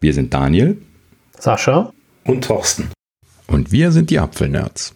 Wir 0.00 0.14
sind 0.14 0.32
Daniel, 0.32 0.76
Sascha 1.40 1.92
und 2.24 2.44
Thorsten. 2.44 2.90
Und 3.48 3.72
wir 3.72 3.90
sind 3.90 4.10
die 4.10 4.20
Apfelnerds. 4.20 4.94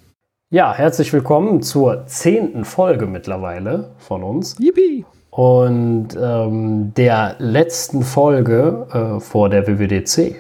Ja, 0.51 0.73
herzlich 0.73 1.13
willkommen 1.13 1.61
zur 1.61 2.07
zehnten 2.07 2.65
Folge 2.65 3.07
mittlerweile 3.07 3.91
von 3.99 4.23
uns. 4.23 4.55
Yippie! 4.61 5.05
Und 5.31 6.11
ähm, 6.17 6.93
der 6.97 7.35
letzten 7.41 8.03
Folge 8.03 8.87
äh, 8.93 9.21
vor 9.21 9.49
der 9.49 9.67
WWDC. 9.67 10.37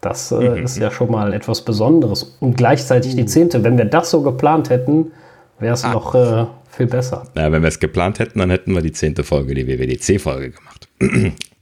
Das 0.00 0.32
äh, 0.32 0.36
mhm. 0.36 0.64
ist 0.64 0.78
ja 0.78 0.90
schon 0.90 1.10
mal 1.10 1.34
etwas 1.34 1.62
Besonderes. 1.62 2.38
Und 2.40 2.56
gleichzeitig 2.56 3.16
die 3.16 3.26
zehnte. 3.26 3.64
Wenn 3.64 3.76
wir 3.76 3.84
das 3.84 4.10
so 4.10 4.22
geplant 4.22 4.70
hätten, 4.70 5.12
wäre 5.58 5.74
es 5.74 5.84
ah. 5.84 5.92
noch 5.92 6.14
äh, 6.14 6.46
viel 6.70 6.86
besser. 6.86 7.24
Na, 7.34 7.52
wenn 7.52 7.60
wir 7.60 7.68
es 7.68 7.80
geplant 7.80 8.18
hätten, 8.18 8.38
dann 8.38 8.48
hätten 8.48 8.72
wir 8.72 8.80
die 8.80 8.92
zehnte 8.92 9.24
Folge, 9.24 9.52
die 9.54 9.66
WWDC-Folge 9.66 10.52
gemacht. 10.52 10.88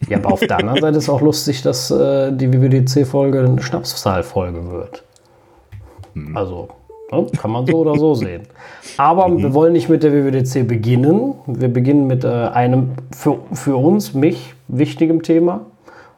Ja, 0.08 0.18
aber 0.18 0.32
auf 0.32 0.40
der 0.40 0.58
anderen 0.58 0.80
Seite 0.80 0.98
ist 0.98 1.08
auch 1.08 1.20
lustig, 1.20 1.62
dass 1.62 1.90
äh, 1.90 2.32
die 2.32 2.52
WWDC-Folge 2.52 3.40
eine 3.40 3.62
Schnapszahl-Folge 3.62 4.70
wird. 4.70 5.04
Hm. 6.14 6.36
Also, 6.36 6.68
ne, 7.10 7.26
kann 7.36 7.50
man 7.50 7.66
so 7.66 7.78
oder 7.78 7.96
so 7.96 8.14
sehen. 8.14 8.42
Aber 8.96 9.28
mhm. 9.28 9.38
wir 9.38 9.54
wollen 9.54 9.72
nicht 9.72 9.88
mit 9.88 10.02
der 10.02 10.12
WWDC 10.12 10.66
beginnen. 10.66 11.34
Wir 11.46 11.68
beginnen 11.68 12.06
mit 12.06 12.24
äh, 12.24 12.28
einem 12.28 12.90
für, 13.16 13.38
für 13.52 13.76
uns, 13.76 14.14
mich, 14.14 14.54
wichtigem 14.68 15.22
Thema. 15.22 15.66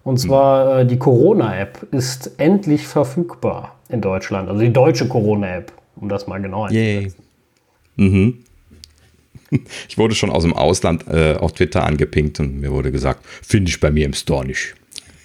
Und 0.03 0.19
zwar 0.19 0.80
äh, 0.80 0.87
die 0.87 0.98
Corona-App 0.98 1.87
ist 1.91 2.39
endlich 2.39 2.87
verfügbar 2.87 3.75
in 3.89 4.01
Deutschland. 4.01 4.48
Also 4.48 4.61
die 4.61 4.73
deutsche 4.73 5.09
Corona-App, 5.09 5.73
um 5.97 6.09
das 6.09 6.27
mal 6.27 6.41
genau 6.41 6.64
einzusetzen. 6.64 7.23
Mhm. 7.97 8.39
Ich 9.88 9.98
wurde 9.98 10.14
schon 10.14 10.30
aus 10.30 10.42
dem 10.42 10.52
Ausland 10.52 11.06
äh, 11.08 11.34
auf 11.34 11.52
Twitter 11.52 11.84
angepinkt 11.84 12.40
und 12.40 12.60
mir 12.60 12.72
wurde 12.72 12.90
gesagt, 12.92 13.24
finde 13.42 13.68
ich 13.70 13.80
bei 13.80 13.90
mir 13.90 14.06
im 14.06 14.14
Store 14.14 14.44
nicht. 14.44 14.74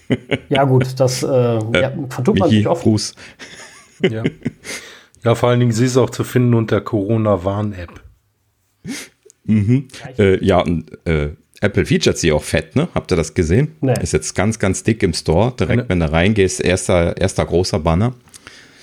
Ja, 0.49 0.63
gut, 0.63 0.99
das 0.99 1.21
äh, 1.21 1.27
äh, 1.27 1.81
ja, 1.81 1.93
vertut 2.09 2.39
man 2.39 2.49
sich 2.49 2.67
oft. 2.67 2.83
Gruß. 2.83 3.13
Ja. 4.01 4.23
ja, 5.25 5.35
vor 5.35 5.49
allen 5.49 5.59
Dingen, 5.59 5.73
sie 5.73 5.83
ist 5.83 5.97
auch 5.97 6.09
zu 6.09 6.23
finden 6.23 6.53
unter 6.53 6.79
Corona-Warn-App. 6.79 8.01
Mhm. 9.43 9.89
Äh, 10.17 10.41
ja, 10.41 10.61
und 10.61 10.85
äh, 11.05 11.31
Apple 11.59 11.85
featuret 11.85 12.17
sie 12.17 12.31
auch 12.31 12.43
fett, 12.43 12.77
ne? 12.77 12.87
Habt 12.95 13.11
ihr 13.11 13.17
das 13.17 13.33
gesehen? 13.33 13.75
Nee. 13.81 14.01
Ist 14.01 14.13
jetzt 14.13 14.35
ganz, 14.35 14.57
ganz 14.57 14.83
dick 14.83 15.03
im 15.03 15.13
Store. 15.13 15.51
Direkt, 15.59 15.81
Eine 15.81 15.89
wenn 15.89 15.99
du 15.99 16.09
reingehst, 16.09 16.61
erster, 16.61 17.17
erster 17.17 17.45
großer 17.45 17.79
Banner. 17.79 18.13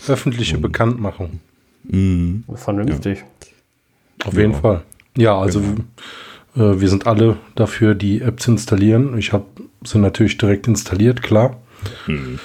Öffentliche 0.07 0.59
mhm. 0.59 0.63
Bekanntmachung. 0.63 1.41
Mhm. 1.85 2.45
Vernünftig. 2.55 3.21
Ja. 3.21 4.27
Auf 4.27 4.35
jeden 4.35 4.53
ja. 4.53 4.59
Fall. 4.59 4.83
Ja, 5.17 5.39
also 5.39 5.61
genau. 5.61 6.73
äh, 6.73 6.81
wir 6.81 6.89
sind 6.89 7.07
alle 7.07 7.37
dafür, 7.55 7.95
die 7.95 8.21
App 8.21 8.41
zu 8.41 8.53
installieren. 8.53 9.17
Ich 9.19 9.33
habe 9.33 9.47
sie 9.85 9.99
natürlich 9.99 10.39
direkt 10.39 10.67
installiert, 10.67 11.23
klar. 11.23 11.61
Hm. 12.07 12.39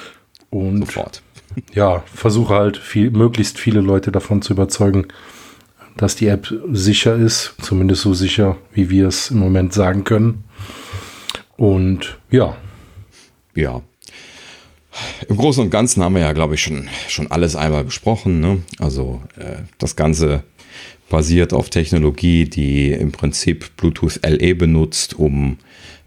Und 0.49 0.85
Sofort. 0.85 1.21
Ja, 1.73 2.01
versuche 2.05 2.53
halt 2.53 2.77
viel, 2.77 3.11
möglichst 3.11 3.59
viele 3.59 3.81
Leute 3.81 4.09
davon 4.09 4.41
zu 4.41 4.53
überzeugen, 4.53 5.07
dass 5.97 6.15
die 6.15 6.27
App 6.27 6.47
sicher 6.71 7.17
ist, 7.17 7.55
zumindest 7.61 8.03
so 8.03 8.13
sicher, 8.13 8.57
wie 8.71 8.89
wir 8.89 9.09
es 9.09 9.31
im 9.31 9.39
Moment 9.39 9.73
sagen 9.73 10.05
können. 10.05 10.45
Und 11.57 12.17
ja. 12.29 12.55
Ja. 13.53 13.81
Im 15.27 15.37
Großen 15.37 15.63
und 15.63 15.69
Ganzen 15.69 16.03
haben 16.03 16.15
wir 16.15 16.21
ja, 16.21 16.33
glaube 16.33 16.55
ich, 16.55 16.61
schon, 16.61 16.89
schon 17.07 17.29
alles 17.31 17.55
einmal 17.55 17.83
besprochen. 17.83 18.39
Ne? 18.39 18.61
Also 18.79 19.21
äh, 19.37 19.63
das 19.77 19.95
Ganze 19.95 20.43
basiert 21.11 21.51
auf 21.51 21.69
Technologie, 21.69 22.45
die 22.45 22.89
im 22.91 23.11
Prinzip 23.11 23.75
Bluetooth 23.75 24.21
LE 24.25 24.55
benutzt, 24.55 25.19
um 25.19 25.57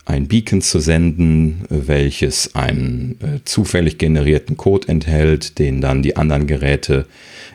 ein 0.07 0.29
Beacon 0.29 0.63
zu 0.63 0.81
senden, 0.81 1.67
welches 1.69 2.55
einen 2.55 3.19
äh, 3.21 3.45
zufällig 3.45 3.99
generierten 3.99 4.57
Code 4.57 4.89
enthält, 4.89 5.59
den 5.59 5.83
dann 5.83 6.03
die 6.03 6.17
anderen 6.17 6.47
Geräte 6.47 7.07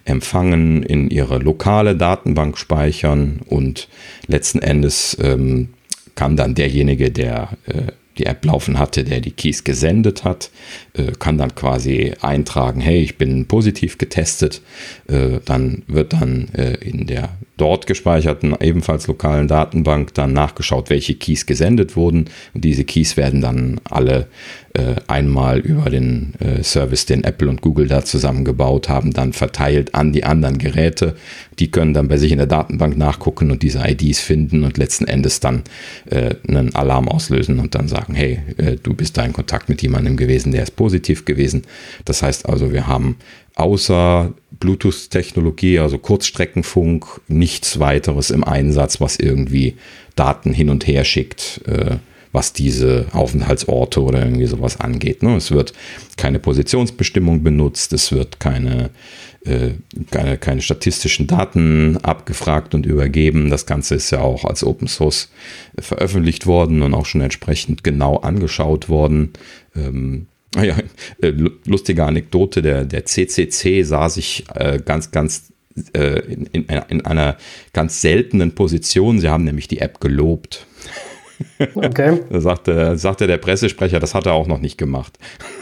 empfangen, 0.06 0.84
in 0.84 1.10
ihre 1.10 1.40
lokale 1.40 1.96
Datenbank 1.96 2.58
speichern 2.58 3.42
und 3.48 3.90
letzten 4.28 4.60
Endes 4.60 5.18
ähm, 5.20 5.70
kann 6.14 6.38
dann 6.38 6.54
derjenige, 6.54 7.10
der 7.10 7.50
äh, 7.66 7.92
die 8.20 8.26
App 8.26 8.46
laufen 8.46 8.78
hatte, 8.78 9.04
der 9.04 9.22
die 9.22 9.32
Keys 9.32 9.64
gesendet 9.64 10.24
hat, 10.24 10.52
äh, 10.94 11.14
kann 11.18 11.38
dann 11.38 11.56
quasi 11.56 12.14
eintragen, 12.22 12.82
hey, 12.82 13.02
ich 13.02 13.18
bin 13.18 13.46
positiv 13.48 13.98
getestet. 13.98 14.62
Äh, 15.08 15.40
dann 15.46 15.84
wird 15.88 16.14
dann 16.14 16.50
äh, 16.54 16.76
in 16.76 17.08
der 17.08 17.30
dort 17.60 17.88
gespeicherten, 17.88 18.56
ebenfalls 18.60 19.08
lokalen 19.08 19.48
Datenbank 19.48 20.14
dann 20.14 20.34
nachgeschaut, 20.34 20.90
welche 20.90 21.16
Keys 21.16 21.46
gesendet 21.46 21.96
wurden. 21.96 22.26
Und 22.54 22.64
diese 22.64 22.84
Keys 22.84 23.18
werden 23.18 23.42
dann 23.42 23.82
alle 23.90 24.28
äh, 24.74 24.96
einmal 25.08 25.60
über 25.60 25.90
den 25.90 26.34
äh, 26.40 26.64
Service, 26.64 27.06
den 27.06 27.24
Apple 27.24 27.50
und 27.50 27.62
Google 27.62 27.88
da 27.88 28.06
zusammengebaut 28.06 28.88
haben, 28.88 29.12
dann 29.12 29.34
verteilt 29.34 29.96
an 29.96 30.14
die 30.14 30.24
anderen 30.24 30.58
Geräte. 30.58 31.16
Die 31.60 31.72
können 31.72 31.94
dann 31.94 32.08
bei 32.08 32.18
sich 32.18 32.32
in 32.32 32.38
der 32.38 32.48
Datenbank 32.48 32.98
nachgucken 32.98 33.52
und 33.52 33.64
diese 33.64 33.80
IDs 33.86 34.20
finden 34.20 34.64
und 34.64 34.78
letzten 34.78 35.06
Endes 35.06 35.40
dann 35.40 35.64
äh, 36.10 36.36
einen 36.48 36.76
Alarm 36.76 37.08
auslösen 37.08 37.60
und 37.60 37.76
dann 37.76 37.88
sagen, 37.88 38.16
hey, 38.16 38.40
äh, 38.58 38.78
du 38.82 38.94
bist 38.94 39.18
da 39.18 39.26
in 39.26 39.34
Kontakt 39.34 39.70
mit 39.70 39.82
jemandem 39.82 40.18
gewesen, 40.18 40.52
der 40.52 40.64
ist 40.64 40.76
positiv 40.76 41.26
gewesen. 41.26 41.64
Das 42.06 42.22
heißt 42.22 42.48
also, 42.48 42.72
wir 42.72 42.88
haben 42.88 43.18
außer 43.56 44.34
Bluetooth-Technologie, 44.60 45.80
also 45.80 45.98
Kurzstreckenfunk, 45.98 47.22
nichts 47.28 47.80
weiteres 47.80 48.30
im 48.30 48.44
Einsatz, 48.44 49.00
was 49.00 49.18
irgendwie 49.18 49.76
Daten 50.16 50.54
hin 50.54 50.70
und 50.70 50.86
her 50.86 51.06
schickt, 51.06 51.62
äh, 51.66 51.98
was 52.32 52.54
diese 52.54 53.08
Aufenthaltsorte 53.12 54.04
oder 54.04 54.24
irgendwie 54.24 54.46
sowas 54.46 54.80
angeht. 54.80 55.24
Ne? 55.24 55.36
Es 55.36 55.52
wird 55.52 55.74
keine 56.18 56.40
Positionsbestimmung 56.40 57.42
benutzt, 57.42 57.94
es 57.94 58.12
wird 58.12 58.40
keine, 58.40 58.92
äh, 59.46 59.72
keine, 60.12 60.38
keine 60.38 60.62
statistischen 60.62 61.26
Daten 61.26 61.98
abgefragt 61.98 62.76
und 62.76 62.86
übergeben. 62.86 63.50
Das 63.50 63.66
Ganze 63.66 63.96
ist 63.96 64.12
ja 64.12 64.20
auch 64.20 64.46
als 64.46 64.64
Open 64.64 64.88
Source 64.88 65.30
veröffentlicht 65.80 66.46
worden 66.46 66.82
und 66.82 66.94
auch 66.94 67.06
schon 67.06 67.22
entsprechend 67.22 67.84
genau 67.84 68.18
angeschaut 68.18 68.90
worden. 68.90 69.32
Ähm, 69.76 70.28
Ah 70.56 70.64
ja, 70.64 70.76
äh, 71.22 71.34
lustige 71.66 72.06
Anekdote, 72.06 72.62
der, 72.62 72.86
der 72.86 73.06
CCC 73.06 73.84
sah 73.84 74.10
sich 74.10 74.46
äh, 74.56 74.80
ganz, 74.84 75.12
ganz 75.12 75.54
äh, 75.94 76.20
in, 76.22 76.46
in, 76.48 76.66
in, 76.90 77.06
einer 77.06 77.38
ganz 77.74 78.02
seltenen 78.02 78.56
Position. 78.56 79.20
Sie 79.20 79.30
haben 79.30 79.44
nämlich 79.44 79.68
die 79.68 79.80
App 79.80 80.00
gelobt. 80.00 80.66
Okay. 81.76 82.20
da 82.30 82.42
sagte, 82.42 82.98
sagte 82.98 83.28
der 83.28 83.38
Pressesprecher, 83.38 84.00
das 84.00 84.16
hat 84.16 84.26
er 84.26 84.34
auch 84.34 84.48
noch 84.48 84.60
nicht 84.60 84.78
gemacht. 84.78 85.20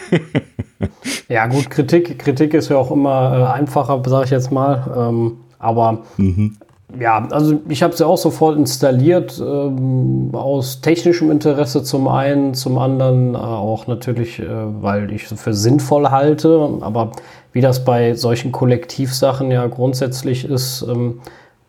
ja, 1.27 1.47
gut, 1.47 1.69
Kritik, 1.69 2.17
Kritik 2.17 2.53
ist 2.53 2.69
ja 2.69 2.77
auch 2.77 2.91
immer 2.91 3.51
äh, 3.55 3.59
einfacher, 3.59 4.01
sage 4.05 4.25
ich 4.25 4.31
jetzt 4.31 4.51
mal. 4.51 5.09
Ähm, 5.09 5.37
aber 5.59 6.05
mhm 6.17 6.57
ja, 6.97 7.27
also 7.31 7.59
ich 7.67 7.83
habe 7.83 7.95
sie 7.95 8.07
auch 8.07 8.17
sofort 8.17 8.57
installiert, 8.57 9.41
ähm, 9.45 10.29
aus 10.31 10.79
technischem 10.79 11.29
Interesse 11.31 11.83
zum 11.83 12.07
einen, 12.07 12.53
zum 12.53 12.77
anderen 12.77 13.35
äh, 13.35 13.37
auch 13.37 13.87
natürlich, 13.87 14.39
äh, 14.39 14.45
weil 14.47 15.11
ich 15.11 15.29
es 15.29 15.39
für 15.39 15.53
sinnvoll 15.53 16.09
halte. 16.09 16.77
Aber 16.79 17.11
wie 17.51 17.59
das 17.59 17.83
bei 17.83 18.13
solchen 18.13 18.53
Kollektivsachen 18.53 19.51
ja 19.51 19.67
grundsätzlich 19.67 20.45
ist, 20.45 20.85
ähm, 20.87 21.19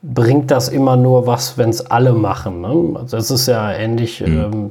bringt 0.03 0.53
das 0.53 0.69
immer 0.69 0.97
nur 0.97 1.27
was, 1.27 1.59
wenn 1.59 1.71
es 1.71 1.91
alle 1.91 2.13
machen. 2.13 2.61
Ne? 2.61 3.01
Also 3.01 3.17
es 3.17 3.33
ist 3.33 3.49
ja 3.49 3.73
ähnlich, 3.73 4.21
mhm. 4.21 4.27
ähm, 4.27 4.71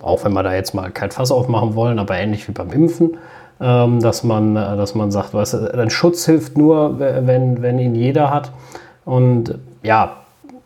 auch 0.00 0.24
wenn 0.24 0.32
wir 0.32 0.44
da 0.44 0.54
jetzt 0.54 0.74
mal 0.74 0.92
kein 0.92 1.10
Fass 1.10 1.32
aufmachen 1.32 1.74
wollen, 1.74 1.98
aber 1.98 2.16
ähnlich 2.16 2.46
wie 2.46 2.52
beim 2.52 2.70
Impfen. 2.70 3.16
Ähm, 3.58 4.00
dass 4.00 4.22
man, 4.22 4.54
äh, 4.54 4.76
dass 4.76 4.94
man 4.94 5.10
sagt, 5.10 5.34
weißt 5.34 5.54
du, 5.54 5.74
ein 5.74 5.90
Schutz 5.90 6.24
hilft 6.26 6.56
nur, 6.56 7.00
wenn, 7.00 7.62
wenn 7.62 7.78
ihn 7.78 7.94
jeder 7.94 8.30
hat. 8.30 8.52
Und 9.06 9.54
ja, 9.82 10.16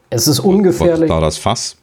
es 0.09 0.27
ist 0.27 0.41
ungefährlich. 0.41 1.09
Da 1.09 1.21
das 1.21 1.37
Fass? 1.37 1.77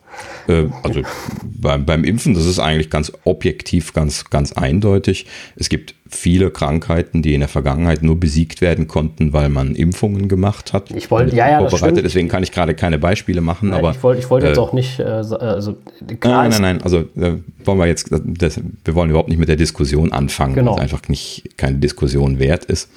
Äh, 0.47 0.65
also 0.83 1.01
beim, 1.43 1.85
beim 1.85 2.03
Impfen, 2.03 2.33
das 2.33 2.45
ist 2.45 2.59
eigentlich 2.59 2.89
ganz 2.89 3.11
objektiv, 3.23 3.93
ganz, 3.93 4.29
ganz 4.29 4.53
eindeutig. 4.53 5.25
Es 5.55 5.69
gibt 5.69 5.95
viele 6.09 6.51
Krankheiten, 6.51 7.21
die 7.21 7.33
in 7.33 7.41
der 7.41 7.49
Vergangenheit 7.49 8.03
nur 8.03 8.19
besiegt 8.19 8.61
werden 8.61 8.87
konnten, 8.87 9.33
weil 9.33 9.49
man 9.49 9.75
Impfungen 9.75 10.27
gemacht 10.27 10.73
hat. 10.73 10.91
Ich 10.91 11.11
wollte, 11.11 11.35
ja, 11.35 11.49
ja, 11.49 11.59
vorbereitet. 11.59 12.05
Deswegen 12.05 12.27
kann 12.27 12.43
ich 12.43 12.51
gerade 12.51 12.75
keine 12.75 12.97
Beispiele 12.97 13.41
machen. 13.41 13.69
Nein, 13.69 13.79
aber 13.79 13.91
ich 13.91 14.03
wollte, 14.03 14.21
ich 14.21 14.29
wollte 14.29 14.45
äh, 14.47 14.49
jetzt 14.49 14.59
auch 14.59 14.73
nicht, 14.73 14.99
äh, 14.99 15.03
also 15.03 15.77
nein, 16.23 16.49
nein, 16.49 16.61
nein. 16.61 16.81
Also 16.81 16.99
äh, 16.99 17.37
wollen 17.63 17.79
wir 17.79 17.87
jetzt, 17.87 18.09
das, 18.11 18.59
wir 18.83 18.95
wollen 18.95 19.09
überhaupt 19.09 19.29
nicht 19.29 19.39
mit 19.39 19.49
der 19.49 19.55
Diskussion 19.55 20.11
anfangen, 20.11 20.55
genau. 20.55 20.71
weil 20.71 20.77
es 20.77 20.93
einfach 20.93 21.09
nicht 21.09 21.57
keine 21.57 21.77
Diskussion 21.77 22.39
wert 22.39 22.65
ist. 22.65 22.89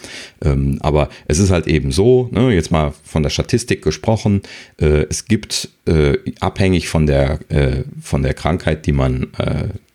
Ähm, 0.43 0.79
aber 0.81 1.08
es 1.26 1.38
ist 1.38 1.50
halt 1.50 1.67
eben 1.67 1.93
so, 1.93 2.29
ne, 2.31 2.53
jetzt 2.53 2.70
mal 2.70 2.93
von 3.03 3.23
der 3.23 3.31
Statistik 3.31 3.82
gesprochen, 3.82 4.43
äh, 4.81 5.06
es 5.08 5.25
gibt 5.25 5.70
äh, 5.87 6.19
abhängig 6.41 6.88
von 6.88 7.06
der 7.06 7.40
äh, 7.49 7.85
von 8.01 8.23
der 8.23 8.35
Krankheit, 8.35 8.87
die 8.87 8.93
man 8.93 9.29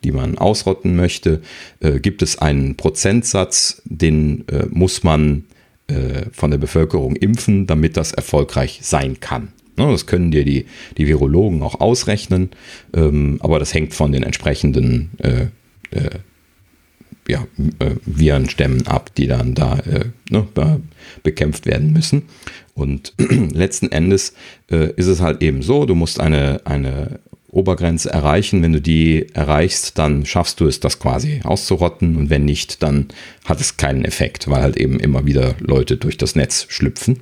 die 0.05 0.11
man 0.11 0.37
ausrotten 0.37 0.95
möchte, 0.95 1.41
äh, 1.81 1.99
gibt 1.99 2.21
es 2.21 2.37
einen 2.37 2.77
Prozentsatz, 2.77 3.81
den 3.85 4.47
äh, 4.47 4.67
muss 4.69 5.03
man 5.03 5.45
äh, 5.87 6.27
von 6.31 6.51
der 6.51 6.59
Bevölkerung 6.59 7.15
impfen, 7.15 7.67
damit 7.67 7.97
das 7.97 8.13
erfolgreich 8.13 8.79
sein 8.83 9.19
kann. 9.19 9.49
Ne, 9.77 9.91
das 9.91 10.05
können 10.05 10.31
dir 10.31 10.45
die, 10.45 10.67
die 10.97 11.07
Virologen 11.07 11.61
auch 11.61 11.81
ausrechnen, 11.81 12.51
ähm, 12.95 13.39
aber 13.41 13.59
das 13.59 13.73
hängt 13.73 13.93
von 13.93 14.13
den 14.13 14.23
entsprechenden 14.23 15.11
äh, 15.17 15.47
äh, 15.91 16.19
ja, 17.27 17.47
äh, 17.79 17.95
Virenstämmen 18.05 18.87
ab, 18.87 19.13
die 19.15 19.27
dann 19.27 19.55
da 19.55 19.79
äh, 19.79 20.05
ne, 20.29 20.47
bekämpft 21.23 21.65
werden 21.65 21.91
müssen. 21.91 22.23
Und 22.75 23.13
letzten 23.19 23.91
Endes 23.91 24.33
äh, 24.69 24.91
ist 24.95 25.07
es 25.07 25.21
halt 25.21 25.41
eben 25.41 25.61
so, 25.61 25.85
du 25.85 25.95
musst 25.95 26.19
eine, 26.19 26.61
eine 26.65 27.19
Obergrenze 27.55 28.11
erreichen. 28.11 28.61
Wenn 28.61 28.73
du 28.73 28.81
die 28.81 29.27
erreichst, 29.33 29.97
dann 29.97 30.25
schaffst 30.25 30.59
du 30.59 30.67
es, 30.67 30.79
das 30.79 30.99
quasi 30.99 31.39
auszurotten. 31.43 32.17
Und 32.17 32.29
wenn 32.29 32.45
nicht, 32.45 32.83
dann 32.83 33.07
hat 33.45 33.61
es 33.61 33.77
keinen 33.77 34.05
Effekt, 34.05 34.49
weil 34.49 34.61
halt 34.61 34.77
eben 34.77 34.99
immer 34.99 35.25
wieder 35.25 35.55
Leute 35.59 35.97
durch 35.97 36.17
das 36.17 36.35
Netz 36.35 36.65
schlüpfen. 36.69 37.19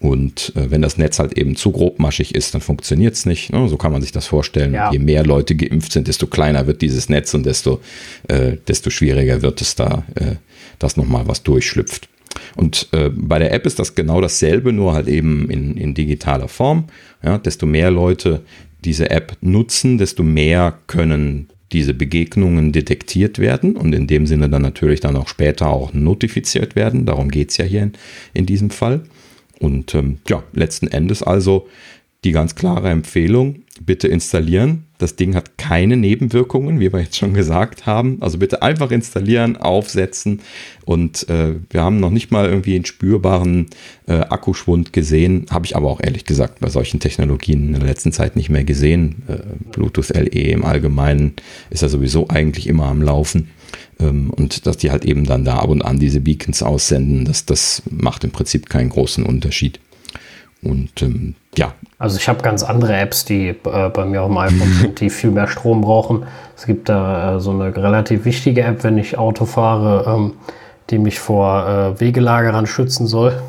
Und 0.00 0.52
äh, 0.54 0.70
wenn 0.70 0.80
das 0.80 0.96
Netz 0.96 1.18
halt 1.18 1.36
eben 1.36 1.56
zu 1.56 1.72
grobmaschig 1.72 2.34
ist, 2.34 2.54
dann 2.54 2.60
funktioniert 2.60 3.14
es 3.14 3.26
nicht. 3.26 3.52
Ne? 3.52 3.68
So 3.68 3.76
kann 3.76 3.92
man 3.92 4.00
sich 4.00 4.12
das 4.12 4.26
vorstellen. 4.26 4.72
Ja. 4.72 4.92
Je 4.92 5.00
mehr 5.00 5.24
Leute 5.24 5.56
geimpft 5.56 5.92
sind, 5.92 6.08
desto 6.08 6.28
kleiner 6.28 6.66
wird 6.66 6.82
dieses 6.82 7.08
Netz 7.08 7.34
und 7.34 7.44
desto, 7.44 7.80
äh, 8.28 8.56
desto 8.68 8.90
schwieriger 8.90 9.42
wird 9.42 9.60
es 9.60 9.74
da, 9.74 10.04
äh, 10.14 10.36
dass 10.78 10.96
nochmal 10.96 11.26
was 11.26 11.42
durchschlüpft. 11.42 12.08
Und 12.54 12.88
äh, 12.92 13.10
bei 13.10 13.38
der 13.38 13.52
App 13.52 13.66
ist 13.66 13.78
das 13.78 13.94
genau 13.94 14.20
dasselbe, 14.20 14.72
nur 14.72 14.92
halt 14.92 15.08
eben 15.08 15.50
in, 15.50 15.76
in 15.76 15.94
digitaler 15.94 16.48
Form. 16.48 16.84
Ja, 17.22 17.38
desto 17.38 17.66
mehr 17.66 17.90
Leute 17.90 18.42
diese 18.84 19.10
App 19.10 19.36
nutzen, 19.40 19.98
desto 19.98 20.22
mehr 20.22 20.78
können 20.86 21.48
diese 21.72 21.92
Begegnungen 21.92 22.72
detektiert 22.72 23.38
werden 23.38 23.76
und 23.76 23.92
in 23.94 24.06
dem 24.06 24.26
Sinne 24.26 24.48
dann 24.48 24.62
natürlich 24.62 25.00
dann 25.00 25.16
auch 25.16 25.28
später 25.28 25.68
auch 25.68 25.92
notifiziert 25.92 26.76
werden. 26.76 27.04
Darum 27.04 27.30
geht 27.30 27.50
es 27.50 27.58
ja 27.58 27.64
hier 27.64 27.82
in, 27.82 27.92
in 28.32 28.46
diesem 28.46 28.70
Fall. 28.70 29.02
Und 29.60 29.94
ähm, 29.94 30.18
ja, 30.28 30.42
letzten 30.52 30.86
Endes 30.88 31.22
also 31.22 31.68
die 32.24 32.32
ganz 32.32 32.54
klare 32.54 32.88
Empfehlung, 32.90 33.62
bitte 33.84 34.08
installieren. 34.08 34.84
Das 34.98 35.16
Ding 35.16 35.34
hat 35.34 35.58
keine 35.58 35.96
Nebenwirkungen, 35.96 36.80
wie 36.80 36.92
wir 36.92 37.00
jetzt 37.00 37.16
schon 37.16 37.34
gesagt 37.34 37.86
haben. 37.86 38.18
Also 38.20 38.38
bitte 38.38 38.62
einfach 38.62 38.90
installieren, 38.90 39.56
aufsetzen. 39.56 40.40
Und 40.84 41.28
äh, 41.28 41.54
wir 41.70 41.82
haben 41.82 42.00
noch 42.00 42.10
nicht 42.10 42.30
mal 42.30 42.48
irgendwie 42.48 42.74
einen 42.74 42.84
spürbaren 42.84 43.66
äh, 44.06 44.14
Akkuschwund 44.14 44.92
gesehen. 44.92 45.46
Habe 45.50 45.66
ich 45.66 45.76
aber 45.76 45.88
auch 45.88 46.00
ehrlich 46.02 46.24
gesagt 46.24 46.60
bei 46.60 46.68
solchen 46.68 47.00
Technologien 47.00 47.68
in 47.68 47.72
der 47.74 47.88
letzten 47.88 48.12
Zeit 48.12 48.34
nicht 48.34 48.50
mehr 48.50 48.64
gesehen. 48.64 49.22
Äh, 49.28 49.38
Bluetooth 49.72 50.10
LE 50.10 50.26
im 50.26 50.64
Allgemeinen 50.64 51.34
ist 51.70 51.82
ja 51.82 51.88
sowieso 51.88 52.28
eigentlich 52.28 52.66
immer 52.66 52.86
am 52.86 53.02
Laufen. 53.02 53.50
Ähm, 54.00 54.30
und 54.30 54.66
dass 54.66 54.76
die 54.76 54.90
halt 54.90 55.04
eben 55.04 55.24
dann 55.24 55.44
da 55.44 55.58
ab 55.58 55.70
und 55.70 55.82
an 55.82 55.98
diese 55.98 56.20
Beacons 56.20 56.62
aussenden, 56.62 57.24
das, 57.24 57.46
das 57.46 57.82
macht 57.90 58.24
im 58.24 58.30
Prinzip 58.30 58.68
keinen 58.68 58.90
großen 58.90 59.24
Unterschied. 59.24 59.80
Und 60.62 61.02
ähm, 61.02 61.34
ja. 61.56 61.72
Also 61.98 62.18
ich 62.18 62.28
habe 62.28 62.42
ganz 62.42 62.62
andere 62.62 62.96
Apps, 62.96 63.24
die 63.24 63.48
äh, 63.48 63.54
bei 63.92 64.04
mir 64.04 64.22
auf 64.22 64.28
dem 64.28 64.38
iPhone 64.38 64.72
sind, 64.72 65.00
die 65.00 65.10
viel 65.10 65.30
mehr 65.30 65.46
Strom 65.46 65.82
brauchen. 65.82 66.24
Es 66.56 66.66
gibt 66.66 66.88
da 66.88 67.36
äh, 67.36 67.40
so 67.40 67.50
eine 67.50 67.74
relativ 67.76 68.24
wichtige 68.24 68.62
App, 68.62 68.84
wenn 68.84 68.98
ich 68.98 69.18
Auto 69.18 69.44
fahre, 69.44 70.04
ähm, 70.12 70.34
die 70.90 70.98
mich 70.98 71.20
vor 71.20 71.66
äh, 71.66 72.00
Wegelagerern 72.00 72.66
schützen 72.66 73.06
soll. 73.06 73.40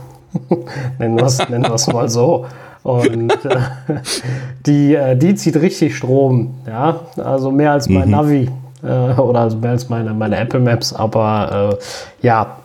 nennen 1.00 1.18
wir 1.18 1.26
es 1.26 1.88
mal 1.88 2.10
so. 2.10 2.46
Und 2.84 3.32
äh, 3.46 3.60
die, 4.66 4.96
äh, 4.96 5.16
die 5.16 5.36
zieht 5.36 5.56
richtig 5.58 5.98
Strom, 5.98 6.56
ja, 6.68 7.02
also 7.18 7.52
mehr 7.52 7.74
als 7.74 7.90
mein 7.90 8.06
mhm. 8.06 8.12
Navi 8.12 8.50
äh, 8.84 8.88
oder 9.20 9.42
also 9.42 9.58
mehr 9.58 9.72
als 9.72 9.90
meine, 9.90 10.14
meine 10.14 10.38
Apple 10.38 10.60
Maps, 10.60 10.94
aber 10.94 11.78
ja, 12.22 12.58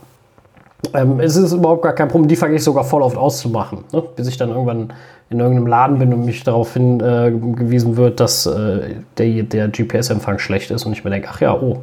ähm, 0.92 1.20
es 1.20 1.36
ist 1.36 1.52
überhaupt 1.52 1.82
gar 1.82 1.92
kein 1.92 2.08
Problem. 2.08 2.28
Die 2.28 2.36
fange 2.36 2.56
ich 2.56 2.64
sogar 2.64 2.84
voll 2.84 3.02
oft 3.02 3.16
auszumachen, 3.16 3.84
ne? 3.92 4.02
bis 4.16 4.28
ich 4.28 4.36
dann 4.36 4.50
irgendwann 4.50 4.92
in 5.30 5.40
irgendeinem 5.40 5.66
Laden 5.66 5.98
bin 5.98 6.12
und 6.12 6.24
mich 6.24 6.44
darauf 6.44 6.74
hingewiesen 6.74 7.94
äh, 7.94 7.96
wird, 7.96 8.20
dass 8.20 8.46
äh, 8.46 8.94
der, 9.18 9.42
der 9.42 9.68
GPS-Empfang 9.68 10.38
schlecht 10.38 10.70
ist 10.70 10.84
und 10.84 10.92
ich 10.92 11.04
mir 11.04 11.10
denke, 11.10 11.28
ach 11.30 11.40
ja, 11.40 11.54
oh, 11.54 11.78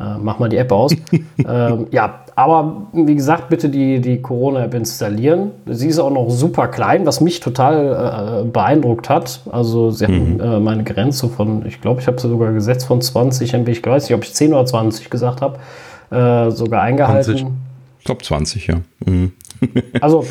äh, 0.00 0.18
mach 0.20 0.38
mal 0.38 0.48
die 0.48 0.56
App 0.56 0.72
aus. 0.72 0.92
ähm, 1.48 1.86
ja, 1.90 2.24
aber 2.34 2.88
wie 2.92 3.14
gesagt, 3.14 3.48
bitte 3.48 3.68
die, 3.68 4.00
die 4.00 4.20
Corona-App 4.20 4.74
installieren. 4.74 5.52
Sie 5.66 5.88
ist 5.88 6.00
auch 6.00 6.10
noch 6.10 6.30
super 6.30 6.66
klein, 6.66 7.06
was 7.06 7.20
mich 7.20 7.38
total 7.38 8.42
äh, 8.42 8.48
beeindruckt 8.48 9.08
hat. 9.08 9.40
Also 9.52 9.92
sie 9.92 10.08
mhm. 10.08 10.40
haben 10.40 10.40
äh, 10.40 10.60
meine 10.60 10.84
Grenze 10.84 11.28
von, 11.28 11.64
ich 11.66 11.80
glaube, 11.80 12.00
ich 12.00 12.08
habe 12.08 12.20
sie 12.20 12.28
sogar 12.28 12.52
gesetzt 12.52 12.86
von 12.86 13.00
20 13.00 13.54
MB. 13.54 13.68
Ich 13.68 13.86
weiß 13.86 14.08
nicht, 14.08 14.14
ob 14.16 14.24
ich 14.24 14.34
10 14.34 14.52
oder 14.52 14.66
20 14.66 15.10
gesagt 15.10 15.42
habe, 15.42 15.58
äh, 16.10 16.50
sogar 16.50 16.82
eingehalten. 16.82 17.38
20. 17.38 17.46
Top 18.04 18.24
20, 18.24 18.66
ja. 18.66 18.80
Mhm. 19.04 19.32
also 20.00 20.24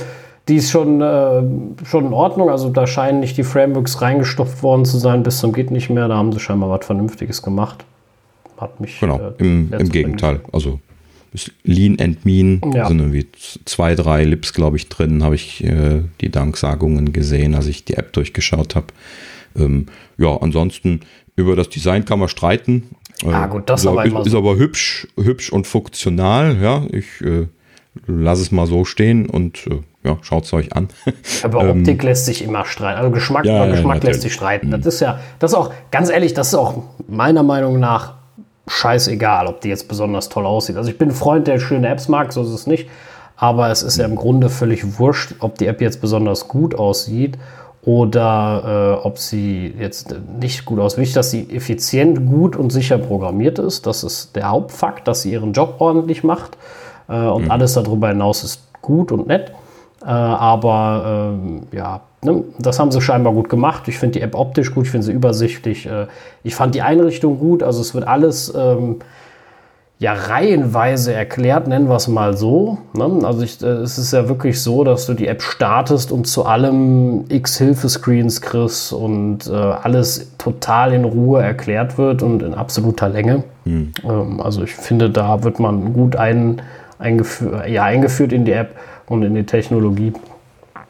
die 0.47 0.55
ist 0.57 0.71
schon, 0.71 1.01
äh, 1.01 1.85
schon 1.85 2.05
in 2.07 2.13
Ordnung. 2.13 2.49
Also 2.49 2.69
da 2.69 2.85
scheinen 2.85 3.19
nicht 3.19 3.37
die 3.37 3.43
Frameworks 3.43 4.01
reingestopft 4.01 4.61
worden 4.61 4.85
zu 4.85 4.97
sein 4.97 5.23
bis 5.23 5.39
zum 5.39 5.53
geht 5.53 5.71
nicht 5.71 5.89
mehr. 5.89 6.07
Da 6.07 6.17
haben 6.17 6.31
sie 6.31 6.39
scheinbar 6.39 6.69
was 6.69 6.85
Vernünftiges 6.85 7.41
gemacht. 7.41 7.85
Hat 8.57 8.79
mich. 8.79 8.99
Genau, 8.99 9.19
äh, 9.19 9.33
im, 9.37 9.71
im 9.71 9.89
Gegenteil. 9.89 10.41
Also 10.51 10.79
Lean 11.63 11.97
and 11.99 12.25
Mean 12.25 12.61
ja. 12.73 12.87
sind 12.87 12.99
irgendwie 12.99 13.27
zwei, 13.65 13.95
drei 13.95 14.23
Lips, 14.23 14.53
glaube 14.53 14.77
ich, 14.77 14.89
drin, 14.89 15.23
habe 15.23 15.35
ich 15.35 15.63
äh, 15.63 16.01
die 16.21 16.29
Danksagungen 16.29 17.11
gesehen, 17.11 17.55
als 17.55 17.67
ich 17.67 17.85
die 17.85 17.95
App 17.95 18.13
durchgeschaut 18.13 18.75
habe. 18.75 18.87
Ähm, 19.55 19.87
ja, 20.17 20.35
ansonsten 20.37 20.99
über 21.35 21.55
das 21.55 21.69
Design 21.69 22.05
kann 22.05 22.19
man 22.19 22.29
streiten. 22.29 22.89
Ah, 23.25 23.47
gut, 23.47 23.69
das 23.69 23.81
ist, 23.81 23.87
aber, 23.87 24.05
ist, 24.05 24.27
ist 24.27 24.35
aber 24.35 24.57
hübsch, 24.57 25.07
hübsch 25.15 25.51
und 25.51 25.65
funktional. 25.65 26.57
Ja, 26.61 26.83
ich 26.91 27.21
lasse 28.05 28.41
es 28.41 28.51
mal 28.51 28.67
so 28.67 28.85
stehen 28.85 29.29
und 29.29 29.67
äh, 29.67 29.81
ja, 30.03 30.17
schaut 30.21 30.45
es 30.45 30.53
euch 30.53 30.75
an. 30.75 30.89
Aber 31.43 31.63
ähm, 31.63 31.79
Optik 31.79 32.03
lässt 32.03 32.25
sich 32.25 32.43
immer 32.43 32.65
streiten. 32.65 32.99
Also 32.99 33.11
Geschmack 33.11 33.45
ja, 33.45 33.65
Geschmack 33.67 34.03
ja, 34.03 34.09
lässt 34.09 34.21
sich 34.21 34.33
streiten. 34.33 34.71
Das 34.71 34.85
ist 34.85 34.99
ja, 34.99 35.19
das 35.39 35.51
ist 35.51 35.57
auch, 35.57 35.71
ganz 35.91 36.09
ehrlich, 36.09 36.33
das 36.33 36.49
ist 36.49 36.55
auch 36.55 36.83
meiner 37.07 37.43
Meinung 37.43 37.79
nach 37.79 38.15
scheißegal, 38.67 39.47
ob 39.47 39.61
die 39.61 39.69
jetzt 39.69 39.87
besonders 39.87 40.29
toll 40.29 40.45
aussieht. 40.45 40.77
Also 40.77 40.89
ich 40.89 40.97
bin 40.97 41.09
ein 41.09 41.15
Freund, 41.15 41.47
der 41.47 41.59
schöne 41.59 41.87
Apps 41.89 42.07
mag, 42.07 42.33
so 42.33 42.41
ist 42.43 42.49
es 42.49 42.67
nicht. 42.67 42.89
Aber 43.35 43.69
es 43.69 43.83
ist 43.83 43.97
ja 43.97 44.05
im 44.05 44.15
Grunde 44.15 44.49
völlig 44.49 44.99
wurscht, 44.99 45.35
ob 45.39 45.57
die 45.57 45.67
App 45.67 45.81
jetzt 45.81 46.01
besonders 46.01 46.47
gut 46.47 46.75
aussieht 46.75 47.37
oder 47.81 48.99
äh, 49.01 49.05
ob 49.05 49.17
sie 49.17 49.73
jetzt 49.77 50.15
nicht 50.39 50.65
gut 50.65 50.79
aussieht. 50.79 50.99
Wichtig, 50.99 51.15
dass 51.15 51.31
sie 51.31 51.49
effizient, 51.49 52.25
gut 52.25 52.55
und 52.55 52.71
sicher 52.71 52.97
programmiert 52.97 53.59
ist. 53.59 53.85
Das 53.85 54.03
ist 54.03 54.35
der 54.35 54.49
Hauptfakt, 54.49 55.07
dass 55.07 55.23
sie 55.23 55.31
ihren 55.31 55.51
Job 55.51 55.75
ordentlich 55.79 56.23
macht. 56.23 56.57
Äh, 57.07 57.27
und 57.27 57.45
mhm. 57.45 57.51
alles 57.51 57.73
darüber 57.73 58.09
hinaus 58.09 58.43
ist 58.43 58.67
gut 58.81 59.11
und 59.11 59.27
nett. 59.27 59.51
Äh, 60.01 60.07
aber 60.07 61.33
ähm, 61.33 61.63
ja, 61.71 62.01
ne, 62.21 62.43
das 62.59 62.79
haben 62.79 62.91
sie 62.91 63.01
scheinbar 63.01 63.33
gut 63.33 63.49
gemacht. 63.49 63.87
Ich 63.87 63.97
finde 63.97 64.19
die 64.19 64.21
App 64.21 64.35
optisch 64.35 64.73
gut, 64.73 64.85
ich 64.85 64.91
finde 64.91 65.05
sie 65.05 65.13
übersichtlich. 65.13 65.85
Äh, 65.85 66.07
ich 66.43 66.55
fand 66.55 66.75
die 66.75 66.81
Einrichtung 66.81 67.39
gut. 67.39 67.63
Also 67.63 67.81
es 67.81 67.93
wird 67.93 68.07
alles 68.07 68.53
ähm, 68.55 68.97
ja 69.99 70.13
reihenweise 70.13 71.13
erklärt, 71.13 71.67
nennen 71.67 71.87
wir 71.87 71.95
es 71.95 72.09
mal 72.09 72.35
so. 72.35 72.77
Ne? 72.93 73.25
Also 73.25 73.41
ich, 73.41 73.61
äh, 73.61 73.67
es 73.67 73.97
ist 73.97 74.11
ja 74.11 74.27
wirklich 74.27 74.61
so, 74.61 74.83
dass 74.83 75.05
du 75.05 75.13
die 75.13 75.27
App 75.27 75.41
startest 75.41 76.11
und 76.11 76.27
zu 76.27 76.45
allem 76.45 77.23
x 77.29 77.57
Hilfescreens 77.57 78.41
kriegst 78.41 78.91
und 78.91 79.47
äh, 79.47 79.53
alles 79.53 80.35
total 80.37 80.91
in 80.93 81.05
Ruhe 81.05 81.41
erklärt 81.41 81.97
wird 81.97 82.21
und 82.21 82.43
in 82.43 82.53
absoluter 82.53 83.07
Länge. 83.07 83.43
Mhm. 83.63 83.93
Ähm, 84.03 84.41
also 84.41 84.63
ich 84.63 84.75
finde, 84.75 85.09
da 85.09 85.43
wird 85.43 85.59
man 85.59 85.93
gut 85.93 86.17
ein, 86.17 86.61
eingeführ 87.03 87.67
ja, 87.67 87.83
eingeführt 87.83 88.33
in 88.33 88.45
die 88.45 88.53
App 88.53 88.75
und 89.07 89.23
in 89.23 89.35
die 89.35 89.45
Technologie. 89.45 90.13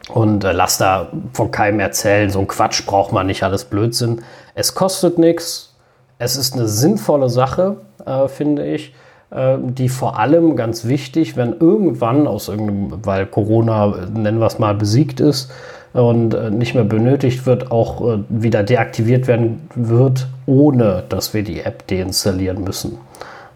Und 0.10 0.43
äh, 0.43 0.51
lass 0.51 0.77
da 0.77 1.10
von 1.34 1.51
keinem 1.51 1.79
erzählen, 1.79 2.29
so 2.29 2.39
ein 2.39 2.48
Quatsch 2.48 2.86
braucht 2.86 3.12
man 3.12 3.27
nicht, 3.27 3.43
alles 3.43 3.65
Blödsinn. 3.65 4.22
Es 4.53 4.75
kostet 4.75 5.17
nichts, 5.17 5.75
es 6.20 6.36
ist 6.36 6.53
eine 6.53 6.67
sinnvolle 6.67 7.29
Sache, 7.29 7.77
äh, 8.05 8.27
finde 8.27 8.65
ich, 8.65 8.93
äh, 9.32 9.58
die 9.60 9.89
vor 9.89 10.20
allem 10.20 10.55
ganz 10.55 10.86
wichtig, 10.86 11.38
wenn 11.38 11.55
irgendwann 11.60 12.27
aus 12.27 12.50
irgendeinem, 12.50 13.00
weil 13.05 13.25
Corona, 13.25 13.96
nennen 14.13 14.39
wir 14.39 14.48
es 14.48 14.60
mal, 14.60 14.75
besiegt 14.75 15.20
ist 15.20 15.51
und 15.93 16.34
äh, 16.34 16.51
nicht 16.51 16.75
mehr 16.75 16.84
benötigt 16.84 17.46
wird, 17.46 17.72
auch 17.72 18.01
äh, 18.01 18.20
wieder 18.29 18.63
deaktiviert 18.63 19.27
werden 19.27 19.70
wird, 19.75 20.27
ohne 20.46 21.03
dass 21.08 21.34
wir 21.34 21.43
die 21.43 21.62
App 21.62 21.88
deinstallieren 21.88 22.63
müssen. 22.63 22.98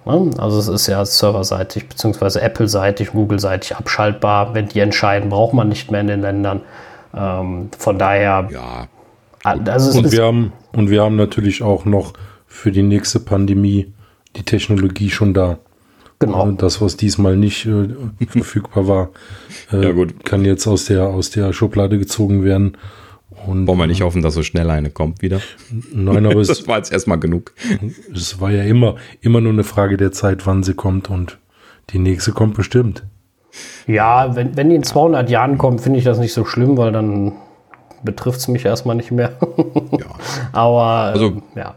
Ne? 0.08 0.32
Also 0.38 0.58
es 0.58 0.68
ist 0.68 0.88
ja 0.88 1.04
serverseitig 1.06 1.88
bzw. 1.88 2.40
Apple-seitig, 2.40 3.12
Google-seitig 3.12 3.76
abschaltbar. 3.76 4.54
Wenn 4.54 4.70
die 4.70 4.80
entscheiden, 4.80 5.30
braucht 5.30 5.54
man 5.54 5.70
nicht 5.70 5.92
mehr 5.92 6.02
in 6.02 6.08
den 6.08 6.22
Ländern. 6.22 6.62
Ähm, 7.14 7.70
von 7.78 8.00
daher. 8.00 8.48
Ja. 8.52 8.88
Also 9.44 10.00
und, 10.00 10.12
wir 10.12 10.24
haben, 10.24 10.54
und 10.74 10.90
wir 10.90 11.04
haben 11.04 11.16
natürlich 11.16 11.64
auch 11.64 11.86
noch 11.86 12.14
für 12.48 12.72
die 12.72 12.84
nächste 12.84 13.20
Pandemie 13.20 13.94
die 14.36 14.44
Technologie 14.44 15.10
schon 15.10 15.34
da. 15.34 15.58
Genau. 16.20 16.50
Das, 16.52 16.82
was 16.82 16.98
diesmal 16.98 17.38
nicht 17.38 17.68
äh, 17.68 17.90
verfügbar 18.28 18.88
war, 18.88 19.10
äh, 19.72 19.84
ja, 19.84 20.06
kann 20.24 20.44
jetzt 20.46 20.66
aus 20.68 20.86
der, 20.86 21.04
aus 21.08 21.30
der 21.30 21.54
Schublade 21.54 22.00
gezogen 22.00 22.44
werden. 22.44 22.78
Und, 23.48 23.66
Wollen 23.68 23.80
wir 23.80 23.88
nicht 23.88 24.02
hoffen, 24.02 24.22
dass 24.22 24.34
so 24.34 24.44
schnell 24.44 24.70
eine 24.70 24.90
kommt 24.90 25.22
wieder? 25.22 25.42
Nein, 25.92 26.26
aber 26.26 26.36
es, 26.40 26.48
das 26.48 26.68
war 26.68 26.78
jetzt 26.78 26.92
erstmal 26.92 27.20
genug. 27.20 27.54
Es 28.14 28.40
war 28.40 28.52
ja 28.52 28.64
immer, 28.64 28.96
immer 29.22 29.42
nur 29.42 29.54
eine 29.54 29.64
Frage 29.64 29.98
der 29.98 30.12
Zeit, 30.12 30.46
wann 30.46 30.64
sie 30.64 30.74
kommt 30.74 31.10
und 31.10 31.38
die 31.92 32.00
nächste 32.00 32.32
kommt 32.32 32.56
bestimmt. 32.56 33.04
Ja, 33.88 34.36
wenn, 34.36 34.56
wenn 34.56 34.70
die 34.70 34.76
in 34.76 34.84
200 34.84 35.30
Jahren 35.30 35.58
kommt, 35.58 35.82
finde 35.82 36.00
ich 36.00 36.06
das 36.06 36.20
nicht 36.20 36.34
so 36.34 36.46
schlimm, 36.46 36.78
weil 36.78 36.92
dann 36.92 37.32
betrifft 38.04 38.40
es 38.40 38.48
mich 38.48 38.66
erstmal 38.66 38.96
nicht 38.96 39.12
mehr. 39.12 39.38
ja. 39.92 40.06
Aber 40.52 40.84
also, 40.84 41.42
ja. 41.56 41.76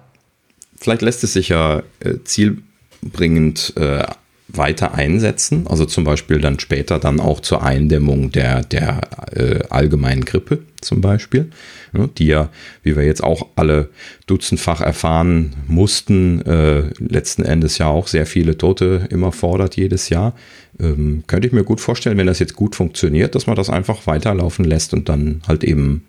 Vielleicht 0.76 1.02
lässt 1.02 1.24
es 1.24 1.34
sich 1.34 1.50
ja 1.50 1.82
äh, 2.00 2.18
Ziel 2.24 2.62
nutzbringend 3.02 3.74
äh, 3.76 4.04
weiter 4.52 4.94
einsetzen, 4.94 5.66
also 5.66 5.84
zum 5.84 6.04
Beispiel 6.04 6.40
dann 6.40 6.58
später 6.58 6.98
dann 6.98 7.20
auch 7.20 7.40
zur 7.40 7.62
Eindämmung 7.62 8.32
der, 8.32 8.62
der 8.62 9.00
äh, 9.32 9.60
allgemeinen 9.70 10.24
Grippe 10.24 10.60
zum 10.80 11.00
Beispiel, 11.00 11.50
ne, 11.92 12.08
die 12.16 12.26
ja, 12.26 12.50
wie 12.82 12.96
wir 12.96 13.04
jetzt 13.04 13.22
auch 13.22 13.48
alle 13.56 13.90
dutzendfach 14.26 14.80
erfahren 14.80 15.54
mussten, 15.66 16.40
äh, 16.42 16.90
letzten 16.98 17.42
Endes 17.42 17.78
ja 17.78 17.86
auch 17.86 18.06
sehr 18.06 18.26
viele 18.26 18.56
Tote 18.58 19.06
immer 19.10 19.32
fordert 19.32 19.76
jedes 19.76 20.08
Jahr. 20.08 20.34
Ähm, 20.78 21.24
könnte 21.26 21.46
ich 21.46 21.52
mir 21.52 21.64
gut 21.64 21.80
vorstellen, 21.80 22.18
wenn 22.18 22.26
das 22.26 22.38
jetzt 22.38 22.56
gut 22.56 22.76
funktioniert, 22.76 23.34
dass 23.34 23.46
man 23.46 23.56
das 23.56 23.70
einfach 23.70 24.06
weiterlaufen 24.06 24.64
lässt 24.64 24.94
und 24.94 25.08
dann 25.08 25.42
halt 25.46 25.64
eben 25.64 26.04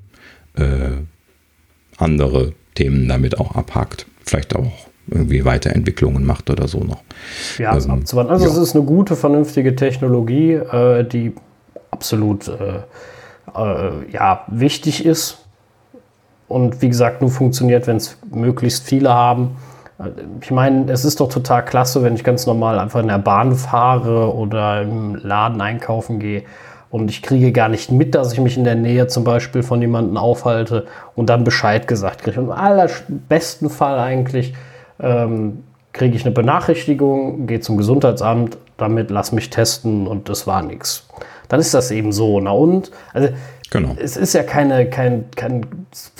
äh, 0.55 0.91
andere 1.97 2.53
Themen 2.75 3.07
damit 3.07 3.37
auch 3.37 3.55
abhakt. 3.55 4.05
Vielleicht 4.23 4.55
auch 4.55 4.90
irgendwie 5.11 5.45
Weiterentwicklungen 5.45 6.25
macht 6.25 6.49
oder 6.49 6.67
so 6.67 6.79
noch. 6.79 7.01
Ja, 7.57 7.71
abzuwarten. 7.71 8.31
Also 8.31 8.45
ja. 8.45 8.51
es 8.51 8.57
ist 8.57 8.75
eine 8.75 8.85
gute, 8.85 9.15
vernünftige 9.15 9.75
Technologie, 9.75 10.53
äh, 10.53 11.03
die 11.03 11.35
absolut 11.91 12.47
äh, 12.47 12.79
äh, 13.55 14.11
ja, 14.11 14.45
wichtig 14.47 15.05
ist. 15.05 15.37
Und 16.47 16.81
wie 16.81 16.89
gesagt, 16.89 17.21
nur 17.21 17.29
funktioniert, 17.29 17.87
wenn 17.87 17.97
es 17.97 18.17
möglichst 18.33 18.85
viele 18.85 19.13
haben. 19.13 19.57
Ich 20.41 20.51
meine, 20.51 20.91
es 20.91 21.05
ist 21.05 21.19
doch 21.19 21.29
total 21.29 21.63
klasse, 21.63 22.01
wenn 22.03 22.15
ich 22.15 22.23
ganz 22.23 22.45
normal 22.47 22.79
einfach 22.79 23.01
in 23.01 23.07
der 23.07 23.19
Bahn 23.19 23.55
fahre 23.55 24.33
oder 24.33 24.81
im 24.81 25.15
Laden 25.15 25.61
einkaufen 25.61 26.19
gehe 26.19 26.43
und 26.91 27.09
ich 27.09 27.21
kriege 27.21 27.53
gar 27.53 27.69
nicht 27.69 27.89
mit, 27.89 28.15
dass 28.15 28.33
ich 28.33 28.39
mich 28.39 28.57
in 28.57 28.65
der 28.65 28.75
Nähe 28.75 29.07
zum 29.07 29.23
Beispiel 29.23 29.63
von 29.63 29.79
jemandem 29.81 30.17
aufhalte 30.17 30.87
und 31.15 31.29
dann 31.29 31.45
Bescheid 31.45 31.87
gesagt 31.87 32.23
kriege. 32.23 32.41
Im 32.41 32.51
allerbesten 32.51 33.69
Fall 33.69 33.97
eigentlich 33.97 34.53
ähm, 35.01 35.63
kriege 35.93 36.15
ich 36.15 36.25
eine 36.25 36.33
Benachrichtigung, 36.33 37.47
gehe 37.47 37.59
zum 37.59 37.77
Gesundheitsamt, 37.77 38.57
damit 38.77 39.11
lass 39.11 39.31
mich 39.31 39.49
testen 39.49 40.07
und 40.07 40.29
das 40.29 40.47
war 40.47 40.61
nichts. 40.61 41.07
Dann 41.49 41.59
ist 41.59 41.73
das 41.73 41.91
eben 41.91 42.11
so. 42.11 42.39
Na 42.39 42.51
und? 42.51 42.91
Also, 43.13 43.29
genau. 43.69 43.95
es 43.97 44.15
ist 44.15 44.33
ja 44.33 44.43
keine, 44.43 44.89
kein, 44.89 45.25
kein 45.35 45.65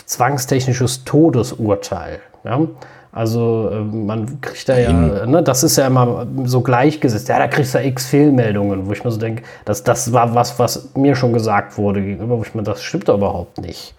zwangstechnisches 0.06 1.06
Todesurteil. 1.06 2.20
Ja? 2.44 2.68
Also 3.14 3.70
äh, 3.72 3.80
man 3.80 4.40
kriegt 4.40 4.70
da 4.70 4.78
ja, 4.78 5.26
ne, 5.26 5.44
das 5.44 5.64
ist 5.64 5.78
ja 5.78 5.88
immer 5.88 6.28
so 6.46 6.62
gleichgesetzt. 6.62 7.28
Ja, 7.28 7.40
da 7.40 7.48
kriegst 7.48 7.74
du 7.74 7.80
ja 7.80 7.86
x 7.86 8.06
Fehlmeldungen, 8.06 8.88
wo 8.88 8.92
ich 8.94 9.04
mir 9.04 9.12
so 9.12 9.20
denke, 9.20 9.44
das, 9.66 9.84
das 9.84 10.14
war 10.14 10.34
was, 10.34 10.60
was 10.60 10.96
mir 10.96 11.16
schon 11.16 11.34
gesagt 11.34 11.78
wurde 11.78 12.02
gegenüber, 12.02 12.38
wo 12.38 12.44
ich 12.44 12.56
mir, 12.56 12.64
das 12.64 12.82
stimmt 12.82 13.10
doch 13.10 13.18
überhaupt 13.18 13.58
nicht. 13.60 13.96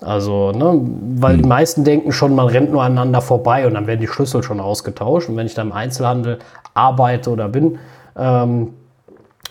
Also, 0.00 0.52
ne, 0.52 0.80
weil 1.16 1.34
hm. 1.34 1.42
die 1.42 1.48
meisten 1.48 1.84
denken 1.84 2.12
schon, 2.12 2.34
man 2.34 2.46
rennt 2.46 2.72
nur 2.72 2.82
aneinander 2.82 3.20
vorbei 3.20 3.66
und 3.66 3.74
dann 3.74 3.86
werden 3.86 4.00
die 4.00 4.08
Schlüssel 4.08 4.42
schon 4.42 4.60
ausgetauscht. 4.60 5.28
Und 5.28 5.36
wenn 5.36 5.46
ich 5.46 5.54
da 5.54 5.62
im 5.62 5.72
Einzelhandel 5.72 6.38
arbeite 6.74 7.30
oder 7.30 7.48
bin, 7.48 7.78
ähm, 8.16 8.74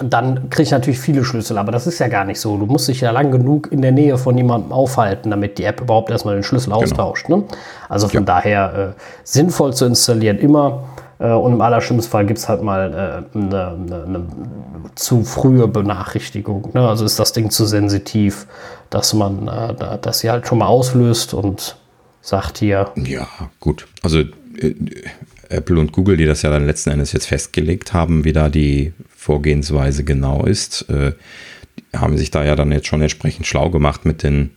dann 0.01 0.49
kriege 0.49 0.63
ich 0.63 0.71
natürlich 0.71 0.99
viele 0.99 1.25
Schlüssel, 1.25 1.57
aber 1.57 1.71
das 1.71 1.85
ist 1.85 1.99
ja 1.99 2.07
gar 2.07 2.23
nicht 2.23 2.39
so. 2.39 2.57
Du 2.57 2.65
musst 2.65 2.87
dich 2.87 3.01
ja 3.01 3.11
lang 3.11 3.31
genug 3.31 3.71
in 3.71 3.81
der 3.81 3.91
Nähe 3.91 4.17
von 4.17 4.37
jemandem 4.37 4.71
aufhalten, 4.71 5.29
damit 5.29 5.57
die 5.57 5.65
App 5.65 5.81
überhaupt 5.81 6.09
erstmal 6.09 6.35
den 6.35 6.43
Schlüssel 6.43 6.71
genau. 6.71 6.83
austauscht. 6.83 7.27
Ne? 7.27 7.43
Also 7.89 8.07
von 8.07 8.21
ja. 8.21 8.25
daher 8.25 8.95
äh, 8.95 9.01
sinnvoll 9.23 9.73
zu 9.73 9.85
installieren 9.85 10.37
immer. 10.39 10.83
Äh, 11.19 11.31
und 11.31 11.53
im 11.53 11.61
allerschlimmsten 11.61 12.11
Fall 12.11 12.25
gibt 12.25 12.39
es 12.39 12.49
halt 12.49 12.63
mal 12.63 13.23
äh, 13.33 13.37
eine, 13.37 13.67
eine, 13.67 14.03
eine, 14.03 14.25
zu 14.95 15.23
frühe 15.23 15.67
Benachrichtigung. 15.67 16.69
Ne? 16.73 16.87
Also 16.87 17.05
ist 17.05 17.19
das 17.19 17.33
Ding 17.33 17.51
zu 17.51 17.65
sensitiv, 17.65 18.47
dass 18.89 19.13
man 19.13 19.47
äh, 19.47 19.97
dass 20.01 20.19
sie 20.19 20.31
halt 20.31 20.47
schon 20.47 20.59
mal 20.59 20.67
auslöst 20.67 21.33
und 21.33 21.77
sagt 22.21 22.57
hier. 22.59 22.91
Ja, 22.95 23.27
gut. 23.59 23.87
Also 24.01 24.19
äh, 24.19 24.75
Apple 25.49 25.79
und 25.79 25.91
Google, 25.91 26.15
die 26.15 26.25
das 26.25 26.41
ja 26.41 26.49
dann 26.49 26.65
letzten 26.65 26.91
Endes 26.91 27.11
jetzt 27.11 27.25
festgelegt 27.25 27.93
haben, 27.93 28.23
wie 28.23 28.33
da 28.33 28.49
die 28.49 28.93
Vorgehensweise 29.15 30.03
genau 30.03 30.45
ist, 30.45 30.89
äh, 30.89 31.13
haben 31.95 32.17
sich 32.17 32.31
da 32.31 32.43
ja 32.43 32.55
dann 32.55 32.71
jetzt 32.71 32.87
schon 32.87 33.01
entsprechend 33.01 33.47
schlau 33.47 33.69
gemacht 33.69 34.05
mit 34.05 34.23
den 34.23 34.51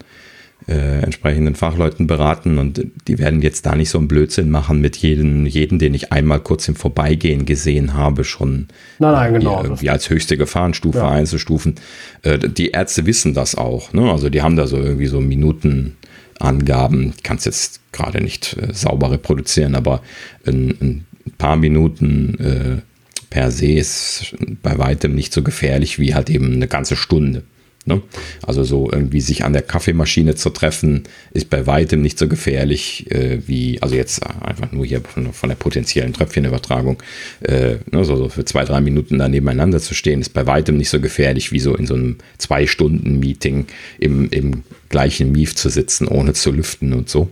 äh, 0.69 1.01
entsprechenden 1.03 1.55
Fachleuten 1.55 2.07
beraten 2.07 2.59
und 2.59 2.87
die 3.09 3.19
werden 3.19 3.43
jetzt 3.43 3.67
da 3.67 3.75
nicht 3.75 3.91
so 3.91 3.99
einen 3.99 4.09
Blödsinn 4.09 4.51
machen 4.51 4.81
mit 4.81 4.97
jedem, 4.97 5.47
jeden, 5.47 5.79
den 5.79 5.95
ich 5.95 6.13
einmal 6.13 6.41
kurz 6.41 6.69
im 6.69 6.77
Vorbeigehen 6.77 7.45
gesehen 7.47 7.95
habe, 7.95 8.25
schon 8.25 8.69
nein, 8.99 9.13
nein, 9.13 9.35
genau, 9.35 9.63
irgendwie 9.63 9.91
als 9.91 10.09
höchste 10.09 10.37
Gefahrenstufe 10.37 10.99
ja. 10.99 11.11
einzustufen. 11.11 11.77
Äh, 12.23 12.39
die 12.39 12.71
Ärzte 12.71 13.07
wissen 13.07 13.35
das 13.35 13.55
auch, 13.55 13.93
ne? 13.93 14.11
Also 14.11 14.31
die 14.31 14.43
haben 14.43 14.57
da 14.57 14.67
so 14.67 14.77
irgendwie 14.77 15.07
so 15.07 15.21
Minutenangaben. 15.21 17.15
Ich 17.17 17.23
kann 17.23 17.39
es 17.39 17.45
jetzt 17.45 17.81
gerade 17.93 18.21
nicht 18.23 18.57
äh, 18.57 18.73
sauber 18.73 19.11
reproduzieren, 19.11 19.75
aber 19.75 20.03
ein, 20.47 20.71
ein 20.81 21.07
paar 21.39 21.57
Minuten 21.57 22.39
äh, 22.39 22.83
per 23.31 23.51
se 23.51 23.73
ist 23.73 24.35
bei 24.63 24.79
weitem 24.79 25.15
nicht 25.15 25.33
so 25.33 25.43
gefährlich 25.43 25.99
wie 25.99 26.15
halt 26.15 26.31
eben 26.31 26.53
eine 26.53 26.69
ganze 26.69 26.97
Stunde. 26.97 27.43
Ne? 27.85 28.01
Also 28.47 28.63
so 28.63 28.89
irgendwie 28.93 29.21
sich 29.21 29.45
an 29.45 29.53
der 29.53 29.63
Kaffeemaschine 29.63 30.37
zu 30.37 30.51
treffen, 30.51 31.03
ist 31.33 31.51
bei 31.51 31.67
weitem 31.67 32.01
nicht 32.01 32.17
so 32.17 32.29
gefährlich 32.29 33.11
äh, 33.11 33.41
wie, 33.47 33.83
also 33.83 33.97
jetzt 33.97 34.25
einfach 34.25 34.71
nur 34.71 34.87
hier 34.87 35.01
von, 35.01 35.33
von 35.33 35.49
der 35.49 35.57
potenziellen 35.57 36.13
Tröpfchenübertragung, 36.13 37.03
äh, 37.41 37.77
ne, 37.91 38.05
so, 38.05 38.15
so, 38.15 38.29
für 38.29 38.45
zwei, 38.45 38.65
drei 38.65 38.81
Minuten 38.81 39.19
da 39.19 39.29
nebeneinander 39.29 39.81
zu 39.81 39.95
stehen, 39.95 40.21
ist 40.21 40.33
bei 40.33 40.47
weitem 40.47 40.77
nicht 40.77 40.91
so 40.91 41.01
gefährlich 41.01 41.51
wie 41.51 41.59
so 41.59 41.75
in 41.75 41.89
so 41.89 41.95
einem 41.95 42.19
Zwei-Stunden-Meeting 42.39 43.67
im, 43.99 44.31
im 44.31 44.63
gleichen 44.89 45.33
Mief 45.33 45.57
zu 45.57 45.69
sitzen, 45.69 46.07
ohne 46.07 46.35
zu 46.35 46.53
lüften 46.53 46.93
und 46.93 47.09
so. 47.09 47.31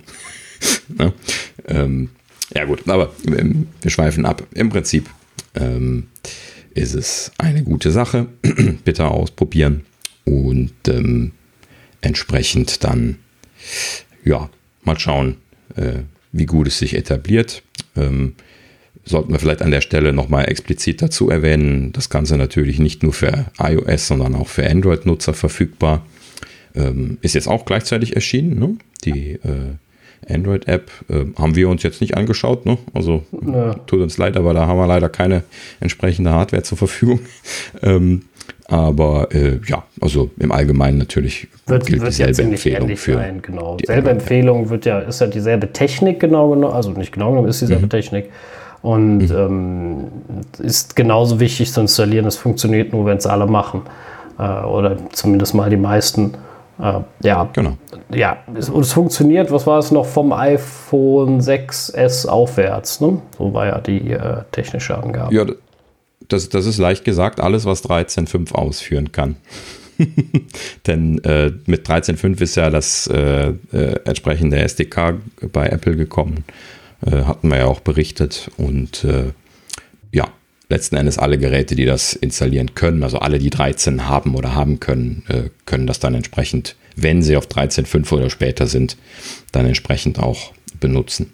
ne? 0.99 1.13
ähm, 1.69 2.11
ja 2.53 2.65
gut, 2.65 2.89
aber 2.89 3.15
ähm, 3.29 3.69
wir 3.83 3.91
schweifen 3.93 4.27
ab. 4.27 4.45
Im 4.53 4.69
Prinzip 4.71 5.09
ähm, 5.55 6.09
ist 6.75 6.95
es 6.95 7.31
eine 7.39 7.63
gute 7.63 7.93
Sache. 7.93 8.27
Bitte 8.85 9.07
ausprobieren 9.07 9.85
und 10.31 10.73
ähm, 10.89 11.33
entsprechend 12.01 12.85
dann, 12.85 13.17
ja, 14.25 14.49
mal 14.85 14.99
schauen, 14.99 15.37
äh, 15.77 16.01
wie 16.33 16.47
gut 16.47 16.69
es 16.69 16.79
sich 16.79 16.95
etabliert. 16.95 17.63
Ähm, 17.97 18.35
sollten 19.05 19.33
wir 19.33 19.41
vielleicht 19.41 19.63
an 19.63 19.73
der 19.73 19.81
Stelle 19.81 20.13
nochmal 20.13 20.49
explizit 20.49 21.03
dazu 21.03 21.31
erwähnen, 21.31 21.93
das 21.93 22.11
Ganze 22.11 22.37
natürlich 22.37 22.79
nicht 22.79 23.03
nur 23.03 23.13
für 23.13 23.47
iOS, 23.59 24.07
sondern 24.07 24.37
auch 24.37 24.47
für 24.47 24.69
Android-Nutzer 24.69 25.35
verfügbar. 25.35 26.07
Ähm, 26.77 27.19
ist 27.23 27.35
jetzt 27.35 27.49
auch 27.49 27.65
gleichzeitig 27.65 28.15
erschienen, 28.15 28.59
ne? 28.59 28.77
die 29.05 29.33
äh, 29.33 29.75
Android-App 30.29 30.91
äh, 31.09 31.25
haben 31.37 31.57
wir 31.57 31.69
uns 31.69 31.83
jetzt 31.83 32.01
nicht 32.01 32.17
angeschaut. 32.17 32.67
Ne? 32.67 32.79
Also 32.95 33.25
ja. 33.45 33.75
tut 33.75 34.01
uns 34.01 34.19
leid, 34.19 34.37
aber 34.37 34.55
da 34.55 34.69
haben 34.69 34.79
wir 34.79 34.87
leider 34.87 35.09
keine 35.09 35.43
entsprechende 35.81 36.31
Hardware 36.31 36.63
zur 36.63 36.79
Verfügung. 36.79 37.21
ähm, 37.83 38.23
aber 38.71 39.29
äh, 39.35 39.59
ja, 39.67 39.83
also 40.01 40.31
im 40.39 40.53
Allgemeinen 40.53 40.99
natürlich 40.99 41.49
wird, 41.67 41.87
gilt 41.87 42.01
wird 42.01 42.13
dieselbe 42.13 42.43
ja 42.43 42.49
Empfehlung 42.49 42.97
für 42.97 43.15
sein, 43.15 43.43
genau. 43.43 43.77
Selbe 43.85 44.11
Empfehlung 44.11 44.71
wird 44.71 44.87
ja, 44.87 45.01
ist 45.01 45.21
ja 45.21 45.27
dieselbe 45.27 45.73
Technik 45.73 46.21
genau 46.21 46.51
genommen, 46.51 46.73
also 46.73 46.91
nicht 46.93 47.13
genau 47.13 47.31
genommen, 47.31 47.49
ist 47.49 47.61
dieselbe 47.61 47.87
mhm. 47.87 47.91
Technik. 47.91 48.31
Und 48.83 49.19
mhm. 49.19 49.37
ähm, 49.37 50.05
ist 50.59 50.97
genauso 50.97 51.39
wichtig 51.41 51.73
zu 51.73 51.81
installieren. 51.83 52.27
Es 52.27 52.37
funktioniert 52.37 52.93
nur, 52.93 53.05
wenn 53.07 53.19
es 53.19 53.27
alle 53.27 53.47
machen. 53.47 53.83
Äh, 54.39 54.65
oder 54.65 54.97
zumindest 55.13 55.55
mal 55.55 55.69
die 55.69 55.77
meisten. 55.77 56.35
Äh, 56.81 57.01
ja, 57.23 57.49
genau. 57.53 57.73
Ja, 58.11 58.39
es, 58.55 58.71
es 58.71 58.93
funktioniert, 58.93 59.51
was 59.51 59.67
war 59.67 59.79
es 59.79 59.91
noch, 59.91 60.07
vom 60.07 60.33
iPhone 60.33 61.41
6S 61.41 62.27
aufwärts. 62.27 63.01
Ne? 63.01 63.21
So 63.37 63.53
war 63.53 63.67
ja 63.67 63.79
die 63.81 64.13
äh, 64.13 64.45
technische 64.51 64.97
Angabe. 64.97 65.35
Ja, 65.35 65.45
das, 66.33 66.49
das 66.49 66.67
ist 66.67 66.79
leicht 66.79 67.05
gesagt, 67.05 67.41
alles, 67.41 67.65
was 67.65 67.85
13.5 67.85 68.53
ausführen 68.53 69.13
kann. 69.13 69.37
Denn 70.87 71.23
äh, 71.25 71.53
mit 71.67 71.87
13.5 71.87 72.41
ist 72.41 72.57
ja 72.57 72.71
das 72.71 73.07
äh, 73.07 73.53
äh, 73.73 74.01
entsprechende 74.05 74.59
SDK 74.59 75.21
bei 75.53 75.69
Apple 75.69 75.97
gekommen. 75.97 76.45
Äh, 77.05 77.23
hatten 77.25 77.49
wir 77.49 77.59
ja 77.59 77.67
auch 77.67 77.81
berichtet. 77.81 78.51
Und 78.57 79.07
ja, 80.13 80.29
letzten 80.71 80.97
Endes 80.97 81.19
alle 81.19 81.37
Geräte, 81.37 81.75
die 81.75 81.85
das 81.85 82.15
installieren 82.15 82.75
können, 82.75 83.03
also 83.03 83.19
alle, 83.19 83.39
die 83.39 83.51
13 83.51 84.09
haben 84.09 84.35
oder 84.35 84.55
haben 84.55 84.81
können, 84.81 85.25
äh, 85.29 85.51
können 85.67 85.87
das 85.87 85.99
dann 85.99 86.15
entsprechend, 86.15 86.77
wenn 86.97 87.23
sie 87.23 87.37
auf 87.37 87.49
13.5 87.49 88.11
oder 88.13 88.31
später 88.31 88.67
sind, 88.67 88.97
dann 89.53 89.67
entsprechend 89.67 90.19
auch 90.19 90.53
benutzen. 90.79 91.33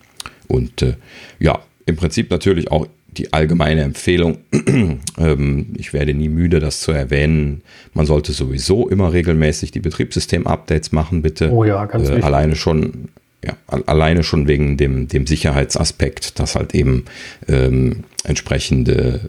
Und 0.49 0.83
äh, 0.83 0.95
ja, 1.39 1.61
im 1.85 1.97
Prinzip 1.97 2.31
natürlich 2.31 2.71
auch 2.71 2.89
die 3.19 3.33
allgemeine 3.33 3.83
Empfehlung. 3.83 4.39
ähm, 5.19 5.67
ich 5.77 5.93
werde 5.93 6.15
nie 6.15 6.29
müde, 6.29 6.61
das 6.61 6.81
zu 6.81 6.93
erwähnen. 6.93 7.63
Man 7.95 8.07
sollte 8.07 8.33
sowieso 8.33 8.89
immer 8.89 9.13
regelmäßig 9.13 9.71
die 9.71 9.81
Betriebssystem-Updates 9.81 10.93
machen, 10.93 11.23
bitte. 11.23 11.51
Oh 11.51 11.65
ja, 11.65 11.85
ganz 11.87 12.09
äh, 12.09 12.21
Alleine 12.21 12.57
schon 12.57 13.09
ja, 13.45 13.57
alleine 13.87 14.25
schon 14.25 14.49
wegen 14.49 14.77
dem, 14.77 15.09
dem 15.09 15.27
Sicherheitsaspekt, 15.27 16.41
dass 16.41 16.57
halt 16.57 16.75
eben 16.75 17.05
ähm, 17.49 18.05
entsprechende 18.25 19.21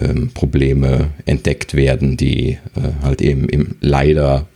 äh, 0.00 0.04
ähm, 0.04 0.30
Probleme 0.32 1.10
entdeckt 1.26 1.74
werden, 1.74 2.16
die 2.16 2.58
äh, 2.76 3.02
halt 3.02 3.20
eben 3.20 3.48
im, 3.48 3.76
leider 3.80 4.46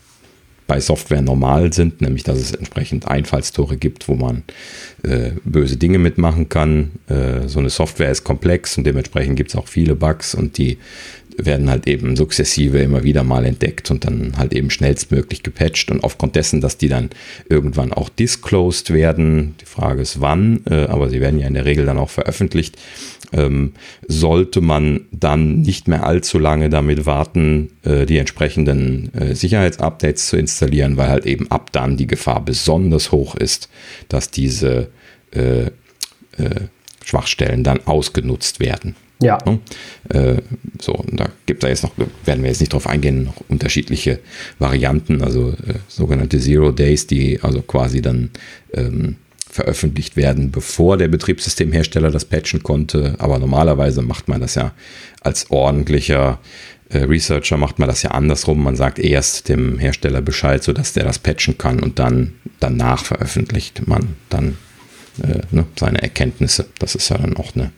bei 0.68 0.80
Software 0.80 1.22
normal 1.22 1.72
sind, 1.72 2.02
nämlich 2.02 2.22
dass 2.22 2.38
es 2.38 2.52
entsprechend 2.52 3.08
Einfallstore 3.08 3.76
gibt, 3.76 4.06
wo 4.06 4.14
man 4.14 4.44
äh, 5.02 5.30
böse 5.42 5.78
Dinge 5.78 5.98
mitmachen 5.98 6.48
kann. 6.48 6.92
Äh, 7.08 7.48
so 7.48 7.58
eine 7.58 7.70
Software 7.70 8.10
ist 8.10 8.22
komplex 8.22 8.78
und 8.78 8.84
dementsprechend 8.84 9.36
gibt 9.36 9.50
es 9.50 9.56
auch 9.56 9.66
viele 9.66 9.96
Bugs 9.96 10.34
und 10.34 10.58
die 10.58 10.78
werden 11.38 11.70
halt 11.70 11.86
eben 11.86 12.16
sukzessive 12.16 12.78
immer 12.80 13.04
wieder 13.04 13.22
mal 13.22 13.44
entdeckt 13.44 13.90
und 13.90 14.04
dann 14.04 14.36
halt 14.36 14.52
eben 14.52 14.70
schnellstmöglich 14.70 15.42
gepatcht 15.42 15.90
und 15.90 16.04
aufgrund 16.04 16.36
dessen, 16.36 16.60
dass 16.60 16.76
die 16.76 16.88
dann 16.88 17.10
irgendwann 17.48 17.92
auch 17.92 18.08
disclosed 18.08 18.92
werden, 18.92 19.54
die 19.60 19.66
Frage 19.66 20.02
ist 20.02 20.20
wann, 20.20 20.60
äh, 20.68 20.86
aber 20.86 21.08
sie 21.08 21.20
werden 21.20 21.40
ja 21.40 21.46
in 21.46 21.54
der 21.54 21.64
Regel 21.64 21.86
dann 21.86 21.98
auch 21.98 22.10
veröffentlicht, 22.10 22.76
ähm, 23.32 23.74
sollte 24.06 24.60
man 24.60 25.02
dann 25.10 25.60
nicht 25.62 25.88
mehr 25.88 26.06
allzu 26.06 26.38
lange 26.38 26.70
damit 26.70 27.06
warten, 27.06 27.70
äh, 27.82 28.06
die 28.06 28.18
entsprechenden 28.18 29.12
äh, 29.14 29.34
Sicherheitsupdates 29.34 30.28
zu 30.28 30.36
installieren, 30.36 30.96
weil 30.96 31.08
halt 31.08 31.26
eben 31.26 31.50
ab 31.50 31.72
dann 31.72 31.96
die 31.96 32.06
Gefahr 32.06 32.44
besonders 32.44 33.12
hoch 33.12 33.34
ist, 33.34 33.68
dass 34.08 34.30
diese 34.30 34.88
äh, 35.32 35.66
äh, 35.66 35.70
Schwachstellen 37.04 37.64
dann 37.64 37.80
ausgenutzt 37.86 38.60
werden. 38.60 38.94
Ja. 39.20 39.38
Ne? 39.44 39.58
Äh, 40.10 40.42
so, 40.80 41.04
da 41.10 41.28
gibt 41.46 41.64
es 41.64 41.70
jetzt 41.70 41.82
noch, 41.82 41.92
werden 42.24 42.42
wir 42.42 42.50
jetzt 42.50 42.60
nicht 42.60 42.72
drauf 42.72 42.86
eingehen, 42.86 43.24
noch 43.24 43.42
unterschiedliche 43.48 44.20
Varianten, 44.58 45.22
also 45.22 45.50
äh, 45.50 45.74
sogenannte 45.88 46.38
Zero 46.38 46.70
Days, 46.70 47.06
die 47.06 47.40
also 47.42 47.62
quasi 47.62 48.00
dann 48.00 48.30
ähm, 48.72 49.16
veröffentlicht 49.58 50.16
werden, 50.16 50.52
bevor 50.52 50.96
der 50.96 51.08
Betriebssystemhersteller 51.08 52.12
das 52.12 52.24
patchen 52.24 52.62
konnte. 52.62 53.16
Aber 53.18 53.40
normalerweise 53.40 54.02
macht 54.02 54.28
man 54.28 54.40
das 54.40 54.54
ja 54.54 54.70
als 55.20 55.50
ordentlicher 55.50 56.38
äh, 56.90 56.98
Researcher, 56.98 57.56
macht 57.56 57.80
man 57.80 57.88
das 57.88 58.04
ja 58.04 58.12
andersrum. 58.12 58.62
Man 58.62 58.76
sagt 58.76 59.00
erst 59.00 59.48
dem 59.48 59.80
Hersteller 59.80 60.20
Bescheid, 60.20 60.62
sodass 60.62 60.92
der 60.92 61.04
das 61.04 61.18
patchen 61.18 61.58
kann 61.58 61.80
und 61.80 61.98
dann 61.98 62.34
danach 62.60 63.04
veröffentlicht 63.04 63.88
man 63.88 64.14
dann 64.28 64.58
äh, 65.24 65.40
ne, 65.50 65.66
seine 65.76 66.02
Erkenntnisse. 66.02 66.66
Das 66.78 66.94
ist 66.94 67.08
ja 67.08 67.18
dann 67.18 67.36
auch 67.36 67.56
eine, 67.56 67.72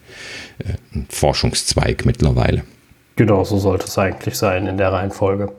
äh, 0.59 0.75
ein 0.95 1.07
Forschungszweig 1.09 2.05
mittlerweile. 2.05 2.63
Genau, 3.17 3.43
so 3.45 3.59
sollte 3.59 3.87
es 3.87 3.97
eigentlich 3.97 4.35
sein 4.35 4.67
in 4.67 4.77
der 4.77 4.93
Reihenfolge. 4.93 5.53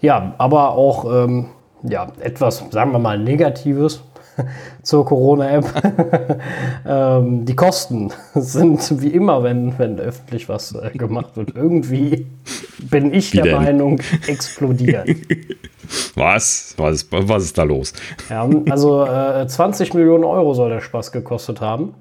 Ja, 0.00 0.34
aber 0.38 0.70
auch 0.72 1.24
ähm, 1.24 1.46
ja, 1.84 2.12
etwas, 2.18 2.64
sagen 2.70 2.90
wir 2.90 2.98
mal, 2.98 3.18
Negatives 3.18 4.00
zur 4.82 5.04
Corona-App. 5.04 5.64
ähm, 6.86 7.44
die 7.44 7.56
Kosten 7.56 8.12
sind 8.34 9.02
wie 9.02 9.08
immer, 9.08 9.42
wenn, 9.42 9.78
wenn 9.78 9.98
öffentlich 9.98 10.48
was 10.48 10.74
äh, 10.74 10.90
gemacht 10.96 11.36
wird, 11.36 11.54
irgendwie 11.54 12.26
bin 12.90 13.12
ich 13.12 13.32
Wie 13.32 13.38
der 13.38 13.44
denn? 13.44 13.56
Meinung, 13.56 14.00
explodiert. 14.26 15.08
Was? 16.14 16.74
Was 16.76 16.94
ist, 16.94 17.08
was 17.10 17.44
ist 17.44 17.58
da 17.58 17.64
los? 17.64 17.92
Ja, 18.28 18.48
also 18.70 19.04
äh, 19.04 19.46
20 19.46 19.94
Millionen 19.94 20.24
Euro 20.24 20.54
soll 20.54 20.70
der 20.70 20.80
Spaß 20.80 21.12
gekostet 21.12 21.60
haben. 21.60 21.94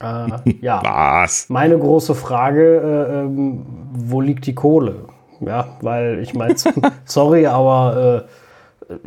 Äh, 0.00 0.54
ja, 0.60 0.82
Was? 0.82 1.48
meine 1.48 1.78
große 1.78 2.14
Frage, 2.14 2.76
äh, 2.76 3.20
ähm, 3.20 3.66
wo 3.92 4.20
liegt 4.20 4.46
die 4.46 4.54
Kohle? 4.54 5.04
Ja, 5.40 5.76
weil 5.80 6.20
ich 6.20 6.34
meine, 6.34 6.54
sorry, 7.04 7.46
aber 7.46 8.26
äh, 8.26 8.30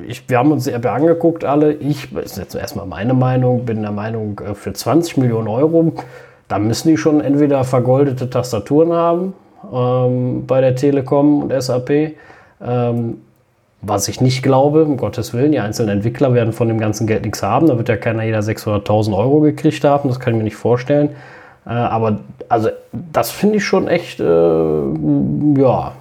ich, 0.08 0.30
wir 0.30 0.38
haben 0.38 0.52
uns 0.52 0.66
die 0.66 0.72
App 0.72 0.86
angeguckt 0.86 1.46
alle. 1.46 1.74
Ich, 1.74 2.14
das 2.14 2.32
ist 2.32 2.38
jetzt 2.38 2.56
erstmal 2.56 2.86
meine 2.86 3.14
Meinung, 3.14 3.66
bin 3.66 3.82
der 3.82 3.92
Meinung, 3.92 4.40
äh, 4.40 4.56
für 4.56 4.74
20 4.74 5.18
Millionen 5.18 5.48
Euro, 5.48 5.94
da 6.48 6.60
müssen 6.60 6.90
die 6.90 6.98
schon 6.98 7.22
entweder 7.22 7.64
vergoldete 7.64 8.30
Tastaturen 8.30 8.94
haben 8.94 9.34
ähm, 9.74 10.46
bei 10.46 10.62
der 10.62 10.76
Telekom 10.76 11.44
und 11.44 11.62
SAP. 11.62 12.16
Ähm, 12.62 13.18
was 13.86 14.08
ich 14.08 14.22
nicht 14.22 14.44
glaube, 14.44 14.86
um 14.86 14.96
Gottes 14.96 15.34
Willen, 15.34 15.52
die 15.52 15.60
einzelnen 15.60 15.98
Entwickler 15.98 16.34
werden 16.34 16.54
von 16.54 16.70
dem 16.70 16.80
ganzen 16.80 17.06
Geld 17.06 17.26
nichts 17.26 17.44
haben. 17.44 17.68
Da 17.68 17.78
wird 17.78 17.90
ja 17.90 17.98
keiner 17.98 18.24
jeder 18.24 18.40
600.000 18.40 19.16
Euro 19.16 19.42
gekriegt 19.42 19.84
haben, 19.84 20.08
das 20.08 20.22
kann 20.22 20.34
ich 20.34 20.38
mir 20.38 20.46
nicht 20.46 20.56
vorstellen. 20.56 21.10
Äh, 21.66 21.70
aber 21.72 22.20
also 22.48 22.70
das 23.12 23.32
finde 23.32 23.58
ich 23.58 23.66
schon 23.66 23.88
echt, 23.88 24.20
äh, 24.20 24.24
ja, 24.24 25.92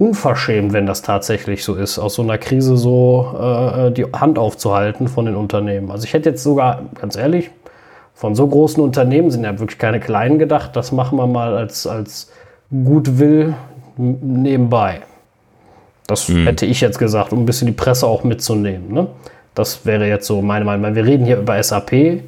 unverschämt, 0.00 0.72
wenn 0.72 0.86
das 0.86 1.02
tatsächlich 1.02 1.62
so 1.62 1.74
ist, 1.74 1.98
aus 1.98 2.14
so 2.14 2.22
einer 2.22 2.38
Krise 2.38 2.78
so 2.78 3.36
äh, 3.38 3.90
die 3.92 4.06
Hand 4.06 4.38
aufzuhalten 4.38 5.08
von 5.08 5.26
den 5.26 5.36
Unternehmen. 5.36 5.90
Also 5.90 6.04
ich 6.04 6.14
hätte 6.14 6.30
jetzt 6.30 6.42
sogar, 6.42 6.84
ganz 6.98 7.16
ehrlich, 7.16 7.50
von 8.14 8.34
so 8.34 8.46
großen 8.46 8.82
Unternehmen 8.82 9.30
sind 9.30 9.44
ja 9.44 9.58
wirklich 9.58 9.78
keine 9.78 10.00
kleinen 10.00 10.38
gedacht, 10.38 10.74
das 10.74 10.90
machen 10.90 11.18
wir 11.18 11.26
mal 11.26 11.54
als, 11.54 11.86
als 11.86 12.32
Goodwill 12.70 13.54
nebenbei. 13.98 15.02
Das 16.06 16.28
hätte 16.28 16.64
ich 16.64 16.80
jetzt 16.80 16.98
gesagt, 16.98 17.34
um 17.34 17.40
ein 17.40 17.46
bisschen 17.46 17.66
die 17.66 17.72
Presse 17.72 18.06
auch 18.06 18.24
mitzunehmen. 18.24 18.92
Ne? 18.92 19.06
Das 19.54 19.84
wäre 19.84 20.08
jetzt 20.08 20.26
so 20.26 20.40
meine 20.40 20.64
Meinung. 20.64 20.94
Wir 20.94 21.04
reden 21.04 21.26
hier 21.26 21.38
über 21.38 21.62
SAP 21.62 22.22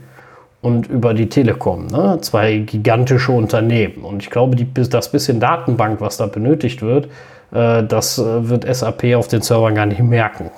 und 0.61 0.89
über 0.89 1.15
die 1.15 1.31
Telekom. 1.31 1.87
Ne? 1.87 2.19
Zwei 2.21 2.59
gigantische 2.59 3.33
Unternehmen. 3.33 4.05
Und 4.05 4.23
ich 4.23 4.29
glaube, 4.29 4.57
die, 4.57 4.69
das 4.73 5.11
bisschen 5.11 5.41
Datenbank, 5.41 6.03
was 6.03 6.19
da 6.19 6.27
benötigt 6.27 6.83
wird, 6.83 7.09
äh, 7.53 7.85
das 7.85 8.19
äh, 8.19 8.49
wird 8.49 8.65
SAP 8.75 9.15
auf 9.15 9.29
den 9.29 9.43
Servern 9.43 9.75
gar 9.75 9.87
nicht 9.87 10.01
merken. 10.01 10.51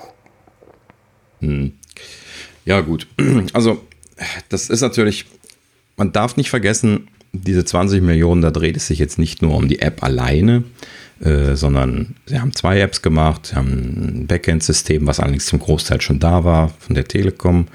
Ja, 2.65 2.81
gut. 2.81 3.07
Also, 3.53 3.81
das 4.49 4.71
ist 4.71 4.81
natürlich, 4.81 5.27
man 5.97 6.13
darf 6.13 6.37
nicht 6.37 6.51
vergessen, 6.51 7.09
diese 7.33 7.65
20 7.65 8.01
Millionen, 8.01 8.43
da 8.43 8.51
dreht 8.51 8.77
es 8.77 8.87
sich 8.87 8.99
jetzt 8.99 9.19
nicht 9.19 9.43
nur 9.43 9.57
um 9.57 9.67
die 9.69 9.81
App 9.81 10.03
alleine, 10.03 10.63
äh, 11.21 11.55
sondern 11.57 12.15
sie 12.27 12.41
haben 12.41 12.55
zwei 12.55 12.81
Apps 12.81 13.03
gemacht, 13.03 13.47
sie 13.47 13.57
haben 13.57 13.71
ein 14.23 14.27
Backend-System, 14.27 15.07
was 15.07 15.21
allerdings 15.21 15.47
zum 15.47 15.59
Großteil 15.59 16.01
schon 16.01 16.21
da 16.21 16.45
war, 16.45 16.69
von 16.79 16.95
der 16.95 17.07
Telekom 17.07 17.67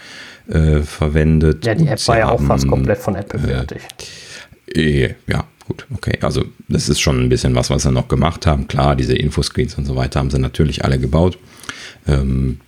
äh, 0.47 0.79
verwendet. 0.81 1.65
Ja, 1.65 1.75
die 1.75 1.87
App 1.87 2.07
war 2.07 2.17
ja 2.17 2.29
auch 2.29 2.41
fast 2.41 2.67
komplett 2.67 2.99
von 2.99 3.15
Apple 3.15 3.39
fertig. 3.39 3.81
äh, 4.73 5.13
Ja, 5.27 5.45
gut, 5.69 5.85
okay. 5.93 6.17
Also 6.21 6.43
das 6.67 6.89
ist 6.89 6.99
schon 6.99 7.19
ein 7.21 7.29
bisschen 7.29 7.55
was, 7.55 7.69
was 7.69 7.83
sie 7.83 7.91
noch 7.91 8.07
gemacht 8.07 8.45
haben. 8.45 8.67
Klar, 8.67 8.95
diese 8.95 9.15
Infoscreens 9.15 9.75
und 9.75 9.85
so 9.85 9.95
weiter 9.95 10.19
haben 10.19 10.31
sie 10.31 10.39
natürlich 10.39 10.83
alle 10.83 10.99
gebaut. 10.99 11.37
Ähm, 12.07 12.59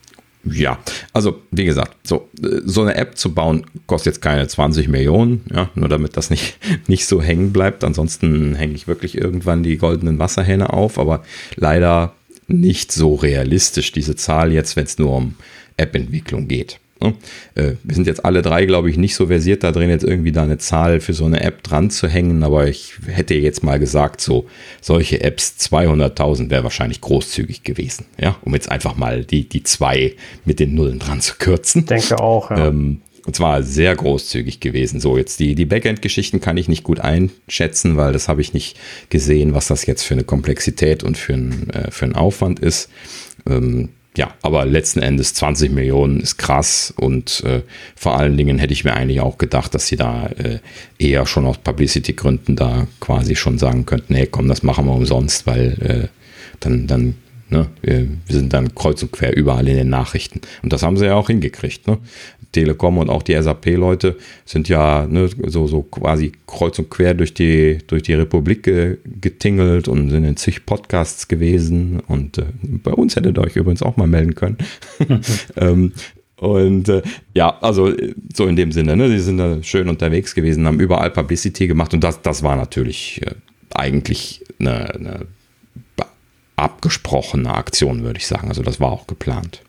ja, 0.44 0.80
also 1.14 1.42
wie 1.52 1.66
gesagt, 1.66 2.08
so, 2.08 2.30
äh, 2.42 2.62
so 2.64 2.82
eine 2.82 2.96
App 2.96 3.18
zu 3.18 3.34
bauen 3.34 3.66
kostet 3.88 4.14
jetzt 4.14 4.22
keine 4.22 4.48
20 4.48 4.88
Millionen, 4.88 5.42
ja, 5.54 5.70
nur 5.76 5.90
damit 5.90 6.16
das 6.16 6.30
nicht, 6.30 6.58
nicht 6.88 7.06
so 7.06 7.22
hängen 7.22 7.52
bleibt. 7.52 7.84
Ansonsten 7.84 8.56
hänge 8.56 8.76
ich 8.76 8.88
wirklich 8.88 9.18
irgendwann 9.18 9.64
die 9.64 9.78
goldenen 9.78 10.20
Wasserhähne 10.20 10.72
auf, 10.72 11.00
aber 11.00 11.24
leider 11.56 12.14
nicht 12.48 12.92
so 12.92 13.16
realistisch, 13.16 13.92
diese 13.92 14.16
Zahl 14.16 14.52
jetzt, 14.52 14.76
wenn 14.76 14.84
es 14.84 14.98
nur 14.98 15.16
um 15.16 15.36
App-Entwicklung 15.78 16.48
geht. 16.48 16.80
Ne? 17.02 17.14
Äh, 17.56 17.74
Wir 17.84 17.96
sind 17.96 18.08
jetzt 18.08 18.24
alle 18.24 18.42
drei, 18.42 18.66
glaube 18.66 18.90
ich, 18.90 18.98
nicht 18.98 19.16
so 19.16 19.28
versiert 19.28 19.64
da 19.64 19.72
drin, 19.72 19.90
jetzt 19.90 20.04
irgendwie 20.04 20.32
da 20.32 20.44
eine 20.44 20.58
Zahl 20.58 21.00
für 21.00 21.14
so 21.14 21.26
eine 21.26 21.42
App 21.42 21.64
dran 21.64 21.90
zu 21.90 22.08
hängen, 22.08 22.44
aber 22.44 22.68
ich 22.68 22.94
hätte 23.08 23.34
jetzt 23.34 23.64
mal 23.64 23.80
gesagt, 23.80 24.22
so 24.22 24.48
solche 24.82 25.22
Apps 25.22 25.56
200.000 25.60 26.50
wäre 26.50 26.64
wahrscheinlich 26.64 27.02
großzügig 27.02 27.64
gewesen, 27.64 28.06
ja, 28.20 28.38
um 28.44 28.54
jetzt 28.54 28.72
einfach 28.72 28.96
mal 28.96 29.26
die, 29.26 29.48
die 29.48 29.64
zwei 29.64 30.16
mit 30.46 30.60
den 30.60 30.76
Nullen 30.76 31.00
dran 31.00 31.22
zu 31.22 31.36
kürzen. 31.38 31.82
Ich 31.82 31.88
denke 31.88 32.20
auch, 32.20 32.52
ja. 32.52 32.68
Ähm, 32.68 33.02
und 33.26 33.36
zwar 33.36 33.62
sehr 33.64 33.96
großzügig 33.96 34.60
gewesen. 34.60 35.00
So, 35.00 35.18
jetzt 35.18 35.40
die, 35.40 35.54
die 35.54 35.66
Backend-Geschichten 35.66 36.42
kann 36.42 36.58
ich 36.58 36.68
nicht 36.68 36.84
gut 36.84 37.00
einschätzen, 37.00 37.98
weil 37.98 38.14
das 38.14 38.28
habe 38.28 38.42
ich 38.42 38.54
nicht 38.54 38.80
gesehen, 39.10 39.54
was 39.54 39.68
das 39.68 39.86
jetzt 39.86 40.04
für 40.04 40.16
eine 40.16 40.24
Komplexität 40.24 41.04
und 41.04 41.18
für, 41.18 41.34
ein, 41.34 41.70
äh, 41.70 41.92
für 41.92 42.06
einen 42.06 42.16
Aufwand 42.16 42.60
ist. 42.60 42.90
Ähm, 43.48 43.90
ja, 44.18 44.34
aber 44.42 44.66
letzten 44.66 45.02
Endes 45.02 45.34
20 45.36 45.72
Millionen 45.72 46.20
ist 46.20 46.38
krass 46.38 46.94
und 46.98 47.44
äh, 47.46 47.62
vor 47.96 48.18
allen 48.18 48.36
Dingen 48.36 48.60
hätte 48.60 48.74
ich 48.74 48.84
mir 48.84 48.94
eigentlich 48.94 49.22
auch 49.22 49.38
gedacht, 49.38 49.74
dass 49.74 49.88
sie 49.88 49.96
da 49.96 50.28
äh, 50.28 50.60
eher 51.00 51.26
schon 51.26 51.46
aus 51.46 51.58
Publicity-Gründen 51.60 52.58
da 52.58 52.88
quasi 53.00 53.38
schon 53.38 53.58
sagen 53.58 53.86
könnten, 53.86 54.14
hey 54.14 54.28
komm, 54.28 54.50
das 54.50 54.64
machen 54.64 54.86
wir 54.86 54.94
umsonst, 54.94 55.48
weil 55.48 55.78
äh, 55.82 56.08
dann, 56.60 56.88
dann 56.88 57.16
Ne? 57.52 57.68
Wir, 57.82 58.08
wir 58.26 58.36
sind 58.36 58.54
dann 58.54 58.74
kreuz 58.74 59.04
und 59.04 59.12
quer 59.12 59.36
überall 59.36 59.68
in 59.68 59.76
den 59.76 59.90
Nachrichten. 59.90 60.42
Und 60.64 60.74
das 60.74 60.84
haben 60.84 60.98
sie 60.98 61.06
ja 61.06 61.16
auch 61.16 61.28
hingekriegt. 61.28 61.88
Ne? 61.88 61.98
Telekom 62.52 62.98
und 62.98 63.10
auch 63.10 63.24
die 63.24 63.40
SAP-Leute 63.42 64.18
sind 64.46 64.70
ja 64.70 65.08
ne, 65.08 65.30
so, 65.48 65.68
so 65.68 65.84
quasi 65.84 66.34
kreuz 66.48 66.80
und 66.80 66.90
quer 66.90 67.14
durch 67.14 67.34
die, 67.34 67.80
durch 67.88 68.04
die 68.04 68.14
Republik 68.14 68.64
ge, 68.64 68.98
getingelt 69.06 69.88
und 69.88 70.10
sind 70.10 70.26
in 70.26 70.38
zig 70.38 70.66
Podcasts 70.66 71.28
gewesen. 71.28 72.02
Und 72.08 72.38
äh, 72.38 72.46
bei 72.62 72.92
uns 72.92 73.16
hättet 73.16 73.38
ihr 73.38 73.44
euch 73.44 73.56
übrigens 73.56 73.84
auch 73.84 73.98
mal 73.98 74.08
melden 74.08 74.36
können. 74.36 74.58
ähm, 75.56 75.94
und 76.38 76.90
äh, 76.90 77.04
ja, 77.36 77.58
also 77.62 77.94
so 78.34 78.48
in 78.48 78.56
dem 78.56 78.72
Sinne, 78.72 78.98
ne, 78.98 79.10
die 79.10 79.20
sind 79.20 79.38
da 79.38 79.62
schön 79.62 79.88
unterwegs 79.88 80.34
gewesen, 80.34 80.66
haben 80.66 80.80
überall 80.80 81.12
Publicity 81.12 81.68
gemacht 81.68 81.94
und 81.94 82.04
das, 82.04 82.22
das 82.24 82.42
war 82.42 82.56
natürlich 82.56 83.22
äh, 83.24 83.36
eigentlich 83.74 84.44
eine, 84.60 84.96
eine 84.96 85.26
abgesprochene 86.62 87.54
Aktion, 87.54 88.04
würde 88.04 88.20
ich 88.20 88.28
sagen. 88.28 88.48
Also 88.48 88.64
das 88.64 88.80
war 88.80 88.92
auch 88.92 89.08
geplant. 89.08 89.62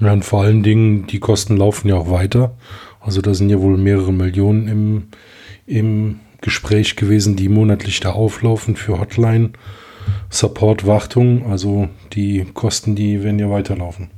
Ja, 0.00 0.12
und 0.12 0.24
vor 0.24 0.42
allen 0.42 0.62
Dingen, 0.62 1.06
die 1.06 1.20
Kosten 1.20 1.56
laufen 1.56 1.88
ja 1.88 1.96
auch 1.96 2.10
weiter. 2.10 2.54
Also 3.00 3.20
da 3.20 3.34
sind 3.34 3.50
ja 3.50 3.60
wohl 3.60 3.78
mehrere 3.78 4.12
Millionen 4.12 4.68
im, 4.68 5.08
im 5.66 6.20
Gespräch 6.40 6.96
gewesen, 6.96 7.36
die 7.36 7.48
monatlich 7.48 8.00
da 8.00 8.12
auflaufen 8.12 8.76
für 8.76 8.98
Hotline. 8.98 9.50
Support, 10.30 10.86
Wartung, 10.86 11.50
also 11.50 11.88
die 12.12 12.44
Kosten, 12.54 12.94
die 12.94 13.22
werden 13.22 13.38
ja 13.38 13.50
weiterlaufen. 13.50 14.10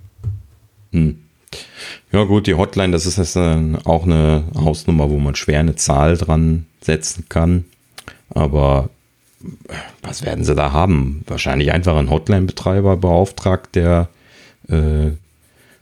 Hm. 0.92 1.18
Ja 2.12 2.24
gut, 2.24 2.46
die 2.46 2.54
Hotline, 2.54 2.92
das 2.92 3.06
ist 3.06 3.18
jetzt 3.18 3.36
auch 3.36 4.04
eine 4.04 4.44
Hausnummer, 4.54 5.10
wo 5.10 5.18
man 5.18 5.34
schwer 5.34 5.60
eine 5.60 5.76
Zahl 5.76 6.16
dran 6.16 6.66
setzen 6.80 7.26
kann. 7.28 7.64
Aber 8.30 8.90
was 10.02 10.24
werden 10.24 10.44
sie 10.44 10.54
da 10.54 10.72
haben? 10.72 11.22
Wahrscheinlich 11.26 11.72
einfach 11.72 11.96
einen 11.96 12.10
Hotline-Betreiber 12.10 12.96
beauftragt, 12.96 13.74
der 13.74 14.08
äh, 14.68 15.12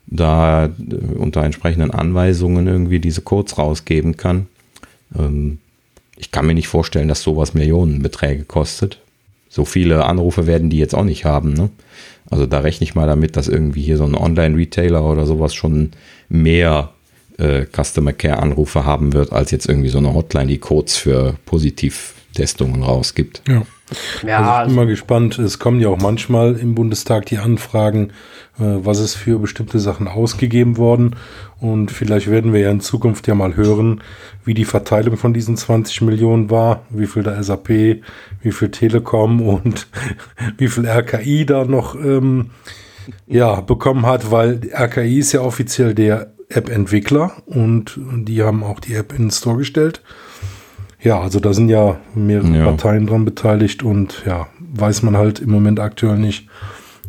da 0.06 0.66
äh, 0.66 0.68
unter 1.16 1.42
entsprechenden 1.42 1.90
Anweisungen 1.90 2.66
irgendwie 2.66 3.00
diese 3.00 3.22
Codes 3.22 3.58
rausgeben 3.58 4.16
kann. 4.16 4.46
Ähm, 5.18 5.58
ich 6.16 6.30
kann 6.30 6.46
mir 6.46 6.54
nicht 6.54 6.68
vorstellen, 6.68 7.08
dass 7.08 7.22
sowas 7.22 7.54
Millionenbeträge 7.54 8.44
kostet. 8.44 9.00
So 9.48 9.64
viele 9.64 10.04
Anrufe 10.04 10.46
werden 10.46 10.70
die 10.70 10.78
jetzt 10.78 10.94
auch 10.94 11.04
nicht 11.04 11.24
haben. 11.24 11.52
Ne? 11.52 11.70
Also 12.30 12.46
da 12.46 12.60
rechne 12.60 12.84
ich 12.84 12.94
mal 12.94 13.06
damit, 13.06 13.36
dass 13.36 13.48
irgendwie 13.48 13.82
hier 13.82 13.96
so 13.96 14.04
ein 14.04 14.14
Online-Retailer 14.14 15.04
oder 15.04 15.26
sowas 15.26 15.54
schon 15.54 15.92
mehr 16.28 16.90
äh, 17.38 17.64
Customer 17.66 18.12
Care-Anrufe 18.12 18.84
haben 18.84 19.12
wird, 19.12 19.32
als 19.32 19.50
jetzt 19.50 19.68
irgendwie 19.68 19.88
so 19.88 19.98
eine 19.98 20.14
Hotline, 20.14 20.46
die 20.46 20.58
Codes 20.58 20.96
für 20.96 21.36
Positivtestungen 22.36 22.82
rausgibt. 22.82 23.42
Ja. 23.48 23.62
Ja, 24.26 24.38
also 24.38 24.62
ich 24.62 24.66
bin 24.66 24.76
mal 24.76 24.86
gespannt. 24.86 25.38
Es 25.38 25.60
kommen 25.60 25.80
ja 25.80 25.88
auch 25.88 25.98
manchmal 25.98 26.56
im 26.56 26.74
Bundestag 26.74 27.26
die 27.26 27.38
Anfragen, 27.38 28.10
äh, 28.58 28.64
was 28.82 28.98
ist 28.98 29.14
für 29.14 29.38
bestimmte 29.38 29.78
Sachen 29.78 30.08
ausgegeben 30.08 30.76
worden. 30.76 31.14
Und 31.60 31.92
vielleicht 31.92 32.28
werden 32.28 32.52
wir 32.52 32.60
ja 32.60 32.70
in 32.72 32.80
Zukunft 32.80 33.28
ja 33.28 33.36
mal 33.36 33.54
hören, 33.54 34.02
wie 34.44 34.54
die 34.54 34.64
Verteilung 34.64 35.16
von 35.16 35.32
diesen 35.32 35.56
20 35.56 36.00
Millionen 36.00 36.50
war, 36.50 36.82
wie 36.90 37.06
viel 37.06 37.22
der 37.22 37.40
SAP, 37.42 37.68
wie 37.68 38.52
viel 38.52 38.70
Telekom 38.72 39.40
und 39.48 39.86
wie 40.58 40.68
viel 40.68 40.84
RKI 40.84 41.46
da 41.46 41.64
noch 41.64 41.94
ähm, 41.94 42.50
ja, 43.28 43.60
bekommen 43.60 44.04
hat, 44.04 44.32
weil 44.32 44.60
RKI 44.74 45.20
ist 45.20 45.30
ja 45.30 45.42
offiziell 45.42 45.94
der 45.94 46.32
App-Entwickler 46.48 47.32
und 47.46 47.98
die 47.98 48.42
haben 48.42 48.64
auch 48.64 48.80
die 48.80 48.94
App 48.94 49.12
in 49.12 49.26
den 49.26 49.30
Store 49.30 49.58
gestellt. 49.58 50.02
Ja, 51.02 51.20
also 51.20 51.40
da 51.40 51.52
sind 51.52 51.68
ja 51.68 51.98
mehrere 52.14 52.56
ja. 52.56 52.64
Parteien 52.64 53.06
dran 53.06 53.24
beteiligt 53.24 53.82
und 53.82 54.22
ja, 54.26 54.48
weiß 54.58 55.02
man 55.02 55.16
halt 55.16 55.40
im 55.40 55.50
Moment 55.50 55.78
aktuell 55.78 56.18
nicht, 56.18 56.48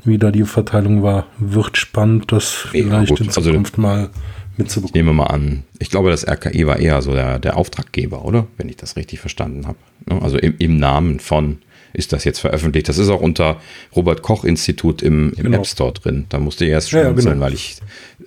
wie 0.04 0.18
da 0.18 0.32
die 0.32 0.44
Verteilung 0.44 1.04
war. 1.04 1.28
Wird 1.38 1.78
spannend, 1.78 2.32
das 2.32 2.50
vielleicht 2.50 2.88
in 2.88 2.94
also 2.94 3.16
Zukunft 3.16 3.74
also, 3.74 3.82
mal 3.82 4.10
mitzubekommen. 4.58 4.90
Ich 4.90 4.94
nehme 4.94 5.14
mal 5.14 5.28
an, 5.28 5.64
ich 5.80 5.90
glaube, 5.90 6.10
das 6.10 6.28
RKI 6.28 6.68
war 6.68 6.80
eher 6.80 7.02
so 7.02 7.14
der, 7.14 7.40
der 7.40 7.58
Auftraggeber, 7.58 8.26
oder? 8.26 8.48
Wenn 8.58 8.70
ich 8.70 8.78
das 8.78 8.96
richtig 8.96 9.20
verstanden 9.20 9.68
habe. 9.68 9.78
Ne? 10.06 10.22
Also 10.22 10.38
im, 10.38 10.56
im 10.58 10.78
Namen 10.78 11.20
von 11.20 11.60
ist 11.94 12.14
das 12.14 12.24
jetzt 12.26 12.40
veröffentlicht. 12.40 12.90
Das 12.90 12.98
ist 12.98 13.10
auch 13.10 13.22
unter 13.22 13.60
Robert 13.96 14.22
Koch 14.22 14.44
Institut 14.44 15.02
im, 15.02 15.34
im 15.38 15.44
genau. 15.46 15.58
App 15.58 15.68
Store 15.68 15.94
drin. 15.94 16.26
Da 16.30 16.40
musste 16.40 16.66
ich 16.66 16.72
erst 16.72 16.92
schmunzeln, 16.92 17.16
ja, 17.16 17.32
genau. 17.34 17.46
weil 17.46 17.54
ich 17.54 17.78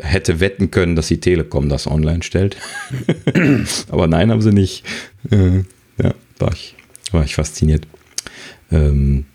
hätte 0.03 0.41
wetten 0.41 0.71
können, 0.71 0.97
dass 0.97 1.09
die 1.09 1.21
Telekom 1.21 1.69
das 1.69 1.87
online 1.87 2.23
stellt. 2.23 2.57
Aber 3.89 4.07
nein, 4.07 4.31
haben 4.31 4.43
sie 4.43 4.53
nicht. 4.53 4.85
Äh, 5.31 5.59
ja, 6.03 6.15
war 6.39 6.53
ich, 6.53 6.75
war 7.13 7.25
ich 7.25 7.35
fasziniert. 7.35 7.87
Ähm, 8.71 9.27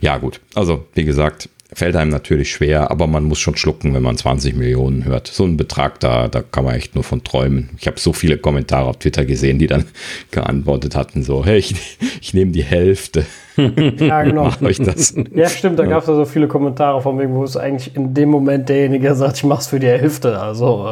ja, 0.00 0.18
gut. 0.18 0.40
Also, 0.54 0.86
wie 0.94 1.04
gesagt, 1.04 1.48
fällt 1.74 1.96
einem 1.96 2.10
natürlich 2.10 2.50
schwer, 2.50 2.90
aber 2.90 3.06
man 3.06 3.24
muss 3.24 3.38
schon 3.38 3.56
schlucken, 3.56 3.94
wenn 3.94 4.02
man 4.02 4.16
20 4.16 4.54
Millionen 4.54 5.04
hört. 5.04 5.26
So 5.26 5.44
ein 5.44 5.56
Betrag, 5.56 6.00
da, 6.00 6.28
da 6.28 6.42
kann 6.42 6.64
man 6.64 6.74
echt 6.74 6.94
nur 6.94 7.04
von 7.04 7.24
träumen. 7.24 7.70
Ich 7.78 7.86
habe 7.86 7.98
so 7.98 8.12
viele 8.12 8.38
Kommentare 8.38 8.88
auf 8.88 8.98
Twitter 8.98 9.24
gesehen, 9.24 9.58
die 9.58 9.66
dann 9.66 9.84
geantwortet 10.30 10.96
hatten, 10.96 11.22
so, 11.22 11.44
hey, 11.44 11.58
ich, 11.58 11.98
ich 12.20 12.34
nehme 12.34 12.52
die 12.52 12.64
Hälfte. 12.64 13.26
Ja, 13.98 14.22
genau. 14.22 14.44
Macht 14.44 14.62
euch 14.62 14.78
das. 14.78 15.14
Ja, 15.34 15.46
stimmt, 15.46 15.78
da 15.78 15.82
ja. 15.82 15.90
gab 15.90 16.02
es 16.02 16.08
ja 16.08 16.14
so 16.14 16.24
viele 16.24 16.48
Kommentare 16.48 17.02
von 17.02 17.18
wegen, 17.18 17.34
wo 17.34 17.44
es 17.44 17.54
eigentlich 17.56 17.94
in 17.94 18.14
dem 18.14 18.30
Moment 18.30 18.70
derjenige 18.70 19.14
sagt, 19.14 19.36
ich 19.36 19.44
mach's 19.44 19.66
für 19.66 19.78
die 19.78 19.88
Hälfte. 19.88 20.40
Also, 20.40 20.86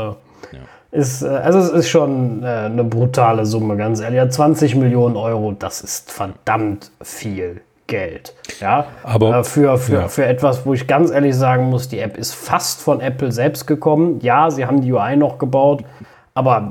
äh, 0.52 0.56
ja. 0.56 0.60
ist, 0.90 1.22
äh, 1.22 1.28
also 1.28 1.58
es 1.58 1.70
ist 1.70 1.88
schon 1.88 2.42
äh, 2.42 2.46
eine 2.46 2.84
brutale 2.84 3.46
Summe, 3.46 3.78
ganz 3.78 4.00
ehrlich. 4.00 4.18
Ja, 4.18 4.28
20 4.28 4.74
Millionen 4.74 5.16
Euro, 5.16 5.52
das 5.52 5.80
ist 5.80 6.12
verdammt 6.12 6.90
viel. 7.02 7.62
Geld. 7.90 8.34
Ja, 8.60 8.86
aber 9.02 9.40
äh, 9.40 9.44
für, 9.44 9.76
für, 9.76 9.92
ja. 9.92 10.08
für 10.08 10.24
etwas, 10.24 10.64
wo 10.64 10.72
ich 10.72 10.86
ganz 10.86 11.10
ehrlich 11.10 11.36
sagen 11.36 11.68
muss, 11.68 11.88
die 11.88 11.98
App 11.98 12.16
ist 12.16 12.34
fast 12.34 12.80
von 12.80 13.00
Apple 13.00 13.32
selbst 13.32 13.66
gekommen. 13.66 14.20
Ja, 14.22 14.50
sie 14.50 14.64
haben 14.64 14.80
die 14.80 14.92
UI 14.92 15.16
noch 15.16 15.38
gebaut, 15.38 15.84
aber 16.32 16.68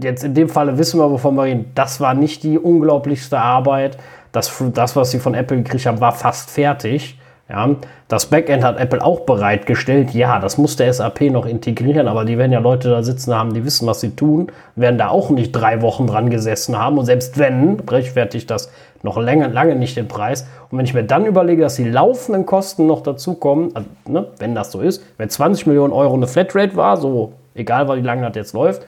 jetzt 0.00 0.22
in 0.22 0.34
dem 0.34 0.48
Falle 0.48 0.78
wissen 0.78 1.00
wir, 1.00 1.10
wovon 1.10 1.34
wir 1.34 1.44
reden. 1.44 1.72
Das 1.74 2.00
war 2.00 2.14
nicht 2.14 2.42
die 2.42 2.58
unglaublichste 2.58 3.38
Arbeit. 3.38 3.96
Das, 4.30 4.62
das 4.74 4.94
was 4.94 5.10
sie 5.10 5.18
von 5.18 5.34
Apple 5.34 5.56
gekriegt 5.56 5.86
haben, 5.86 6.00
war 6.00 6.12
fast 6.12 6.50
fertig. 6.50 7.18
Ja, 7.48 7.76
das 8.08 8.26
Backend 8.26 8.62
hat 8.62 8.78
Apple 8.78 9.02
auch 9.02 9.20
bereitgestellt. 9.20 10.10
Ja, 10.10 10.38
das 10.38 10.58
muss 10.58 10.76
der 10.76 10.92
SAP 10.92 11.22
noch 11.30 11.46
integrieren, 11.46 12.06
aber 12.06 12.26
die 12.26 12.36
werden 12.36 12.52
ja 12.52 12.58
Leute 12.58 12.90
da 12.90 13.02
sitzen 13.02 13.34
haben, 13.34 13.54
die 13.54 13.64
wissen, 13.64 13.86
was 13.86 14.00
sie 14.00 14.10
tun, 14.10 14.52
werden 14.76 14.98
da 14.98 15.08
auch 15.08 15.30
nicht 15.30 15.52
drei 15.52 15.80
Wochen 15.80 16.06
dran 16.06 16.28
gesessen 16.28 16.78
haben. 16.78 16.98
Und 16.98 17.06
selbst 17.06 17.38
wenn, 17.38 17.80
rechtfertigt 17.80 18.50
das 18.50 18.70
noch 19.02 19.18
länger, 19.18 19.48
lange 19.48 19.76
nicht 19.76 19.96
den 19.96 20.08
Preis. 20.08 20.46
Und 20.70 20.78
wenn 20.78 20.84
ich 20.84 20.94
mir 20.94 21.04
dann 21.04 21.26
überlege, 21.26 21.62
dass 21.62 21.76
die 21.76 21.88
laufenden 21.88 22.46
Kosten 22.46 22.86
noch 22.86 23.02
dazukommen, 23.02 23.70
also, 23.74 23.88
ne, 24.06 24.26
wenn 24.38 24.54
das 24.54 24.72
so 24.72 24.80
ist, 24.80 25.02
wenn 25.16 25.30
20 25.30 25.66
Millionen 25.66 25.92
Euro 25.92 26.14
eine 26.14 26.26
Flatrate 26.26 26.76
war, 26.76 26.96
so 26.96 27.32
egal, 27.54 27.88
wie 27.96 28.04
lange 28.04 28.26
das 28.26 28.34
jetzt 28.34 28.52
läuft, 28.54 28.86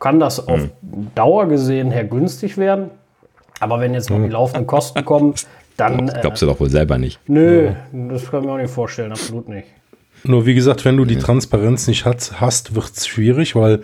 kann 0.00 0.18
das 0.20 0.46
auf 0.48 0.60
mhm. 0.60 1.10
Dauer 1.14 1.46
gesehen 1.46 1.90
her 1.90 2.04
günstig 2.04 2.58
werden. 2.58 2.90
Aber 3.60 3.80
wenn 3.80 3.94
jetzt 3.94 4.10
noch 4.10 4.16
die 4.16 4.24
hm. 4.24 4.32
laufenden 4.32 4.66
Kosten 4.66 5.04
kommen, 5.04 5.34
dann. 5.76 6.08
Das 6.08 6.20
glaubst 6.20 6.42
du 6.42 6.46
doch 6.46 6.58
wohl 6.58 6.68
selber 6.68 6.98
nicht. 6.98 7.20
Nö, 7.28 7.70
das 7.92 8.28
kann 8.28 8.40
ich 8.40 8.46
mir 8.46 8.52
auch 8.52 8.58
nicht 8.58 8.72
vorstellen, 8.72 9.12
absolut 9.12 9.48
nicht. 9.48 9.68
Nur 10.24 10.46
wie 10.46 10.54
gesagt, 10.54 10.84
wenn 10.84 10.96
du 10.96 11.04
die 11.04 11.16
Transparenz 11.16 11.86
nicht 11.86 12.04
hast, 12.04 12.40
hast 12.40 12.74
wird 12.74 12.90
es 12.96 13.06
schwierig, 13.06 13.54
weil 13.54 13.82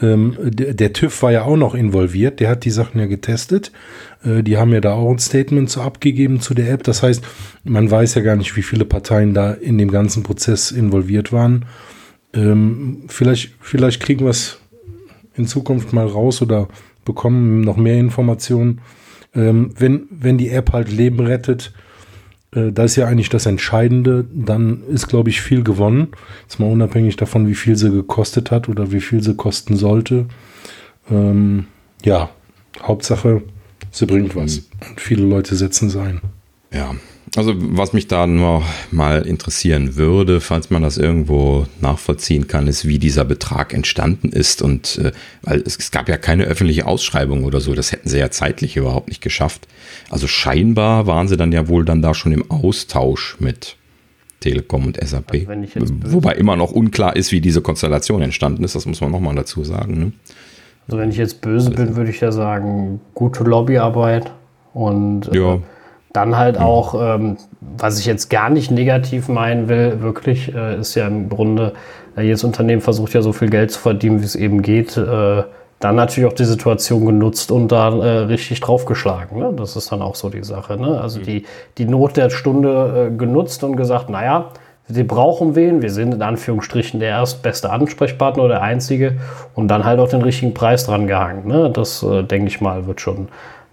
ähm, 0.00 0.36
der, 0.40 0.92
TÜV 0.92 1.22
war 1.22 1.32
ja 1.32 1.42
auch 1.42 1.56
noch 1.56 1.74
involviert, 1.74 2.40
der 2.40 2.50
hat 2.50 2.64
die 2.64 2.70
Sachen 2.70 3.00
ja 3.00 3.06
getestet. 3.06 3.72
Äh, 4.24 4.42
die 4.42 4.56
haben 4.56 4.72
ja 4.72 4.80
da 4.80 4.94
auch 4.94 5.10
ein 5.10 5.18
Statement 5.18 5.70
so 5.70 5.80
abgegeben 5.80 6.40
zu 6.40 6.54
der 6.54 6.70
App. 6.70 6.84
Das 6.84 7.02
heißt, 7.02 7.24
man 7.64 7.90
weiß 7.90 8.14
ja 8.14 8.22
gar 8.22 8.36
nicht, 8.36 8.56
wie 8.56 8.62
viele 8.62 8.84
Parteien 8.84 9.34
da 9.34 9.52
in 9.52 9.78
dem 9.78 9.90
ganzen 9.90 10.22
Prozess 10.22 10.70
involviert 10.70 11.32
waren. 11.32 11.64
Ähm, 12.32 13.04
vielleicht, 13.08 13.54
vielleicht 13.60 14.00
kriegen 14.00 14.24
wir 14.24 14.30
es 14.30 14.60
in 15.34 15.46
Zukunft 15.46 15.92
mal 15.92 16.06
raus 16.06 16.42
oder 16.42 16.68
bekommen 17.04 17.62
noch 17.62 17.76
mehr 17.76 17.98
Informationen. 17.98 18.80
Ähm, 19.34 19.70
wenn, 19.78 20.06
wenn 20.10 20.38
die 20.38 20.50
App 20.50 20.72
halt 20.72 20.90
Leben 20.90 21.20
rettet, 21.20 21.72
äh, 22.54 22.72
das 22.72 22.92
ist 22.92 22.96
ja 22.96 23.06
eigentlich 23.06 23.28
das 23.28 23.46
Entscheidende, 23.46 24.24
dann 24.32 24.82
ist, 24.88 25.08
glaube 25.08 25.30
ich, 25.30 25.40
viel 25.40 25.62
gewonnen. 25.62 26.08
Jetzt 26.42 26.58
mal 26.60 26.70
unabhängig 26.70 27.16
davon, 27.16 27.48
wie 27.48 27.54
viel 27.54 27.76
sie 27.76 27.90
gekostet 27.90 28.50
hat 28.50 28.68
oder 28.68 28.92
wie 28.92 29.00
viel 29.00 29.22
sie 29.22 29.34
kosten 29.34 29.76
sollte. 29.76 30.26
Ähm, 31.10 31.66
ja, 32.04 32.30
Hauptsache, 32.82 33.42
sie 33.90 34.06
bringt 34.06 34.36
was. 34.36 34.58
Und 34.58 34.90
mhm. 34.90 34.96
viele 34.96 35.24
Leute 35.24 35.56
setzen 35.56 35.88
es 35.88 35.96
ein. 35.96 36.20
Ja, 36.72 36.94
also 37.36 37.54
was 37.56 37.92
mich 37.92 38.08
da 38.08 38.26
nur 38.26 38.62
mal 38.90 39.26
interessieren 39.26 39.96
würde, 39.96 40.40
falls 40.40 40.70
man 40.70 40.82
das 40.82 40.98
irgendwo 40.98 41.66
nachvollziehen 41.80 42.46
kann, 42.46 42.68
ist, 42.68 42.86
wie 42.86 42.98
dieser 42.98 43.24
Betrag 43.24 43.74
entstanden 43.74 44.30
ist. 44.30 44.62
Und 44.62 44.98
äh, 44.98 45.12
weil 45.42 45.60
es, 45.60 45.78
es, 45.78 45.90
gab 45.90 46.08
ja 46.08 46.16
keine 46.16 46.44
öffentliche 46.44 46.86
Ausschreibung 46.86 47.44
oder 47.44 47.60
so, 47.60 47.74
das 47.74 47.92
hätten 47.92 48.08
sie 48.08 48.18
ja 48.18 48.30
zeitlich 48.30 48.76
überhaupt 48.76 49.08
nicht 49.08 49.20
geschafft. 49.20 49.68
Also 50.10 50.26
scheinbar 50.26 51.06
waren 51.06 51.28
sie 51.28 51.36
dann 51.36 51.52
ja 51.52 51.68
wohl 51.68 51.84
dann 51.84 52.02
da 52.02 52.14
schon 52.14 52.32
im 52.32 52.50
Austausch 52.50 53.36
mit 53.40 53.76
Telekom 54.40 54.86
und 54.86 54.98
SAP. 55.02 55.48
Also 55.74 55.94
Wobei 56.06 56.34
immer 56.34 56.56
noch 56.56 56.70
unklar 56.70 57.16
ist, 57.16 57.32
wie 57.32 57.40
diese 57.40 57.60
Konstellation 57.60 58.22
entstanden 58.22 58.64
ist, 58.64 58.74
das 58.74 58.86
muss 58.86 59.00
man 59.00 59.10
nochmal 59.10 59.34
dazu 59.34 59.64
sagen. 59.64 59.98
Ne? 59.98 60.12
Also 60.86 60.98
wenn 60.98 61.10
ich 61.10 61.16
jetzt 61.16 61.40
böse 61.40 61.70
bin, 61.70 61.96
würde 61.96 62.10
ich 62.10 62.20
ja 62.20 62.32
sagen, 62.32 63.00
gute 63.14 63.44
Lobbyarbeit 63.44 64.32
und 64.72 65.28
äh, 65.28 65.38
ja 65.38 65.58
dann 66.12 66.36
halt 66.36 66.58
mhm. 66.58 66.64
auch, 66.64 67.16
ähm, 67.16 67.36
was 67.60 67.98
ich 67.98 68.06
jetzt 68.06 68.28
gar 68.30 68.50
nicht 68.50 68.70
negativ 68.70 69.28
meinen 69.28 69.68
will, 69.68 70.00
wirklich, 70.00 70.54
äh, 70.54 70.78
ist 70.80 70.94
ja 70.94 71.06
im 71.06 71.28
Grunde, 71.28 71.74
äh, 72.16 72.22
jedes 72.22 72.44
Unternehmen 72.44 72.80
versucht 72.80 73.14
ja 73.14 73.22
so 73.22 73.32
viel 73.32 73.50
Geld 73.50 73.70
zu 73.70 73.80
verdienen, 73.80 74.20
wie 74.20 74.24
es 74.24 74.34
eben 74.34 74.62
geht. 74.62 74.96
Äh, 74.96 75.42
dann 75.80 75.94
natürlich 75.94 76.28
auch 76.28 76.34
die 76.34 76.44
Situation 76.44 77.06
genutzt 77.06 77.52
und 77.52 77.70
da 77.70 77.88
äh, 77.90 78.18
richtig 78.24 78.60
draufgeschlagen. 78.60 79.38
Ne? 79.38 79.52
Das 79.54 79.76
ist 79.76 79.92
dann 79.92 80.02
auch 80.02 80.16
so 80.16 80.28
die 80.28 80.42
Sache. 80.42 80.76
Ne? 80.76 81.00
Also 81.00 81.20
mhm. 81.20 81.24
die, 81.24 81.46
die 81.78 81.84
Not 81.84 82.16
der 82.16 82.30
Stunde 82.30 83.10
äh, 83.12 83.16
genutzt 83.16 83.62
und 83.62 83.76
gesagt, 83.76 84.10
naja, 84.10 84.50
wir 84.88 85.06
brauchen 85.06 85.54
wen, 85.54 85.82
wir 85.82 85.90
sind 85.90 86.14
in 86.14 86.22
Anführungsstrichen 86.22 86.98
der 86.98 87.10
erstbeste 87.10 87.70
Ansprechpartner 87.70 88.44
oder 88.44 88.54
der 88.54 88.62
einzige 88.62 89.18
und 89.54 89.68
dann 89.68 89.84
halt 89.84 90.00
auch 90.00 90.08
den 90.08 90.22
richtigen 90.22 90.54
Preis 90.54 90.86
dran 90.86 91.06
gehangen. 91.06 91.46
Ne? 91.46 91.70
Das, 91.70 92.02
äh, 92.02 92.24
denke 92.24 92.48
ich 92.48 92.60
mal, 92.60 92.86
wird 92.86 93.00
schon 93.00 93.28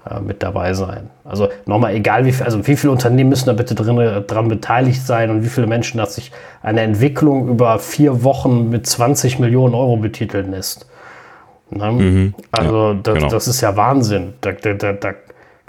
äh, 0.09 0.19
mit 0.19 0.43
dabei 0.43 0.73
sein. 0.73 1.09
Also 1.23 1.49
nochmal, 1.65 1.95
egal 1.95 2.25
wie 2.25 2.31
viel, 2.31 2.45
also 2.45 2.65
wie 2.67 2.75
viele 2.75 2.91
Unternehmen 2.91 3.29
müssen 3.29 3.47
da 3.47 3.53
bitte 3.53 3.73
drin, 3.73 4.23
dran 4.27 4.47
beteiligt 4.47 5.05
sein 5.05 5.31
und 5.31 5.43
wie 5.43 5.49
viele 5.49 5.67
Menschen, 5.67 5.97
dass 5.97 6.15
sich 6.15 6.31
eine 6.61 6.81
Entwicklung 6.81 7.47
über 7.47 7.79
vier 7.79 8.23
Wochen 8.23 8.69
mit 8.69 8.85
20 8.85 9.39
Millionen 9.39 9.73
Euro 9.73 9.97
betiteln 9.97 10.51
lässt. 10.51 10.85
Ne? 11.71 11.91
Mhm, 11.91 12.33
also 12.51 12.91
ja, 12.91 12.99
das, 13.01 13.13
genau. 13.15 13.29
das, 13.29 13.47
ist 13.47 13.61
ja 13.61 13.75
Wahnsinn. 13.75 14.33
Da, 14.41 14.51
da, 14.51 14.73
da, 14.73 15.13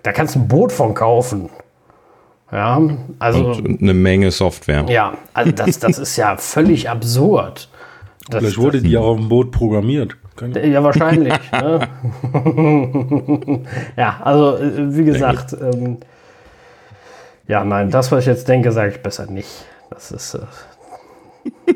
da, 0.03 0.13
kannst 0.13 0.35
du 0.35 0.41
ein 0.41 0.49
Boot 0.49 0.73
von 0.73 0.93
kaufen. 0.93 1.49
Ja, 2.53 2.81
also. 3.19 3.47
Und 3.47 3.83
eine 3.83 3.95
Menge 3.95 4.31
Software. 4.31 4.85
Ja, 4.89 5.15
also 5.33 5.51
das, 5.53 5.79
das 5.79 5.99
ist 5.99 6.17
ja 6.17 6.37
völlig 6.37 6.89
absurd. 6.89 7.69
Das, 8.29 8.41
Vielleicht 8.41 8.59
wurde 8.59 8.79
das, 8.79 8.89
die 8.89 8.97
auch 8.97 9.07
auf 9.07 9.19
dem 9.19 9.29
Boot 9.29 9.51
programmiert. 9.51 10.17
Ja, 10.41 10.83
wahrscheinlich. 10.85 11.35
ne? 11.53 11.89
ja, 13.97 14.21
also 14.23 14.59
wie 14.61 15.05
gesagt, 15.05 15.57
ähm, 15.61 15.99
ja, 17.49 17.65
nein, 17.65 17.91
das, 17.91 18.11
was 18.13 18.21
ich 18.21 18.27
jetzt 18.27 18.49
denke, 18.49 18.73
sage 18.73 18.93
ich 18.93 19.01
besser 19.01 19.27
nicht. 19.31 19.49
Das 19.91 20.11
ist, 20.11 20.35
äh, 20.35 20.41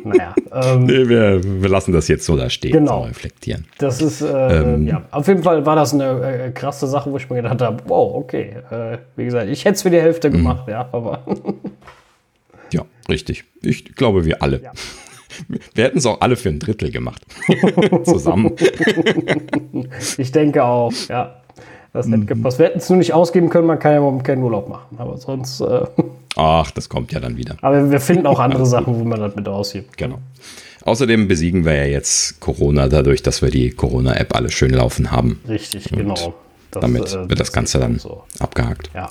naja. 0.05 0.35
Ähm, 0.53 0.85
nee, 0.85 1.09
wir, 1.09 1.41
wir, 1.45 1.69
lassen 1.69 1.93
das 1.93 2.09
jetzt 2.09 2.25
so 2.25 2.37
da 2.37 2.51
stehen, 2.51 2.73
genau. 2.73 3.03
so 3.03 3.07
reflektieren. 3.07 3.67
Das 3.79 4.03
ist, 4.03 4.21
äh, 4.21 4.27
ähm, 4.27 4.85
ja, 4.85 5.05
auf 5.13 5.29
jeden 5.29 5.45
Fall 5.45 5.65
war 5.65 5.77
das 5.77 5.95
eine 5.95 6.49
äh, 6.49 6.51
krasse 6.51 6.89
Sache, 6.89 7.13
wo 7.13 7.19
ich 7.19 7.31
mir 7.31 7.37
gedacht 7.37 7.63
habe, 7.63 7.85
wow, 7.87 8.17
okay, 8.17 8.57
äh, 8.69 8.99
wie 9.15 9.27
gesagt, 9.27 9.49
ich 9.49 9.65
hätte 9.65 9.77
es 9.77 9.83
für 9.83 9.91
die 9.91 10.01
Hälfte 10.01 10.29
mhm. 10.29 10.33
gemacht, 10.33 10.67
ja, 10.67 10.89
aber. 10.91 11.23
ja, 12.73 12.83
richtig. 13.09 13.45
Ich 13.63 13.95
glaube, 13.95 14.25
wir 14.25 14.43
alle. 14.43 14.61
Ja. 14.61 14.73
Wir 15.75 15.85
hätten 15.85 15.99
es 15.99 16.07
auch 16.07 16.21
alle 16.21 16.37
für 16.37 16.49
ein 16.49 16.59
Drittel 16.59 16.91
gemacht. 16.91 17.25
Zusammen. 18.05 18.53
ich 20.19 20.33
denke 20.33 20.65
auch, 20.65 20.93
ja. 21.09 21.37
Das 21.93 22.07
hätte 22.07 22.19
mhm. 22.19 22.27
gepasst. 22.27 22.59
Wir 22.59 22.67
hätten 22.67 22.79
es 22.79 22.89
nur 22.89 22.99
nicht 22.99 23.13
ausgeben 23.13 23.49
können, 23.49 23.67
man 23.67 23.79
kann 23.79 23.93
ja 23.93 24.09
im 24.09 24.23
keinen 24.23 24.43
Urlaub 24.43 24.69
machen. 24.69 24.97
Aber 24.99 25.17
sonst. 25.17 25.61
Äh 25.61 25.87
Ach, 26.37 26.71
das 26.71 26.89
kommt 26.89 27.13
ja 27.13 27.19
dann 27.19 27.37
wieder. 27.37 27.57
Aber 27.63 27.91
wir 27.91 28.01
finden 28.01 28.27
auch 28.27 28.39
andere 28.39 28.65
Sachen, 28.65 28.99
wo 28.99 29.05
man 29.05 29.19
das 29.19 29.35
mit 29.35 29.49
ausgibt. 29.49 29.97
Genau. 29.97 30.21
Außerdem 30.83 31.29
besiegen 31.29 31.65
wir 31.65 31.75
ja 31.75 31.85
jetzt 31.85 32.41
Corona 32.41 32.89
dadurch, 32.89 33.23
dass 33.23 33.43
wir 33.43 33.51
die 33.51 33.71
Corona-App 33.71 34.35
alle 34.35 34.51
schön 34.51 34.71
laufen 34.71 35.11
haben. 35.11 35.41
Richtig, 35.49 35.91
Und 35.93 35.99
genau. 35.99 36.35
Das, 36.71 36.81
damit 36.81 37.13
äh, 37.13 37.29
wird 37.29 37.41
das 37.41 37.53
Ganze 37.53 37.81
dann 37.81 37.99
so. 37.99 38.23
abgehakt. 38.39 38.91
Ja. 38.95 39.11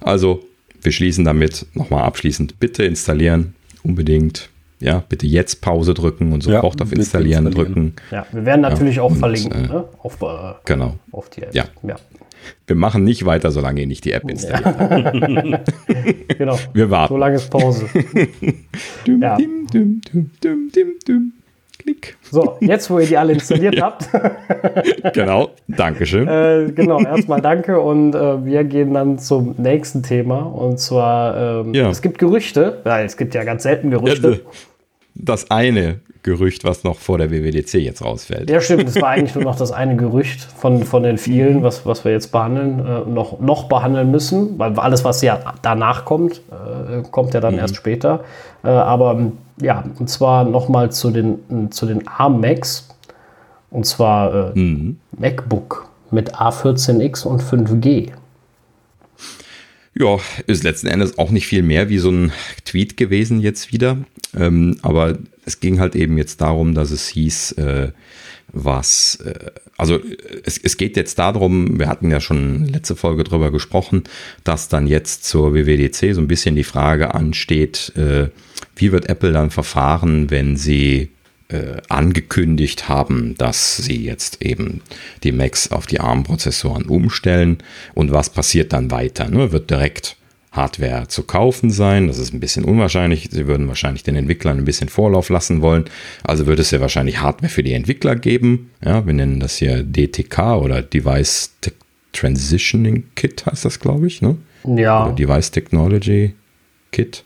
Also, 0.00 0.44
wir 0.82 0.92
schließen 0.92 1.24
damit 1.24 1.66
nochmal 1.74 2.02
abschließend. 2.02 2.58
Bitte 2.58 2.84
installieren, 2.84 3.54
unbedingt 3.82 4.50
ja, 4.80 5.02
bitte 5.08 5.26
jetzt 5.26 5.60
Pause 5.62 5.94
drücken 5.94 6.32
und 6.32 6.42
sofort 6.42 6.80
ja, 6.80 6.84
auf 6.84 6.92
installieren, 6.92 7.46
installieren, 7.46 7.50
drücken. 7.50 7.94
Ja, 8.10 8.26
wir 8.32 8.44
werden 8.44 8.60
natürlich 8.60 8.96
ja, 8.96 9.02
auch 9.02 9.10
und, 9.10 9.18
verlinken, 9.18 9.64
äh, 9.64 9.68
ne? 9.68 9.84
Auf, 9.98 10.20
äh, 10.22 10.54
genau. 10.64 10.96
auf 11.12 11.30
die 11.30 11.42
App. 11.42 11.54
Ja. 11.54 11.64
ja. 11.82 11.96
Wir 12.66 12.76
machen 12.76 13.02
nicht 13.04 13.24
weiter, 13.24 13.50
solange 13.50 13.80
ihr 13.80 13.86
nicht 13.86 14.04
die 14.04 14.12
App 14.12 14.28
installiert. 14.28 15.72
genau. 16.38 16.58
Wir 16.72 16.90
warten. 16.90 17.14
Solange 17.14 17.36
ist 17.36 17.50
Pause. 17.50 17.86
dum, 19.04 19.22
ja. 19.22 19.36
Dim, 19.36 19.66
dum, 19.72 20.00
dum, 20.12 20.30
dum, 20.40 20.70
dum, 21.06 21.32
Klick. 21.86 22.16
So, 22.32 22.56
jetzt, 22.60 22.90
wo 22.90 22.98
ihr 22.98 23.06
die 23.06 23.16
alle 23.16 23.34
installiert 23.34 23.80
habt. 23.80 24.08
genau, 25.14 25.50
Dankeschön. 25.68 26.26
Äh, 26.26 26.72
genau, 26.74 26.98
erstmal 26.98 27.40
danke 27.40 27.78
und 27.78 28.12
äh, 28.12 28.44
wir 28.44 28.64
gehen 28.64 28.92
dann 28.92 29.20
zum 29.20 29.54
nächsten 29.56 30.02
Thema. 30.02 30.40
Und 30.40 30.80
zwar, 30.80 31.60
ähm, 31.60 31.74
ja. 31.74 31.88
es 31.88 32.02
gibt 32.02 32.18
Gerüchte, 32.18 32.82
ja, 32.84 33.02
es 33.02 33.16
gibt 33.16 33.36
ja 33.36 33.44
ganz 33.44 33.62
selten 33.62 33.92
Gerüchte. 33.92 34.40
Das 35.18 35.50
eine 35.50 36.00
Gerücht, 36.22 36.64
was 36.64 36.82
noch 36.82 36.96
vor 36.96 37.18
der 37.18 37.30
WWDC 37.30 37.74
jetzt 37.74 38.04
rausfällt. 38.04 38.50
Ja, 38.50 38.60
stimmt. 38.60 38.88
Das 38.88 39.00
war 39.00 39.10
eigentlich 39.10 39.34
nur 39.36 39.44
noch 39.44 39.56
das 39.56 39.70
eine 39.70 39.96
Gerücht 39.96 40.42
von, 40.42 40.82
von 40.82 41.04
den 41.04 41.18
vielen, 41.18 41.62
was, 41.62 41.86
was 41.86 42.04
wir 42.04 42.12
jetzt 42.12 42.32
behandeln, 42.32 42.80
äh, 42.80 43.08
noch, 43.08 43.38
noch 43.38 43.68
behandeln 43.68 44.10
müssen, 44.10 44.58
weil 44.58 44.76
alles, 44.78 45.04
was 45.04 45.22
ja 45.22 45.38
danach 45.62 46.04
kommt, 46.04 46.42
äh, 46.50 47.02
kommt 47.10 47.32
ja 47.32 47.40
dann 47.40 47.54
mhm. 47.54 47.60
erst 47.60 47.76
später. 47.76 48.24
Äh, 48.64 48.68
aber 48.68 49.30
ja, 49.62 49.84
und 49.98 50.10
zwar 50.10 50.44
nochmal 50.44 50.90
zu 50.90 51.10
den, 51.12 51.70
zu 51.70 51.86
den 51.86 52.06
ARM-Macs. 52.08 52.88
Und 53.70 53.86
zwar 53.86 54.56
äh, 54.56 54.58
mhm. 54.58 54.98
MacBook 55.16 55.88
mit 56.10 56.34
A14X 56.34 57.24
und 57.24 57.42
5G. 57.42 58.10
Ja, 59.98 60.18
ist 60.46 60.62
letzten 60.62 60.88
Endes 60.88 61.16
auch 61.16 61.30
nicht 61.30 61.46
viel 61.46 61.62
mehr 61.62 61.88
wie 61.88 61.98
so 61.98 62.10
ein 62.10 62.32
Tweet 62.66 62.98
gewesen 62.98 63.40
jetzt 63.40 63.72
wieder. 63.72 63.98
Ähm, 64.36 64.76
aber 64.82 65.18
es 65.46 65.60
ging 65.60 65.80
halt 65.80 65.96
eben 65.96 66.18
jetzt 66.18 66.42
darum, 66.42 66.74
dass 66.74 66.90
es 66.90 67.08
hieß, 67.08 67.52
äh, 67.52 67.92
was, 68.52 69.16
äh, 69.24 69.50
also 69.78 69.98
es, 70.44 70.58
es 70.58 70.76
geht 70.76 70.98
jetzt 70.98 71.18
darum, 71.18 71.78
wir 71.78 71.88
hatten 71.88 72.10
ja 72.10 72.20
schon 72.20 72.66
letzte 72.66 72.94
Folge 72.94 73.24
drüber 73.24 73.50
gesprochen, 73.50 74.04
dass 74.44 74.68
dann 74.68 74.86
jetzt 74.86 75.24
zur 75.24 75.54
WWDC 75.54 76.14
so 76.14 76.20
ein 76.20 76.28
bisschen 76.28 76.56
die 76.56 76.64
Frage 76.64 77.14
ansteht, 77.14 77.92
äh, 77.96 78.28
wie 78.76 78.92
wird 78.92 79.08
Apple 79.08 79.32
dann 79.32 79.50
verfahren, 79.50 80.30
wenn 80.30 80.56
sie 80.56 81.08
äh, 81.48 81.80
angekündigt 81.88 82.88
haben, 82.88 83.36
dass 83.38 83.76
sie 83.76 84.04
jetzt 84.04 84.42
eben 84.42 84.82
die 85.22 85.32
Macs 85.32 85.70
auf 85.70 85.86
die 85.86 86.00
ARM-Prozessoren 86.00 86.86
umstellen 86.86 87.58
und 87.94 88.12
was 88.12 88.30
passiert 88.30 88.72
dann 88.72 88.90
weiter? 88.90 89.28
Ne? 89.28 89.52
Wird 89.52 89.70
direkt 89.70 90.16
Hardware 90.56 91.06
zu 91.08 91.22
kaufen 91.22 91.70
sein. 91.70 92.08
Das 92.08 92.18
ist 92.18 92.32
ein 92.32 92.40
bisschen 92.40 92.64
unwahrscheinlich. 92.64 93.28
Sie 93.30 93.46
würden 93.46 93.68
wahrscheinlich 93.68 94.02
den 94.02 94.16
Entwicklern 94.16 94.58
ein 94.58 94.64
bisschen 94.64 94.88
Vorlauf 94.88 95.28
lassen 95.28 95.60
wollen. 95.60 95.84
Also 96.24 96.46
würde 96.46 96.62
es 96.62 96.70
ja 96.70 96.80
wahrscheinlich 96.80 97.20
Hardware 97.20 97.50
für 97.50 97.62
die 97.62 97.74
Entwickler 97.74 98.16
geben. 98.16 98.70
Ja, 98.84 99.06
wir 99.06 99.12
nennen 99.12 99.38
das 99.38 99.56
hier 99.56 99.82
DTK 99.84 100.56
oder 100.56 100.82
Device 100.82 101.52
Te 101.60 101.72
Transitioning 102.12 103.04
Kit 103.14 103.44
heißt 103.44 103.66
das, 103.66 103.78
glaube 103.78 104.06
ich. 104.06 104.22
Ne? 104.22 104.38
Ja. 104.64 105.04
Oder 105.04 105.14
Device 105.14 105.50
Technology 105.50 106.34
Kit. 106.90 107.24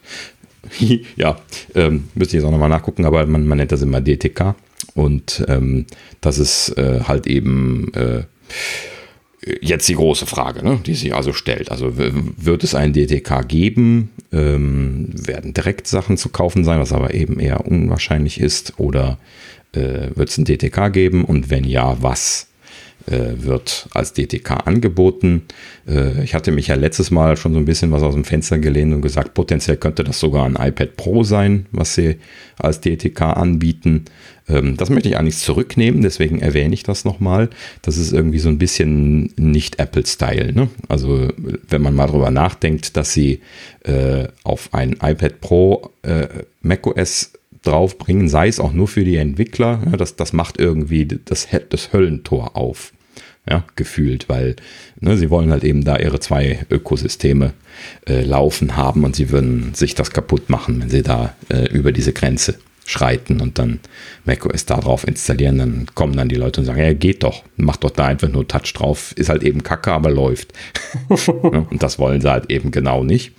ja, 1.17 1.39
ähm, 1.75 2.09
müsste 2.15 2.37
ich 2.37 2.43
jetzt 2.43 2.47
auch 2.47 2.53
nochmal 2.53 2.69
nachgucken, 2.69 3.05
aber 3.05 3.27
man, 3.27 3.47
man, 3.47 3.59
nennt 3.59 3.73
das 3.73 3.83
immer 3.83 4.01
DTK. 4.01 4.55
Und 4.95 5.45
ähm, 5.49 5.87
das 6.21 6.39
ist 6.39 6.77
äh, 6.77 7.01
halt 7.05 7.27
eben 7.27 7.93
äh, 7.95 8.25
jetzt 9.61 9.89
die 9.89 9.95
große 9.95 10.27
Frage, 10.27 10.65
ne, 10.65 10.81
die 10.85 10.95
sich 10.95 11.15
also 11.15 11.33
stellt. 11.33 11.71
Also 11.71 11.93
wird 11.97 12.65
es 12.65 12.75
einen 12.75 12.93
DTK 12.93 13.47
geben? 13.47 14.11
Ähm, 14.33 15.09
werden 15.13 15.55
direkt 15.55 15.87
Sachen 15.87 16.17
zu 16.17 16.29
kaufen 16.29 16.65
sein, 16.65 16.81
was 16.81 16.93
aber 16.93 17.15
eben 17.15 17.41
eher 17.41 17.67
unwahrscheinlich 17.67 18.41
ist? 18.41 18.79
Oder 18.79 19.19
äh, 19.73 20.09
wird 20.15 20.29
es 20.29 20.39
einen 20.39 20.45
DTK 20.45 20.93
geben? 20.93 21.25
Und 21.25 21.51
wenn 21.51 21.65
ja, 21.65 21.97
was? 22.03 22.49
Äh, 23.07 23.43
wird 23.43 23.89
als 23.93 24.13
DTK 24.13 24.67
angeboten. 24.67 25.43
Äh, 25.89 26.23
ich 26.23 26.35
hatte 26.35 26.53
mich 26.53 26.69
ja 26.69 26.75
letztes 26.75 27.11
Mal 27.11 27.37
schon 27.37 27.53
so 27.53 27.59
ein 27.59 27.65
bisschen 27.65 27.93
was 27.93 28.03
aus 28.03 28.15
dem 28.15 28.25
Fenster 28.25 28.59
gelehnt 28.59 28.93
und 28.93 29.03
gesagt, 29.03 29.35
potenziell 29.35 29.77
könnte 29.77 30.05
das 30.05 30.21
sogar 30.21 30.45
ein 30.45 30.57
iPad 30.57 30.97
Pro 30.97 31.25
sein, 31.25 31.67
was 31.73 31.95
sie 31.95 32.17
als 32.59 32.81
DTK 32.81 33.23
anbieten. 33.23 34.05
Ähm, 34.49 34.77
das 34.77 34.91
möchte 34.91 35.09
ich 35.09 35.17
eigentlich 35.17 35.39
zurücknehmen, 35.39 36.03
deswegen 36.03 36.41
erwähne 36.41 36.75
ich 36.75 36.83
das 36.83 37.05
nochmal. 37.05 37.51
Das 37.83 37.97
ist 37.97 38.13
irgendwie 38.13 38.39
so 38.39 38.49
ein 38.49 38.59
bisschen 38.59 39.33
nicht 39.37 39.79
Apple-Style. 39.79 40.53
Ne? 40.53 40.69
Also 40.89 41.29
wenn 41.69 41.83
man 41.83 41.95
mal 41.95 42.07
drüber 42.07 42.31
nachdenkt, 42.31 42.97
dass 42.97 43.13
sie 43.13 43.41
äh, 43.85 44.29
auf 44.45 44.71
ein 44.73 44.93
iPad 45.03 45.41
Pro 45.41 45.91
äh, 46.03 46.29
macOS 46.63 47.33
draufbringen, 47.63 48.29
sei 48.29 48.49
es 48.49 48.61
auch 48.61 48.73
nur 48.73 48.89
für 48.89 49.05
die 49.05 49.17
Entwickler. 49.17 49.83
Ja, 49.91 49.97
das, 49.97 50.17
das 50.17 50.33
macht 50.33 50.59
irgendwie 50.59 51.07
das, 51.07 51.49
das 51.69 51.93
Höllentor 51.93 52.57
auf, 52.57 52.93
ja, 53.49 53.65
gefühlt, 53.77 54.29
weil 54.29 54.57
ne, 55.01 55.17
sie 55.17 55.31
wollen 55.31 55.51
halt 55.51 55.65
eben 55.65 55.85
da 55.85 55.97
ihre 55.97 56.21
zwei 56.21 56.67
Ökosysteme 56.71 57.53
äh, 58.09 58.23
laufen 58.23 58.77
haben 58.77 59.05
und 59.05 59.17
sie 59.17 59.31
würden 59.31 59.75
sich 59.75 59.95
das 59.95 60.11
kaputt 60.11 60.49
machen, 60.49 60.81
wenn 60.81 60.91
sie 60.91 61.03
da 61.03 61.35
äh, 61.49 61.67
über 61.71 61.93
diese 61.93 62.13
Grenze 62.13 62.57
schreiten 62.91 63.41
und 63.41 63.59
dann 63.59 63.81
macOS 64.25 64.67
da 64.67 64.79
drauf 64.79 65.07
installieren, 65.07 65.59
dann 65.59 65.87
kommen 65.95 66.17
dann 66.17 66.29
die 66.29 66.37
Leute 66.37 66.61
und 66.61 66.67
sagen, 66.67 66.81
ja, 66.81 66.93
geht 66.93 67.23
doch, 67.23 67.45
macht 67.57 67.85
doch 67.85 67.91
da 67.91 68.07
einfach 68.07 68.29
nur 68.29 68.49
Touch 68.49 68.73
drauf, 68.75 69.13
ist 69.17 69.29
halt 69.29 69.43
eben 69.43 69.63
kacke, 69.63 69.93
aber 69.93 70.11
läuft. 70.11 70.53
und 71.29 71.83
das 71.83 71.99
wollen 71.99 72.21
sie 72.21 72.31
halt 72.31 72.51
eben 72.51 72.71
genau 72.71 73.05
nicht. 73.05 73.33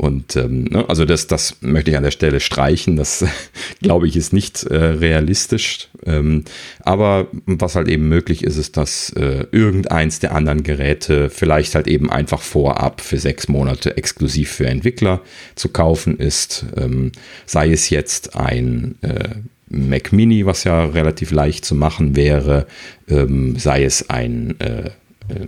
Und 0.00 0.34
ähm, 0.36 0.64
ne, 0.64 0.88
also 0.88 1.04
das, 1.04 1.26
das 1.26 1.58
möchte 1.60 1.90
ich 1.90 1.96
an 1.98 2.02
der 2.02 2.10
Stelle 2.10 2.40
streichen. 2.40 2.96
Das 2.96 3.22
glaube 3.82 4.08
ich 4.08 4.16
ist 4.16 4.32
nicht 4.32 4.62
äh, 4.62 4.74
realistisch. 4.74 5.88
Ähm, 6.06 6.44
aber 6.78 7.26
was 7.44 7.74
halt 7.74 7.86
eben 7.86 8.08
möglich 8.08 8.42
ist, 8.42 8.56
ist, 8.56 8.78
dass 8.78 9.10
äh, 9.10 9.44
irgendeins 9.52 10.18
der 10.18 10.34
anderen 10.34 10.62
Geräte 10.62 11.28
vielleicht 11.28 11.74
halt 11.74 11.86
eben 11.86 12.10
einfach 12.10 12.40
vorab 12.40 13.02
für 13.02 13.18
sechs 13.18 13.46
Monate 13.48 13.98
exklusiv 13.98 14.50
für 14.50 14.68
Entwickler 14.68 15.20
zu 15.54 15.68
kaufen 15.68 16.16
ist. 16.16 16.64
Ähm, 16.78 17.12
sei 17.44 17.70
es 17.70 17.90
jetzt 17.90 18.34
ein 18.36 18.94
äh, 19.02 19.34
Mac 19.68 20.14
Mini, 20.14 20.46
was 20.46 20.64
ja 20.64 20.82
relativ 20.82 21.30
leicht 21.30 21.66
zu 21.66 21.74
machen 21.74 22.16
wäre, 22.16 22.66
ähm, 23.06 23.56
sei 23.58 23.84
es 23.84 24.08
ein 24.08 24.58
äh, 24.60 24.86
äh 25.28 25.46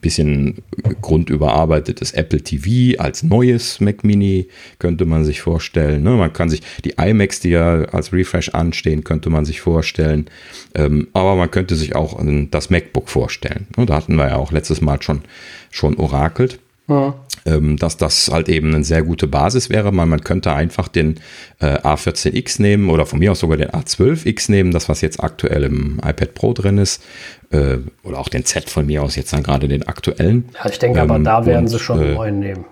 bisschen 0.00 0.62
grundüberarbeitetes 1.02 2.12
Apple 2.12 2.40
TV 2.40 3.00
als 3.00 3.22
neues 3.22 3.80
Mac 3.80 4.04
Mini 4.04 4.48
könnte 4.78 5.04
man 5.04 5.24
sich 5.24 5.40
vorstellen. 5.40 6.02
Ne? 6.02 6.10
Man 6.10 6.32
kann 6.32 6.50
sich 6.50 6.62
die 6.84 6.94
iMacs, 6.98 7.40
die 7.40 7.50
ja 7.50 7.82
als 7.86 8.12
Refresh 8.12 8.50
anstehen, 8.50 9.04
könnte 9.04 9.30
man 9.30 9.44
sich 9.44 9.60
vorstellen. 9.60 10.26
Ähm, 10.74 11.08
aber 11.12 11.36
man 11.36 11.50
könnte 11.50 11.76
sich 11.76 11.94
auch 11.94 12.20
das 12.50 12.70
MacBook 12.70 13.08
vorstellen. 13.08 13.66
Ne? 13.76 13.86
Da 13.86 13.96
hatten 13.96 14.16
wir 14.16 14.28
ja 14.28 14.36
auch 14.36 14.52
letztes 14.52 14.80
Mal 14.80 15.02
schon, 15.02 15.22
schon 15.70 15.96
orakelt. 15.96 16.58
Ja. 16.88 17.14
Ähm, 17.44 17.76
dass 17.76 17.96
das 17.96 18.30
halt 18.32 18.48
eben 18.48 18.74
eine 18.74 18.84
sehr 18.84 19.02
gute 19.02 19.26
Basis 19.26 19.70
wäre. 19.70 19.92
Man, 19.92 20.08
man 20.08 20.22
könnte 20.22 20.52
einfach 20.52 20.88
den 20.88 21.20
äh, 21.60 21.76
A14X 21.76 22.60
nehmen 22.60 22.90
oder 22.90 23.06
von 23.06 23.18
mir 23.18 23.32
aus 23.32 23.40
sogar 23.40 23.56
den 23.56 23.68
A12X 23.68 24.50
nehmen, 24.50 24.70
das 24.70 24.88
was 24.88 25.02
jetzt 25.02 25.22
aktuell 25.22 25.64
im 25.64 25.98
iPad 25.98 26.34
Pro 26.34 26.52
drin 26.52 26.78
ist. 26.78 27.02
Äh, 27.50 27.78
oder 28.02 28.18
auch 28.18 28.28
den 28.28 28.44
Z 28.44 28.68
von 28.70 28.86
mir 28.86 29.02
aus 29.02 29.16
jetzt 29.16 29.32
dann 29.32 29.42
gerade 29.42 29.68
den 29.68 29.86
aktuellen. 29.86 30.48
Ja, 30.54 30.70
ich 30.70 30.78
denke 30.78 30.98
ähm, 30.98 31.10
aber 31.10 31.18
da 31.22 31.46
werden 31.46 31.64
und, 31.64 31.68
sie 31.68 31.78
schon 31.78 32.00
einen 32.00 32.10
äh, 32.10 32.14
neuen 32.14 32.38
nehmen. 32.40 32.64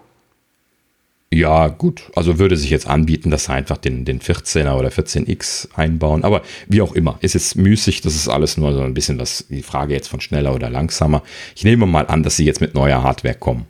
Ja, 1.33 1.69
gut. 1.69 2.11
Also 2.15 2.39
würde 2.39 2.57
sich 2.57 2.71
jetzt 2.71 2.87
anbieten, 2.87 3.31
dass 3.31 3.47
sie 3.47 3.53
einfach 3.53 3.77
den, 3.77 4.05
den 4.05 4.21
14er 4.21 4.79
oder 4.79 4.89
14X 4.89 5.69
einbauen. 5.75 6.25
Aber 6.25 6.43
wie 6.69 6.81
auch 6.81 6.95
immer, 6.95 7.19
ist 7.21 7.35
es 7.35 7.57
müßig. 7.57 8.01
Das 8.01 8.15
ist 8.15 8.29
alles 8.29 8.57
nur 8.57 8.73
so 8.73 8.81
ein 8.81 8.95
bisschen 8.95 9.19
das, 9.19 9.45
die 9.49 9.63
Frage 9.63 9.93
jetzt 9.93 10.09
von 10.09 10.21
schneller 10.21 10.55
oder 10.55 10.71
langsamer. 10.71 11.23
Ich 11.55 11.65
nehme 11.65 11.85
mal 11.87 12.07
an, 12.07 12.23
dass 12.23 12.37
sie 12.37 12.45
jetzt 12.45 12.61
mit 12.61 12.75
neuer 12.75 13.03
Hardware 13.03 13.35
kommen. 13.35 13.67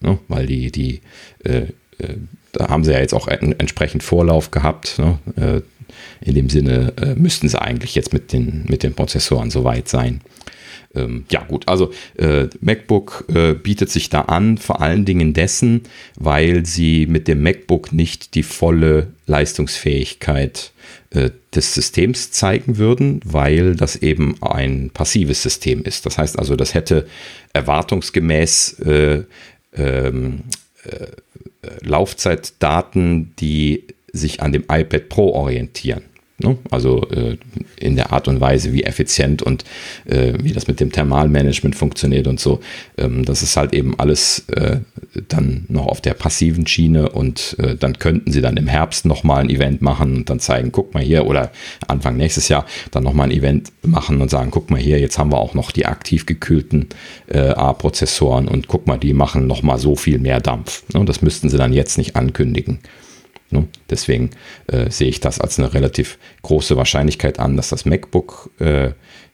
Ne? 0.00 0.18
Weil 0.28 0.46
die, 0.46 0.70
die, 0.70 1.00
äh, 1.44 1.66
äh, 1.98 2.16
da 2.52 2.68
haben 2.68 2.84
sie 2.84 2.92
ja 2.92 3.00
jetzt 3.00 3.14
auch 3.14 3.28
en 3.28 3.58
entsprechend 3.58 4.02
Vorlauf 4.02 4.50
gehabt. 4.50 4.98
Ne? 4.98 5.18
Äh, 5.36 5.60
in 6.26 6.34
dem 6.34 6.48
Sinne 6.48 6.92
äh, 7.00 7.14
müssten 7.14 7.48
sie 7.48 7.60
eigentlich 7.60 7.94
jetzt 7.94 8.12
mit 8.12 8.32
den, 8.32 8.64
mit 8.68 8.82
den 8.82 8.94
Prozessoren 8.94 9.50
soweit 9.50 9.88
sein. 9.88 10.20
Ähm, 10.94 11.24
ja 11.30 11.44
gut, 11.44 11.68
also 11.68 11.92
äh, 12.16 12.48
MacBook 12.60 13.26
bietet 13.62 13.90
sich 13.90 14.10
da 14.10 14.22
an, 14.22 14.58
vor 14.58 14.80
allen 14.80 15.04
Dingen 15.04 15.34
dessen, 15.34 15.82
weil 16.16 16.66
sie 16.66 17.06
mit 17.06 17.28
dem 17.28 17.42
MacBook 17.42 17.92
nicht 17.92 18.34
die 18.34 18.42
volle 18.42 19.08
Leistungsfähigkeit 19.26 20.72
äh, 21.12 21.30
des 21.52 21.74
Systems 21.74 22.30
zeigen 22.30 22.78
würden, 22.78 23.20
weil 23.24 23.74
das 23.74 23.96
eben 23.96 24.40
ein 24.40 24.90
passives 24.90 25.42
System 25.42 25.82
ist. 25.82 26.06
Das 26.06 26.18
heißt 26.18 26.38
also, 26.38 26.54
das 26.54 26.74
hätte 26.74 27.08
erwartungsgemäß 27.52 28.78
äh, 28.78 29.24
ähm, 29.74 30.44
äh, 30.84 31.06
Laufzeitdaten, 31.82 33.34
die 33.36 33.86
sich 34.12 34.42
an 34.42 34.52
dem 34.52 34.64
iPad 34.68 35.08
Pro 35.08 35.32
orientieren. 35.32 36.04
Ne? 36.42 36.56
Also 36.70 37.02
äh, 37.10 37.36
in 37.78 37.96
der 37.96 38.12
Art 38.12 38.28
und 38.28 38.40
Weise, 38.40 38.72
wie 38.72 38.84
effizient 38.84 39.42
und 39.42 39.64
äh, 40.06 40.34
wie 40.42 40.52
das 40.52 40.66
mit 40.66 40.80
dem 40.80 40.90
Thermalmanagement 40.90 41.76
funktioniert 41.76 42.26
und 42.26 42.40
so. 42.40 42.60
Ähm, 42.96 43.24
das 43.24 43.42
ist 43.42 43.56
halt 43.56 43.74
eben 43.74 43.98
alles 43.98 44.48
äh, 44.48 44.78
dann 45.28 45.64
noch 45.68 45.86
auf 45.86 46.00
der 46.00 46.14
passiven 46.14 46.66
Schiene 46.66 47.10
und 47.10 47.56
äh, 47.58 47.76
dann 47.76 47.98
könnten 47.98 48.32
sie 48.32 48.40
dann 48.40 48.56
im 48.56 48.66
Herbst 48.66 49.04
nochmal 49.04 49.42
ein 49.42 49.50
Event 49.50 49.82
machen 49.82 50.16
und 50.16 50.30
dann 50.30 50.40
zeigen, 50.40 50.72
guck 50.72 50.94
mal 50.94 51.02
hier, 51.02 51.26
oder 51.26 51.50
Anfang 51.86 52.16
nächstes 52.16 52.48
Jahr 52.48 52.66
dann 52.90 53.04
nochmal 53.04 53.28
ein 53.28 53.36
Event 53.36 53.72
machen 53.82 54.20
und 54.20 54.30
sagen, 54.30 54.50
guck 54.50 54.70
mal 54.70 54.80
hier, 54.80 54.98
jetzt 54.98 55.18
haben 55.18 55.32
wir 55.32 55.38
auch 55.38 55.54
noch 55.54 55.70
die 55.70 55.86
aktiv 55.86 56.26
gekühlten 56.26 56.88
äh, 57.28 57.38
A-Prozessoren 57.38 58.48
und 58.48 58.68
guck 58.68 58.86
mal, 58.86 58.98
die 58.98 59.12
machen 59.12 59.46
nochmal 59.46 59.78
so 59.78 59.96
viel 59.96 60.18
mehr 60.18 60.40
Dampf. 60.40 60.84
Ne? 60.94 61.04
Das 61.04 61.22
müssten 61.22 61.48
sie 61.48 61.58
dann 61.58 61.72
jetzt 61.72 61.98
nicht 61.98 62.16
ankündigen. 62.16 62.78
Ne? 63.50 63.66
Deswegen 63.88 64.30
äh, 64.66 64.90
sehe 64.90 65.08
ich 65.08 65.20
das 65.20 65.40
als 65.40 65.58
eine 65.58 65.74
relativ 65.74 66.18
große 66.42 66.76
Wahrscheinlichkeit 66.76 67.38
an, 67.38 67.56
dass 67.56 67.70
das 67.70 67.84
MacBook 67.84 68.50
äh, 68.58 68.90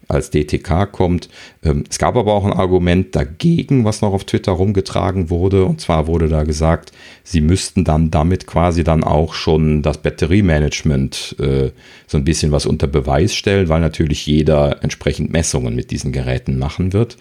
als 0.08 0.30
DTK 0.30 0.90
kommt. 0.90 1.28
Ähm, 1.64 1.84
es 1.90 1.98
gab 1.98 2.16
aber 2.16 2.32
auch 2.34 2.44
ein 2.44 2.52
Argument 2.52 3.14
dagegen, 3.16 3.84
was 3.84 4.02
noch 4.02 4.12
auf 4.12 4.24
Twitter 4.24 4.52
rumgetragen 4.52 5.30
wurde. 5.30 5.64
Und 5.64 5.80
zwar 5.80 6.06
wurde 6.06 6.28
da 6.28 6.44
gesagt, 6.44 6.92
sie 7.24 7.40
müssten 7.40 7.84
dann 7.84 8.10
damit 8.10 8.46
quasi 8.46 8.84
dann 8.84 9.02
auch 9.02 9.34
schon 9.34 9.82
das 9.82 9.98
Batteriemanagement 9.98 11.36
äh, 11.40 11.70
so 12.06 12.18
ein 12.18 12.24
bisschen 12.24 12.52
was 12.52 12.66
unter 12.66 12.86
Beweis 12.86 13.34
stellen, 13.34 13.68
weil 13.68 13.80
natürlich 13.80 14.26
jeder 14.26 14.82
entsprechend 14.82 15.32
Messungen 15.32 15.74
mit 15.74 15.90
diesen 15.90 16.12
Geräten 16.12 16.58
machen 16.58 16.92
wird. 16.92 17.16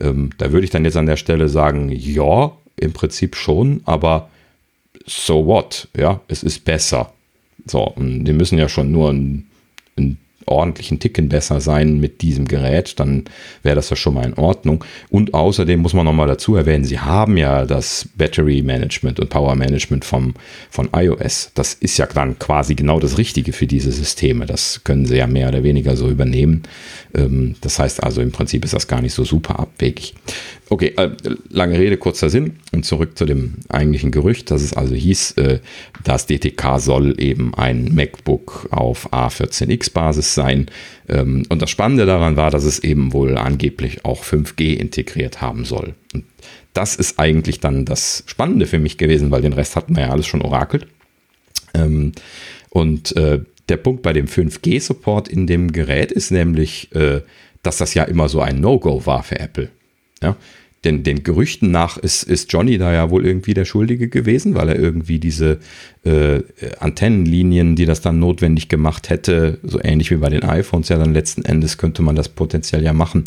Ähm, 0.00 0.30
da 0.36 0.52
würde 0.52 0.64
ich 0.64 0.70
dann 0.70 0.84
jetzt 0.84 0.96
an 0.96 1.06
der 1.06 1.16
Stelle 1.16 1.48
sagen, 1.48 1.90
ja, 1.90 2.52
im 2.78 2.92
Prinzip 2.92 3.36
schon, 3.36 3.80
aber 3.86 4.28
so 5.06 5.46
what? 5.46 5.88
Ja, 5.96 6.20
es 6.28 6.42
ist 6.42 6.64
besser. 6.64 7.12
So, 7.66 7.82
und 7.82 8.24
die 8.24 8.32
müssen 8.32 8.58
ja 8.58 8.68
schon 8.68 8.92
nur 8.92 9.10
ein, 9.10 9.46
ein 9.96 10.18
ordentlichen 10.46 11.00
Ticken 11.00 11.28
besser 11.28 11.60
sein 11.60 11.98
mit 11.98 12.22
diesem 12.22 12.46
Gerät, 12.46 12.98
dann 13.00 13.24
wäre 13.62 13.76
das 13.76 13.90
ja 13.90 13.96
schon 13.96 14.14
mal 14.14 14.24
in 14.24 14.34
Ordnung. 14.34 14.84
Und 15.10 15.34
außerdem 15.34 15.80
muss 15.80 15.92
man 15.92 16.04
nochmal 16.04 16.28
dazu 16.28 16.54
erwähnen, 16.54 16.84
sie 16.84 17.00
haben 17.00 17.36
ja 17.36 17.66
das 17.66 18.08
Battery 18.16 18.62
Management 18.62 19.20
und 19.20 19.28
Power 19.28 19.54
Management 19.56 20.04
vom, 20.04 20.34
von 20.70 20.88
iOS. 20.94 21.50
Das 21.54 21.74
ist 21.74 21.98
ja 21.98 22.06
dann 22.06 22.38
quasi 22.38 22.74
genau 22.74 23.00
das 23.00 23.18
Richtige 23.18 23.52
für 23.52 23.66
diese 23.66 23.90
Systeme. 23.90 24.46
Das 24.46 24.82
können 24.84 25.06
sie 25.06 25.16
ja 25.16 25.26
mehr 25.26 25.48
oder 25.48 25.62
weniger 25.62 25.96
so 25.96 26.08
übernehmen. 26.08 26.62
Ähm, 27.14 27.56
das 27.60 27.78
heißt 27.78 28.02
also, 28.02 28.20
im 28.20 28.30
Prinzip 28.30 28.64
ist 28.64 28.74
das 28.74 28.86
gar 28.86 29.02
nicht 29.02 29.14
so 29.14 29.24
super 29.24 29.58
abwegig. 29.58 30.14
Okay, 30.68 30.94
äh, 30.96 31.10
lange 31.48 31.78
Rede, 31.78 31.96
kurzer 31.96 32.28
Sinn 32.28 32.56
und 32.72 32.84
zurück 32.84 33.16
zu 33.16 33.24
dem 33.24 33.54
eigentlichen 33.68 34.10
Gerücht, 34.10 34.50
dass 34.50 34.62
es 34.62 34.72
also 34.72 34.96
hieß, 34.96 35.32
äh, 35.32 35.60
das 36.02 36.26
DTK 36.26 36.80
soll 36.80 37.20
eben 37.20 37.54
ein 37.54 37.94
MacBook 37.94 38.66
auf 38.72 39.12
A14X-Basis 39.12 40.34
sein. 40.34 40.66
Ähm, 41.08 41.44
und 41.50 41.62
das 41.62 41.70
Spannende 41.70 42.04
daran 42.04 42.36
war, 42.36 42.50
dass 42.50 42.64
es 42.64 42.80
eben 42.80 43.12
wohl 43.12 43.38
angeblich 43.38 44.04
auch 44.04 44.24
5G 44.24 44.74
integriert 44.74 45.40
haben 45.40 45.64
soll. 45.64 45.94
Und 46.12 46.24
das 46.72 46.96
ist 46.96 47.20
eigentlich 47.20 47.60
dann 47.60 47.84
das 47.84 48.24
Spannende 48.26 48.66
für 48.66 48.80
mich 48.80 48.98
gewesen, 48.98 49.30
weil 49.30 49.42
den 49.42 49.52
Rest 49.52 49.76
hatten 49.76 49.94
wir 49.94 50.02
ja 50.02 50.10
alles 50.10 50.26
schon 50.26 50.42
orakelt. 50.42 50.88
Ähm, 51.74 52.10
und 52.70 53.14
äh, 53.16 53.40
der 53.68 53.76
Punkt 53.76 54.02
bei 54.02 54.12
dem 54.12 54.26
5G-Support 54.26 55.28
in 55.28 55.46
dem 55.46 55.70
Gerät 55.70 56.10
ist 56.10 56.32
nämlich, 56.32 56.92
äh, 56.92 57.20
dass 57.62 57.78
das 57.78 57.94
ja 57.94 58.02
immer 58.02 58.28
so 58.28 58.40
ein 58.40 58.60
No-Go 58.60 59.06
war 59.06 59.22
für 59.22 59.38
Apple. 59.38 59.70
Ja? 60.22 60.36
Denn 60.84 61.02
den 61.02 61.24
Gerüchten 61.24 61.72
nach 61.72 61.96
ist, 61.96 62.22
ist 62.22 62.52
Johnny 62.52 62.78
da 62.78 62.92
ja 62.92 63.10
wohl 63.10 63.26
irgendwie 63.26 63.54
der 63.54 63.64
Schuldige 63.64 64.08
gewesen, 64.08 64.54
weil 64.54 64.68
er 64.68 64.78
irgendwie 64.78 65.18
diese 65.18 65.58
äh, 66.04 66.42
Antennenlinien, 66.78 67.74
die 67.74 67.86
das 67.86 68.02
dann 68.02 68.20
notwendig 68.20 68.68
gemacht 68.68 69.10
hätte, 69.10 69.58
so 69.64 69.80
ähnlich 69.82 70.12
wie 70.12 70.16
bei 70.16 70.28
den 70.28 70.44
iPhones, 70.44 70.88
ja 70.88 70.96
dann 70.96 71.12
letzten 71.12 71.44
Endes 71.44 71.76
könnte 71.76 72.02
man 72.02 72.14
das 72.14 72.28
potenziell 72.28 72.84
ja 72.84 72.92
machen. 72.92 73.24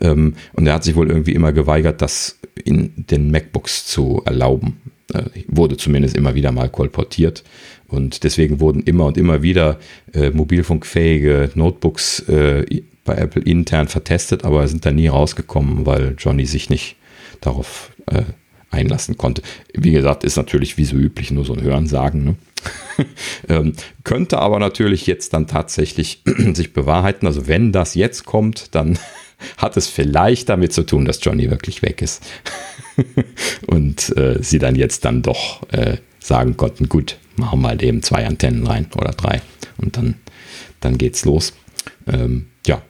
Ähm, 0.00 0.34
und 0.52 0.68
er 0.68 0.74
hat 0.74 0.84
sich 0.84 0.94
wohl 0.94 1.08
irgendwie 1.08 1.32
immer 1.32 1.52
geweigert, 1.52 2.00
das 2.00 2.38
in 2.64 2.92
den 2.96 3.32
MacBooks 3.32 3.86
zu 3.86 4.22
erlauben. 4.24 4.76
Äh, 5.12 5.24
wurde 5.48 5.76
zumindest 5.76 6.16
immer 6.16 6.36
wieder 6.36 6.52
mal 6.52 6.68
kolportiert. 6.68 7.42
Und 7.88 8.22
deswegen 8.22 8.60
wurden 8.60 8.82
immer 8.82 9.06
und 9.06 9.18
immer 9.18 9.42
wieder 9.42 9.80
äh, 10.12 10.30
mobilfunkfähige 10.30 11.50
Notebooks 11.56 12.20
äh, 12.28 12.64
bei 13.10 13.16
Apple 13.16 13.42
intern 13.42 13.88
vertestet, 13.88 14.44
aber 14.44 14.68
sind 14.68 14.86
da 14.86 14.92
nie 14.92 15.08
rausgekommen, 15.08 15.84
weil 15.84 16.14
Johnny 16.16 16.46
sich 16.46 16.70
nicht 16.70 16.94
darauf 17.40 17.90
äh, 18.06 18.22
einlassen 18.70 19.18
konnte. 19.18 19.42
Wie 19.74 19.90
gesagt, 19.90 20.22
ist 20.22 20.36
natürlich 20.36 20.78
wie 20.78 20.84
so 20.84 20.94
üblich 20.94 21.32
nur 21.32 21.44
so 21.44 21.52
ein 21.54 21.60
Hörensagen. 21.60 22.22
Ne? 22.22 22.34
ähm, 23.48 23.72
könnte 24.04 24.38
aber 24.38 24.60
natürlich 24.60 25.08
jetzt 25.08 25.34
dann 25.34 25.48
tatsächlich 25.48 26.22
sich 26.54 26.72
bewahrheiten. 26.72 27.26
Also 27.26 27.48
wenn 27.48 27.72
das 27.72 27.96
jetzt 27.96 28.26
kommt, 28.26 28.76
dann 28.76 28.96
hat 29.56 29.76
es 29.76 29.88
vielleicht 29.88 30.48
damit 30.48 30.72
zu 30.72 30.84
tun, 30.84 31.04
dass 31.04 31.18
Johnny 31.20 31.50
wirklich 31.50 31.82
weg 31.82 32.02
ist. 32.02 32.22
und 33.66 34.16
äh, 34.16 34.40
sie 34.40 34.60
dann 34.60 34.76
jetzt 34.76 35.04
dann 35.04 35.22
doch 35.22 35.68
äh, 35.72 35.96
sagen 36.20 36.56
konnten, 36.56 36.88
gut, 36.88 37.18
machen 37.34 37.60
wir 37.60 37.70
mal 37.70 37.82
eben 37.82 38.04
zwei 38.04 38.24
Antennen 38.24 38.68
rein 38.68 38.86
oder 38.96 39.10
drei. 39.10 39.42
Und 39.78 39.96
dann, 39.96 40.14
dann 40.78 40.96
geht's 40.96 41.24
los. 41.24 41.54
Ähm, 42.06 42.46
ja, 42.66 42.82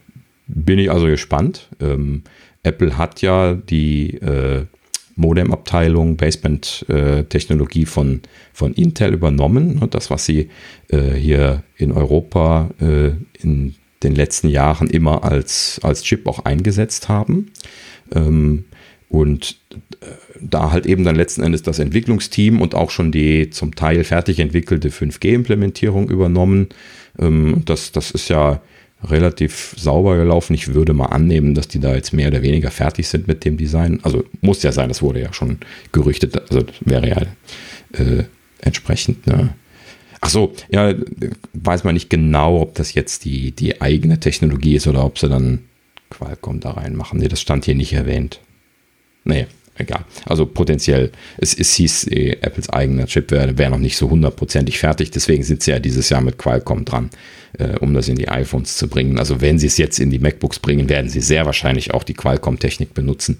bin 0.53 0.79
ich 0.79 0.91
also 0.91 1.05
gespannt. 1.05 1.69
Ähm, 1.79 2.23
Apple 2.63 2.97
hat 2.97 3.21
ja 3.21 3.55
die 3.55 4.15
äh, 4.15 4.65
Modem-Abteilung, 5.15 6.17
Baseband-Technologie 6.17 7.83
äh, 7.83 7.85
von, 7.85 8.21
von 8.53 8.73
Intel 8.73 9.13
übernommen. 9.13 9.79
Und 9.79 9.95
das, 9.95 10.09
was 10.09 10.25
sie 10.25 10.49
äh, 10.89 11.13
hier 11.13 11.63
in 11.77 11.91
Europa 11.91 12.69
äh, 12.79 13.11
in 13.41 13.75
den 14.03 14.15
letzten 14.15 14.49
Jahren 14.49 14.89
immer 14.89 15.23
als, 15.23 15.79
als 15.83 16.03
Chip 16.03 16.27
auch 16.27 16.45
eingesetzt 16.45 17.09
haben. 17.09 17.51
Ähm, 18.13 18.65
und 19.09 19.57
äh, 20.01 20.05
da 20.39 20.71
halt 20.71 20.85
eben 20.85 21.03
dann 21.03 21.15
letzten 21.15 21.43
Endes 21.43 21.63
das 21.63 21.79
Entwicklungsteam 21.79 22.61
und 22.61 22.75
auch 22.75 22.89
schon 22.91 23.11
die 23.11 23.49
zum 23.49 23.75
Teil 23.75 24.03
fertig 24.03 24.39
entwickelte 24.39 24.89
5G-Implementierung 24.89 26.09
übernommen. 26.09 26.69
Ähm, 27.19 27.61
das, 27.65 27.91
das 27.91 28.11
ist 28.11 28.29
ja 28.29 28.61
relativ 29.03 29.75
sauber 29.77 30.17
gelaufen. 30.17 30.53
Ich 30.53 30.73
würde 30.73 30.93
mal 30.93 31.07
annehmen, 31.07 31.55
dass 31.55 31.67
die 31.67 31.79
da 31.79 31.95
jetzt 31.95 32.13
mehr 32.13 32.27
oder 32.27 32.41
weniger 32.41 32.71
fertig 32.71 33.07
sind 33.07 33.27
mit 33.27 33.45
dem 33.45 33.57
Design. 33.57 33.99
Also 34.03 34.23
muss 34.41 34.63
ja 34.63 34.71
sein, 34.71 34.89
das 34.89 35.01
wurde 35.01 35.21
ja 35.21 35.33
schon 35.33 35.57
gerüchtet. 35.91 36.39
Also 36.49 36.65
wäre 36.81 37.07
ja 37.07 37.21
äh, 37.93 38.23
entsprechend. 38.61 39.25
Ne? 39.27 39.53
Ach 40.21 40.29
so, 40.29 40.53
ja, 40.69 40.93
weiß 41.53 41.83
man 41.83 41.95
nicht 41.95 42.09
genau, 42.09 42.61
ob 42.61 42.75
das 42.75 42.93
jetzt 42.93 43.25
die, 43.25 43.51
die 43.51 43.81
eigene 43.81 44.19
Technologie 44.19 44.75
ist 44.75 44.87
oder 44.87 45.03
ob 45.03 45.17
sie 45.17 45.29
dann 45.29 45.59
Qualcomm 46.11 46.59
da 46.59 46.71
reinmachen. 46.71 47.19
Nee, 47.19 47.27
das 47.27 47.41
stand 47.41 47.65
hier 47.65 47.75
nicht 47.75 47.93
erwähnt. 47.93 48.39
Nee, 49.23 49.47
egal. 49.77 50.05
Also 50.25 50.45
potenziell, 50.45 51.11
es, 51.37 51.53
es 51.53 51.73
hieß, 51.75 52.07
äh, 52.07 52.37
Apples 52.41 52.69
eigener 52.69 53.05
Chip 53.05 53.31
wäre 53.31 53.57
wär 53.57 53.69
noch 53.69 53.77
nicht 53.77 53.97
so 53.97 54.09
hundertprozentig 54.09 54.79
fertig, 54.79 55.11
deswegen 55.11 55.43
sind 55.43 55.63
sie 55.63 55.71
ja 55.71 55.79
dieses 55.79 56.09
Jahr 56.09 56.21
mit 56.21 56.37
Qualcomm 56.37 56.85
dran, 56.85 57.09
äh, 57.57 57.77
um 57.79 57.93
das 57.93 58.07
in 58.07 58.15
die 58.15 58.29
iPhones 58.29 58.77
zu 58.77 58.87
bringen. 58.87 59.19
Also 59.19 59.41
wenn 59.41 59.59
sie 59.59 59.67
es 59.67 59.77
jetzt 59.77 59.99
in 59.99 60.09
die 60.09 60.19
MacBooks 60.19 60.59
bringen, 60.59 60.89
werden 60.89 61.09
sie 61.09 61.21
sehr 61.21 61.45
wahrscheinlich 61.45 61.93
auch 61.93 62.03
die 62.03 62.13
Qualcomm-Technik 62.13 62.93
benutzen. 62.93 63.39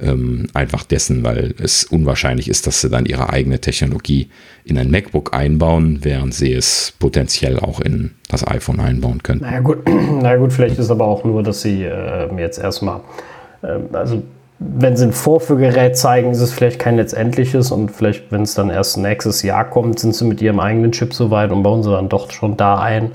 Ähm, 0.00 0.48
einfach 0.54 0.84
dessen, 0.84 1.22
weil 1.24 1.54
es 1.58 1.84
unwahrscheinlich 1.84 2.48
ist, 2.48 2.66
dass 2.66 2.80
sie 2.80 2.88
dann 2.88 3.06
ihre 3.06 3.30
eigene 3.30 3.60
Technologie 3.60 4.28
in 4.64 4.78
ein 4.78 4.90
MacBook 4.90 5.34
einbauen, 5.34 6.00
während 6.02 6.34
sie 6.34 6.52
es 6.52 6.94
potenziell 6.98 7.58
auch 7.58 7.80
in 7.80 8.12
das 8.28 8.46
iPhone 8.46 8.80
einbauen 8.80 9.22
könnten. 9.22 9.44
Na 9.44 9.60
gut, 9.60 9.78
na 10.22 10.36
gut 10.36 10.52
vielleicht 10.52 10.78
ist 10.78 10.90
aber 10.90 11.04
auch 11.04 11.24
nur, 11.24 11.42
dass 11.42 11.62
sie 11.62 11.82
äh, 11.84 12.34
jetzt 12.38 12.58
erstmal, 12.58 13.00
äh, 13.62 13.78
also 13.92 14.22
wenn 14.76 14.96
sie 14.96 15.06
ein 15.06 15.12
Vorführgerät 15.12 15.96
zeigen, 15.96 16.30
ist 16.30 16.40
es 16.40 16.52
vielleicht 16.52 16.78
kein 16.78 16.96
letztendliches 16.96 17.70
und 17.70 17.90
vielleicht, 17.90 18.30
wenn 18.30 18.42
es 18.42 18.54
dann 18.54 18.70
erst 18.70 18.96
nächstes 18.96 19.42
Jahr 19.42 19.64
kommt, 19.64 19.98
sind 19.98 20.14
sie 20.14 20.24
mit 20.24 20.40
ihrem 20.40 20.60
eigenen 20.60 20.92
Chip 20.92 21.14
soweit 21.14 21.50
und 21.50 21.62
bauen 21.62 21.82
sie 21.82 21.90
dann 21.90 22.08
doch 22.08 22.30
schon 22.30 22.56
da 22.56 22.78
ein. 22.80 23.12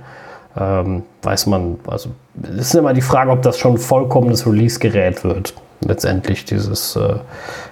Ähm, 0.60 1.04
weiß 1.22 1.46
man, 1.48 1.80
also 1.88 2.10
es 2.54 2.68
ist 2.68 2.76
immer 2.76 2.94
die 2.94 3.02
Frage, 3.02 3.32
ob 3.32 3.42
das 3.42 3.60
schon 3.60 3.74
ein 3.74 3.78
vollkommenes 3.78 4.48
Release-Gerät 4.48 5.24
wird, 5.24 5.54
letztendlich 5.82 6.46
dieses 6.46 6.96
äh, 6.96 7.16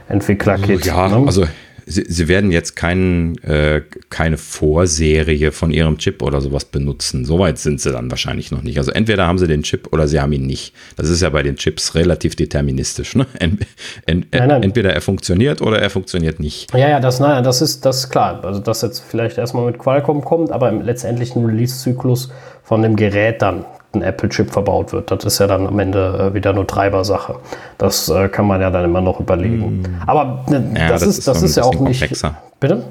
Entwicklerkit. 0.10 0.86
Ja, 0.86 1.08
ne? 1.08 1.24
also 1.26 1.46
Sie, 1.86 2.04
sie 2.08 2.28
werden 2.28 2.52
jetzt 2.52 2.76
kein, 2.76 3.38
äh, 3.44 3.82
keine 4.10 4.38
Vorserie 4.38 5.52
von 5.52 5.72
ihrem 5.72 5.98
Chip 5.98 6.22
oder 6.24 6.42
sowas 6.42 6.66
benutzen. 6.66 7.26
Soweit 7.26 7.60
sind 7.60 7.80
sie 7.80 7.92
dann 7.92 8.10
wahrscheinlich 8.10 8.52
noch 8.52 8.64
nicht. 8.64 8.78
Also 8.78 8.92
entweder 8.92 9.28
haben 9.28 9.38
sie 9.38 9.48
den 9.48 9.64
Chip 9.64 9.94
oder 9.94 10.08
sie 10.08 10.20
haben 10.20 10.34
ihn 10.34 10.48
nicht. 10.48 10.74
Das 10.98 11.10
ist 11.10 11.22
ja 11.22 11.30
bei 11.30 11.44
den 11.44 11.58
Chips 11.58 11.96
relativ 11.96 12.36
deterministisch. 12.36 13.16
Ne? 13.16 13.28
Ent, 13.40 13.66
ent, 14.06 14.28
nein, 14.32 14.48
nein. 14.48 14.64
Entweder 14.64 14.94
er 14.94 15.02
funktioniert 15.02 15.62
oder 15.62 15.80
er 15.80 15.90
funktioniert 15.90 16.40
nicht. 16.40 16.74
Ja, 16.74 16.90
ja, 16.90 17.00
das, 17.00 17.20
nein, 17.20 17.44
das 17.44 17.62
ist, 17.62 17.86
das 17.86 17.98
ist 17.98 18.10
klar. 18.10 18.44
Also 18.44 18.60
dass 18.60 18.82
jetzt 18.82 19.00
vielleicht 19.00 19.38
erstmal 19.38 19.66
mit 19.66 19.78
Qualcomm 19.78 20.24
kommt, 20.24 20.52
aber 20.52 20.70
im 20.70 20.82
letztendlichen 20.82 21.46
Release-Zyklus 21.46 22.32
von 22.64 22.82
dem 22.82 22.96
Gerät 22.96 23.42
dann 23.42 23.66
ein 23.96 24.02
Apple-Chip 24.02 24.52
verbaut 24.52 24.93
wird. 24.93 25.12
Das 25.12 25.24
ist 25.26 25.39
ja 25.39 25.48
dann 25.48 25.68
am 25.68 25.80
Ende 25.80 26.32
äh, 26.32 26.34
wieder 26.34 26.54
nur 26.54 26.68
Treibersache. 26.68 27.39
Das 27.78 28.10
äh, 28.10 28.30
kann 28.30 28.48
man 28.48 28.62
ja 28.62 28.70
dann 28.70 28.86
immer 28.86 29.02
noch 29.02 29.20
überlegen. 29.20 29.82
Mm. 29.82 30.02
Aber 30.06 30.46
ne, 30.50 30.74
ja, 30.78 30.89
das, 30.89 31.02
das, 31.02 31.18
ist, 31.18 31.28
das 31.28 31.41
ist 31.41 31.58
ja 31.58 31.64
auch 31.64 31.80
nicht. 31.80 32.00
Komplexer. 32.00 32.38
Bitte? 32.60 32.84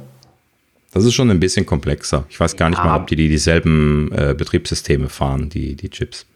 Das 0.93 1.05
ist 1.05 1.15
schon 1.15 1.31
ein 1.31 1.41
bisschen 1.41 1.67
komplexer. 1.67 2.25
Ich 2.29 2.39
weiß 2.39 2.57
gar 2.57 2.71
nicht 2.71 2.79
ja. 2.79 2.85
mal, 2.85 2.97
ob 2.97 3.09
die, 3.09 3.17
die 3.17 3.29
dieselben 3.29 4.13
äh, 4.13 4.35
Betriebssysteme 4.37 5.09
fahren, 5.09 5.49
die, 5.49 5.75
die 5.75 5.91
Chips. 5.91 6.27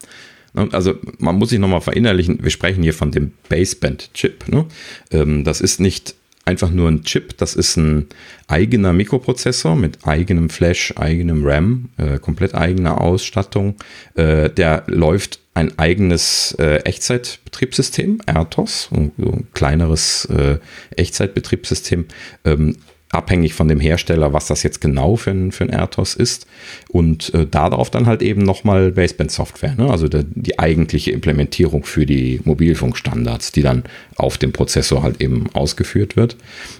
Ne, 0.53 0.67
also 0.71 0.95
man 1.17 1.35
muss 1.35 1.49
sich 1.49 1.59
nochmal 1.59 1.81
verinnerlichen, 1.81 2.43
wir 2.43 2.51
sprechen 2.51 2.83
hier 2.83 2.93
von 2.93 3.11
dem 3.11 3.31
Baseband-Chip. 3.47 4.49
Ne? 4.49 4.65
Ähm, 5.11 5.43
das 5.43 5.61
ist 5.61 5.79
nicht 5.79 6.15
einfach 6.49 6.71
nur 6.71 6.89
ein 6.89 7.03
Chip, 7.03 7.37
das 7.37 7.55
ist 7.55 7.77
ein 7.77 8.07
eigener 8.47 8.91
Mikroprozessor 8.91 9.75
mit 9.75 10.07
eigenem 10.07 10.49
Flash, 10.49 10.95
eigenem 10.97 11.45
RAM, 11.45 11.89
äh, 11.97 12.17
komplett 12.17 12.55
eigener 12.55 13.01
Ausstattung. 13.01 13.75
Äh, 14.15 14.49
der 14.49 14.83
läuft 14.87 15.41
ein 15.53 15.77
eigenes 15.77 16.55
äh, 16.57 16.77
Echtzeitbetriebssystem, 16.77 18.21
RTOS, 18.25 18.89
ein, 18.91 19.11
ein 19.19 19.47
kleineres 19.53 20.25
äh, 20.25 20.57
Echtzeitbetriebssystem, 20.95 22.05
ähm, 22.45 22.77
abhängig 23.11 23.55
von 23.55 23.67
dem 23.67 23.79
Hersteller, 23.79 24.33
was 24.33 24.47
das 24.47 24.61
jetzt 24.61 24.81
genau 24.81 25.15
für 25.15 25.31
ein, 25.31 25.51
für 25.51 25.63
ein 25.63 25.71
RTOS 25.71 26.13
ist. 26.13 26.45
Und 26.89 27.33
äh, 27.33 27.47
darauf 27.47 27.89
dann 27.89 28.05
halt 28.05 28.21
eben 28.21 28.43
nochmal 28.43 28.91
Baseband-Software, 28.91 29.75
ne? 29.75 29.89
also 29.89 30.07
der, 30.07 30.23
die 30.23 30.59
eigentliche 30.59 31.11
Implementierung 31.11 31.85
für 31.85 32.05
die 32.05 32.39
Mobilfunkstandards, 32.43 33.51
die 33.51 33.63
dann 33.63 33.83
auf 34.15 34.37
dem 34.37 34.51
Prozessor 34.51 35.01
halt 35.01 35.21
eben 35.21 35.47
ausgeführt 35.53 36.15
wird. 36.15 36.35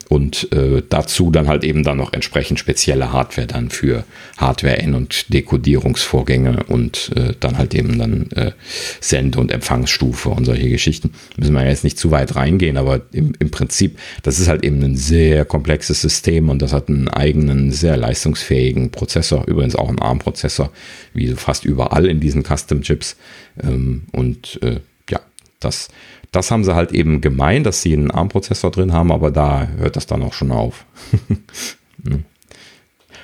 Und 0.08 0.52
äh, 0.52 0.84
dazu 0.88 1.32
dann 1.32 1.48
halt 1.48 1.64
eben 1.64 1.84
dann 1.84 1.98
noch 1.98 2.14
entsprechend 2.14 2.60
spezielle 2.60 3.12
Hardware 3.12 3.48
dann 3.48 3.70
für 3.70 4.04
Hardware-End- 4.38 4.96
und 4.96 5.34
Dekodierungsvorgänge 5.34 6.64
und 6.68 7.12
äh, 7.16 7.34
dann 7.40 7.58
halt 7.58 7.74
eben 7.74 7.98
dann 7.98 8.30
äh, 8.32 8.52
Send- 9.00 9.36
und 9.36 9.52
Empfangsstufe 9.52 10.30
und 10.30 10.46
solche 10.46 10.70
Geschichten. 10.70 11.12
Müssen 11.38 11.54
wir 11.54 11.68
jetzt 11.68 11.84
nicht 11.84 11.98
zu 11.98 12.12
weit 12.12 12.36
reingehen, 12.36 12.78
aber 12.78 13.02
im, 13.12 13.34
im 13.40 13.50
Prinzip, 13.50 13.98
das 14.22 14.40
ist 14.40 14.48
halt 14.48 14.64
eben 14.64 14.84
ein 14.84 14.96
sehr 14.96 15.46
komplexes 15.46 16.02
System 16.02 16.19
System 16.20 16.50
und 16.50 16.62
das 16.62 16.74
hat 16.74 16.90
einen 16.90 17.08
eigenen, 17.08 17.72
sehr 17.72 17.96
leistungsfähigen 17.96 18.92
Prozessor, 18.92 19.48
übrigens 19.48 19.76
auch 19.76 19.88
einen 19.88 20.00
ARM-Prozessor, 20.00 20.70
wie 21.14 21.28
so 21.28 21.38
fast 21.38 21.64
überall 21.64 22.06
in 22.06 22.20
diesen 22.20 22.44
Custom-Chips. 22.44 23.16
Ähm, 23.64 24.04
und 24.12 24.60
äh, 24.62 24.82
ja, 25.10 25.22
das, 25.62 25.88
das 26.32 26.52
haben 26.52 26.66
sie 26.66 26.76
halt 26.76 26.92
eben 26.92 27.22
gemeint, 27.22 27.66
dass 27.66 27.82
sie 27.82 27.94
einen 27.94 28.12
ARM-Prozessor 28.12 28.72
drin 28.72 28.92
haben, 28.92 29.14
aber 29.14 29.32
da 29.32 29.70
hört 29.78 29.96
das 29.96 30.08
dann 30.08 30.22
auch 30.22 30.34
schon 30.34 30.52
auf. 30.52 30.86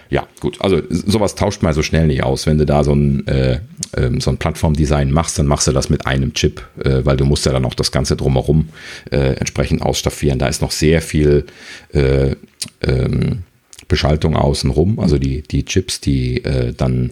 Ja, 0.09 0.27
gut, 0.39 0.61
also 0.61 0.81
sowas 0.89 1.35
tauscht 1.35 1.63
mal 1.63 1.73
so 1.73 1.81
schnell 1.81 2.07
nicht 2.07 2.23
aus. 2.23 2.45
Wenn 2.45 2.57
du 2.57 2.65
da 2.65 2.83
so 2.83 2.93
ein, 2.93 3.25
äh, 3.27 3.59
äh, 3.93 4.19
so 4.19 4.29
ein 4.29 4.37
Plattformdesign 4.37 5.11
machst, 5.11 5.39
dann 5.39 5.47
machst 5.47 5.67
du 5.67 5.71
das 5.71 5.89
mit 5.89 6.05
einem 6.05 6.33
Chip, 6.33 6.63
äh, 6.83 7.03
weil 7.03 7.17
du 7.17 7.25
musst 7.25 7.45
ja 7.45 7.51
dann 7.51 7.65
auch 7.65 7.73
das 7.73 7.91
Ganze 7.91 8.15
drumherum 8.15 8.69
äh, 9.11 9.33
entsprechend 9.33 9.81
ausstaffieren. 9.81 10.39
Da 10.39 10.47
ist 10.47 10.61
noch 10.61 10.71
sehr 10.71 11.01
viel 11.01 11.45
äh, 11.93 12.35
ähm, 12.81 13.43
Beschaltung 13.87 14.35
außenrum, 14.35 14.99
also 14.99 15.17
die, 15.17 15.41
die 15.41 15.65
Chips, 15.65 16.01
die 16.01 16.43
äh, 16.43 16.73
dann 16.73 17.11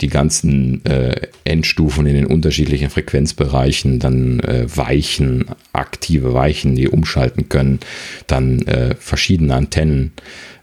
die 0.00 0.08
ganzen 0.08 0.84
äh, 0.86 1.28
Endstufen 1.44 2.06
in 2.06 2.14
den 2.14 2.26
unterschiedlichen 2.26 2.90
Frequenzbereichen, 2.90 3.98
dann 3.98 4.40
äh, 4.40 4.66
Weichen, 4.74 5.46
aktive 5.72 6.34
Weichen, 6.34 6.74
die 6.74 6.88
umschalten 6.88 7.48
können, 7.48 7.80
dann 8.26 8.62
äh, 8.62 8.94
verschiedene 8.98 9.54
Antennen, 9.54 10.12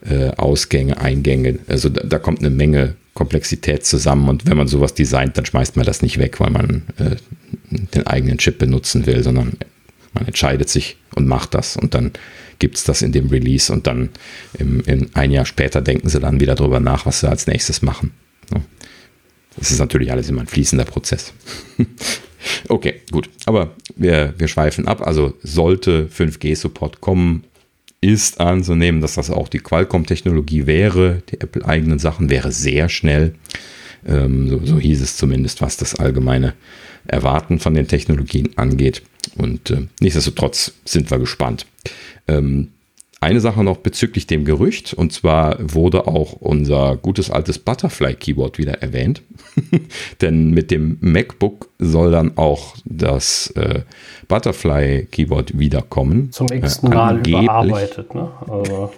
äh, 0.09 0.29
Ausgänge, 0.37 0.99
Eingänge. 0.99 1.59
Also 1.67 1.89
da, 1.89 2.03
da, 2.03 2.19
kommt 2.19 2.39
eine 2.39 2.49
Menge 2.49 2.95
Komplexität 3.13 3.85
zusammen 3.85 4.29
und 4.29 4.47
wenn 4.47 4.57
man 4.57 4.67
sowas 4.67 4.93
designt, 4.93 5.37
dann 5.37 5.45
schmeißt 5.45 5.75
man 5.75 5.85
das 5.85 6.01
nicht 6.01 6.17
weg, 6.17 6.39
weil 6.39 6.49
man 6.49 6.83
äh, 6.97 7.15
den 7.93 8.07
eigenen 8.07 8.37
Chip 8.37 8.57
benutzen 8.57 9.05
will, 9.05 9.23
sondern 9.23 9.53
man 10.13 10.25
entscheidet 10.25 10.69
sich 10.69 10.97
und 11.15 11.27
macht 11.27 11.53
das 11.53 11.77
und 11.77 11.93
dann 11.93 12.11
gibt 12.59 12.77
es 12.77 12.83
das 12.83 13.01
in 13.01 13.11
dem 13.11 13.27
Release 13.29 13.71
und 13.71 13.87
dann 13.87 14.09
im, 14.57 14.81
in 14.81 15.09
ein 15.13 15.31
Jahr 15.31 15.45
später 15.45 15.81
denken 15.81 16.09
sie 16.09 16.19
dann 16.19 16.39
wieder 16.39 16.55
darüber 16.55 16.79
nach, 16.79 17.05
was 17.05 17.21
sie 17.21 17.29
als 17.29 17.47
nächstes 17.47 17.81
machen. 17.81 18.11
Das 19.57 19.71
ist 19.71 19.79
natürlich 19.79 20.11
alles 20.11 20.29
immer 20.29 20.41
ein 20.41 20.47
fließender 20.47 20.85
Prozess. 20.85 21.33
okay, 22.69 23.01
gut. 23.11 23.29
Aber 23.45 23.75
wir, 23.95 24.33
wir 24.37 24.47
schweifen 24.47 24.87
ab. 24.87 25.05
Also 25.05 25.33
sollte 25.43 26.07
5G-Support 26.07 27.01
kommen, 27.01 27.43
ist 28.01 28.39
anzunehmen, 28.39 29.01
dass 29.01 29.15
das 29.15 29.29
auch 29.29 29.47
die 29.47 29.59
Qualcomm-Technologie 29.59 30.65
wäre. 30.65 31.21
Die 31.29 31.39
Apple-eigenen 31.39 31.99
Sachen 31.99 32.29
wäre 32.29 32.51
sehr 32.51 32.89
schnell. 32.89 33.35
Ähm, 34.07 34.49
so, 34.49 34.65
so, 34.65 34.79
hieß 34.79 35.01
es 35.01 35.17
zumindest, 35.17 35.61
was 35.61 35.77
das 35.77 35.93
allgemeine 35.95 36.53
Erwarten 37.05 37.59
von 37.59 37.75
den 37.75 37.87
Technologien 37.87 38.57
angeht. 38.57 39.03
Und 39.35 39.69
äh, 39.69 39.87
nichtsdestotrotz 39.99 40.73
sind 40.85 41.11
wir 41.11 41.19
gespannt. 41.19 41.67
Ähm, 42.27 42.69
eine 43.21 43.39
Sache 43.39 43.63
noch 43.63 43.77
bezüglich 43.77 44.25
dem 44.25 44.45
Gerücht, 44.45 44.95
und 44.95 45.13
zwar 45.13 45.57
wurde 45.59 46.07
auch 46.07 46.33
unser 46.33 46.97
gutes 46.97 47.29
altes 47.29 47.59
Butterfly 47.59 48.15
Keyboard 48.15 48.57
wieder 48.57 48.81
erwähnt. 48.81 49.21
Denn 50.21 50.49
mit 50.49 50.71
dem 50.71 50.97
MacBook 51.01 51.69
soll 51.77 52.11
dann 52.11 52.37
auch 52.37 52.73
das 52.83 53.51
äh, 53.55 53.81
Butterfly 54.27 55.07
Keyboard 55.11 55.57
wiederkommen. 55.59 56.31
Zum 56.31 56.47
x 56.51 56.79
äh, 56.79 56.89
Mal 56.89 57.19
überarbeitet, 57.19 58.15
ne? 58.15 58.31
Also, 58.49 58.91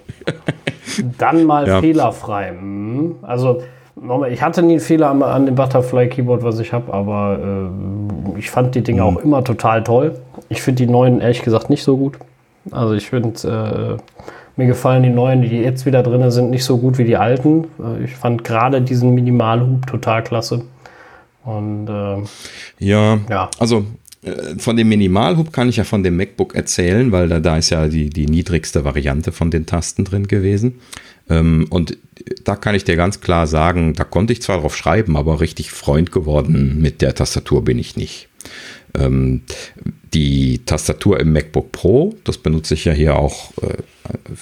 dann 1.18 1.44
mal 1.44 1.68
ja. 1.68 1.82
fehlerfrei. 1.82 2.52
Hm. 2.52 3.16
Also 3.24 3.62
nochmal, 4.02 4.32
ich 4.32 4.42
hatte 4.42 4.64
nie 4.64 4.74
einen 4.74 4.80
Fehler 4.80 5.10
an, 5.10 5.46
dem 5.46 5.56
Butterfly 5.56 6.08
Keyboard, 6.08 6.44
was 6.44 6.60
ich 6.60 6.72
habe, 6.72 6.94
aber 6.94 7.70
äh, 8.36 8.40
ich 8.40 8.50
fand 8.50 8.74
die 8.74 8.84
Dinge 8.84 9.02
mhm. 9.02 9.08
auch 9.08 9.18
immer 9.18 9.44
total 9.44 9.84
toll. 9.84 10.18
Ich 10.48 10.62
finde 10.62 10.86
die 10.86 10.90
neuen 10.90 11.20
ehrlich 11.20 11.42
gesagt 11.42 11.70
nicht 11.70 11.84
so 11.84 11.98
gut. 11.98 12.18
Also 12.72 12.94
ich 12.94 13.10
finde, 13.10 14.00
äh, 14.00 14.04
mir 14.56 14.68
gefallen 14.68 15.04
die 15.04 15.10
neuen, 15.10 15.42
die 15.42 15.58
jetzt 15.58 15.86
wieder 15.86 16.04
drin 16.04 16.30
sind, 16.32 16.52
nicht 16.52 16.64
so 16.64 16.78
gut 16.78 16.98
wie 16.98 17.04
die 17.04 17.18
alten. 17.18 17.66
Äh, 17.80 18.06
ich 18.06 18.16
fand 18.16 18.44
gerade 18.44 18.82
diesen 18.82 19.14
Minimalhub 19.14 19.88
total 19.88 20.24
klasse. 20.24 20.64
Und 21.44 21.88
äh, 21.90 22.24
ja, 22.80 23.20
ja, 23.30 23.50
also 23.60 23.86
äh, 24.24 24.58
von 24.58 24.78
dem 24.78 24.90
Minimalhub 24.90 25.52
kann 25.52 25.70
ich 25.70 25.78
ja 25.78 25.84
von 25.84 26.04
dem 26.04 26.16
MacBook 26.16 26.56
erzählen, 26.56 27.12
weil 27.12 27.28
da, 27.28 27.40
da 27.40 27.58
ist 27.58 27.70
ja 27.70 27.88
die, 27.88 28.10
die 28.10 28.28
niedrigste 28.28 28.86
Variante 28.86 29.32
von 29.32 29.52
den 29.52 29.66
Tasten 29.66 30.06
drin 30.06 30.28
gewesen. 30.28 30.80
Ähm, 31.30 31.68
und 31.70 31.98
da 32.44 32.56
kann 32.56 32.76
ich 32.76 32.84
dir 32.84 32.96
ganz 32.96 33.22
klar 33.22 33.48
sagen, 33.48 33.94
da 33.94 34.04
konnte 34.04 34.34
ich 34.34 34.42
zwar 34.42 34.60
drauf 34.60 34.76
schreiben, 34.76 35.18
aber 35.18 35.42
richtig 35.42 35.72
Freund 35.72 36.12
geworden 36.12 36.80
mit 36.82 37.02
der 37.02 37.16
Tastatur 37.16 37.64
bin 37.64 37.80
ich 37.80 37.96
nicht. 37.96 38.30
Ähm, 38.98 39.42
die 40.14 40.60
Tastatur 40.66 41.20
im 41.20 41.34
MacBook 41.34 41.72
Pro, 41.72 42.16
das 42.24 42.38
benutze 42.38 42.76
ich 42.76 42.86
ja 42.86 42.94
hier 42.94 43.18
auch 43.18 43.52
äh, 43.62 43.78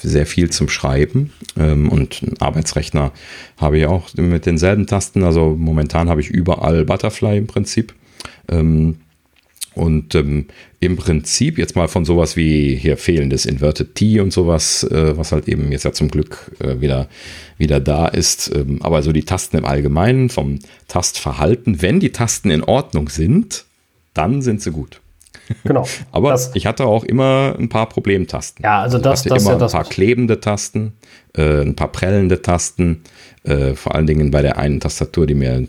sehr 0.02 0.26
viel 0.26 0.50
zum 0.50 0.68
Schreiben. 0.68 1.32
Ähm, 1.58 1.90
und 1.90 2.22
einen 2.22 2.42
Arbeitsrechner 2.42 3.12
habe 3.58 3.78
ich 3.78 3.86
auch 3.86 4.14
mit 4.16 4.46
denselben 4.46 4.88
Tasten. 4.88 5.24
Also 5.24 5.56
momentan 5.58 6.10
habe 6.10 6.22
ich 6.22 6.30
überall 6.30 6.86
Butterfly 6.86 7.38
im 7.38 7.48
Prinzip. 7.48 7.94
Ähm, 8.50 8.98
und 9.74 10.16
ähm, 10.16 10.48
im 10.82 10.98
Prinzip 10.98 11.58
jetzt 11.58 11.78
mal 11.78 11.88
von 11.88 12.04
sowas 12.04 12.36
wie 12.36 12.76
hier 12.76 12.98
fehlendes 12.98 13.46
Inverted 13.46 13.96
T 13.96 14.20
und 14.20 14.34
sowas, 14.34 14.84
äh, 14.84 15.16
was 15.18 15.32
halt 15.32 15.48
eben 15.48 15.72
jetzt 15.72 15.86
ja 15.86 15.94
zum 15.94 16.10
Glück 16.10 16.52
äh, 16.60 16.82
wieder, 16.82 17.08
wieder 17.58 17.80
da 17.80 18.08
ist. 18.08 18.52
Ähm, 18.54 18.82
aber 18.82 19.02
so 19.02 19.14
die 19.14 19.24
Tasten 19.24 19.58
im 19.58 19.66
Allgemeinen 19.66 20.30
vom 20.30 20.60
Tastverhalten, 20.90 21.82
wenn 21.82 22.02
die 22.02 22.12
Tasten 22.12 22.52
in 22.52 22.64
Ordnung 22.64 23.08
sind, 23.08 23.64
dann 24.14 24.42
sind 24.42 24.62
sie 24.62 24.72
gut. 24.72 25.02
Genau. 25.64 25.88
Aber 26.12 26.32
das, 26.32 26.52
ich 26.54 26.66
hatte 26.66 26.86
auch 26.86 27.04
immer 27.04 27.56
ein 27.58 27.70
paar 27.70 27.88
Problemtasten. 27.90 28.64
Ja, 28.64 28.82
also 28.82 28.98
das, 28.98 29.26
ich 29.26 29.32
hatte 29.32 29.36
das 29.36 29.44
immer 29.44 29.60
ja 29.60 29.66
ein 29.66 29.72
paar 29.72 29.86
klebende 29.86 30.40
Tasten, 30.40 30.94
äh, 31.36 31.62
ein 31.62 31.76
paar 31.76 31.92
prellende 31.92 32.42
Tasten. 32.42 33.02
Äh, 33.44 33.74
vor 33.74 33.96
allen 33.96 34.06
Dingen 34.06 34.32
bei 34.32 34.42
der 34.42 34.58
einen 34.58 34.80
Tastatur, 34.80 35.26
die 35.26 35.34
mir 35.34 35.68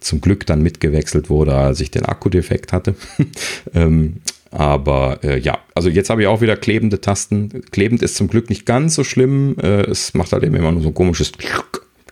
zum 0.00 0.20
Glück 0.20 0.46
dann 0.46 0.62
mitgewechselt 0.62 1.30
wurde, 1.30 1.54
als 1.54 1.80
ich 1.80 1.90
den 1.90 2.04
Akkudefekt 2.04 2.72
hatte. 2.72 2.94
ähm, 3.74 4.16
Aber 4.50 5.20
äh, 5.24 5.38
ja, 5.38 5.58
also 5.74 5.88
jetzt 5.88 6.10
habe 6.10 6.22
ich 6.22 6.28
auch 6.28 6.42
wieder 6.42 6.56
klebende 6.56 7.00
Tasten. 7.00 7.62
Klebend 7.70 8.02
ist 8.02 8.16
zum 8.16 8.28
Glück 8.28 8.50
nicht 8.50 8.66
ganz 8.66 8.94
so 8.94 9.04
schlimm. 9.04 9.56
Äh, 9.60 9.82
es 9.90 10.14
macht 10.14 10.32
halt 10.32 10.44
eben 10.44 10.54
immer 10.54 10.70
nur 10.70 10.82
so 10.82 10.88
ein 10.88 10.94
komisches 10.94 11.32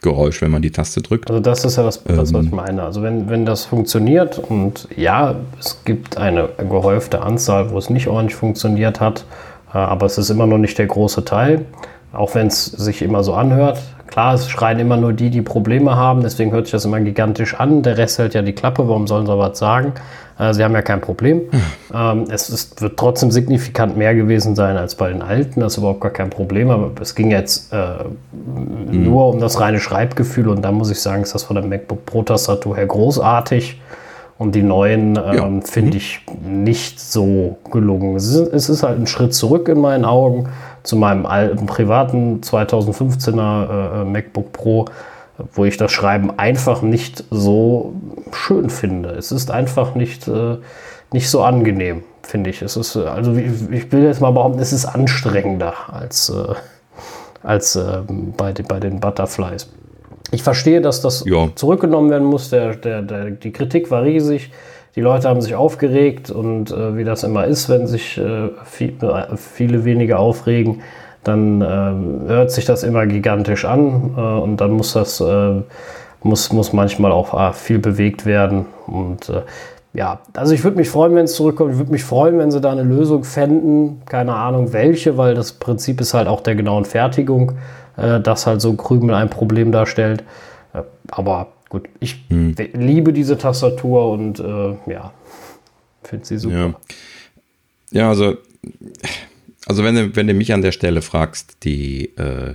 Geräusch, 0.02 0.42
wenn 0.42 0.50
man 0.50 0.62
die 0.62 0.70
Taste 0.70 1.00
drückt. 1.00 1.30
Also 1.30 1.40
das 1.40 1.64
ist 1.64 1.76
ja 1.76 1.84
das, 1.84 2.02
das 2.02 2.30
ähm, 2.30 2.36
was 2.36 2.46
ich 2.46 2.52
meine. 2.52 2.82
Also 2.82 3.02
wenn, 3.02 3.30
wenn 3.30 3.46
das 3.46 3.64
funktioniert 3.64 4.38
und 4.38 4.88
ja, 4.96 5.36
es 5.60 5.84
gibt 5.84 6.18
eine 6.18 6.48
gehäufte 6.58 7.22
Anzahl, 7.22 7.70
wo 7.70 7.78
es 7.78 7.88
nicht 7.88 8.08
ordentlich 8.08 8.34
funktioniert 8.34 9.00
hat, 9.00 9.24
äh, 9.72 9.78
aber 9.78 10.06
es 10.06 10.18
ist 10.18 10.28
immer 10.28 10.46
noch 10.46 10.58
nicht 10.58 10.76
der 10.78 10.86
große 10.86 11.24
Teil, 11.24 11.66
auch 12.12 12.34
wenn 12.34 12.48
es 12.48 12.66
sich 12.66 13.02
immer 13.02 13.24
so 13.24 13.34
anhört. 13.34 13.80
Klar, 14.06 14.34
es 14.34 14.48
schreien 14.48 14.78
immer 14.78 14.98
nur 14.98 15.14
die, 15.14 15.30
die 15.30 15.40
Probleme 15.40 15.96
haben, 15.96 16.22
deswegen 16.22 16.52
hört 16.52 16.66
sich 16.66 16.72
das 16.72 16.84
immer 16.84 17.00
gigantisch 17.00 17.54
an. 17.54 17.82
Der 17.82 17.96
Rest 17.96 18.18
hält 18.18 18.34
ja 18.34 18.42
die 18.42 18.52
Klappe, 18.52 18.86
warum 18.86 19.06
sollen 19.06 19.26
sie 19.26 19.38
was 19.38 19.58
sagen? 19.58 19.94
Äh, 20.38 20.52
sie 20.54 20.64
haben 20.64 20.74
ja 20.74 20.82
kein 20.82 21.00
Problem. 21.00 21.42
Ähm, 21.94 22.24
es 22.30 22.48
ist, 22.48 22.80
wird 22.80 22.98
trotzdem 22.98 23.30
signifikant 23.30 23.96
mehr 23.96 24.14
gewesen 24.14 24.54
sein 24.54 24.76
als 24.76 24.94
bei 24.94 25.08
den 25.08 25.20
alten, 25.20 25.60
das 25.60 25.74
ist 25.74 25.78
überhaupt 25.78 26.00
gar 26.00 26.10
kein 26.10 26.30
Problem. 26.30 26.70
Aber 26.70 26.90
es 27.00 27.14
ging 27.14 27.30
jetzt 27.30 27.72
äh, 27.72 28.04
mhm. 28.32 29.04
nur 29.04 29.28
um 29.28 29.40
das 29.40 29.60
reine 29.60 29.78
Schreibgefühl 29.78 30.48
und 30.48 30.62
da 30.62 30.72
muss 30.72 30.90
ich 30.90 31.00
sagen, 31.00 31.22
ist 31.22 31.34
das 31.34 31.42
von 31.42 31.56
der 31.56 31.64
MacBook 31.64 32.06
Pro 32.06 32.22
Tastatur 32.22 32.76
her 32.76 32.86
großartig. 32.86 33.80
Und 34.38 34.54
die 34.56 34.62
neuen 34.62 35.16
ähm, 35.16 35.34
ja. 35.34 35.60
finde 35.64 35.92
mhm. 35.92 35.96
ich 35.96 36.20
nicht 36.42 36.98
so 36.98 37.58
gelungen. 37.70 38.16
Es 38.16 38.26
ist, 38.26 38.52
es 38.52 38.68
ist, 38.68 38.82
halt 38.82 38.98
ein 38.98 39.06
Schritt 39.06 39.34
zurück 39.34 39.68
in 39.68 39.80
meinen 39.80 40.04
Augen 40.04 40.48
zu 40.82 40.96
meinem 40.96 41.26
alten 41.26 41.66
privaten 41.66 42.40
2015er 42.40 44.02
äh, 44.02 44.04
MacBook 44.04 44.52
Pro 44.52 44.86
wo 45.54 45.64
ich 45.64 45.76
das 45.76 45.92
Schreiben 45.92 46.38
einfach 46.38 46.82
nicht 46.82 47.24
so 47.30 47.94
schön 48.32 48.70
finde. 48.70 49.10
Es 49.10 49.32
ist 49.32 49.50
einfach 49.50 49.94
nicht, 49.94 50.28
äh, 50.28 50.58
nicht 51.12 51.28
so 51.30 51.42
angenehm, 51.42 52.04
finde 52.22 52.50
ich. 52.50 52.62
Es 52.62 52.76
ist, 52.76 52.96
also 52.96 53.34
ich 53.34 53.92
will 53.92 54.04
jetzt 54.04 54.20
mal 54.20 54.30
behaupten, 54.30 54.58
es 54.58 54.72
ist 54.72 54.86
anstrengender 54.86 55.74
als, 55.88 56.30
äh, 56.30 56.54
als 57.42 57.76
äh, 57.76 58.02
bei, 58.36 58.52
bei 58.52 58.80
den 58.80 59.00
Butterflies. 59.00 59.70
Ich 60.30 60.42
verstehe, 60.42 60.80
dass 60.80 61.02
das 61.02 61.24
ja. 61.26 61.48
zurückgenommen 61.54 62.10
werden 62.10 62.26
muss. 62.26 62.48
Der, 62.50 62.74
der, 62.76 63.02
der, 63.02 63.30
die 63.30 63.52
Kritik 63.52 63.90
war 63.90 64.02
riesig. 64.02 64.50
Die 64.94 65.00
Leute 65.00 65.28
haben 65.28 65.40
sich 65.40 65.54
aufgeregt 65.54 66.30
und 66.30 66.70
äh, 66.70 66.96
wie 66.96 67.04
das 67.04 67.24
immer 67.24 67.46
ist, 67.46 67.68
wenn 67.68 67.86
sich 67.86 68.18
äh, 68.18 68.50
viel, 68.64 68.94
viele 69.36 69.84
wenige 69.84 70.18
aufregen, 70.18 70.82
dann 71.24 71.62
äh, 71.62 72.28
hört 72.28 72.50
sich 72.50 72.64
das 72.64 72.82
immer 72.82 73.06
gigantisch 73.06 73.64
an 73.64 74.14
äh, 74.16 74.20
und 74.20 74.58
dann 74.58 74.72
muss 74.72 74.92
das 74.92 75.20
äh, 75.20 75.62
muss, 76.24 76.52
muss 76.52 76.72
manchmal 76.72 77.12
auch 77.12 77.34
äh, 77.34 77.52
viel 77.52 77.78
bewegt 77.78 78.26
werden. 78.26 78.66
Und 78.86 79.28
äh, 79.28 79.42
ja, 79.94 80.20
also 80.34 80.54
ich 80.54 80.64
würde 80.64 80.76
mich 80.76 80.88
freuen, 80.88 81.14
wenn 81.14 81.24
es 81.24 81.34
zurückkommt. 81.34 81.72
Ich 81.72 81.78
würde 81.78 81.92
mich 81.92 82.04
freuen, 82.04 82.38
wenn 82.38 82.50
sie 82.50 82.60
da 82.60 82.72
eine 82.72 82.82
Lösung 82.82 83.24
fänden. 83.24 84.02
Keine 84.06 84.34
Ahnung 84.34 84.72
welche, 84.72 85.18
weil 85.18 85.34
das 85.34 85.52
Prinzip 85.52 86.00
ist 86.00 86.14
halt 86.14 86.28
auch 86.28 86.40
der 86.40 86.54
genauen 86.54 86.84
Fertigung, 86.84 87.52
äh, 87.96 88.20
dass 88.20 88.46
halt 88.46 88.60
so 88.60 88.74
Krümel 88.74 89.14
ein 89.14 89.30
Problem 89.30 89.72
darstellt. 89.72 90.24
aber 91.10 91.48
gut, 91.72 91.88
ich 92.00 92.24
hm. 92.28 92.54
liebe 92.74 93.12
diese 93.12 93.38
Tastatur 93.38 94.10
und 94.12 94.38
ja, 94.86 95.12
finde 96.04 96.26
sie 96.26 96.36
super. 96.36 96.74
Ja. 97.90 98.00
ja, 98.02 98.08
also 98.10 98.36
also 99.66 99.84
wenn 99.84 99.94
du, 99.94 100.16
wenn 100.16 100.26
du 100.26 100.34
mich 100.34 100.52
an 100.52 100.62
der 100.62 100.72
Stelle 100.72 101.02
fragst, 101.02 101.58
die, 101.62 102.16
äh, 102.16 102.54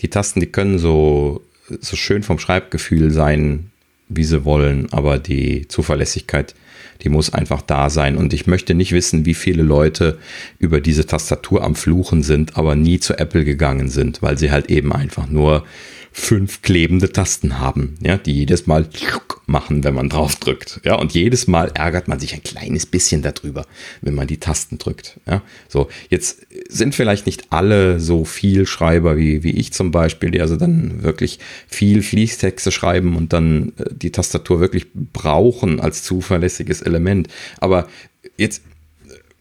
die 0.00 0.08
Tasten, 0.08 0.40
die 0.40 0.46
können 0.46 0.78
so, 0.78 1.42
so 1.80 1.96
schön 1.96 2.22
vom 2.22 2.38
Schreibgefühl 2.38 3.10
sein, 3.10 3.70
wie 4.08 4.24
sie 4.24 4.44
wollen, 4.44 4.92
aber 4.92 5.18
die 5.18 5.66
Zuverlässigkeit, 5.68 6.54
die 7.02 7.08
muss 7.08 7.32
einfach 7.34 7.62
da 7.62 7.90
sein. 7.90 8.16
Und 8.16 8.32
ich 8.32 8.46
möchte 8.46 8.74
nicht 8.74 8.92
wissen, 8.92 9.26
wie 9.26 9.34
viele 9.34 9.62
Leute 9.62 10.18
über 10.58 10.80
diese 10.80 11.06
Tastatur 11.06 11.64
am 11.64 11.74
Fluchen 11.74 12.22
sind, 12.22 12.56
aber 12.56 12.76
nie 12.76 13.00
zu 13.00 13.18
Apple 13.18 13.44
gegangen 13.44 13.88
sind, 13.88 14.22
weil 14.22 14.38
sie 14.38 14.50
halt 14.50 14.70
eben 14.70 14.92
einfach 14.92 15.26
nur 15.28 15.64
fünf 16.16 16.62
klebende 16.62 17.10
Tasten 17.10 17.58
haben, 17.58 17.96
ja, 18.00 18.16
die 18.16 18.32
jedes 18.32 18.68
Mal 18.68 18.88
machen, 19.46 19.82
wenn 19.82 19.94
man 19.94 20.08
drauf 20.08 20.36
drückt. 20.36 20.80
Ja, 20.84 20.94
und 20.94 21.12
jedes 21.12 21.48
Mal 21.48 21.72
ärgert 21.74 22.06
man 22.06 22.20
sich 22.20 22.34
ein 22.34 22.42
kleines 22.44 22.86
bisschen 22.86 23.20
darüber, 23.20 23.66
wenn 24.00 24.14
man 24.14 24.28
die 24.28 24.38
Tasten 24.38 24.78
drückt. 24.78 25.18
Ja, 25.26 25.42
so, 25.68 25.88
jetzt 26.10 26.46
sind 26.68 26.94
vielleicht 26.94 27.26
nicht 27.26 27.48
alle 27.50 27.98
so 27.98 28.24
viel 28.24 28.64
Schreiber 28.64 29.16
wie, 29.16 29.42
wie 29.42 29.50
ich 29.50 29.72
zum 29.72 29.90
Beispiel, 29.90 30.30
die 30.30 30.40
also 30.40 30.56
dann 30.56 31.02
wirklich 31.02 31.40
viel 31.66 32.00
Fließtexte 32.00 32.70
schreiben 32.70 33.16
und 33.16 33.32
dann 33.32 33.72
äh, 33.76 33.86
die 33.92 34.12
Tastatur 34.12 34.60
wirklich 34.60 34.86
brauchen 34.94 35.80
als 35.80 36.04
zuverlässiges 36.04 36.80
Element. 36.80 37.26
Aber 37.58 37.88
jetzt 38.36 38.62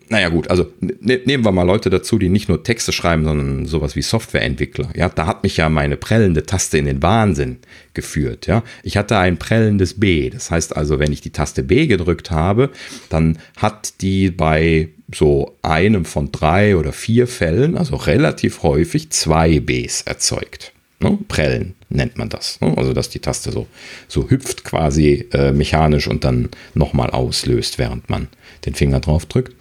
naja 0.10 0.30
gut, 0.30 0.50
also 0.50 0.72
ne, 0.80 1.20
nehmen 1.26 1.46
wir 1.46 1.52
mal 1.52 1.64
Leute 1.64 1.90
dazu, 1.90 2.20
die 2.20 2.30
nicht 2.30 2.50
nur 2.50 2.64
Texte 2.64 2.92
schreiben, 2.92 3.24
sondern 3.24 3.66
sowas 3.66 3.96
wie 3.96 4.02
Softwareentwickler. 4.02 4.90
Ja, 4.96 5.10
da 5.10 5.26
hat 5.26 5.44
mich 5.44 5.58
ja 5.58 5.70
meine 5.70 5.98
prellende 5.98 6.46
Taste 6.46 6.78
in 6.78 6.86
den 6.86 7.02
Wahnsinn 7.02 7.58
geführt. 7.94 8.48
Ja, 8.48 8.64
ich 8.84 8.98
hatte 8.98 9.18
ein 9.18 9.38
prellendes 9.38 10.00
B. 10.00 10.30
Das 10.30 10.52
heißt 10.52 10.76
also, 10.76 11.00
wenn 11.00 11.12
ich 11.12 11.22
die 11.22 11.32
Taste 11.32 11.64
B 11.64 11.88
gedrückt 11.88 12.32
habe, 12.32 12.70
dann 13.10 13.40
hat 13.58 14.02
die 14.02 14.30
bei 14.30 14.90
so 15.14 15.58
einem 15.62 16.06
von 16.06 16.32
drei 16.32 16.76
oder 16.76 16.92
vier 16.92 17.28
Fällen, 17.28 17.78
also 17.78 17.96
relativ 17.96 18.64
häufig, 18.64 19.10
zwei 19.12 19.60
Bs 19.60 20.02
erzeugt. 20.04 20.74
Ne? 21.00 21.18
Prellen 21.28 21.76
nennt 21.90 22.18
man 22.18 22.30
das. 22.30 22.60
Ne? 22.62 22.74
Also, 22.78 22.94
dass 22.94 23.10
die 23.10 23.20
Taste 23.20 23.52
so, 23.52 23.68
so 24.08 24.30
hüpft 24.30 24.64
quasi 24.64 25.28
äh, 25.34 25.52
mechanisch 25.52 26.08
und 26.08 26.24
dann 26.24 26.50
nochmal 26.74 27.10
auslöst, 27.10 27.78
während 27.78 28.10
man 28.10 28.28
den 28.66 28.74
Finger 28.74 29.00
drauf 29.00 29.26
drückt. 29.26 29.56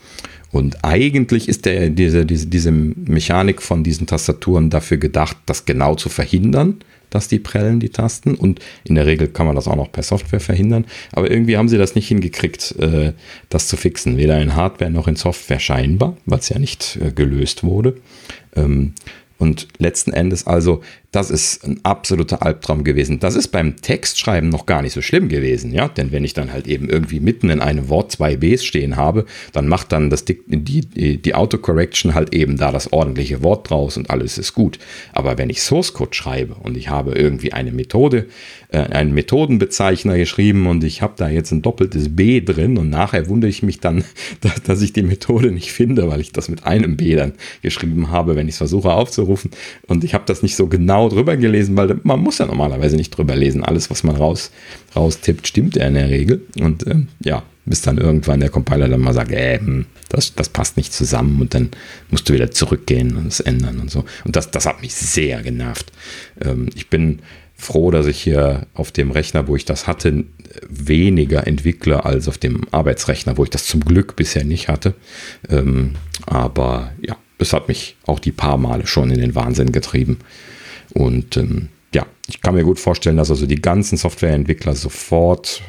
Und 0.52 0.84
eigentlich 0.84 1.48
ist 1.48 1.64
der, 1.64 1.88
diese, 1.88 2.26
diese, 2.26 2.46
diese 2.46 2.70
Mechanik 2.70 3.62
von 3.62 3.82
diesen 3.82 4.06
Tastaturen 4.06 4.68
dafür 4.68 4.98
gedacht, 4.98 5.36
das 5.46 5.64
genau 5.64 5.94
zu 5.94 6.10
verhindern, 6.10 6.76
dass 7.08 7.26
die 7.26 7.38
prellen, 7.38 7.80
die 7.80 7.88
Tasten. 7.88 8.34
Und 8.34 8.60
in 8.84 8.94
der 8.94 9.06
Regel 9.06 9.28
kann 9.28 9.46
man 9.46 9.56
das 9.56 9.66
auch 9.66 9.76
noch 9.76 9.90
per 9.90 10.02
Software 10.02 10.40
verhindern. 10.40 10.84
Aber 11.12 11.30
irgendwie 11.30 11.56
haben 11.56 11.70
sie 11.70 11.78
das 11.78 11.94
nicht 11.94 12.08
hingekriegt, 12.08 12.76
äh, 12.78 13.14
das 13.48 13.66
zu 13.66 13.78
fixen. 13.78 14.18
Weder 14.18 14.40
in 14.40 14.54
Hardware 14.54 14.90
noch 14.90 15.08
in 15.08 15.16
Software 15.16 15.58
scheinbar, 15.58 16.16
weil 16.26 16.38
es 16.38 16.50
ja 16.50 16.58
nicht 16.58 16.98
äh, 17.02 17.12
gelöst 17.12 17.64
wurde. 17.64 17.96
Ähm, 18.54 18.92
und 19.38 19.68
letzten 19.78 20.12
Endes 20.12 20.46
also, 20.46 20.82
das 21.12 21.30
ist 21.30 21.62
ein 21.62 21.78
absoluter 21.82 22.40
Albtraum 22.40 22.84
gewesen. 22.84 23.20
Das 23.20 23.36
ist 23.36 23.48
beim 23.48 23.76
Textschreiben 23.76 24.48
noch 24.48 24.64
gar 24.64 24.80
nicht 24.80 24.94
so 24.94 25.02
schlimm 25.02 25.28
gewesen, 25.28 25.70
ja. 25.70 25.86
Denn 25.86 26.10
wenn 26.10 26.24
ich 26.24 26.32
dann 26.32 26.54
halt 26.54 26.66
eben 26.66 26.88
irgendwie 26.88 27.20
mitten 27.20 27.50
in 27.50 27.60
einem 27.60 27.90
Wort 27.90 28.12
zwei 28.12 28.36
Bs 28.36 28.64
stehen 28.64 28.96
habe, 28.96 29.26
dann 29.52 29.68
macht 29.68 29.92
dann 29.92 30.08
das, 30.08 30.24
die, 30.24 30.40
die, 30.46 31.34
Autocorrection 31.34 32.14
halt 32.14 32.34
eben 32.34 32.56
da 32.56 32.72
das 32.72 32.94
ordentliche 32.94 33.42
Wort 33.42 33.68
draus 33.68 33.98
und 33.98 34.08
alles 34.08 34.38
ist 34.38 34.54
gut. 34.54 34.78
Aber 35.12 35.36
wenn 35.36 35.50
ich 35.50 35.60
Source 35.60 35.92
Code 35.92 36.14
schreibe 36.14 36.54
und 36.54 36.78
ich 36.78 36.88
habe 36.88 37.12
irgendwie 37.12 37.52
eine 37.52 37.72
Methode, 37.72 38.26
äh, 38.68 38.78
einen 38.78 39.12
Methodenbezeichner 39.12 40.16
geschrieben 40.16 40.66
und 40.66 40.82
ich 40.82 41.02
habe 41.02 41.12
da 41.16 41.28
jetzt 41.28 41.52
ein 41.52 41.60
doppeltes 41.60 42.16
B 42.16 42.40
drin 42.40 42.78
und 42.78 42.88
nachher 42.88 43.28
wundere 43.28 43.50
ich 43.50 43.62
mich 43.62 43.80
dann, 43.80 44.04
dass, 44.64 44.80
ich 44.80 44.94
die 44.94 45.02
Methode 45.02 45.52
nicht 45.52 45.72
finde, 45.72 46.08
weil 46.08 46.20
ich 46.22 46.32
das 46.32 46.48
mit 46.48 46.64
einem 46.64 46.96
B 46.96 47.14
dann 47.16 47.34
geschrieben 47.60 48.10
habe, 48.10 48.34
wenn 48.34 48.48
ich 48.48 48.54
es 48.54 48.58
versuche 48.58 48.92
aufzurufen 48.92 49.50
und 49.86 50.04
ich 50.04 50.14
habe 50.14 50.24
das 50.26 50.42
nicht 50.42 50.56
so 50.56 50.68
genau 50.68 51.01
drüber 51.08 51.36
gelesen, 51.36 51.76
weil 51.76 52.00
man 52.02 52.20
muss 52.20 52.38
ja 52.38 52.46
normalerweise 52.46 52.96
nicht 52.96 53.10
drüber 53.10 53.36
lesen. 53.36 53.64
Alles, 53.64 53.90
was 53.90 54.02
man 54.04 54.16
raus, 54.16 54.50
raustippt, 54.94 55.46
stimmt 55.46 55.76
ja 55.76 55.86
in 55.86 55.94
der 55.94 56.08
Regel. 56.08 56.42
Und 56.60 56.86
ähm, 56.86 57.08
ja, 57.24 57.42
bis 57.64 57.82
dann 57.82 57.98
irgendwann 57.98 58.40
der 58.40 58.50
Compiler 58.50 58.88
dann 58.88 59.00
mal 59.00 59.14
sagt, 59.14 59.32
äh, 59.32 59.58
hm, 59.58 59.86
das, 60.08 60.34
das 60.34 60.48
passt 60.48 60.76
nicht 60.76 60.92
zusammen 60.92 61.40
und 61.40 61.54
dann 61.54 61.70
musst 62.10 62.28
du 62.28 62.34
wieder 62.34 62.50
zurückgehen 62.50 63.16
und 63.16 63.28
es 63.28 63.40
ändern 63.40 63.78
und 63.80 63.90
so. 63.90 64.04
Und 64.24 64.36
das, 64.36 64.50
das 64.50 64.66
hat 64.66 64.82
mich 64.82 64.94
sehr 64.94 65.42
genervt. 65.42 65.92
Ähm, 66.44 66.68
ich 66.74 66.90
bin 66.90 67.20
froh, 67.54 67.90
dass 67.90 68.06
ich 68.06 68.20
hier 68.20 68.66
auf 68.74 68.90
dem 68.90 69.12
Rechner, 69.12 69.46
wo 69.46 69.54
ich 69.54 69.64
das 69.64 69.86
hatte, 69.86 70.24
weniger 70.68 71.46
entwickle 71.46 72.04
als 72.04 72.28
auf 72.28 72.38
dem 72.38 72.62
Arbeitsrechner, 72.72 73.36
wo 73.36 73.44
ich 73.44 73.50
das 73.50 73.66
zum 73.66 73.80
Glück 73.84 74.16
bisher 74.16 74.44
nicht 74.44 74.68
hatte. 74.68 74.94
Ähm, 75.48 75.92
aber 76.26 76.92
ja, 77.00 77.16
es 77.38 77.52
hat 77.52 77.68
mich 77.68 77.96
auch 78.06 78.18
die 78.18 78.32
paar 78.32 78.58
Male 78.58 78.86
schon 78.86 79.10
in 79.10 79.20
den 79.20 79.34
Wahnsinn 79.34 79.72
getrieben. 79.72 80.18
Und 80.94 81.36
ähm, 81.36 81.68
ja, 81.94 82.06
ich 82.28 82.40
kann 82.40 82.54
mir 82.54 82.64
gut 82.64 82.80
vorstellen, 82.80 83.16
dass 83.16 83.30
also 83.30 83.46
die 83.46 83.60
ganzen 83.60 83.96
Softwareentwickler 83.96 84.74
sofort 84.74 85.62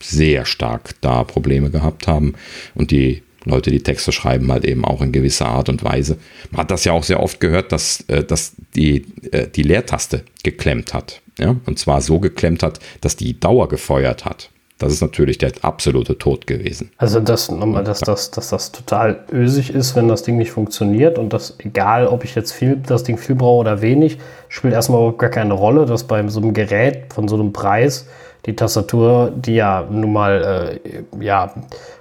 sehr 0.00 0.44
stark 0.44 0.94
da 1.00 1.24
Probleme 1.24 1.70
gehabt 1.70 2.06
haben 2.06 2.34
und 2.74 2.90
die 2.90 3.22
Leute, 3.44 3.70
die 3.70 3.82
Texte 3.82 4.10
schreiben, 4.10 4.50
halt 4.50 4.64
eben 4.64 4.84
auch 4.84 5.02
in 5.02 5.12
gewisser 5.12 5.46
Art 5.46 5.68
und 5.68 5.84
Weise. 5.84 6.16
Man 6.50 6.60
hat 6.60 6.70
das 6.70 6.84
ja 6.84 6.92
auch 6.92 7.04
sehr 7.04 7.22
oft 7.22 7.40
gehört, 7.40 7.72
dass, 7.72 8.00
äh, 8.08 8.24
dass 8.24 8.54
die, 8.74 9.04
äh, 9.32 9.48
die 9.48 9.62
Leertaste 9.62 10.24
geklemmt 10.42 10.94
hat. 10.94 11.20
Ja? 11.38 11.56
Und 11.66 11.78
zwar 11.78 12.00
so 12.00 12.20
geklemmt 12.20 12.62
hat, 12.62 12.80
dass 13.02 13.16
die 13.16 13.38
Dauer 13.38 13.68
gefeuert 13.68 14.24
hat. 14.24 14.50
Das 14.78 14.92
ist 14.92 15.00
natürlich 15.00 15.38
der 15.38 15.52
absolute 15.62 16.18
Tod 16.18 16.48
gewesen. 16.48 16.90
Also, 16.96 17.20
dass, 17.20 17.50
nochmal, 17.50 17.84
dass, 17.84 18.00
das, 18.00 18.32
dass 18.32 18.48
das 18.48 18.72
total 18.72 19.24
ösig 19.32 19.72
ist, 19.72 19.94
wenn 19.94 20.08
das 20.08 20.24
Ding 20.24 20.36
nicht 20.36 20.50
funktioniert 20.50 21.16
und 21.16 21.32
das, 21.32 21.54
egal 21.58 22.08
ob 22.08 22.24
ich 22.24 22.34
jetzt 22.34 22.52
viel, 22.52 22.76
das 22.76 23.04
Ding 23.04 23.16
viel 23.16 23.36
brauche 23.36 23.60
oder 23.60 23.82
wenig, 23.82 24.18
spielt 24.48 24.74
erstmal 24.74 24.98
überhaupt 24.98 25.20
gar 25.20 25.30
keine 25.30 25.54
Rolle, 25.54 25.86
dass 25.86 26.04
bei 26.04 26.26
so 26.26 26.40
einem 26.40 26.54
Gerät 26.54 27.12
von 27.12 27.28
so 27.28 27.36
einem 27.36 27.52
Preis 27.52 28.08
die 28.46 28.56
Tastatur, 28.56 29.32
die 29.34 29.54
ja 29.54 29.86
nun 29.88 30.12
mal, 30.12 30.80
äh, 30.84 31.24
ja, 31.24 31.54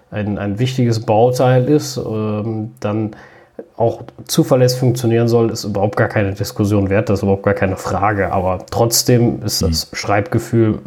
ein, 0.10 0.38
ein 0.38 0.60
wichtiges 0.60 1.00
Bauteil 1.00 1.70
ist, 1.70 1.98
ähm, 1.98 2.72
dann 2.80 3.16
auch 3.84 4.04
zuverlässig 4.28 4.80
funktionieren 4.80 5.28
soll, 5.28 5.52
ist 5.52 5.66
überhaupt 5.66 5.98
gar 5.98 6.08
keine 6.08 6.34
Diskussion 6.34 6.90
wert, 6.90 7.10
das 7.10 7.20
ist 7.20 7.24
überhaupt 7.24 7.44
gar 7.44 7.54
keine 7.54 7.76
Frage. 7.76 8.32
Aber 8.32 8.66
trotzdem 8.72 9.44
ist 9.44 9.62
das 9.62 9.92
mhm. 9.92 9.96
Schreibgefühl, 9.96 10.80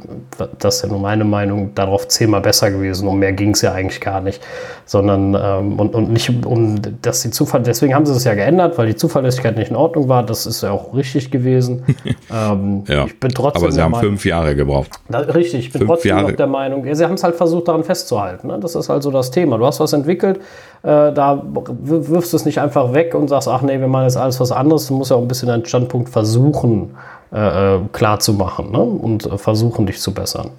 das 0.59 0.77
ist 0.77 0.83
ja 0.83 0.89
nur 0.89 0.99
meine 0.99 1.25
Meinung, 1.25 1.75
darauf 1.75 2.09
zehnmal 2.09 2.41
besser 2.41 2.71
gewesen. 2.71 3.07
Um 3.07 3.19
mehr 3.19 3.33
ging 3.33 3.51
es 3.51 3.61
ja 3.61 3.73
eigentlich 3.73 4.01
gar 4.01 4.21
nicht. 4.21 4.43
Sondern 4.87 5.37
ähm, 5.39 5.79
und, 5.79 5.95
und 5.95 6.11
nicht 6.11 6.47
um 6.47 6.81
dass 7.03 7.23
die 7.23 7.31
Zufall, 7.31 7.63
deswegen 7.63 7.95
haben 7.95 8.07
sie 8.07 8.13
es 8.13 8.25
ja 8.25 8.35
geändert, 8.35 8.79
weil 8.79 8.87
die 8.87 8.97
Zuverlässigkeit 8.97 9.57
nicht 9.57 9.71
in 9.71 9.77
Ordnung 9.77 10.09
war. 10.09 10.23
Das 10.25 10.47
ist 10.47 10.63
ja 10.63 10.71
auch 10.71 10.95
richtig 10.95 11.31
gewesen. 11.31 11.85
ähm, 12.33 12.85
ja, 12.89 13.05
ich 13.05 13.21
bin 13.21 13.31
trotzdem. 13.31 13.63
Aber 13.63 13.73
sie 13.73 13.83
haben 13.83 13.95
fünf 13.95 14.25
Jahre 14.25 14.57
gebraucht. 14.57 14.91
Da, 15.09 15.19
richtig, 15.19 15.67
ich 15.67 15.73
bin 15.73 15.81
fünf 15.81 15.91
trotzdem 15.91 16.11
Jahre. 16.11 16.31
noch 16.31 16.37
der 16.37 16.47
Meinung, 16.47 16.87
ja, 16.87 16.95
sie 16.95 17.05
haben 17.05 17.15
es 17.15 17.25
halt 17.25 17.35
versucht, 17.37 17.69
daran 17.69 17.85
festzuhalten. 17.85 18.49
Ne? 18.49 18.59
Das 18.61 18.75
ist 18.75 18.89
also 18.89 19.11
das 19.11 19.31
Thema. 19.31 19.59
Du 19.59 19.67
hast 19.67 19.81
was 19.81 19.93
entwickelt, 19.93 20.39
äh, 20.87 21.13
da 21.13 21.43
wirfst 21.45 22.33
du 22.33 22.37
es 22.37 22.45
nicht 22.45 22.61
einfach 22.61 22.86
weg 22.95 23.14
und 23.14 23.28
sagst, 23.28 23.49
ach 23.49 23.62
nee, 23.62 23.78
wir 23.78 23.89
machen 23.89 24.05
jetzt 24.05 24.16
alles 24.16 24.41
was 24.41 24.53
anderes. 24.53 24.87
Du 24.87 24.95
musst 24.95 25.11
ja 25.11 25.16
auch 25.16 25.22
ein 25.22 25.28
bisschen 25.28 25.49
deinen 25.49 25.64
Standpunkt 25.64 26.09
versuchen 26.09 26.97
äh, 27.32 27.76
äh 27.76 27.80
klar 27.93 28.20
zu 28.20 28.32
machen 28.32 28.72
ne? 28.72 28.80
und 28.80 29.26
äh, 29.26 29.39
versuchen, 29.39 29.87
dich 29.87 30.01
zu 30.01 30.12
bessern. 30.12 30.51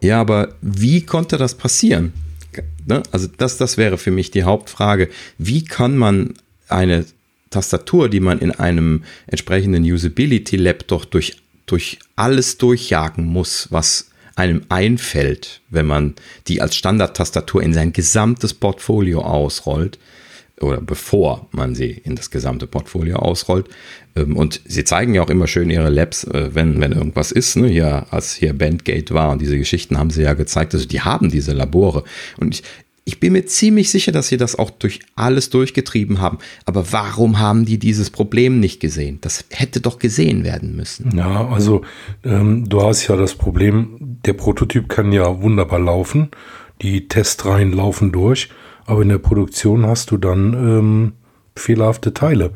Ja, 0.00 0.20
aber 0.20 0.48
wie 0.60 1.02
konnte 1.04 1.36
das 1.36 1.54
passieren? 1.54 2.12
Ne? 2.86 3.02
Also 3.10 3.28
das, 3.36 3.56
das 3.58 3.76
wäre 3.76 3.98
für 3.98 4.10
mich 4.10 4.30
die 4.30 4.44
Hauptfrage. 4.44 5.08
Wie 5.38 5.64
kann 5.64 5.96
man 5.96 6.34
eine 6.68 7.04
Tastatur, 7.50 8.08
die 8.08 8.20
man 8.20 8.38
in 8.38 8.50
einem 8.50 9.04
entsprechenden 9.26 9.82
Usability 9.84 10.56
doch 10.86 11.04
durch, 11.04 11.36
durch 11.66 11.98
alles 12.16 12.58
durchjagen 12.58 13.24
muss, 13.24 13.68
was 13.70 14.10
einem 14.34 14.62
einfällt, 14.68 15.62
wenn 15.70 15.86
man 15.86 16.14
die 16.46 16.60
als 16.60 16.76
Standardtastatur 16.76 17.62
in 17.62 17.72
sein 17.72 17.92
gesamtes 17.92 18.52
Portfolio 18.52 19.22
ausrollt 19.22 19.98
oder 20.60 20.80
bevor 20.80 21.48
man 21.52 21.74
sie 21.74 21.90
in 21.90 22.16
das 22.16 22.30
gesamte 22.30 22.66
Portfolio 22.66 23.16
ausrollt. 23.16 23.66
Ähm, 24.14 24.36
und 24.36 24.60
sie 24.64 24.84
zeigen 24.84 25.14
ja 25.14 25.22
auch 25.22 25.30
immer 25.30 25.46
schön 25.46 25.70
ihre 25.70 25.90
Labs, 25.90 26.24
äh, 26.24 26.54
wenn, 26.54 26.80
wenn 26.80 26.92
irgendwas 26.92 27.32
ist. 27.32 27.56
Ne? 27.56 27.68
Hier, 27.68 28.06
als 28.10 28.34
hier 28.34 28.56
Bandgate 28.56 29.12
war 29.12 29.30
und 29.32 29.42
diese 29.42 29.58
Geschichten 29.58 29.98
haben 29.98 30.10
sie 30.10 30.22
ja 30.22 30.34
gezeigt. 30.34 30.74
Also 30.74 30.86
die 30.86 31.02
haben 31.02 31.30
diese 31.30 31.52
Labore. 31.52 32.04
Und 32.38 32.54
ich, 32.54 32.62
ich 33.04 33.20
bin 33.20 33.34
mir 33.34 33.44
ziemlich 33.46 33.90
sicher, 33.90 34.12
dass 34.12 34.28
sie 34.28 34.38
das 34.38 34.58
auch 34.58 34.70
durch 34.70 35.00
alles 35.14 35.50
durchgetrieben 35.50 36.20
haben. 36.20 36.38
Aber 36.64 36.90
warum 36.92 37.38
haben 37.38 37.66
die 37.66 37.78
dieses 37.78 38.10
Problem 38.10 38.58
nicht 38.58 38.80
gesehen? 38.80 39.18
Das 39.20 39.44
hätte 39.50 39.80
doch 39.80 39.98
gesehen 39.98 40.42
werden 40.42 40.74
müssen. 40.74 41.16
Ja, 41.16 41.48
also 41.48 41.82
ähm, 42.24 42.68
du 42.68 42.82
hast 42.82 43.06
ja 43.06 43.16
das 43.16 43.34
Problem, 43.34 44.18
der 44.24 44.32
Prototyp 44.32 44.88
kann 44.88 45.12
ja 45.12 45.42
wunderbar 45.42 45.78
laufen. 45.78 46.30
Die 46.82 47.08
Testreihen 47.08 47.72
laufen 47.72 48.10
durch. 48.10 48.48
Aber 48.86 49.02
in 49.02 49.08
der 49.08 49.18
Produktion 49.18 49.86
hast 49.86 50.10
du 50.10 50.16
dann 50.16 50.52
ähm, 50.54 51.12
fehlerhafte 51.56 52.14
Teile. 52.14 52.52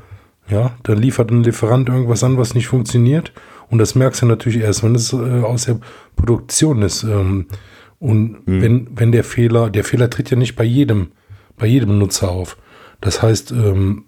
Ja, 0.48 0.76
dann 0.82 0.98
liefert 0.98 1.30
ein 1.30 1.44
Lieferant 1.44 1.88
irgendwas 1.88 2.24
an, 2.24 2.36
was 2.36 2.54
nicht 2.54 2.66
funktioniert. 2.68 3.32
Und 3.68 3.78
das 3.78 3.94
merkst 3.94 4.22
du 4.22 4.26
natürlich 4.26 4.60
erst, 4.60 4.82
wenn 4.82 4.94
es 4.94 5.12
äh, 5.12 5.42
aus 5.42 5.66
der 5.66 5.78
Produktion 6.16 6.82
ist. 6.82 7.04
Ähm, 7.04 7.46
und 7.98 8.46
mhm. 8.46 8.62
wenn, 8.62 8.88
wenn 8.94 9.12
der 9.12 9.24
Fehler, 9.24 9.70
der 9.70 9.84
Fehler 9.84 10.10
tritt 10.10 10.30
ja 10.30 10.36
nicht 10.36 10.56
bei 10.56 10.64
jedem, 10.64 11.12
bei 11.56 11.66
jedem 11.66 11.98
Nutzer 11.98 12.30
auf. 12.30 12.56
Das 13.00 13.22
heißt, 13.22 13.52
ähm, 13.52 14.06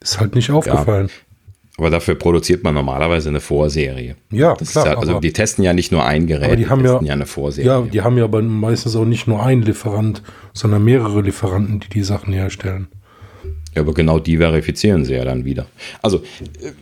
ist 0.00 0.20
halt 0.20 0.34
nicht 0.34 0.50
aufgefallen. 0.50 1.08
Ja, 1.08 1.27
aber 1.78 1.90
dafür 1.90 2.16
produziert 2.16 2.64
man 2.64 2.74
normalerweise 2.74 3.28
eine 3.28 3.40
Vorserie. 3.40 4.16
Ja, 4.30 4.54
das 4.54 4.72
klar. 4.72 4.86
Ja, 4.86 4.98
also 4.98 5.20
die 5.20 5.32
testen 5.32 5.64
ja 5.64 5.72
nicht 5.72 5.92
nur 5.92 6.04
ein 6.04 6.26
Gerät, 6.26 6.46
aber 6.46 6.56
die, 6.56 6.68
haben 6.68 6.82
testen 6.82 7.06
ja, 7.06 7.08
ja, 7.08 7.14
eine 7.14 7.26
Vorserie. 7.26 7.68
Ja, 7.68 7.80
die 7.82 8.02
haben 8.02 8.18
ja 8.18 8.24
aber 8.24 8.42
meistens 8.42 8.96
auch 8.96 9.04
nicht 9.04 9.28
nur 9.28 9.42
einen 9.42 9.62
Lieferant, 9.62 10.22
sondern 10.52 10.84
mehrere 10.84 11.22
Lieferanten, 11.22 11.78
die 11.78 11.88
die 11.88 12.02
Sachen 12.02 12.32
herstellen. 12.32 12.88
Ja, 13.78 13.82
aber 13.82 13.94
genau 13.94 14.18
die 14.18 14.38
verifizieren 14.38 15.04
sie 15.04 15.14
ja 15.14 15.24
dann 15.24 15.44
wieder. 15.44 15.66
Also, 16.02 16.18
äh, 16.60 16.72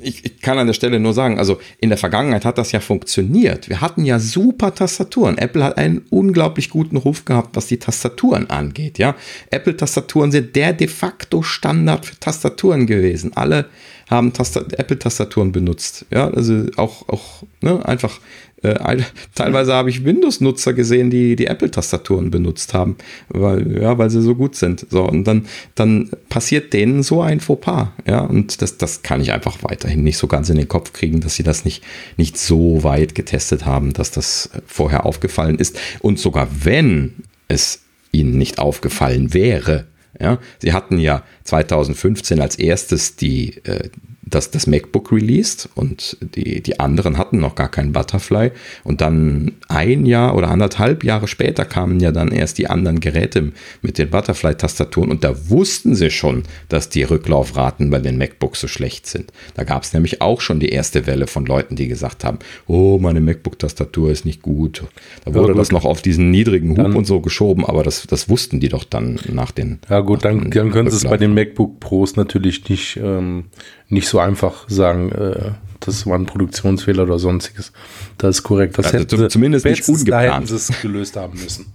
ich, 0.00 0.24
ich, 0.24 0.40
kann 0.40 0.56
an 0.56 0.68
der 0.68 0.74
Stelle 0.74 1.00
nur 1.00 1.12
sagen, 1.12 1.40
also 1.40 1.58
in 1.80 1.88
der 1.88 1.98
Vergangenheit 1.98 2.44
hat 2.44 2.58
das 2.58 2.70
ja 2.70 2.78
funktioniert. 2.78 3.68
Wir 3.68 3.80
hatten 3.80 4.04
ja 4.04 4.20
super 4.20 4.72
Tastaturen. 4.72 5.36
Apple 5.36 5.64
hat 5.64 5.78
einen 5.78 6.02
unglaublich 6.10 6.70
guten 6.70 6.96
Ruf 6.96 7.24
gehabt, 7.24 7.56
was 7.56 7.66
die 7.66 7.78
Tastaturen 7.78 8.50
angeht. 8.50 8.98
Ja, 8.98 9.16
Apple-Tastaturen 9.50 10.30
sind 10.30 10.54
der 10.54 10.72
de 10.74 10.86
facto 10.86 11.42
Standard 11.42 12.06
für 12.06 12.20
Tastaturen 12.20 12.86
gewesen. 12.86 13.32
Alle 13.34 13.66
haben 14.08 14.32
Apple-Tastaturen 14.36 15.50
benutzt. 15.50 16.06
Ja, 16.12 16.30
also 16.30 16.66
auch, 16.76 17.08
auch 17.08 17.42
ne, 17.62 17.84
einfach 17.84 18.20
äh, 18.64 19.02
teilweise 19.34 19.74
habe 19.74 19.90
ich 19.90 20.04
Windows-Nutzer 20.04 20.72
gesehen, 20.72 21.10
die 21.10 21.36
die 21.36 21.46
Apple-Tastaturen 21.46 22.30
benutzt 22.30 22.72
haben, 22.72 22.96
weil, 23.28 23.80
ja, 23.80 23.98
weil 23.98 24.10
sie 24.10 24.22
so 24.22 24.34
gut 24.34 24.56
sind. 24.56 24.86
So, 24.90 25.04
und 25.04 25.24
dann, 25.24 25.46
dann 25.74 26.10
passiert 26.28 26.72
denen 26.72 27.02
so 27.02 27.20
ein 27.20 27.40
Fauxpas. 27.40 27.88
Ja, 28.06 28.20
und 28.20 28.62
das, 28.62 28.78
das 28.78 29.02
kann 29.02 29.20
ich 29.20 29.32
einfach 29.32 29.58
weiterhin 29.62 30.02
nicht 30.02 30.16
so 30.16 30.26
ganz 30.26 30.48
in 30.48 30.56
den 30.56 30.68
Kopf 30.68 30.92
kriegen, 30.92 31.20
dass 31.20 31.36
sie 31.36 31.42
das 31.42 31.64
nicht, 31.64 31.84
nicht 32.16 32.38
so 32.38 32.82
weit 32.82 33.14
getestet 33.14 33.66
haben, 33.66 33.92
dass 33.92 34.10
das 34.10 34.50
vorher 34.66 35.04
aufgefallen 35.04 35.58
ist. 35.58 35.78
Und 36.00 36.18
sogar 36.18 36.48
wenn 36.62 37.14
es 37.48 37.80
ihnen 38.12 38.38
nicht 38.38 38.58
aufgefallen 38.58 39.34
wäre, 39.34 39.86
ja, 40.18 40.38
sie 40.60 40.72
hatten 40.72 40.98
ja 40.98 41.22
2015 41.44 42.40
als 42.40 42.56
erstes 42.56 43.16
die, 43.16 43.56
äh, 43.64 43.90
das, 44.26 44.50
das 44.50 44.66
MacBook 44.66 45.12
released 45.12 45.68
und 45.74 46.16
die, 46.34 46.62
die 46.62 46.80
anderen 46.80 47.18
hatten 47.18 47.38
noch 47.38 47.54
gar 47.54 47.68
keinen 47.68 47.92
Butterfly. 47.92 48.52
Und 48.82 49.00
dann 49.00 49.52
ein 49.68 50.06
Jahr 50.06 50.34
oder 50.36 50.48
anderthalb 50.48 51.04
Jahre 51.04 51.28
später 51.28 51.64
kamen 51.64 52.00
ja 52.00 52.10
dann 52.12 52.28
erst 52.28 52.58
die 52.58 52.68
anderen 52.68 53.00
Geräte 53.00 53.52
mit 53.82 53.98
den 53.98 54.10
Butterfly-Tastaturen 54.10 55.10
und 55.10 55.24
da 55.24 55.48
wussten 55.50 55.94
sie 55.94 56.10
schon, 56.10 56.44
dass 56.68 56.88
die 56.88 57.02
Rücklaufraten 57.02 57.90
bei 57.90 57.98
den 57.98 58.18
MacBooks 58.18 58.60
so 58.60 58.68
schlecht 58.68 59.06
sind. 59.06 59.32
Da 59.54 59.64
gab 59.64 59.82
es 59.82 59.92
nämlich 59.92 60.20
auch 60.20 60.40
schon 60.40 60.60
die 60.60 60.70
erste 60.70 61.06
Welle 61.06 61.26
von 61.26 61.44
Leuten, 61.46 61.76
die 61.76 61.88
gesagt 61.88 62.24
haben, 62.24 62.38
oh, 62.66 62.98
meine 62.98 63.20
MacBook-Tastatur 63.20 64.10
ist 64.10 64.24
nicht 64.24 64.42
gut. 64.42 64.84
Da 65.24 65.34
wurde 65.34 65.52
ja, 65.52 65.58
das 65.58 65.70
noch 65.70 65.84
auf 65.84 66.02
diesen 66.02 66.30
niedrigen 66.30 66.70
Hub 66.70 66.84
dann, 66.84 66.96
und 66.96 67.06
so 67.06 67.20
geschoben, 67.20 67.64
aber 67.64 67.82
das, 67.82 68.06
das 68.06 68.28
wussten 68.28 68.60
die 68.60 68.68
doch 68.68 68.84
dann 68.84 69.18
nach 69.30 69.50
den. 69.50 69.80
Ja 69.88 70.00
gut, 70.00 70.24
dann, 70.24 70.50
dann 70.50 70.70
können 70.70 70.90
sie 70.90 70.96
es 70.96 71.04
bei 71.04 71.16
den 71.16 71.34
MacBook 71.34 71.80
Pros 71.80 72.16
natürlich 72.16 72.68
nicht, 72.68 72.96
ähm, 72.96 73.44
nicht 73.88 74.08
so 74.08 74.13
einfach 74.18 74.68
sagen, 74.68 75.12
äh, 75.12 75.52
das 75.80 76.06
war 76.06 76.18
ein 76.18 76.26
Produktionsfehler 76.26 77.02
oder 77.02 77.18
sonstiges. 77.18 77.72
Das 78.18 78.36
ist 78.36 78.42
korrekt. 78.42 78.78
Das 78.78 78.86
also 78.86 78.98
hätten 78.98 79.16
sie, 79.18 79.28
zumindest 79.28 79.64
nicht 79.64 79.88
ungeplant. 79.88 80.28
Da 80.28 80.34
hätten 80.36 80.46
sie 80.46 80.54
es 80.56 80.80
gelöst 80.80 81.16
haben 81.16 81.38
müssen. 81.38 81.66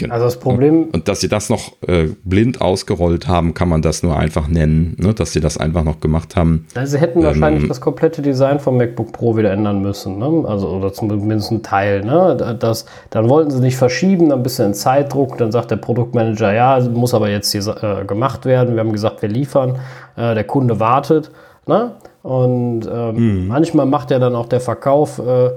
Genau. 0.00 0.14
Also 0.14 0.24
das 0.24 0.38
Problem. 0.38 0.84
Und, 0.84 0.94
und 0.94 1.08
dass 1.08 1.20
sie 1.20 1.28
das 1.28 1.50
noch 1.50 1.72
äh, 1.86 2.08
blind 2.24 2.62
ausgerollt 2.62 3.28
haben, 3.28 3.52
kann 3.52 3.68
man 3.68 3.82
das 3.82 4.02
nur 4.02 4.16
einfach 4.16 4.48
nennen, 4.48 4.96
ne? 4.98 5.12
dass 5.12 5.32
sie 5.32 5.40
das 5.40 5.58
einfach 5.58 5.84
noch 5.84 6.00
gemacht 6.00 6.36
haben. 6.36 6.66
Also 6.74 6.92
sie 6.92 7.00
hätten 7.00 7.18
ähm, 7.18 7.26
wahrscheinlich 7.26 7.68
das 7.68 7.82
komplette 7.82 8.22
Design 8.22 8.60
vom 8.60 8.78
MacBook 8.78 9.12
Pro 9.12 9.36
wieder 9.36 9.52
ändern 9.52 9.82
müssen, 9.82 10.18
ne? 10.18 10.48
Also 10.48 10.68
oder 10.68 10.92
zumindest 10.94 11.50
ein 11.50 11.62
Teil, 11.62 12.02
ne? 12.02 12.56
Das, 12.58 12.86
dann 13.10 13.28
wollten 13.28 13.50
sie 13.50 13.60
nicht 13.60 13.76
verschieben, 13.76 14.30
dann 14.30 14.40
ein 14.40 14.42
bisschen 14.42 14.68
in 14.68 14.74
Zeitdruck, 14.74 15.36
dann 15.36 15.52
sagt 15.52 15.70
der 15.70 15.76
Produktmanager, 15.76 16.54
ja, 16.54 16.80
muss 16.80 17.12
aber 17.12 17.28
jetzt 17.28 17.52
hier 17.52 17.60
äh, 17.82 18.06
gemacht 18.06 18.46
werden. 18.46 18.74
Wir 18.74 18.80
haben 18.80 18.92
gesagt, 18.92 19.20
wir 19.20 19.28
liefern, 19.28 19.76
äh, 20.16 20.34
der 20.34 20.44
Kunde 20.44 20.80
wartet, 20.80 21.30
ne? 21.66 21.92
Und 22.22 22.88
ähm, 22.90 23.42
mhm. 23.42 23.48
manchmal 23.48 23.84
macht 23.84 24.10
ja 24.10 24.18
dann 24.18 24.34
auch 24.34 24.46
der 24.46 24.60
Verkauf 24.60 25.18
äh, 25.18 25.50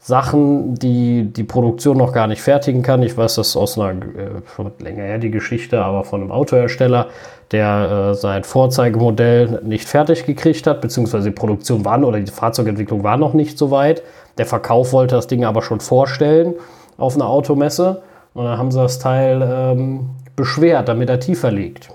Sachen, 0.00 0.76
die 0.76 1.24
die 1.24 1.42
Produktion 1.42 1.96
noch 1.96 2.12
gar 2.12 2.28
nicht 2.28 2.40
fertigen 2.40 2.82
kann. 2.82 3.02
Ich 3.02 3.16
weiß 3.16 3.34
das 3.34 3.56
aus 3.56 3.78
einer, 3.78 4.00
äh, 4.00 4.42
schon 4.54 4.70
länger 4.78 5.02
her 5.02 5.18
die 5.18 5.30
Geschichte, 5.30 5.82
aber 5.82 6.04
von 6.04 6.20
einem 6.20 6.30
Autohersteller, 6.30 7.08
der 7.50 8.10
äh, 8.10 8.14
sein 8.14 8.44
Vorzeigemodell 8.44 9.60
nicht 9.64 9.88
fertig 9.88 10.24
gekriegt 10.24 10.66
hat, 10.66 10.80
beziehungsweise 10.80 11.30
die 11.30 11.34
Produktion 11.34 11.84
war 11.84 12.02
oder 12.02 12.20
die 12.20 12.30
Fahrzeugentwicklung 12.30 13.02
war 13.02 13.16
noch 13.16 13.34
nicht 13.34 13.58
so 13.58 13.70
weit. 13.70 14.02
Der 14.38 14.46
Verkauf 14.46 14.92
wollte 14.92 15.16
das 15.16 15.26
Ding 15.26 15.44
aber 15.44 15.62
schon 15.62 15.80
vorstellen 15.80 16.54
auf 16.96 17.16
einer 17.16 17.26
Automesse 17.26 18.02
und 18.34 18.44
dann 18.44 18.56
haben 18.56 18.70
sie 18.70 18.78
das 18.78 19.00
Teil 19.00 19.42
ähm, 19.42 20.10
beschwert, 20.36 20.88
damit 20.88 21.10
er 21.10 21.18
tiefer 21.18 21.50
liegt. 21.50 21.90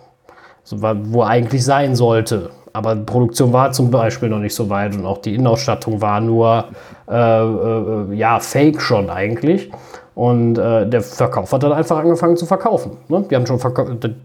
Also, 0.64 0.82
wo 0.82 1.22
er 1.22 1.28
eigentlich 1.28 1.64
sein 1.64 1.96
sollte. 1.96 2.50
Aber 2.74 2.96
die 2.96 3.04
Produktion 3.04 3.54
war 3.54 3.72
zum 3.72 3.92
Beispiel 3.92 4.30
noch 4.30 4.40
nicht 4.40 4.56
so 4.56 4.70
weit 4.70 4.96
und 4.96 5.06
auch 5.06 5.20
die 5.20 5.36
Innenausstattung 5.36 6.02
war 6.02 6.20
nur 6.20 6.66
äh, 7.10 7.14
äh, 7.16 8.16
ja, 8.16 8.40
fake 8.40 8.82
schon 8.82 9.12
eigentlich. 9.12 9.72
Und 10.16 10.58
äh, 10.58 10.88
der 10.88 11.02
Verkauf 11.02 11.52
hat 11.52 11.64
dann 11.64 11.72
einfach 11.72 11.98
angefangen 11.98 12.38
zu 12.38 12.46
verkaufen. 12.46 12.98
Ne? 13.08 13.26
Die 13.30 13.36
haben 13.36 13.48
schon 13.48 13.60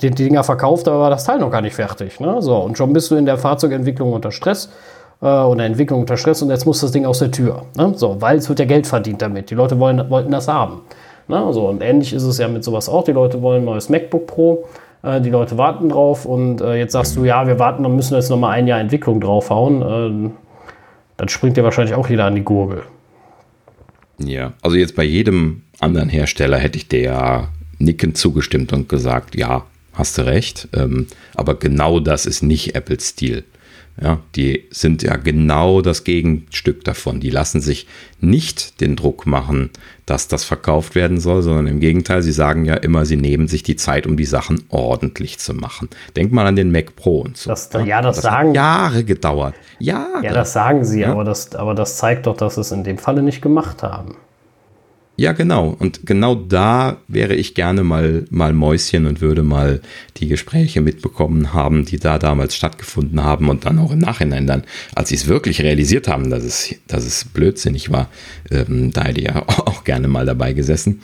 die, 0.01 0.11
Dinger 0.11 0.45
verkauft, 0.45 0.87
aber 0.87 1.01
war 1.01 1.11
das 1.11 1.25
Teil 1.25 1.39
noch 1.39 1.51
gar 1.51 1.63
nicht 1.63 1.75
fertig. 1.75 2.21
Ne? 2.21 2.43
So, 2.43 2.57
und 2.57 2.77
schon 2.77 2.93
bist 2.93 3.11
du 3.11 3.17
in 3.17 3.25
der 3.25 3.39
Fahrzeugentwicklung 3.39 4.13
unter 4.13 4.31
Stress 4.31 4.71
äh, 5.23 5.27
und 5.27 5.59
der 5.59 5.67
Entwicklung 5.67 6.01
unter 6.01 6.17
Stress 6.17 6.43
und 6.43 6.51
jetzt 6.51 6.67
muss 6.67 6.81
das 6.81 6.93
Ding 6.93 7.07
aus 7.07 7.21
der 7.21 7.31
Tür. 7.31 7.63
Ne? 7.77 7.93
So, 7.97 8.21
weil 8.21 8.37
es 8.37 8.49
wird 8.49 8.59
ja 8.59 8.67
Geld 8.67 8.87
verdient 8.87 9.23
damit. 9.23 9.51
Die 9.51 9.55
Leute 9.55 9.79
wollen, 9.79 10.11
wollten 10.11 10.31
das 10.31 10.49
haben. 10.49 10.83
Ne? 11.27 11.53
So, 11.53 11.69
und 11.69 11.83
ähnlich 11.83 12.13
ist 12.13 12.25
es 12.25 12.37
ja 12.37 12.49
mit 12.49 12.65
sowas 12.65 12.89
auch. 12.89 13.05
Die 13.05 13.13
Leute 13.13 13.41
wollen 13.41 13.63
ein 13.63 13.67
neues 13.67 13.89
MacBook 13.89 14.27
Pro. 14.27 14.65
Äh, 15.03 15.21
die 15.21 15.31
Leute 15.31 15.59
warten 15.59 15.89
drauf 15.89 16.25
und 16.25 16.61
äh, 16.61 16.77
jetzt 16.77 16.93
sagst 16.93 17.17
du, 17.17 17.25
ja, 17.25 17.47
wir 17.47 17.59
warten, 17.59 17.83
dann 17.83 17.95
müssen 17.95 18.13
wir 18.13 18.19
jetzt 18.19 18.31
nochmal 18.31 18.53
ein 18.53 18.67
Jahr 18.67 18.81
Entwicklung 18.81 19.21
draufhauen. 19.21 19.83
Äh, 19.83 20.31
dann 21.17 21.29
springt 21.29 21.57
dir 21.57 21.65
wahrscheinlich 21.65 21.95
auch 21.95 22.09
jeder 22.09 22.27
an 22.27 22.35
die 22.35 22.45
Gurgel. 22.45 22.83
Ja, 24.19 24.53
also 24.63 24.77
jetzt 24.77 24.97
bei 24.97 25.05
jedem 25.05 25.63
anderen 25.81 26.09
Hersteller 26.09 26.59
hätte 26.59 26.79
ich 26.79 26.89
der 26.89 27.49
nickend 27.79 28.17
zugestimmt 28.17 28.73
und 28.73 28.89
gesagt, 28.89 29.37
ja, 29.37 29.65
hast 29.95 30.19
du 30.19 30.27
recht. 30.27 30.69
Ähm, 30.75 31.07
aber 31.35 31.55
genau 31.55 32.01
das 32.01 32.27
ist 32.27 32.43
nicht 32.43 32.75
Apples 32.75 33.09
Stil. 33.09 33.45
Ja, 34.01 34.21
die 34.37 34.65
sind 34.71 35.03
ja 35.03 35.17
genau 35.17 35.81
das 35.81 36.05
Gegenstück 36.05 36.85
davon. 36.85 37.19
Die 37.19 37.31
lassen 37.31 37.61
sich 37.61 37.89
nicht 38.21 38.81
den 38.81 38.95
Druck 38.95 39.27
machen, 39.27 39.71
dass 40.07 40.29
das 40.29 40.45
verkauft 40.45 40.95
werden 40.95 41.19
soll, 41.19 41.43
sondern 41.43 41.67
im 41.67 41.81
Gegenteil, 41.81 42.23
sie 42.23 42.33
sagen 42.33 42.65
ja 42.65 42.75
immer, 42.75 43.07
sie 43.07 43.17
nehmen 43.17 43.49
sich 43.49 43.65
die 43.65 43.75
Zeit, 43.75 44.07
um 44.07 44.17
die 44.17 44.25
Sachen 44.25 44.63
ordentlich 44.69 45.39
zu 45.39 45.53
machen. 45.53 45.89
Denk 46.17 46.33
mal 46.33 46.47
an 46.47 46.55
den 46.55 46.71
Mac 46.71 46.95
Pro 46.95 47.23
und 47.23 47.37
so. 47.37 47.51
Das, 47.51 47.71
ja, 47.85 48.01
das, 48.01 48.17
das 48.17 48.25
sagen 48.25 48.55
Jahre 48.55 49.03
gedauert. 49.03 49.55
Jahre. 49.81 50.25
Ja, 50.25 50.33
das 50.33 50.53
sagen 50.53 50.85
sie, 50.85 51.01
ja? 51.01 51.11
aber, 51.11 51.25
das, 51.25 51.55
aber 51.57 51.75
das 51.75 51.97
zeigt 51.97 52.27
doch, 52.27 52.37
dass 52.37 52.55
sie 52.55 52.61
es 52.61 52.71
in 52.71 52.85
dem 52.85 52.99
Falle 52.99 53.23
nicht 53.23 53.43
gemacht 53.43 53.83
haben. 53.83 54.17
Ja, 55.21 55.33
genau. 55.33 55.77
Und 55.77 56.07
genau 56.07 56.37
da 56.37 56.99
wäre 57.09 57.35
ich 57.35 57.57
gerne 57.57 57.83
mal, 57.83 58.25
mal 58.31 58.53
Mäuschen 58.53 59.05
und 59.05 59.21
würde 59.21 59.43
mal 59.43 59.81
die 60.19 60.29
Gespräche 60.29 60.81
mitbekommen 60.81 61.53
haben, 61.53 61.85
die 61.85 61.99
da 61.99 62.21
damals 62.21 62.55
stattgefunden 62.55 63.25
haben 63.25 63.49
und 63.49 63.67
dann 63.67 63.81
auch 63.81 63.91
im 63.91 63.99
Nachhinein 63.99 64.47
dann, 64.47 64.63
als 64.95 65.09
sie 65.09 65.17
es 65.17 65.27
wirklich 65.27 65.61
realisiert 65.61 66.07
haben, 66.07 66.31
dass 66.31 66.45
es, 66.45 66.73
dass 66.87 67.05
es 67.05 67.25
blödsinnig 67.25 67.91
war, 67.91 68.09
ähm, 68.53 68.93
da 68.93 69.07
hätte 69.07 69.21
ich 69.21 69.27
ja 69.27 69.43
auch 69.49 69.83
gerne 69.83 70.07
mal 70.07 70.25
dabei 70.25 70.53
gesessen. 70.53 71.03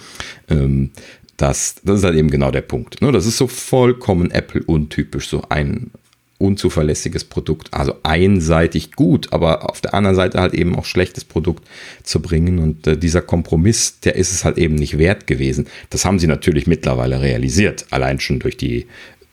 Ähm, 0.48 0.90
das, 1.36 1.74
das 1.82 1.98
ist 1.98 2.04
halt 2.04 2.14
eben 2.14 2.30
genau 2.30 2.52
der 2.52 2.60
Punkt. 2.60 3.02
Ne? 3.02 3.10
Das 3.10 3.26
ist 3.26 3.36
so 3.36 3.48
vollkommen 3.48 4.30
Apple-untypisch, 4.30 5.28
so 5.28 5.42
ein, 5.48 5.90
unzuverlässiges 6.38 7.24
Produkt, 7.24 7.72
also 7.72 7.94
einseitig 8.02 8.92
gut, 8.92 9.32
aber 9.32 9.70
auf 9.70 9.80
der 9.80 9.94
anderen 9.94 10.16
Seite 10.16 10.40
halt 10.40 10.52
eben 10.52 10.76
auch 10.76 10.84
schlechtes 10.84 11.24
Produkt 11.24 11.64
zu 12.02 12.20
bringen. 12.20 12.58
Und 12.58 12.86
äh, 12.86 12.96
dieser 12.96 13.22
Kompromiss, 13.22 14.00
der 14.00 14.16
ist 14.16 14.32
es 14.32 14.44
halt 14.44 14.58
eben 14.58 14.74
nicht 14.74 14.98
wert 14.98 15.26
gewesen. 15.26 15.66
Das 15.90 16.04
haben 16.04 16.18
sie 16.18 16.26
natürlich 16.26 16.66
mittlerweile 16.66 17.20
realisiert, 17.20 17.86
allein 17.90 18.20
schon 18.20 18.40
durch 18.40 18.56
die 18.56 18.86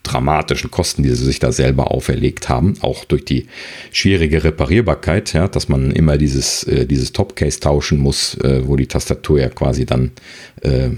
dramatischen 0.03 0.71
Kosten, 0.71 1.03
die 1.03 1.09
sie 1.09 1.25
sich 1.25 1.39
da 1.39 1.51
selber 1.51 1.91
auferlegt 1.91 2.49
haben, 2.49 2.73
auch 2.81 3.05
durch 3.05 3.23
die 3.23 3.47
schwierige 3.91 4.43
Reparierbarkeit, 4.43 5.33
ja, 5.33 5.47
dass 5.47 5.69
man 5.69 5.91
immer 5.91 6.17
dieses, 6.17 6.63
äh, 6.63 6.85
dieses 6.85 7.11
Topcase 7.11 7.59
tauschen 7.59 7.99
muss, 7.99 8.35
äh, 8.35 8.67
wo 8.67 8.75
die 8.75 8.87
Tastatur 8.87 9.39
ja 9.39 9.49
quasi 9.49 9.85
dann 9.85 10.11
äh, 10.61 10.89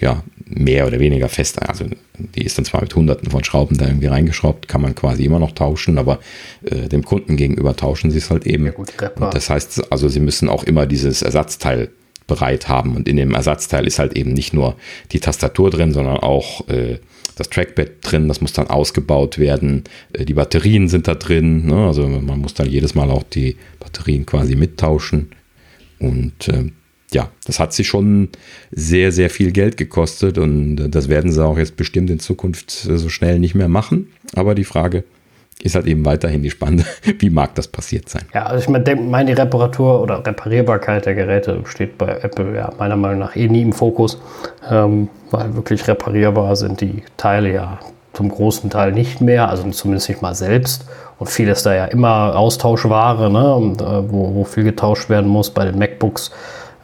ja, 0.00 0.22
mehr 0.48 0.86
oder 0.86 1.00
weniger 1.00 1.28
fest, 1.28 1.60
also 1.60 1.86
die 2.18 2.44
ist 2.44 2.56
dann 2.56 2.64
zwar 2.64 2.80
mit 2.80 2.94
hunderten 2.94 3.30
von 3.30 3.42
Schrauben 3.42 3.76
da 3.76 3.86
irgendwie 3.86 4.06
reingeschraubt, 4.06 4.68
kann 4.68 4.80
man 4.80 4.94
quasi 4.94 5.24
immer 5.24 5.40
noch 5.40 5.52
tauschen, 5.52 5.98
aber 5.98 6.20
äh, 6.64 6.88
dem 6.88 7.04
Kunden 7.04 7.36
gegenüber 7.36 7.74
tauschen 7.74 8.10
sie 8.12 8.18
es 8.18 8.30
halt 8.30 8.46
eben. 8.46 8.66
Ja, 8.66 8.72
gut, 8.72 8.92
das 9.18 9.50
heißt, 9.50 9.92
also 9.92 10.08
sie 10.08 10.20
müssen 10.20 10.48
auch 10.48 10.62
immer 10.62 10.86
dieses 10.86 11.22
Ersatzteil 11.22 11.90
bereit 12.28 12.68
haben 12.68 12.96
und 12.96 13.08
in 13.08 13.16
dem 13.16 13.34
Ersatzteil 13.34 13.86
ist 13.86 13.98
halt 13.98 14.16
eben 14.16 14.32
nicht 14.32 14.52
nur 14.52 14.76
die 15.12 15.20
Tastatur 15.20 15.70
drin, 15.70 15.92
sondern 15.92 16.18
auch 16.18 16.68
äh, 16.68 16.98
das 17.36 17.50
Trackpad 17.50 17.90
drin, 18.02 18.28
das 18.28 18.40
muss 18.40 18.52
dann 18.52 18.68
ausgebaut 18.68 19.38
werden, 19.38 19.84
äh, 20.12 20.24
die 20.24 20.34
Batterien 20.34 20.88
sind 20.88 21.08
da 21.08 21.14
drin, 21.14 21.66
ne? 21.66 21.86
also 21.86 22.06
man 22.06 22.38
muss 22.40 22.54
dann 22.54 22.68
jedes 22.68 22.94
Mal 22.94 23.10
auch 23.10 23.24
die 23.24 23.56
Batterien 23.80 24.26
quasi 24.26 24.54
mittauschen 24.54 25.30
und 25.98 26.48
äh, 26.48 26.70
ja, 27.12 27.28
das 27.46 27.60
hat 27.60 27.72
sie 27.72 27.84
schon 27.84 28.30
sehr, 28.70 29.12
sehr 29.12 29.30
viel 29.30 29.52
Geld 29.52 29.76
gekostet 29.76 30.38
und 30.38 30.88
das 30.90 31.08
werden 31.08 31.30
sie 31.30 31.44
auch 31.44 31.58
jetzt 31.58 31.76
bestimmt 31.76 32.10
in 32.10 32.18
Zukunft 32.18 32.70
so 32.70 33.08
schnell 33.08 33.38
nicht 33.38 33.54
mehr 33.54 33.68
machen. 33.68 34.08
Aber 34.34 34.54
die 34.54 34.64
Frage 34.64 35.04
ist 35.62 35.74
halt 35.74 35.86
eben 35.86 36.04
weiterhin 36.04 36.42
die 36.42 36.50
spannende, 36.50 36.84
wie 37.18 37.30
mag 37.30 37.54
das 37.54 37.68
passiert 37.68 38.08
sein? 38.08 38.22
Ja, 38.34 38.44
also 38.46 38.62
ich 38.62 38.68
meine, 38.68 38.96
mein, 38.96 39.26
die 39.26 39.32
Reparatur 39.32 40.02
oder 40.02 40.24
Reparierbarkeit 40.26 41.06
der 41.06 41.14
Geräte 41.14 41.60
steht 41.64 41.96
bei 41.96 42.18
Apple 42.22 42.54
ja 42.54 42.72
meiner 42.78 42.96
Meinung 42.96 43.20
nach 43.20 43.36
eh 43.36 43.48
nie 43.48 43.62
im 43.62 43.72
Fokus, 43.72 44.20
ähm, 44.70 45.08
weil 45.30 45.54
wirklich 45.54 45.86
reparierbar 45.88 46.56
sind 46.56 46.80
die 46.80 47.02
Teile 47.16 47.52
ja 47.52 47.78
zum 48.12 48.30
großen 48.30 48.70
Teil 48.70 48.92
nicht 48.92 49.20
mehr, 49.20 49.48
also 49.48 49.68
zumindest 49.70 50.08
nicht 50.08 50.22
mal 50.22 50.34
selbst. 50.34 50.86
Und 51.18 51.28
viel 51.28 51.48
ist 51.48 51.64
da 51.64 51.74
ja 51.74 51.86
immer 51.86 52.36
Austauschware, 52.36 53.30
ne? 53.30 53.54
Und, 53.54 53.80
äh, 53.80 54.10
wo, 54.10 54.34
wo 54.34 54.44
viel 54.44 54.64
getauscht 54.64 55.08
werden 55.08 55.28
muss. 55.28 55.50
Bei 55.50 55.64
den 55.64 55.78
MacBooks 55.78 56.30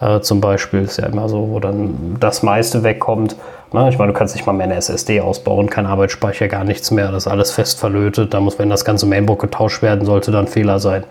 äh, 0.02 0.20
zum 0.20 0.40
Beispiel 0.40 0.82
ist 0.82 0.98
ja 0.98 1.06
immer 1.06 1.28
so, 1.28 1.48
wo 1.50 1.60
dann 1.60 2.16
das 2.18 2.42
meiste 2.42 2.82
wegkommt. 2.82 3.36
Na, 3.72 3.88
ich 3.88 3.98
meine, 3.98 4.12
du 4.12 4.18
kannst 4.18 4.34
nicht 4.34 4.46
mal 4.46 4.52
mehr 4.52 4.66
eine 4.66 4.74
SSD 4.74 5.20
ausbauen, 5.20 5.70
kein 5.70 5.86
Arbeitsspeicher, 5.86 6.48
gar 6.48 6.64
nichts 6.64 6.90
mehr. 6.90 7.10
Das 7.10 7.26
ist 7.26 7.32
alles 7.32 7.52
fest 7.52 7.78
verlötet. 7.78 8.34
Da 8.34 8.40
muss, 8.40 8.58
wenn 8.58 8.68
das 8.68 8.84
ganze 8.84 9.06
Mainbook 9.06 9.40
getauscht 9.40 9.80
werden 9.82 10.04
sollte, 10.04 10.30
dann 10.30 10.46
Fehler 10.46 10.78
sein. 10.78 11.04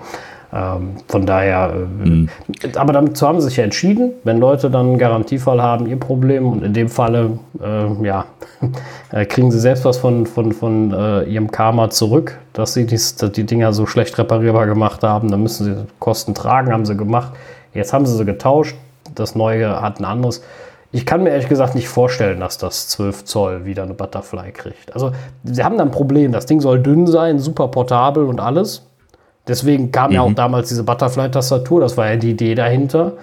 Ähm, 0.53 0.97
von 1.07 1.25
daher, 1.25 1.73
äh, 1.73 2.09
mhm. 2.09 2.29
aber 2.75 2.91
dazu 2.91 3.25
haben 3.25 3.39
sie 3.39 3.47
sich 3.47 3.57
ja 3.57 3.63
entschieden, 3.63 4.11
wenn 4.25 4.37
Leute 4.37 4.69
dann 4.69 4.87
einen 4.87 4.97
Garantiefall 4.97 5.61
haben, 5.61 5.87
ihr 5.87 5.97
Problem 5.97 6.45
und 6.45 6.61
in 6.61 6.73
dem 6.73 6.89
Falle, 6.89 7.39
äh, 7.63 8.05
ja, 8.05 8.25
äh, 9.13 9.25
kriegen 9.25 9.49
sie 9.49 9.59
selbst 9.59 9.85
was 9.85 9.97
von, 9.97 10.25
von, 10.25 10.51
von 10.51 10.93
äh, 10.93 11.23
ihrem 11.23 11.51
Karma 11.51 11.89
zurück, 11.89 12.37
dass 12.51 12.73
sie 12.73 12.85
dies, 12.85 13.15
dass 13.15 13.31
die 13.31 13.45
Dinger 13.45 13.71
so 13.71 13.85
schlecht 13.85 14.17
reparierbar 14.17 14.67
gemacht 14.67 15.03
haben, 15.03 15.31
dann 15.31 15.41
müssen 15.41 15.63
sie 15.63 15.85
Kosten 15.99 16.33
tragen, 16.33 16.73
haben 16.73 16.85
sie 16.85 16.97
gemacht. 16.97 17.31
Jetzt 17.73 17.93
haben 17.93 18.05
sie 18.05 18.15
sie 18.15 18.25
getauscht. 18.25 18.75
Das 19.15 19.35
neue 19.35 19.81
hat 19.81 19.99
ein 19.99 20.05
anderes. 20.05 20.41
Ich 20.93 21.05
kann 21.05 21.23
mir 21.23 21.29
ehrlich 21.29 21.47
gesagt 21.47 21.73
nicht 21.73 21.87
vorstellen, 21.87 22.41
dass 22.41 22.57
das 22.57 22.89
12 22.89 23.23
Zoll 23.23 23.65
wieder 23.65 23.83
eine 23.83 23.93
Butterfly 23.93 24.51
kriegt. 24.51 24.93
Also, 24.93 25.13
sie 25.43 25.63
haben 25.63 25.77
da 25.77 25.83
ein 25.83 25.91
Problem. 25.91 26.33
Das 26.33 26.45
Ding 26.45 26.59
soll 26.59 26.81
dünn 26.81 27.07
sein, 27.07 27.39
super 27.39 27.69
portabel 27.69 28.25
und 28.25 28.41
alles. 28.41 28.85
Deswegen 29.47 29.91
kam 29.91 30.09
mhm. 30.09 30.15
ja 30.15 30.21
auch 30.21 30.33
damals 30.33 30.69
diese 30.69 30.83
Butterfly-Tastatur. 30.83 31.79
Das 31.79 31.95
war 31.97 32.09
ja 32.09 32.17
die 32.17 32.31
Idee 32.31 32.55
dahinter. 32.55 33.13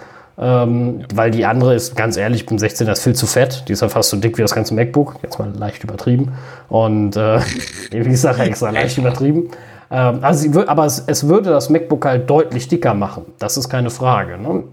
Ähm, 0.41 1.05
weil 1.13 1.33
die 1.33 1.45
andere 1.45 1.75
ist, 1.75 1.97
ganz 1.97 2.17
ehrlich, 2.17 2.47
beim 2.47 2.59
16 2.59 2.87
er 2.87 2.93
ist 2.93 3.03
viel 3.03 3.15
zu 3.15 3.27
fett. 3.27 3.65
Die 3.69 3.73
ist 3.73 3.83
ja 3.83 3.89
fast 3.89 4.11
so 4.11 4.17
dick 4.17 4.39
wie 4.39 4.43
das 4.43 4.55
ganze 4.55 4.73
MacBook. 4.73 5.17
Jetzt 5.23 5.39
mal 5.39 5.53
leicht 5.55 5.85
übertrieben. 5.85 6.33
Und 6.69 7.17
äh, 7.17 7.41
wie 7.91 8.09
gesagt, 8.09 8.39
extra 8.39 8.71
leicht 8.71 8.97
übertrieben. 8.99 9.51
Ähm, 9.91 10.19
also 10.23 10.41
sie, 10.41 10.69
aber 10.69 10.85
es, 10.85 11.03
es, 11.07 11.29
würde 11.29 11.51
das 11.51 11.71
MacBook 11.71 12.05
halt 12.05 12.29
deutlich 12.29 12.69
dicker 12.69 12.95
machen. 12.95 13.25
Das 13.39 13.57
ist 13.57 13.69
keine 13.69 13.91
Frage. 13.91 14.39
Ne? 14.39 14.65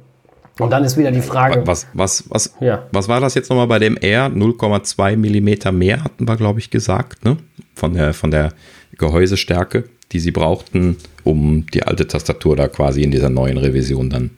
Und 0.59 0.69
dann 0.69 0.83
ist 0.83 0.97
wieder 0.97 1.11
die 1.11 1.21
Frage. 1.21 1.65
Was, 1.65 1.87
was, 1.93 2.23
was, 2.29 2.53
ja. 2.59 2.83
was 2.91 3.07
war 3.07 3.19
das 3.19 3.33
jetzt 3.33 3.49
nochmal 3.49 3.67
bei 3.67 3.79
dem 3.79 3.97
R? 3.97 4.27
0,2 4.27 5.17
Millimeter 5.17 5.71
mehr 5.71 6.03
hatten 6.03 6.27
wir, 6.27 6.35
glaube 6.37 6.59
ich, 6.59 6.69
gesagt, 6.69 7.25
ne? 7.25 7.37
Von 7.75 7.93
der, 7.93 8.13
von 8.13 8.31
der 8.31 8.53
Gehäusestärke 8.97 9.83
die 10.11 10.19
sie 10.19 10.31
brauchten, 10.31 10.97
um 11.23 11.65
die 11.73 11.83
alte 11.83 12.07
Tastatur 12.07 12.55
da 12.55 12.67
quasi 12.67 13.01
in 13.01 13.11
dieser 13.11 13.29
neuen 13.29 13.57
Revision 13.57 14.09
dann 14.09 14.31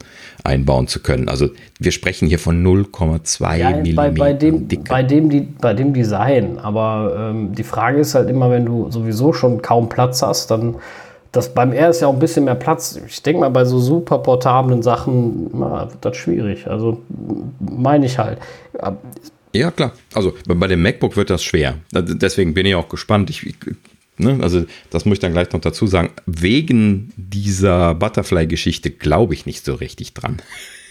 einbauen 0.43 0.87
zu 0.87 1.01
können. 1.01 1.27
Also 1.27 1.49
wir 1.79 1.91
sprechen 1.91 2.27
hier 2.27 2.39
von 2.39 2.65
0,2 2.65 3.57
ja, 3.57 3.69
mm. 3.71 3.95
Bei, 3.95 4.09
bei, 4.09 4.33
dem, 4.33 4.67
bei, 4.87 5.03
dem, 5.03 5.55
bei 5.59 5.73
dem 5.73 5.93
Design. 5.93 6.57
Aber 6.57 7.31
ähm, 7.31 7.53
die 7.53 7.63
Frage 7.63 7.99
ist 7.99 8.15
halt 8.15 8.29
immer, 8.29 8.49
wenn 8.49 8.65
du 8.65 8.89
sowieso 8.89 9.33
schon 9.33 9.61
kaum 9.61 9.89
Platz 9.89 10.21
hast, 10.21 10.51
dann 10.51 10.75
das 11.33 11.53
beim 11.53 11.73
R 11.73 11.89
ist 11.89 12.01
ja 12.01 12.07
auch 12.07 12.13
ein 12.13 12.19
bisschen 12.19 12.45
mehr 12.45 12.55
Platz. 12.55 12.99
Ich 13.07 13.21
denke 13.21 13.41
mal, 13.41 13.49
bei 13.49 13.65
so 13.65 13.79
super 13.79 14.19
portablen 14.19 14.81
Sachen 14.81 15.49
na, 15.53 15.89
wird 15.91 16.03
das 16.03 16.15
schwierig. 16.17 16.67
Also 16.67 17.01
meine 17.59 18.05
ich 18.05 18.17
halt. 18.17 18.39
Ja, 19.53 19.71
klar. 19.71 19.91
Also 20.13 20.33
bei 20.47 20.67
dem 20.67 20.81
MacBook 20.81 21.17
wird 21.17 21.29
das 21.29 21.43
schwer. 21.43 21.75
Deswegen 21.91 22.53
bin 22.53 22.65
ich 22.65 22.75
auch 22.75 22.89
gespannt. 22.89 23.29
Ich 23.29 23.55
Ne? 24.17 24.39
Also 24.41 24.65
das 24.89 25.05
muss 25.05 25.15
ich 25.15 25.19
dann 25.19 25.33
gleich 25.33 25.51
noch 25.51 25.61
dazu 25.61 25.87
sagen. 25.87 26.09
Wegen 26.25 27.13
dieser 27.15 27.95
Butterfly-Geschichte 27.95 28.91
glaube 28.91 29.33
ich 29.33 29.45
nicht 29.45 29.63
so 29.63 29.75
richtig 29.75 30.13
dran. 30.13 30.37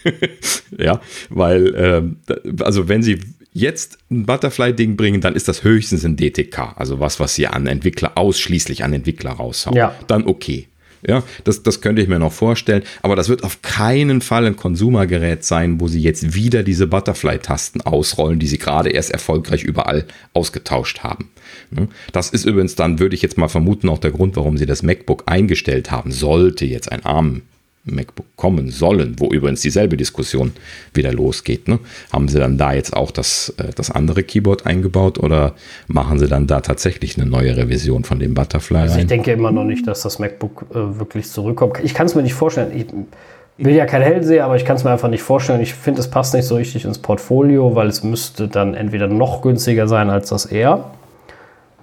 ja, 0.77 1.01
weil, 1.29 1.75
äh, 1.75 2.33
also 2.63 2.87
wenn 2.87 3.03
sie 3.03 3.19
jetzt 3.53 3.97
ein 4.11 4.25
Butterfly-Ding 4.25 4.95
bringen, 4.95 5.19
dann 5.19 5.35
ist 5.35 5.47
das 5.47 5.63
höchstens 5.63 6.05
ein 6.05 6.15
DTK, 6.15 6.73
also 6.75 6.99
was, 6.99 7.19
was 7.19 7.35
sie 7.35 7.47
an 7.47 7.67
Entwickler, 7.67 8.17
ausschließlich 8.17 8.83
an 8.83 8.93
Entwickler 8.93 9.31
raushauen. 9.31 9.75
Ja. 9.75 9.95
Dann 10.07 10.25
okay. 10.25 10.67
Ja, 11.07 11.23
das, 11.45 11.63
das 11.63 11.79
könnte 11.79 12.01
ich 12.01 12.09
mir 12.09 12.19
noch 12.19 12.33
vorstellen. 12.33 12.83
Aber 13.01 13.15
das 13.15 13.29
wird 13.29 13.43
auf 13.43 13.61
keinen 13.61 14.19
Fall 14.21 14.45
ein 14.45 14.57
Konsumergerät 14.57 15.45
sein, 15.45 15.79
wo 15.79 15.87
sie 15.87 16.01
jetzt 16.01 16.33
wieder 16.33 16.63
diese 16.63 16.85
Butterfly-Tasten 16.85 17.81
ausrollen, 17.81 18.39
die 18.39 18.47
sie 18.47 18.57
gerade 18.57 18.89
erst 18.89 19.11
erfolgreich 19.11 19.63
überall 19.63 20.05
ausgetauscht 20.33 20.99
haben. 20.99 21.29
Ne? 21.71 21.87
Das 22.11 22.29
ist 22.31 22.45
übrigens 22.45 22.75
dann, 22.75 22.99
würde 22.99 23.15
ich 23.15 23.21
jetzt 23.21 23.37
mal 23.37 23.47
vermuten, 23.47 23.87
auch 23.87 23.99
der 23.99 24.11
Grund, 24.11 24.35
warum 24.35 24.57
sie 24.57 24.65
das 24.65 24.83
MacBook 24.83 25.23
eingestellt 25.27 25.91
haben. 25.91 26.11
Sollte 26.11 26.65
jetzt 26.65 26.91
ein 26.91 27.05
ARM 27.05 27.43
MacBook 27.87 28.25
kommen 28.35 28.69
sollen, 28.69 29.15
wo 29.17 29.29
übrigens 29.29 29.61
dieselbe 29.61 29.97
Diskussion 29.97 30.53
wieder 30.93 31.11
losgeht. 31.11 31.67
Ne? 31.67 31.79
Haben 32.11 32.27
sie 32.27 32.39
dann 32.39 32.57
da 32.57 32.73
jetzt 32.73 32.95
auch 32.95 33.11
das, 33.11 33.53
äh, 33.57 33.73
das 33.75 33.91
andere 33.91 34.23
Keyboard 34.23 34.65
eingebaut 34.65 35.17
oder 35.17 35.53
machen 35.87 36.19
sie 36.19 36.27
dann 36.27 36.47
da 36.47 36.61
tatsächlich 36.61 37.17
eine 37.17 37.29
neue 37.29 37.55
Revision 37.57 38.03
von 38.03 38.19
dem 38.19 38.33
Butterfly? 38.33 38.77
Also 38.77 38.99
ich 38.99 39.07
denke 39.07 39.31
immer 39.31 39.51
noch 39.51 39.63
nicht, 39.63 39.87
dass 39.87 40.01
das 40.01 40.19
MacBook 40.19 40.65
äh, 40.71 40.99
wirklich 40.99 41.29
zurückkommt. 41.29 41.79
Ich 41.83 41.93
kann 41.93 42.05
es 42.05 42.15
mir 42.15 42.23
nicht 42.23 42.33
vorstellen. 42.33 42.71
Ich 42.75 43.65
will 43.65 43.73
ja 43.73 43.85
kein 43.85 44.01
Hellseher, 44.01 44.45
aber 44.45 44.55
ich 44.55 44.65
kann 44.65 44.75
es 44.75 44.83
mir 44.83 44.91
einfach 44.91 45.09
nicht 45.09 45.23
vorstellen. 45.23 45.61
Ich 45.61 45.73
finde, 45.73 45.99
es 45.99 46.09
passt 46.09 46.33
nicht 46.33 46.45
so 46.45 46.55
richtig 46.55 46.85
ins 46.85 46.99
Portfolio, 46.99 47.75
weil 47.75 47.87
es 47.87 48.03
müsste 48.03 48.47
dann 48.47 48.73
entweder 48.75 49.07
noch 49.07 49.41
günstiger 49.41 49.87
sein 49.87 50.09
als 50.09 50.29
das 50.29 50.45
R 50.45 50.91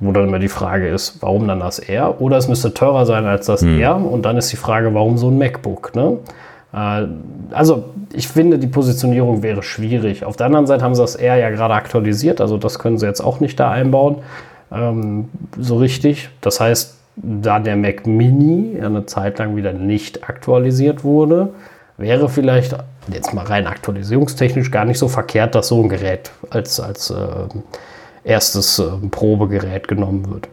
wo 0.00 0.12
dann 0.12 0.28
immer 0.28 0.38
die 0.38 0.48
Frage 0.48 0.88
ist, 0.88 1.22
warum 1.22 1.46
dann 1.46 1.60
das 1.60 1.78
R? 1.78 2.20
Oder 2.20 2.36
es 2.36 2.48
müsste 2.48 2.74
teurer 2.74 3.06
sein 3.06 3.26
als 3.26 3.46
das 3.46 3.62
hm. 3.62 3.80
R. 3.80 3.96
Und 3.96 4.22
dann 4.22 4.36
ist 4.36 4.50
die 4.52 4.56
Frage, 4.56 4.92
warum 4.94 5.18
so 5.18 5.28
ein 5.28 5.38
MacBook? 5.38 5.94
Ne? 5.94 6.18
Äh, 6.72 7.06
also 7.52 7.84
ich 8.12 8.28
finde, 8.28 8.58
die 8.58 8.66
Positionierung 8.66 9.42
wäre 9.42 9.62
schwierig. 9.62 10.24
Auf 10.24 10.36
der 10.36 10.46
anderen 10.46 10.66
Seite 10.66 10.84
haben 10.84 10.94
sie 10.94 11.02
das 11.02 11.16
R 11.16 11.36
ja 11.36 11.50
gerade 11.50 11.74
aktualisiert, 11.74 12.40
also 12.40 12.58
das 12.58 12.78
können 12.78 12.98
sie 12.98 13.06
jetzt 13.06 13.20
auch 13.20 13.40
nicht 13.40 13.58
da 13.58 13.70
einbauen, 13.70 14.16
ähm, 14.72 15.28
so 15.58 15.76
richtig. 15.76 16.30
Das 16.40 16.60
heißt, 16.60 16.98
da 17.16 17.60
der 17.60 17.76
Mac 17.76 18.06
Mini 18.06 18.80
eine 18.80 19.06
Zeit 19.06 19.38
lang 19.38 19.54
wieder 19.56 19.72
nicht 19.72 20.28
aktualisiert 20.28 21.04
wurde, 21.04 21.50
wäre 21.96 22.28
vielleicht 22.28 22.76
jetzt 23.12 23.34
mal 23.34 23.44
rein 23.44 23.68
aktualisierungstechnisch 23.68 24.70
gar 24.70 24.84
nicht 24.84 24.98
so 24.98 25.06
verkehrt, 25.06 25.54
dass 25.54 25.68
so 25.68 25.80
ein 25.80 25.88
Gerät 25.88 26.32
als, 26.50 26.80
als 26.80 27.10
äh, 27.10 27.14
erstes 28.24 28.78
äh, 28.78 28.90
Probegerät 29.10 29.88
genommen 29.88 30.30
wird. 30.30 30.48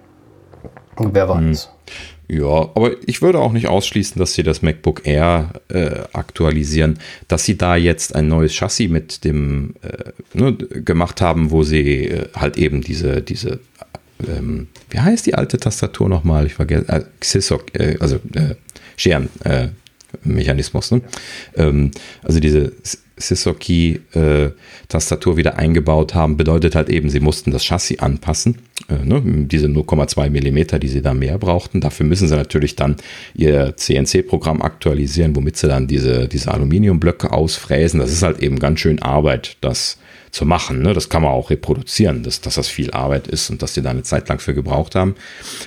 Wer 0.97 1.29
weiß. 1.29 1.65
Hm. 1.65 2.37
Ja, 2.37 2.69
aber 2.75 2.91
ich 3.07 3.21
würde 3.21 3.39
auch 3.39 3.51
nicht 3.51 3.67
ausschließen, 3.67 4.17
dass 4.17 4.33
sie 4.33 4.43
das 4.43 4.61
MacBook 4.61 5.05
Air 5.05 5.51
äh, 5.67 6.03
aktualisieren, 6.13 6.99
dass 7.27 7.43
sie 7.43 7.57
da 7.57 7.75
jetzt 7.75 8.15
ein 8.15 8.29
neues 8.29 8.53
Chassis 8.53 8.89
mit 8.89 9.25
dem 9.25 9.73
äh, 9.81 10.11
ne, 10.33 10.53
gemacht 10.53 11.19
haben, 11.19 11.51
wo 11.51 11.63
sie 11.63 12.07
äh, 12.07 12.29
halt 12.33 12.57
eben 12.57 12.81
diese, 12.81 13.21
diese 13.21 13.59
ähm, 14.27 14.67
wie 14.89 14.99
heißt 14.99 15.25
die 15.25 15.35
alte 15.35 15.57
Tastatur 15.57 16.07
nochmal? 16.07 16.45
Ich 16.45 16.53
vergesse, 16.53 16.87
äh, 16.87 17.01
Xisok, 17.19 17.77
äh, 17.77 17.97
also 17.99 18.17
äh, 18.33 18.55
Scheren, 18.95 19.29
äh, 19.43 19.69
Mechanismus. 20.23 20.91
Ne? 20.91 21.01
Ähm, 21.55 21.91
also 22.23 22.39
diese 22.39 22.73
Sisoki-Tastatur 23.21 25.33
äh, 25.33 25.37
wieder 25.37 25.57
eingebaut 25.57 26.13
haben, 26.13 26.37
bedeutet 26.37 26.75
halt 26.75 26.89
eben, 26.89 27.09
sie 27.09 27.19
mussten 27.19 27.51
das 27.51 27.63
Chassis 27.63 27.99
anpassen. 27.99 28.57
Äh, 28.89 29.05
ne? 29.05 29.21
Diese 29.47 29.67
0,2 29.67 30.29
Millimeter, 30.29 30.79
die 30.79 30.87
sie 30.87 31.01
da 31.01 31.13
mehr 31.13 31.37
brauchten. 31.37 31.81
Dafür 31.81 32.05
müssen 32.05 32.27
sie 32.27 32.35
natürlich 32.35 32.75
dann 32.75 32.95
ihr 33.33 33.75
CNC-Programm 33.75 34.61
aktualisieren, 34.61 35.35
womit 35.35 35.57
sie 35.57 35.67
dann 35.67 35.87
diese, 35.87 36.27
diese 36.27 36.51
Aluminiumblöcke 36.51 37.31
ausfräsen. 37.31 37.99
Das 37.99 38.11
ist 38.11 38.23
halt 38.23 38.39
eben 38.39 38.59
ganz 38.59 38.79
schön 38.79 39.01
Arbeit, 39.01 39.57
das 39.61 39.97
zu 40.31 40.45
machen. 40.45 40.81
Ne? 40.81 40.93
Das 40.93 41.09
kann 41.09 41.21
man 41.21 41.31
auch 41.31 41.49
reproduzieren, 41.49 42.23
dass, 42.23 42.41
dass 42.41 42.55
das 42.55 42.67
viel 42.67 42.91
Arbeit 42.91 43.27
ist 43.27 43.49
und 43.49 43.61
dass 43.61 43.73
sie 43.73 43.81
da 43.81 43.89
eine 43.89 44.03
Zeit 44.03 44.29
lang 44.29 44.39
für 44.39 44.53
gebraucht 44.53 44.95
haben. 44.95 45.15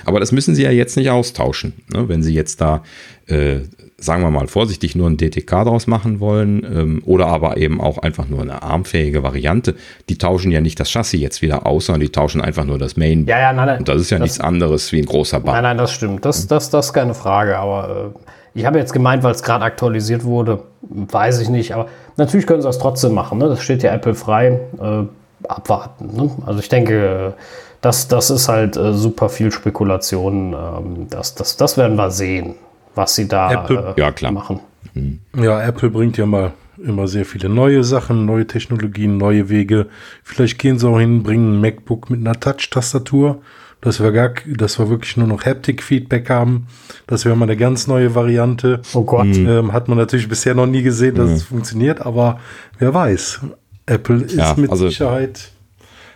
Aber 0.05 0.19
das 0.19 0.31
müssen 0.31 0.55
sie 0.55 0.63
ja 0.63 0.71
jetzt 0.71 0.97
nicht 0.97 1.09
austauschen. 1.09 1.73
Ne? 1.93 2.09
Wenn 2.09 2.23
sie 2.23 2.33
jetzt 2.33 2.61
da 2.61 2.83
äh, 3.27 3.59
sagen 3.97 4.23
wir 4.23 4.29
mal 4.29 4.47
vorsichtig, 4.47 4.95
nur 4.95 5.09
ein 5.09 5.17
DTK 5.17 5.63
draus 5.63 5.87
machen 5.87 6.19
wollen 6.19 6.63
ähm, 6.63 7.01
oder 7.05 7.27
aber 7.27 7.57
eben 7.57 7.79
auch 7.79 7.97
einfach 7.99 8.27
nur 8.27 8.41
eine 8.41 8.61
armfähige 8.61 9.23
Variante, 9.23 9.75
die 10.09 10.17
tauschen 10.17 10.51
ja 10.51 10.61
nicht 10.61 10.79
das 10.79 10.89
Chassis 10.89 11.21
jetzt 11.21 11.41
wieder 11.41 11.65
aus, 11.65 11.85
sondern 11.85 12.01
die 12.01 12.11
tauschen 12.11 12.41
einfach 12.41 12.65
nur 12.65 12.77
das 12.77 12.97
Main. 12.97 13.25
Ja, 13.25 13.39
ja, 13.39 13.53
nein, 13.53 13.67
nein. 13.67 13.79
Und 13.79 13.87
das 13.87 14.01
ist 14.01 14.09
ja 14.09 14.17
das, 14.17 14.25
nichts 14.25 14.39
anderes 14.39 14.91
wie 14.91 14.99
ein 14.99 15.05
großer 15.05 15.39
Band. 15.39 15.55
Nein, 15.55 15.63
nein, 15.63 15.77
das 15.77 15.93
stimmt. 15.93 16.25
Das, 16.25 16.45
das, 16.47 16.69
das 16.69 16.87
ist 16.87 16.93
keine 16.93 17.13
Frage. 17.13 17.57
Aber 17.57 18.13
äh, 18.13 18.19
ich 18.59 18.65
habe 18.65 18.77
jetzt 18.79 18.91
gemeint, 18.91 19.23
weil 19.23 19.31
es 19.31 19.43
gerade 19.43 19.63
aktualisiert 19.63 20.23
wurde, 20.23 20.63
weiß 20.81 21.39
ich 21.39 21.49
nicht. 21.49 21.73
Aber 21.73 21.87
natürlich 22.17 22.47
können 22.47 22.61
sie 22.61 22.67
das 22.67 22.79
trotzdem 22.79 23.13
machen. 23.13 23.37
Ne? 23.37 23.47
Das 23.47 23.61
steht 23.61 23.81
ja 23.81 23.93
Apple 23.93 24.15
frei. 24.15 24.59
Äh, 24.79 25.03
abwarten. 25.47 26.09
Ne? 26.15 26.31
Also 26.45 26.59
ich 26.59 26.69
denke, 26.69 27.35
das, 27.81 28.07
das 28.07 28.29
ist 28.29 28.47
halt 28.47 28.77
äh, 28.77 28.93
super 28.93 29.29
viel 29.29 29.51
Spekulation. 29.51 30.53
Ähm, 30.53 31.07
das, 31.09 31.35
das, 31.35 31.57
das 31.57 31.77
werden 31.77 31.97
wir 31.97 32.11
sehen 32.11 32.55
was 32.95 33.15
sie 33.15 33.27
da 33.27 33.51
Apple, 33.51 33.93
äh, 33.95 33.99
ja, 33.99 34.11
klar. 34.11 34.31
machen. 34.31 34.59
Mhm. 34.93 35.19
Ja, 35.37 35.61
Apple 35.61 35.89
bringt 35.89 36.17
ja 36.17 36.25
mal 36.25 36.53
immer 36.77 37.07
sehr 37.07 37.25
viele 37.25 37.49
neue 37.49 37.83
Sachen, 37.83 38.25
neue 38.25 38.47
Technologien, 38.47 39.17
neue 39.17 39.49
Wege. 39.49 39.87
Vielleicht 40.23 40.59
gehen 40.59 40.79
sie 40.79 40.87
auch 40.87 40.99
hin, 40.99 41.23
bringen 41.23 41.57
ein 41.57 41.61
MacBook 41.61 42.09
mit 42.09 42.19
einer 42.19 42.39
Touch-Tastatur, 42.39 43.41
dass 43.81 44.01
wir 44.01 44.11
gar, 44.11 44.33
dass 44.45 44.79
wir 44.79 44.89
wirklich 44.89 45.15
nur 45.17 45.27
noch 45.27 45.45
Haptic-Feedback 45.45 46.29
haben. 46.29 46.67
Das 47.07 47.25
wäre 47.25 47.35
mal 47.35 47.45
eine 47.45 47.57
ganz 47.57 47.87
neue 47.87 48.15
Variante. 48.15 48.81
Oh 48.93 49.03
Gott. 49.03 49.27
Ähm, 49.27 49.73
hat 49.73 49.87
man 49.87 49.97
natürlich 49.97 50.27
bisher 50.27 50.55
noch 50.55 50.67
nie 50.67 50.81
gesehen, 50.81 51.15
dass 51.15 51.29
mhm. 51.29 51.35
es 51.35 51.43
funktioniert, 51.43 52.01
aber 52.01 52.39
wer 52.79 52.93
weiß. 52.93 53.41
Apple 53.85 54.23
ist 54.23 54.35
ja, 54.35 54.55
mit 54.57 54.71
also 54.71 54.89
Sicherheit 54.89 55.51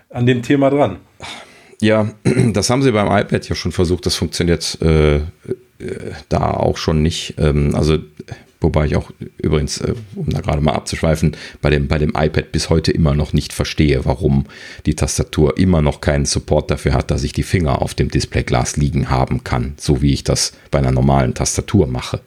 an 0.09 0.25
dem 0.25 0.41
Thema 0.41 0.69
dran. 0.69 0.97
Ja, 1.81 2.09
das 2.53 2.69
haben 2.69 2.81
sie 2.81 2.91
beim 2.91 3.07
iPad 3.07 3.47
ja 3.47 3.55
schon 3.55 3.71
versucht. 3.71 4.05
Das 4.05 4.15
funktioniert 4.15 4.81
äh, 4.81 5.21
da 6.29 6.51
auch 6.51 6.77
schon 6.77 7.01
nicht. 7.01 7.35
Ähm, 7.37 7.73
also, 7.75 7.97
wobei 8.59 8.85
ich 8.85 8.95
auch 8.95 9.11
übrigens, 9.37 9.79
äh, 9.79 9.93
um 10.15 10.29
da 10.29 10.41
gerade 10.41 10.61
mal 10.61 10.73
abzuschweifen, 10.73 11.35
bei 11.61 11.69
dem, 11.69 11.87
bei 11.87 11.97
dem 11.97 12.09
iPad 12.09 12.51
bis 12.51 12.69
heute 12.69 12.91
immer 12.91 13.13
noch 13.13 13.33
nicht 13.33 13.53
verstehe, 13.53 14.05
warum 14.05 14.45
die 14.85 14.95
Tastatur 14.95 15.57
immer 15.57 15.81
noch 15.81 16.01
keinen 16.01 16.25
Support 16.25 16.69
dafür 16.71 16.93
hat, 16.93 17.11
dass 17.11 17.23
ich 17.23 17.33
die 17.33 17.43
Finger 17.43 17.81
auf 17.81 17.93
dem 17.93 18.09
Displayglas 18.09 18.77
liegen 18.77 19.09
haben 19.09 19.43
kann, 19.43 19.75
so 19.77 20.01
wie 20.01 20.13
ich 20.13 20.23
das 20.23 20.53
bei 20.71 20.79
einer 20.79 20.91
normalen 20.91 21.33
Tastatur 21.33 21.87
mache. 21.87 22.21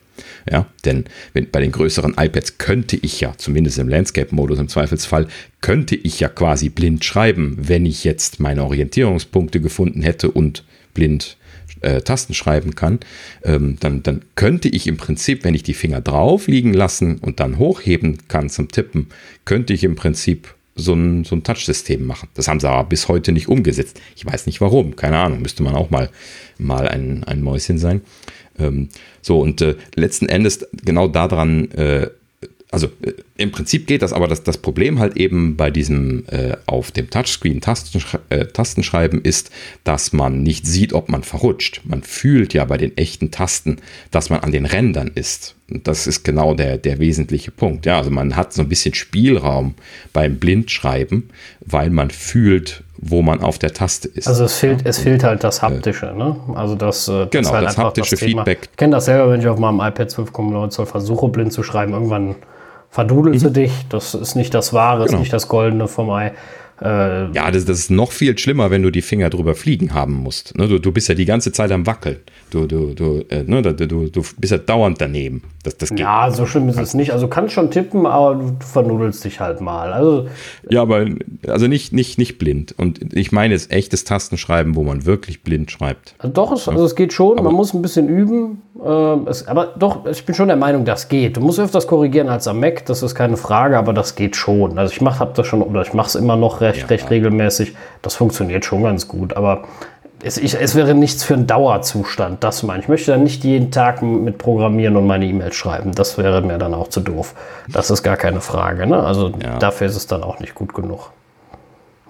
Ja, 0.49 0.67
denn 0.85 1.05
wenn, 1.33 1.49
bei 1.49 1.59
den 1.59 1.71
größeren 1.71 2.15
iPads 2.17 2.57
könnte 2.57 2.97
ich 2.97 3.21
ja, 3.21 3.33
zumindest 3.37 3.79
im 3.79 3.87
Landscape-Modus 3.87 4.59
im 4.59 4.67
Zweifelsfall, 4.67 5.27
könnte 5.61 5.95
ich 5.95 6.19
ja 6.19 6.27
quasi 6.27 6.69
blind 6.69 7.03
schreiben, 7.05 7.57
wenn 7.59 7.85
ich 7.85 8.03
jetzt 8.03 8.39
meine 8.39 8.63
Orientierungspunkte 8.63 9.61
gefunden 9.61 10.01
hätte 10.01 10.29
und 10.29 10.65
blind 10.93 11.37
äh, 11.83 12.01
Tasten 12.01 12.33
schreiben 12.33 12.75
kann, 12.75 12.99
ähm, 13.43 13.77
dann, 13.79 14.03
dann 14.03 14.21
könnte 14.35 14.69
ich 14.69 14.87
im 14.87 14.97
Prinzip, 14.97 15.43
wenn 15.43 15.55
ich 15.55 15.63
die 15.63 15.73
Finger 15.73 16.01
drauf 16.01 16.47
liegen 16.47 16.73
lassen 16.73 17.17
und 17.19 17.39
dann 17.39 17.57
hochheben 17.57 18.17
kann 18.27 18.49
zum 18.49 18.69
Tippen, 18.69 19.07
könnte 19.45 19.73
ich 19.73 19.83
im 19.83 19.95
Prinzip 19.95 20.53
so 20.75 20.93
ein, 20.93 21.23
so 21.23 21.35
ein 21.35 21.43
Touch-System 21.43 22.05
machen. 22.05 22.29
Das 22.33 22.47
haben 22.47 22.59
sie 22.59 22.69
aber 22.69 22.87
bis 22.89 23.07
heute 23.07 23.31
nicht 23.31 23.47
umgesetzt. 23.47 24.01
Ich 24.15 24.25
weiß 24.25 24.47
nicht 24.47 24.61
warum, 24.61 24.95
keine 24.95 25.17
Ahnung, 25.17 25.41
müsste 25.41 25.63
man 25.63 25.75
auch 25.75 25.89
mal, 25.89 26.09
mal 26.57 26.87
ein, 26.87 27.23
ein 27.25 27.41
Mäuschen 27.41 27.77
sein. 27.77 28.01
Ähm, 28.57 28.89
so, 29.21 29.39
und 29.39 29.61
äh, 29.61 29.75
letzten 29.95 30.27
Endes 30.27 30.67
genau 30.83 31.07
daran 31.07 31.69
äh, 31.71 32.09
also 32.73 32.87
äh, 33.03 33.13
im 33.37 33.51
Prinzip 33.51 33.85
geht 33.85 34.01
das, 34.01 34.13
aber 34.13 34.27
das, 34.27 34.43
das 34.43 34.57
Problem 34.57 34.97
halt 34.97 35.15
eben 35.15 35.55
bei 35.55 35.69
diesem 35.69 36.25
äh, 36.27 36.57
auf 36.65 36.91
dem 36.91 37.07
Touchscreen 37.09 37.61
Tastenschre 37.61 38.19
äh, 38.29 38.45
Tastenschreiben 38.45 39.21
ist, 39.21 39.51
dass 39.83 40.11
man 40.11 40.41
nicht 40.41 40.65
sieht, 40.65 40.91
ob 40.93 41.07
man 41.07 41.21
verrutscht. 41.21 41.81
Man 41.83 42.01
fühlt 42.01 42.53
ja 42.55 42.65
bei 42.65 42.77
den 42.77 42.97
echten 42.97 43.29
Tasten, 43.29 43.77
dass 44.09 44.31
man 44.31 44.39
an 44.39 44.51
den 44.51 44.65
Rändern 44.65 45.11
ist. 45.13 45.55
Und 45.69 45.87
das 45.87 46.07
ist 46.07 46.23
genau 46.23 46.55
der, 46.55 46.79
der 46.79 46.97
wesentliche 46.97 47.51
Punkt. 47.51 47.85
Ja, 47.85 47.99
also 47.99 48.09
man 48.09 48.35
hat 48.35 48.53
so 48.53 48.63
ein 48.63 48.69
bisschen 48.69 48.95
Spielraum 48.95 49.75
beim 50.11 50.37
Blindschreiben, 50.37 51.29
weil 51.61 51.91
man 51.91 52.09
fühlt, 52.09 52.83
wo 52.97 53.21
man 53.21 53.41
auf 53.41 53.59
der 53.59 53.73
Taste 53.73 54.07
ist. 54.07 54.27
Also 54.27 54.45
es 54.45 54.55
fehlt, 54.55 54.81
ja. 54.81 54.89
es 54.89 54.97
fehlt 54.97 55.23
halt 55.23 55.43
das 55.43 55.61
Haptische, 55.61 56.07
ne? 56.17 56.37
Also 56.55 56.73
das, 56.73 57.07
äh, 57.07 57.11
das 57.11 57.29
genau, 57.29 57.51
halt 57.51 57.67
das 57.67 57.77
haptische 57.77 58.15
das 58.15 58.19
Feedback. 58.19 58.69
Ich 58.71 58.77
kenne 58.77 58.95
das 58.95 59.05
selber, 59.05 59.31
wenn 59.31 59.41
ich 59.41 59.47
auf 59.47 59.59
meinem 59.59 59.79
iPad 59.79 60.09
12,9 60.09 60.69
Zoll 60.69 60.85
versuche, 60.87 61.27
blind 61.29 61.53
zu 61.53 61.61
schreiben. 61.61 61.93
Irgendwann 61.93 62.35
verdudelst 62.93 63.43
mhm. 63.43 63.47
du 63.47 63.61
dich. 63.61 63.71
Das 63.89 64.13
ist 64.13 64.35
nicht 64.35 64.53
das 64.53 64.71
Wahre, 64.71 65.05
genau. 65.05 65.17
ist 65.17 65.19
nicht 65.19 65.33
das 65.33 65.47
Goldene 65.47 65.87
vom 65.87 66.11
Ei. 66.11 66.31
Äh, 66.81 67.31
ja, 67.31 67.49
das, 67.51 67.65
das, 67.65 67.79
ist 67.79 67.91
noch 67.91 68.11
viel 68.11 68.37
schlimmer, 68.37 68.69
wenn 68.69 68.83
du 68.83 68.91
die 68.91 69.01
Finger 69.01 69.29
drüber 69.29 69.55
fliegen 69.55 69.93
haben 69.93 70.13
musst. 70.13 70.57
Ne, 70.57 70.67
du, 70.67 70.79
du 70.79 70.91
bist 70.91 71.09
ja 71.09 71.15
die 71.15 71.25
ganze 71.25 71.51
Zeit 71.51 71.71
am 71.71 71.85
Wackeln. 71.87 72.17
Du, 72.53 72.67
du, 72.67 72.93
du, 72.93 73.25
äh, 73.29 73.41
ne, 73.47 73.63
du, 73.63 73.73
du, 73.73 74.09
du 74.09 74.21
bist 74.37 74.51
ja 74.51 74.59
dauernd 74.59 75.01
daneben. 75.01 75.41
Das, 75.63 75.75
das 75.75 75.89
ja, 75.97 76.29
so 76.29 76.45
schlimm 76.45 76.69
ist 76.69 76.79
es 76.79 76.93
nicht. 76.93 77.11
Also 77.11 77.25
du 77.25 77.29
kannst 77.31 77.55
schon 77.55 77.71
tippen, 77.71 78.05
aber 78.05 78.35
du 78.35 78.53
vernudelst 78.59 79.25
dich 79.25 79.39
halt 79.39 79.59
mal. 79.59 79.91
Also, 79.91 80.27
ja, 80.69 80.83
aber 80.83 81.07
also 81.47 81.65
nicht, 81.65 81.93
nicht, 81.93 82.19
nicht 82.19 82.37
blind. 82.37 82.75
Und 82.77 83.11
ich 83.15 83.31
meine 83.31 83.55
jetzt 83.55 83.71
echtes 83.71 84.03
Tastenschreiben, 84.03 84.75
wo 84.75 84.83
man 84.83 85.07
wirklich 85.07 85.41
blind 85.41 85.71
schreibt. 85.71 86.13
Also 86.19 86.31
doch, 86.31 86.51
es, 86.51 86.69
also 86.69 86.85
es 86.85 86.95
geht 86.95 87.11
schon. 87.11 87.39
Aber 87.39 87.49
man 87.49 87.55
muss 87.55 87.73
ein 87.73 87.81
bisschen 87.81 88.07
üben. 88.07 88.61
Äh, 88.85 89.29
es, 89.29 89.47
aber 89.47 89.73
doch, 89.79 90.05
ich 90.05 90.23
bin 90.23 90.35
schon 90.35 90.47
der 90.47 90.57
Meinung, 90.57 90.85
das 90.85 91.09
geht. 91.09 91.37
Du 91.37 91.41
musst 91.41 91.57
öfters 91.59 91.87
korrigieren 91.87 92.29
als 92.29 92.47
am 92.47 92.59
Mac, 92.59 92.85
das 92.85 93.01
ist 93.01 93.15
keine 93.15 93.35
Frage, 93.37 93.79
aber 93.79 93.93
das 93.93 94.13
geht 94.13 94.35
schon. 94.35 94.77
Also 94.77 94.93
ich 94.93 95.01
mache 95.01 95.27
das 95.33 95.47
schon, 95.47 95.63
oder 95.63 95.81
ich 95.81 95.93
mache 95.93 96.09
es 96.09 96.15
immer 96.15 96.35
noch 96.35 96.61
recht, 96.61 96.81
ja. 96.81 96.85
recht 96.85 97.09
regelmäßig. 97.09 97.73
Das 98.03 98.13
funktioniert 98.13 98.63
schon 98.63 98.83
ganz 98.83 99.07
gut. 99.07 99.35
Aber 99.35 99.63
es, 100.23 100.37
ich, 100.37 100.59
es 100.59 100.75
wäre 100.75 100.95
nichts 100.95 101.23
für 101.23 101.33
einen 101.33 101.47
Dauerzustand, 101.47 102.43
das 102.43 102.63
meine 102.63 102.81
ich. 102.81 102.87
Möchte 102.87 103.11
dann 103.11 103.23
nicht 103.23 103.43
jeden 103.43 103.71
Tag 103.71 104.01
mit 104.01 104.37
programmieren 104.37 104.95
und 104.95 105.05
meine 105.05 105.25
E-Mails 105.25 105.55
schreiben. 105.55 105.93
Das 105.93 106.17
wäre 106.17 106.41
mir 106.41 106.57
dann 106.57 106.73
auch 106.73 106.87
zu 106.87 107.01
doof. 107.01 107.35
Das 107.67 107.91
ist 107.91 108.03
gar 108.03 108.17
keine 108.17 108.41
Frage. 108.41 108.87
Ne? 108.87 108.99
Also 108.99 109.33
ja. 109.43 109.59
dafür 109.59 109.87
ist 109.87 109.95
es 109.95 110.07
dann 110.07 110.23
auch 110.23 110.39
nicht 110.39 110.55
gut 110.55 110.73
genug. 110.73 111.11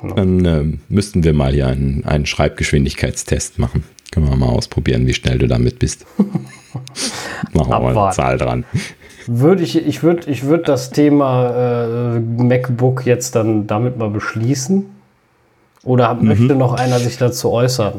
No. 0.01 0.15
Dann 0.15 0.45
äh, 0.45 0.77
müssten 0.89 1.23
wir 1.23 1.33
mal 1.33 1.53
hier 1.53 1.67
einen, 1.67 2.03
einen 2.05 2.25
Schreibgeschwindigkeitstest 2.25 3.57
machen. 3.57 3.83
Können 4.11 4.29
wir 4.29 4.35
mal 4.35 4.49
ausprobieren, 4.49 5.07
wie 5.07 5.13
schnell 5.13 5.39
du 5.39 5.47
damit 5.47 5.79
bist. 5.79 6.05
Machen 7.53 7.69
wir 7.69 7.79
mal 7.79 7.97
eine 7.97 8.13
Zahl 8.13 8.37
dran. 8.37 8.65
Würde 9.25 9.63
ich, 9.63 9.75
ich 9.75 10.03
würde 10.03 10.29
ich 10.29 10.43
würd 10.43 10.67
das 10.67 10.91
Thema 10.91 12.15
äh, 12.15 12.19
MacBook 12.19 13.05
jetzt 13.05 13.35
dann 13.35 13.65
damit 13.65 13.97
mal 13.97 14.09
beschließen. 14.09 14.85
Oder 15.83 16.13
mhm. 16.13 16.27
möchte 16.27 16.55
noch 16.55 16.73
einer 16.73 16.99
sich 16.99 17.17
dazu 17.17 17.51
äußern? 17.51 17.93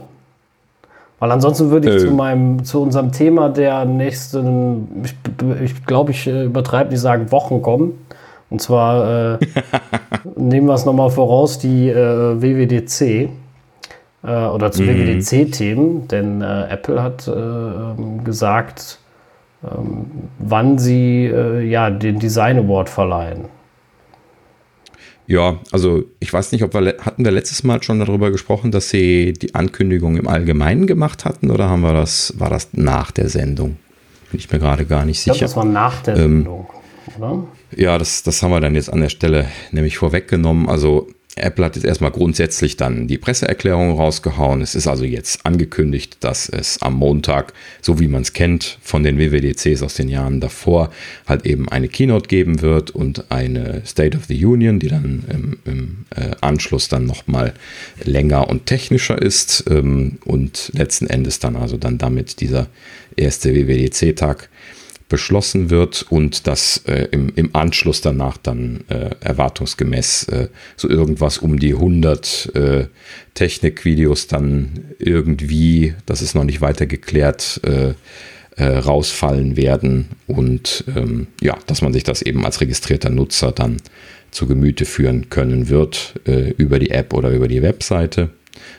Weil 1.18 1.30
ansonsten 1.32 1.70
würde 1.70 1.88
ich 1.88 2.02
äh. 2.02 2.06
zu 2.06 2.12
meinem, 2.12 2.64
zu 2.64 2.82
unserem 2.82 3.12
Thema 3.12 3.48
der 3.48 3.84
nächsten, 3.84 5.04
ich, 5.04 5.14
ich 5.62 5.86
glaube, 5.86 6.10
ich 6.10 6.26
äh, 6.26 6.44
übertreibe 6.44 6.90
nicht 6.90 7.00
sagen, 7.00 7.30
Wochen 7.30 7.62
kommen. 7.62 7.92
Und 8.50 8.60
zwar 8.60 9.34
äh, 9.34 9.38
nehmen 10.36 10.66
wir 10.66 10.74
es 10.74 10.84
nochmal 10.84 11.10
voraus, 11.10 11.58
die 11.58 11.88
äh, 11.88 12.42
WWDC 12.42 13.30
äh, 14.22 14.46
oder 14.46 14.70
zu 14.70 14.82
mhm. 14.82 14.88
WWDC-Themen, 14.88 16.08
denn 16.08 16.42
äh, 16.42 16.68
Apple 16.68 17.02
hat 17.02 17.26
äh, 17.26 18.22
gesagt, 18.22 18.98
ähm, 19.64 20.06
wann 20.38 20.78
sie 20.78 21.26
ja 21.26 21.90
den 21.90 22.18
Design 22.18 22.58
Award 22.58 22.88
verleihen. 22.88 23.46
Ja, 25.26 25.60
also 25.72 26.04
ich 26.20 26.32
weiß 26.32 26.52
nicht, 26.52 26.62
ob 26.62 26.74
wir 26.74 26.96
hatten 27.00 27.24
wir 27.24 27.32
letztes 27.32 27.64
Mal 27.64 27.82
schon 27.82 27.98
darüber 27.98 28.30
gesprochen, 28.30 28.70
dass 28.70 28.90
sie 28.90 29.32
die 29.32 29.54
Ankündigung 29.54 30.16
im 30.16 30.28
Allgemeinen 30.28 30.86
gemacht 30.86 31.24
hatten 31.24 31.50
oder 31.50 31.68
haben 31.68 31.80
wir 31.80 31.94
das, 31.94 32.34
war 32.38 32.50
das 32.50 32.68
nach 32.72 33.10
der 33.10 33.28
Sendung? 33.28 33.76
Bin 34.30 34.40
ich 34.40 34.50
mir 34.50 34.58
gerade 34.58 34.84
gar 34.84 35.04
nicht 35.04 35.20
sicher. 35.20 35.32
Ich 35.32 35.38
glaube, 35.38 35.48
das 35.48 35.56
war 35.56 35.64
nach 35.64 36.02
der 36.02 36.16
ähm, 36.16 36.22
Sendung, 36.22 36.66
oder? 37.16 37.46
Ja, 37.76 37.98
das, 37.98 38.22
das 38.22 38.42
haben 38.42 38.50
wir 38.50 38.60
dann 38.60 38.74
jetzt 38.74 38.92
an 38.92 39.00
der 39.00 39.08
Stelle 39.08 39.46
nämlich 39.70 39.96
vorweggenommen. 39.96 40.68
Also 40.68 41.08
Apple 41.36 41.64
hat 41.64 41.74
jetzt 41.74 41.84
erstmal 41.84 42.12
grundsätzlich 42.12 42.76
dann 42.76 43.08
die 43.08 43.18
Presseerklärung 43.18 43.98
rausgehauen. 43.98 44.60
Es 44.60 44.74
ist 44.74 44.86
also 44.86 45.04
jetzt 45.04 45.44
angekündigt, 45.44 46.18
dass 46.20 46.48
es 46.48 46.80
am 46.80 46.94
Montag, 46.94 47.52
so 47.82 47.98
wie 47.98 48.06
man 48.06 48.22
es 48.22 48.32
kennt 48.32 48.78
von 48.82 49.02
den 49.02 49.18
WWDCs 49.18 49.82
aus 49.82 49.94
den 49.94 50.08
Jahren 50.08 50.40
davor, 50.40 50.90
halt 51.26 51.44
eben 51.44 51.68
eine 51.68 51.88
Keynote 51.88 52.28
geben 52.28 52.62
wird 52.62 52.92
und 52.92 53.30
eine 53.32 53.82
State 53.84 54.16
of 54.16 54.26
the 54.26 54.44
Union, 54.44 54.78
die 54.78 54.88
dann 54.88 55.24
im, 55.28 55.58
im 55.64 56.06
äh, 56.14 56.36
Anschluss 56.40 56.88
dann 56.88 57.06
nochmal 57.06 57.54
länger 58.04 58.48
und 58.48 58.66
technischer 58.66 59.20
ist 59.20 59.64
ähm, 59.68 60.18
und 60.24 60.70
letzten 60.74 61.08
Endes 61.08 61.40
dann 61.40 61.56
also 61.56 61.76
dann 61.76 61.98
damit 61.98 62.40
dieser 62.40 62.68
erste 63.16 63.54
WWDC-Tag 63.54 64.48
beschlossen 65.08 65.70
wird 65.70 66.06
und 66.08 66.46
dass 66.46 66.78
äh, 66.86 67.08
im, 67.10 67.30
im 67.34 67.54
Anschluss 67.54 68.00
danach 68.00 68.36
dann 68.38 68.84
äh, 68.88 69.10
erwartungsgemäß 69.20 70.24
äh, 70.24 70.48
so 70.76 70.88
irgendwas 70.88 71.38
um 71.38 71.58
die 71.58 71.74
100 71.74 72.52
äh, 72.54 72.86
Technikvideos 73.34 74.26
dann 74.26 74.84
irgendwie, 74.98 75.94
das 76.06 76.22
ist 76.22 76.34
noch 76.34 76.44
nicht 76.44 76.60
weiter 76.60 76.86
geklärt, 76.86 77.60
äh, 77.64 77.94
äh, 78.56 78.78
rausfallen 78.78 79.56
werden 79.56 80.08
und 80.26 80.84
ähm, 80.94 81.26
ja, 81.40 81.58
dass 81.66 81.82
man 81.82 81.92
sich 81.92 82.04
das 82.04 82.22
eben 82.22 82.44
als 82.44 82.60
registrierter 82.60 83.10
Nutzer 83.10 83.52
dann 83.52 83.78
zu 84.30 84.46
Gemüte 84.46 84.84
führen 84.84 85.28
können 85.30 85.68
wird 85.68 86.14
über 86.56 86.80
die 86.80 86.90
App 86.90 87.14
oder 87.14 87.30
über 87.30 87.46
die 87.46 87.62
Webseite. 87.62 88.30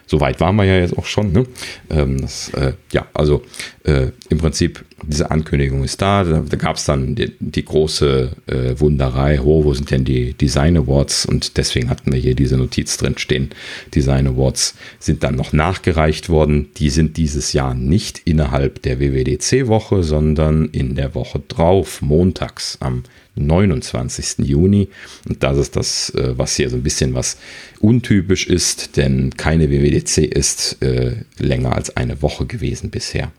So 0.08 0.20
weit 0.20 0.40
waren 0.40 0.56
wir 0.56 0.66
ja 0.66 0.80
jetzt 0.80 0.98
auch 0.98 1.06
schon. 1.06 1.32
Ne? 1.32 1.46
Ähm, 1.90 2.22
das, 2.22 2.50
äh, 2.50 2.74
ja, 2.92 3.08
also 3.14 3.44
äh, 3.84 4.08
im 4.30 4.38
Prinzip, 4.38 4.86
diese 5.04 5.32
Ankündigung 5.32 5.84
ist 5.84 6.02
da. 6.02 6.24
Da, 6.24 6.44
da 6.48 6.58
gab 6.58 6.78
es 6.78 6.86
dann 6.86 7.16
die, 7.16 7.34
die 7.40 7.66
große 7.66 8.32
äh, 8.48 8.80
Wunderei, 8.80 9.40
oh, 9.42 9.64
wo 9.64 9.74
sind 9.74 9.92
denn 9.92 10.06
die 10.06 10.34
Design 10.34 10.78
Awards? 10.78 11.26
Und 11.26 11.58
deswegen 11.58 11.90
hatten 11.90 12.12
wir 12.12 12.20
hier 12.20 12.36
diese 12.36 12.58
Notiz 12.58 12.98
drin 12.98 13.18
stehen. 13.18 13.50
Design 13.94 14.28
Awards 14.28 14.76
sind 15.00 15.24
dann 15.24 15.36
noch 15.36 15.54
nachgereicht 15.54 16.30
worden. 16.30 16.70
Die 16.78 16.90
sind 16.90 17.18
dieses 17.18 17.54
Jahr 17.54 17.74
nicht 17.74 18.22
innerhalb 18.26 18.82
der 18.84 19.00
WWDC-Woche, 19.00 20.04
sondern 20.04 20.66
in 20.66 20.96
der 20.96 21.16
Woche 21.16 21.42
drauf, 21.48 22.02
montags 22.02 22.78
am 22.80 23.04
29. 23.36 24.46
Juni. 24.46 24.90
Und 25.28 25.44
das 25.44 25.58
ist 25.58 25.76
das, 25.76 26.10
äh, 26.12 26.38
was 26.38 26.56
hier 26.56 26.70
so 26.70 26.78
ein 26.78 26.84
bisschen 26.84 27.14
was 27.14 27.38
untypisch 27.80 28.48
ist, 28.48 28.98
denn 28.98 29.32
keine 29.36 29.70
WWDC 29.70 30.18
ist 30.26 30.82
äh, 30.82 31.16
länger 31.38 31.76
als 31.76 31.96
eine 31.96 32.22
Woche 32.22 32.46
gewesen 32.46 32.90
bisher. 32.90 33.32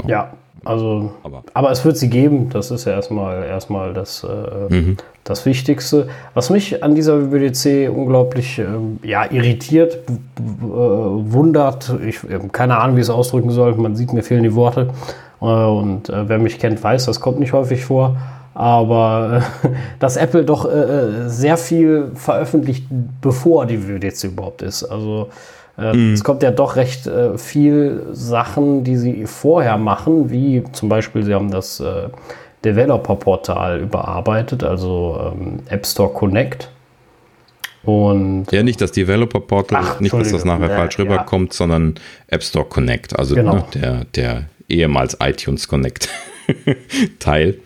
So. 0.00 0.08
Ja, 0.08 0.34
also, 0.64 1.12
aber, 1.22 1.44
aber, 1.54 1.70
es 1.70 1.84
wird 1.84 1.96
sie 1.96 2.10
geben. 2.10 2.50
Das 2.50 2.70
ist 2.70 2.86
ja 2.86 2.92
erstmal, 2.92 3.44
erstmal 3.44 3.94
das, 3.94 4.24
äh, 4.24 4.74
mhm. 4.74 4.96
das 5.22 5.46
Wichtigste. 5.46 6.08
Was 6.34 6.50
mich 6.50 6.82
an 6.82 6.94
dieser 6.94 7.30
WWDC 7.30 7.88
unglaublich 7.88 8.58
äh, 8.58 8.64
ja, 9.06 9.30
irritiert, 9.30 9.98
wundert, 10.38 11.94
ich 12.04 12.20
keine 12.52 12.78
Ahnung, 12.78 12.96
wie 12.96 13.00
ich 13.00 13.06
es 13.06 13.10
ausdrücken 13.10 13.50
soll. 13.50 13.74
Man 13.76 13.94
sieht, 13.94 14.12
mir 14.12 14.22
fehlen 14.22 14.42
die 14.42 14.54
Worte. 14.54 14.90
und 15.38 16.08
wer 16.08 16.38
mich 16.38 16.58
kennt, 16.58 16.82
weiß, 16.82 17.04
das 17.04 17.20
kommt 17.20 17.38
nicht 17.38 17.52
häufig 17.52 17.84
vor 17.84 18.16
aber 18.56 19.42
äh, 19.64 19.68
dass 19.98 20.16
Apple 20.16 20.44
doch 20.44 20.64
äh, 20.64 20.68
äh, 20.68 21.28
sehr 21.28 21.58
viel 21.58 22.10
veröffentlicht, 22.14 22.86
bevor 23.20 23.66
die 23.66 23.86
WWDC 23.86 24.24
überhaupt 24.24 24.62
ist. 24.62 24.82
Also 24.82 25.28
äh, 25.76 25.92
mm. 25.92 26.14
es 26.14 26.24
kommt 26.24 26.42
ja 26.42 26.50
doch 26.50 26.76
recht 26.76 27.06
äh, 27.06 27.36
viel 27.36 28.06
Sachen, 28.12 28.82
die 28.82 28.96
sie 28.96 29.26
vorher 29.26 29.76
machen, 29.76 30.30
wie 30.30 30.64
zum 30.72 30.88
Beispiel, 30.88 31.22
sie 31.22 31.34
haben 31.34 31.50
das 31.50 31.80
äh, 31.80 32.08
Developer-Portal 32.64 33.80
überarbeitet, 33.80 34.64
also 34.64 35.34
ähm, 35.34 35.58
App 35.68 35.84
Store 35.84 36.10
Connect. 36.10 36.70
Und 37.84 38.50
ja, 38.50 38.62
nicht 38.62 38.80
das 38.80 38.90
Developer 38.90 39.38
Portal, 39.38 39.82
Ach, 39.84 40.00
nicht, 40.00 40.14
dass 40.14 40.32
das 40.32 40.46
nachher 40.46 40.70
falsch 40.70 40.98
rüberkommt, 40.98 41.52
ja. 41.52 41.58
sondern 41.58 41.94
App 42.28 42.42
Store 42.42 42.64
Connect, 42.64 43.16
also 43.18 43.34
genau. 43.34 43.56
ne, 43.56 43.64
der, 43.74 44.04
der 44.16 44.44
ehemals 44.68 45.18
iTunes 45.20 45.68
Connect 45.68 46.08
Teil. 47.18 47.58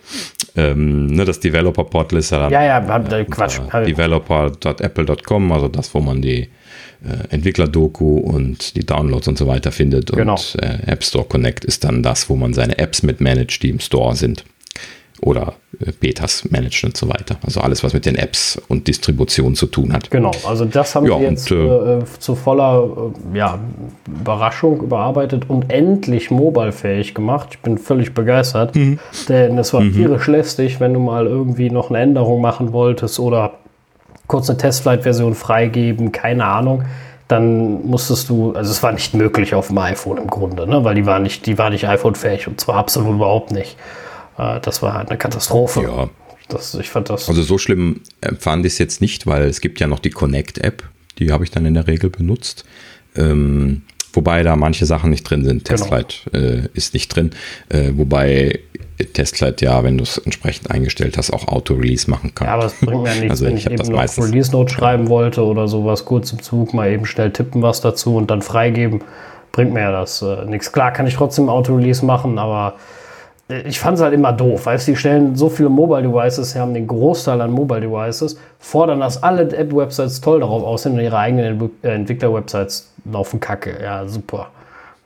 Ähm, 0.55 1.07
ne, 1.07 1.23
das 1.23 1.39
Developer 1.39 1.85
Portal 1.85 2.19
ist 2.19 2.31
ja 2.31 2.49
ja, 2.49 2.63
ja, 2.63 2.97
äh, 2.97 3.25
Quatsch. 3.25 3.59
Developer.apple.com, 3.73 5.51
also 5.51 5.67
das, 5.69 5.93
wo 5.93 6.01
man 6.01 6.21
die 6.21 6.41
äh, 6.41 7.27
Entwickler-Doku 7.29 8.17
und 8.17 8.75
die 8.75 8.85
Downloads 8.85 9.27
und 9.29 9.37
so 9.37 9.47
weiter 9.47 9.71
findet. 9.71 10.11
Genau. 10.11 10.33
Und 10.33 10.57
äh, 10.61 10.91
App 10.91 11.03
Store 11.03 11.25
Connect 11.25 11.63
ist 11.63 11.83
dann 11.83 12.03
das, 12.03 12.29
wo 12.29 12.35
man 12.35 12.53
seine 12.53 12.77
Apps 12.77 13.01
mit 13.01 13.21
managt, 13.21 13.63
die 13.63 13.69
im 13.69 13.79
Store 13.79 14.15
sind 14.15 14.43
oder 15.21 15.53
äh, 15.79 15.91
Betas 15.91 16.49
managt 16.49 16.83
und 16.83 16.97
so 16.97 17.07
weiter. 17.07 17.37
Also 17.43 17.61
alles, 17.61 17.83
was 17.83 17.93
mit 17.93 18.05
den 18.05 18.15
Apps 18.15 18.61
und 18.67 18.87
Distribution 18.87 19.55
zu 19.55 19.67
tun 19.67 19.93
hat. 19.93 20.09
Genau, 20.11 20.31
also 20.47 20.65
das 20.65 20.95
haben 20.95 21.05
ja, 21.05 21.19
wir 21.19 21.29
jetzt 21.29 21.51
und, 21.51 21.57
äh, 21.57 21.99
äh, 21.99 22.03
zu 22.19 22.35
voller 22.35 23.11
äh, 23.33 23.37
ja, 23.37 23.59
Überraschung 24.07 24.81
überarbeitet 24.81 25.49
und 25.49 25.71
endlich 25.71 26.31
mobile-fähig 26.31 27.13
gemacht. 27.13 27.49
Ich 27.51 27.59
bin 27.59 27.77
völlig 27.77 28.13
begeistert, 28.13 28.75
mhm. 28.75 28.99
denn 29.29 29.57
es 29.57 29.73
war 29.73 29.81
mhm. 29.81 29.93
tierisch 29.93 30.27
lästig, 30.27 30.79
wenn 30.79 30.93
du 30.93 30.99
mal 30.99 31.27
irgendwie 31.27 31.69
noch 31.69 31.89
eine 31.89 31.99
Änderung 31.99 32.41
machen 32.41 32.73
wolltest 32.73 33.19
oder 33.19 33.53
kurz 34.27 34.49
eine 34.49 34.57
Testflight-Version 34.57 35.35
freigeben, 35.35 36.11
keine 36.11 36.45
Ahnung 36.45 36.83
dann 37.27 37.87
musstest 37.87 38.27
du, 38.27 38.51
also 38.51 38.71
es 38.71 38.83
war 38.83 38.91
nicht 38.91 39.13
möglich 39.13 39.55
auf 39.55 39.67
dem 39.67 39.77
iPhone 39.77 40.17
im 40.17 40.27
Grunde, 40.27 40.67
ne? 40.67 40.83
weil 40.83 40.95
die 40.95 41.05
war 41.05 41.19
nicht, 41.19 41.45
die 41.45 41.57
war 41.57 41.69
nicht 41.69 41.87
iPhone-fähig 41.87 42.49
und 42.49 42.59
zwar 42.59 42.75
absolut 42.75 43.15
überhaupt 43.15 43.51
nicht. 43.51 43.77
Äh, 44.37 44.59
das 44.61 44.81
war 44.81 44.93
halt 44.93 45.09
eine 45.09 45.17
Katastrophe. 45.17 45.83
Ja. 45.83 46.09
Das, 46.49 46.73
ich 46.75 46.89
fand 46.89 47.09
das. 47.09 47.29
Also 47.29 47.43
so 47.43 47.57
schlimm 47.57 48.01
empfand 48.19 48.65
ich 48.65 48.73
es 48.73 48.79
jetzt 48.79 48.99
nicht, 49.01 49.25
weil 49.25 49.43
es 49.43 49.61
gibt 49.61 49.79
ja 49.79 49.87
noch 49.87 49.99
die 49.99 50.09
Connect-App, 50.09 50.83
die 51.17 51.31
habe 51.31 51.43
ich 51.43 51.51
dann 51.51 51.65
in 51.65 51.75
der 51.75 51.87
Regel 51.87 52.09
benutzt. 52.09 52.65
Ähm, 53.15 53.83
wobei 54.13 54.43
da 54.43 54.55
manche 54.57 54.85
Sachen 54.85 55.11
nicht 55.11 55.23
drin 55.23 55.45
sind. 55.45 55.63
Genau. 55.63 55.77
Testlight 55.77 56.25
äh, 56.33 56.67
ist 56.73 56.93
nicht 56.93 57.15
drin. 57.15 57.31
Äh, 57.69 57.91
wobei 57.93 58.59
Testlight 59.13 59.61
ja, 59.61 59.83
wenn 59.83 59.97
du 59.97 60.03
es 60.03 60.17
entsprechend 60.17 60.69
eingestellt 60.71 61.17
hast, 61.17 61.31
auch 61.31 61.47
Auto-Release 61.47 62.09
machen 62.09 62.35
kann. 62.35 62.47
Ja, 62.47 62.53
aber 62.53 62.65
es 62.65 62.73
bringt 62.73 63.03
mir 63.03 63.15
nichts, 63.15 63.31
also 63.31 63.45
wenn 63.45 63.57
ich, 63.57 63.65
ich 63.65 63.71
eben 63.71 63.91
noch 63.91 64.17
Release-Note 64.17 64.73
schreiben 64.73 65.07
wollte 65.09 65.43
oder 65.43 65.67
sowas, 65.67 66.05
kurz 66.05 66.31
im 66.31 66.41
Zug 66.41 66.73
mal 66.73 66.91
eben 66.91 67.05
schnell 67.05 67.31
tippen 67.31 67.61
was 67.61 67.81
dazu 67.81 68.15
und 68.15 68.29
dann 68.29 68.41
freigeben, 68.41 69.03
bringt 69.51 69.73
mir 69.73 69.81
ja 69.81 69.91
das 69.91 70.21
äh, 70.21 70.45
nichts. 70.45 70.71
Klar 70.71 70.91
kann 70.91 71.07
ich 71.07 71.15
trotzdem 71.15 71.49
Auto-Release 71.49 72.05
machen, 72.05 72.37
aber 72.37 72.75
ich 73.51 73.79
fand 73.79 73.97
es 73.97 74.03
halt 74.03 74.13
immer 74.13 74.33
doof, 74.33 74.65
weißt 74.65 74.87
du, 74.87 74.91
die 74.93 74.97
stellen 74.97 75.35
so 75.35 75.49
viele 75.49 75.69
Mobile 75.69 76.03
Devices, 76.03 76.51
sie 76.51 76.59
haben 76.59 76.73
den 76.73 76.87
Großteil 76.87 77.41
an 77.41 77.51
Mobile 77.51 77.81
Devices, 77.81 78.37
fordern, 78.59 78.99
dass 79.01 79.21
alle 79.21 79.43
App-Websites 79.43 80.21
toll 80.21 80.39
darauf 80.39 80.63
aussehen 80.63 80.93
und 80.93 80.99
ihre 80.99 81.17
eigenen 81.17 81.69
äh, 81.83 81.89
Entwickler-Websites 81.89 82.91
laufen 83.11 83.39
kacke. 83.39 83.77
Ja, 83.81 84.07
super. 84.07 84.51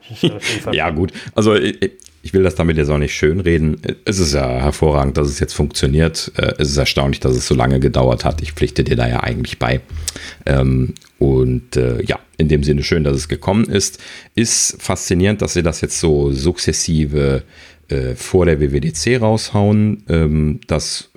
ja, 0.72 0.90
gut. 0.90 1.12
Also 1.34 1.54
ich, 1.54 1.92
ich, 2.22 2.32
will 2.32 2.42
das 2.42 2.54
damit 2.54 2.76
jetzt 2.76 2.90
auch 2.90 2.98
nicht 2.98 3.14
schönreden. 3.14 3.80
Es 4.04 4.18
ist 4.18 4.34
ja 4.34 4.46
hervorragend, 4.46 5.16
dass 5.16 5.28
es 5.28 5.40
jetzt 5.40 5.54
funktioniert. 5.54 6.30
Äh, 6.36 6.54
es 6.58 6.70
ist 6.70 6.76
erstaunlich, 6.76 7.20
dass 7.20 7.34
es 7.34 7.46
so 7.46 7.54
lange 7.54 7.80
gedauert 7.80 8.24
hat. 8.24 8.40
Ich 8.40 8.52
pflichte 8.52 8.84
dir 8.84 8.96
da 8.96 9.08
ja 9.08 9.22
eigentlich 9.22 9.58
bei. 9.58 9.80
Ähm, 10.44 10.94
und 11.18 11.76
äh, 11.76 12.02
ja, 12.04 12.18
in 12.36 12.48
dem 12.48 12.62
Sinne 12.62 12.82
schön, 12.82 13.04
dass 13.04 13.16
es 13.16 13.28
gekommen 13.28 13.64
ist. 13.64 13.98
Ist 14.34 14.80
faszinierend, 14.80 15.42
dass 15.42 15.54
sie 15.54 15.62
das 15.62 15.80
jetzt 15.80 15.98
so 15.98 16.30
sukzessive 16.30 17.42
äh, 17.88 18.14
vor 18.14 18.46
der 18.46 18.60
WWDC 18.60 19.20
raushauen. 19.20 20.04
Ähm, 20.08 20.60
das 20.66 21.10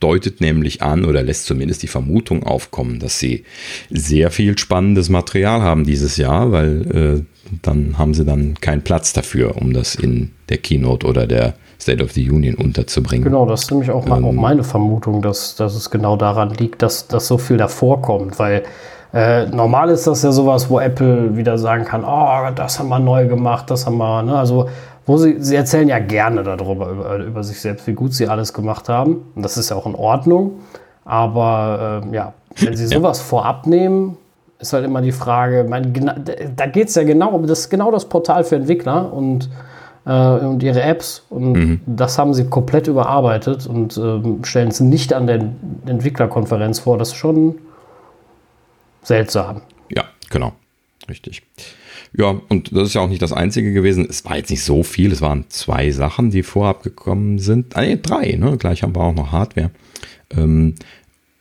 deutet 0.00 0.40
nämlich 0.40 0.82
an 0.82 1.04
oder 1.04 1.22
lässt 1.22 1.46
zumindest 1.46 1.82
die 1.82 1.88
Vermutung 1.88 2.42
aufkommen, 2.44 2.98
dass 3.00 3.18
sie 3.18 3.44
sehr 3.90 4.30
viel 4.30 4.56
spannendes 4.56 5.08
Material 5.08 5.62
haben 5.62 5.84
dieses 5.84 6.16
Jahr, 6.16 6.52
weil 6.52 7.24
äh, 7.26 7.56
dann 7.62 7.98
haben 7.98 8.14
sie 8.14 8.24
dann 8.24 8.54
keinen 8.60 8.82
Platz 8.82 9.12
dafür, 9.12 9.56
um 9.56 9.72
das 9.72 9.94
in 9.94 10.32
der 10.48 10.58
Keynote 10.58 11.06
oder 11.06 11.26
der 11.26 11.54
State 11.80 12.02
of 12.02 12.12
the 12.12 12.30
Union 12.30 12.54
unterzubringen. 12.54 13.24
Genau, 13.24 13.46
das 13.46 13.64
ist 13.64 13.70
nämlich 13.70 13.90
auch, 13.90 14.06
ähm, 14.06 14.24
auch 14.24 14.32
meine 14.32 14.64
Vermutung, 14.64 15.22
dass, 15.22 15.54
dass 15.56 15.74
es 15.74 15.90
genau 15.90 16.16
daran 16.16 16.50
liegt, 16.50 16.82
dass, 16.82 17.06
dass 17.06 17.26
so 17.26 17.38
viel 17.38 17.56
davor 17.56 18.02
kommt, 18.02 18.38
weil 18.38 18.64
äh, 19.14 19.46
normal 19.46 19.88
ist 19.90 20.06
das 20.06 20.22
ja 20.22 20.32
sowas, 20.32 20.68
wo 20.68 20.80
Apple 20.80 21.36
wieder 21.36 21.56
sagen 21.56 21.84
kann, 21.84 22.04
oh, 22.04 22.50
das 22.54 22.78
haben 22.78 22.88
wir 22.88 22.98
neu 22.98 23.26
gemacht, 23.26 23.70
das 23.70 23.86
haben 23.86 23.96
wir, 23.96 24.22
ne? 24.22 24.36
also 24.36 24.68
wo 25.08 25.16
sie, 25.16 25.36
sie 25.40 25.56
erzählen 25.56 25.88
ja 25.88 25.98
gerne 25.98 26.42
darüber, 26.42 26.90
über, 26.90 27.16
über 27.16 27.42
sich 27.42 27.60
selbst, 27.60 27.86
wie 27.86 27.94
gut 27.94 28.14
sie 28.14 28.28
alles 28.28 28.52
gemacht 28.52 28.88
haben. 28.88 29.32
Und 29.34 29.42
das 29.42 29.56
ist 29.56 29.70
ja 29.70 29.76
auch 29.76 29.86
in 29.86 29.94
Ordnung. 29.94 30.60
Aber 31.04 32.02
äh, 32.04 32.14
ja, 32.14 32.34
wenn 32.58 32.76
sie 32.76 32.86
sowas 32.86 33.18
ja. 33.18 33.24
vorab 33.24 33.66
nehmen, 33.66 34.18
ist 34.58 34.72
halt 34.72 34.84
immer 34.84 35.00
die 35.00 35.12
Frage, 35.12 35.64
mein, 35.68 35.94
da 36.54 36.66
geht 36.66 36.88
es 36.88 36.94
ja 36.94 37.04
genau, 37.04 37.38
das 37.38 37.60
ist 37.60 37.70
genau 37.70 37.90
das 37.90 38.04
Portal 38.04 38.44
für 38.44 38.56
Entwickler 38.56 39.12
und 39.12 39.48
äh, 40.04 40.10
und 40.10 40.62
ihre 40.62 40.82
Apps. 40.82 41.24
Und 41.30 41.52
mhm. 41.52 41.80
das 41.86 42.18
haben 42.18 42.34
sie 42.34 42.46
komplett 42.46 42.86
überarbeitet 42.86 43.66
und 43.66 43.96
ähm, 43.96 44.44
stellen 44.44 44.68
es 44.68 44.80
nicht 44.80 45.12
an 45.12 45.26
der 45.26 45.40
Entwicklerkonferenz 45.86 46.80
vor. 46.80 46.98
Das 46.98 47.08
ist 47.08 47.16
schon 47.16 47.58
seltsam. 49.02 49.62
Ja, 49.90 50.04
genau. 50.30 50.52
Richtig. 51.08 51.42
Ja, 52.16 52.40
und 52.48 52.74
das 52.74 52.88
ist 52.88 52.94
ja 52.94 53.02
auch 53.02 53.08
nicht 53.08 53.22
das 53.22 53.32
Einzige 53.32 53.72
gewesen. 53.72 54.06
Es 54.08 54.24
war 54.24 54.36
jetzt 54.36 54.50
nicht 54.50 54.64
so 54.64 54.82
viel. 54.82 55.12
Es 55.12 55.20
waren 55.20 55.44
zwei 55.48 55.90
Sachen, 55.90 56.30
die 56.30 56.42
vorab 56.42 56.82
gekommen 56.82 57.38
sind. 57.38 57.76
Ah, 57.76 57.82
nee, 57.82 57.98
drei, 58.00 58.36
ne? 58.38 58.56
Gleich 58.56 58.82
haben 58.82 58.94
wir 58.94 59.02
auch 59.02 59.14
noch 59.14 59.32
Hardware. 59.32 59.70
Ähm, 60.30 60.74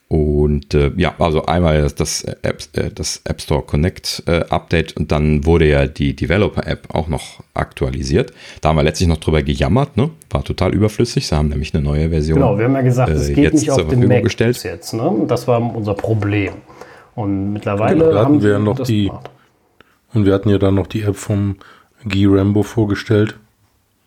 und 0.10 0.74
äh, 0.74 0.92
ja, 0.96 1.16
also 1.20 1.46
einmal 1.46 1.82
das, 1.82 1.96
das, 1.96 2.24
App, 2.24 2.64
äh, 2.74 2.90
das 2.94 3.22
App 3.26 3.42
Store 3.42 3.62
Connect 3.62 4.24
äh, 4.26 4.46
Update 4.50 4.96
und 4.96 5.12
dann 5.12 5.46
wurde 5.46 5.68
ja 5.68 5.86
die 5.86 6.16
Developer 6.16 6.66
App 6.66 6.96
auch 6.96 7.10
noch 7.10 7.44
aktualisiert. 7.54 8.32
Da 8.62 8.70
haben 8.70 8.78
wir 8.78 8.84
letztlich 8.84 9.10
noch 9.10 9.18
drüber 9.18 9.44
gejammert, 9.44 9.98
ne? 9.98 10.10
War 10.30 10.46
total 10.46 10.74
überflüssig. 10.74 11.28
Sie 11.28 11.36
haben 11.36 11.50
nämlich 11.50 11.74
eine 11.74 11.84
neue 11.84 12.10
Version. 12.10 12.40
Genau, 12.40 12.58
wir 12.58 12.66
haben 12.66 12.76
ja 12.76 12.82
gesagt, 12.82 13.12
es 13.12 13.28
äh, 13.28 13.34
geht 13.34 13.54
nicht 13.54 13.70
auf 13.70 13.86
den 13.86 14.08
Mac 14.08 14.24
gestellt. 14.24 14.64
jetzt. 14.64 14.94
Ne? 14.94 15.26
Das 15.28 15.46
war 15.46 15.60
unser 15.76 15.94
Problem. 15.94 16.54
Und 17.16 17.52
mittlerweile 17.52 18.06
genau, 18.06 18.20
haben 18.20 18.42
wir 18.42 18.60
noch 18.60 18.80
die 18.80 19.08
gemacht. 19.08 19.30
Und 20.14 20.26
wir 20.26 20.34
hatten 20.34 20.50
ja 20.50 20.58
dann 20.58 20.76
noch 20.76 20.88
die 20.88 21.02
App 21.02 21.16
vom 21.16 21.58
Guy 22.04 22.26
Rambo 22.26 22.64
vorgestellt. 22.64 23.36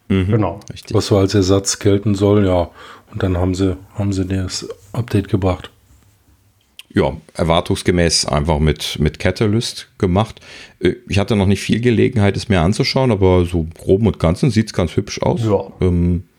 Mhm, 0.09 0.27
genau. 0.27 0.61
Richtig. 0.73 0.95
Was 0.95 1.07
so 1.07 1.19
als 1.19 1.35
Ersatz 1.35 1.79
gelten 1.79 2.15
soll, 2.15 2.47
ja. 2.47 2.71
Und 3.13 3.23
dann 3.23 3.37
haben 3.37 3.55
sie, 3.55 3.77
haben 3.95 4.13
sie 4.13 4.27
das 4.27 4.69
Update 4.93 5.29
gebracht 5.29 5.71
ja, 6.93 7.17
erwartungsgemäß 7.35 8.27
einfach 8.27 8.59
mit, 8.59 8.99
mit 8.99 9.19
Catalyst 9.19 9.89
gemacht. 9.99 10.41
Äh, 10.81 10.95
ich 11.09 11.19
hatte 11.19 11.37
noch 11.37 11.47
nicht 11.47 11.61
viel 11.61 11.81
Gelegenheit, 11.81 12.37
es 12.37 12.49
mir 12.49 12.61
anzuschauen, 12.61 13.13
aber 13.13 13.45
so 13.45 13.67
grob 13.79 14.05
und 14.05 14.19
ganzen 14.19 14.51
sieht 14.51 14.67
es 14.67 14.73
ganz 14.73 14.97
hübsch 14.97 15.23
aus. 15.23 15.43
Ja. 15.45 15.67
Ähm, 15.81 16.25
äh, 16.25 16.30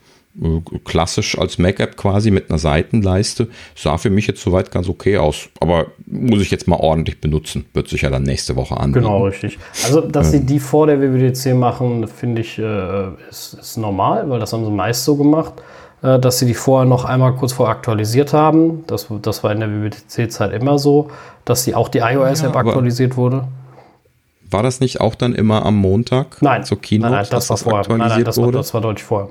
klassisch 0.85 1.37
als 1.37 1.57
Mac-App 1.57 1.97
quasi 1.97 2.31
mit 2.31 2.49
einer 2.49 2.57
Seitenleiste. 2.59 3.47
Sah 3.75 3.97
für 3.97 4.09
mich 4.09 4.27
jetzt 4.27 4.41
soweit 4.41 4.71
ganz 4.71 4.87
okay 4.87 5.17
aus. 5.17 5.49
Aber 5.59 5.87
muss 6.05 6.41
ich 6.41 6.51
jetzt 6.51 6.67
mal 6.67 6.77
ordentlich 6.77 7.19
benutzen. 7.19 7.65
Wird 7.73 7.89
sich 7.89 8.01
ja 8.01 8.09
dann 8.09 8.23
nächste 8.23 8.55
Woche 8.55 8.77
an. 8.77 8.93
Genau, 8.93 9.25
richtig. 9.25 9.59
Also, 9.83 10.01
dass 10.01 10.31
sie 10.31 10.45
die 10.45 10.59
vor 10.59 10.87
der 10.87 11.01
WWDC 11.01 11.53
machen, 11.55 12.07
finde 12.07 12.41
ich, 12.41 12.57
äh, 12.57 13.07
ist, 13.29 13.55
ist 13.59 13.77
normal, 13.77 14.29
weil 14.29 14.39
das 14.39 14.53
haben 14.53 14.63
sie 14.63 14.71
meist 14.71 15.03
so 15.03 15.15
gemacht. 15.15 15.53
Äh, 16.01 16.19
dass 16.19 16.39
sie 16.39 16.47
die 16.47 16.55
vorher 16.55 16.87
noch 16.87 17.05
einmal 17.05 17.35
kurz 17.35 17.53
vor 17.53 17.69
aktualisiert 17.69 18.33
haben. 18.33 18.83
Das, 18.87 19.07
das 19.21 19.43
war 19.43 19.51
in 19.51 19.59
der 19.59 19.69
WWDC-Zeit 19.69 20.51
immer 20.51 20.79
so, 20.79 21.11
dass 21.45 21.65
die 21.65 21.75
auch 21.75 21.89
die 21.89 21.99
iOS-App 21.99 22.55
ja, 22.55 22.59
aktualisiert 22.59 23.17
wurde. 23.17 23.47
War 24.49 24.63
das 24.63 24.79
nicht 24.79 24.99
auch 24.99 25.15
dann 25.15 25.33
immer 25.33 25.65
am 25.65 25.77
Montag 25.77 26.41
nein, 26.41 26.63
zur 26.63 26.81
Keynote, 26.81 27.11
nein, 27.11 27.21
nein, 27.21 27.27
das 27.29 27.49
war 27.49 27.57
vorher. 27.57 27.97
Nein, 27.97 28.09
nein, 28.09 28.23
das? 28.23 28.37
War, 28.37 28.51
das 28.51 28.73
war 28.73 28.81
deutlich 28.81 29.03
vorher. 29.03 29.29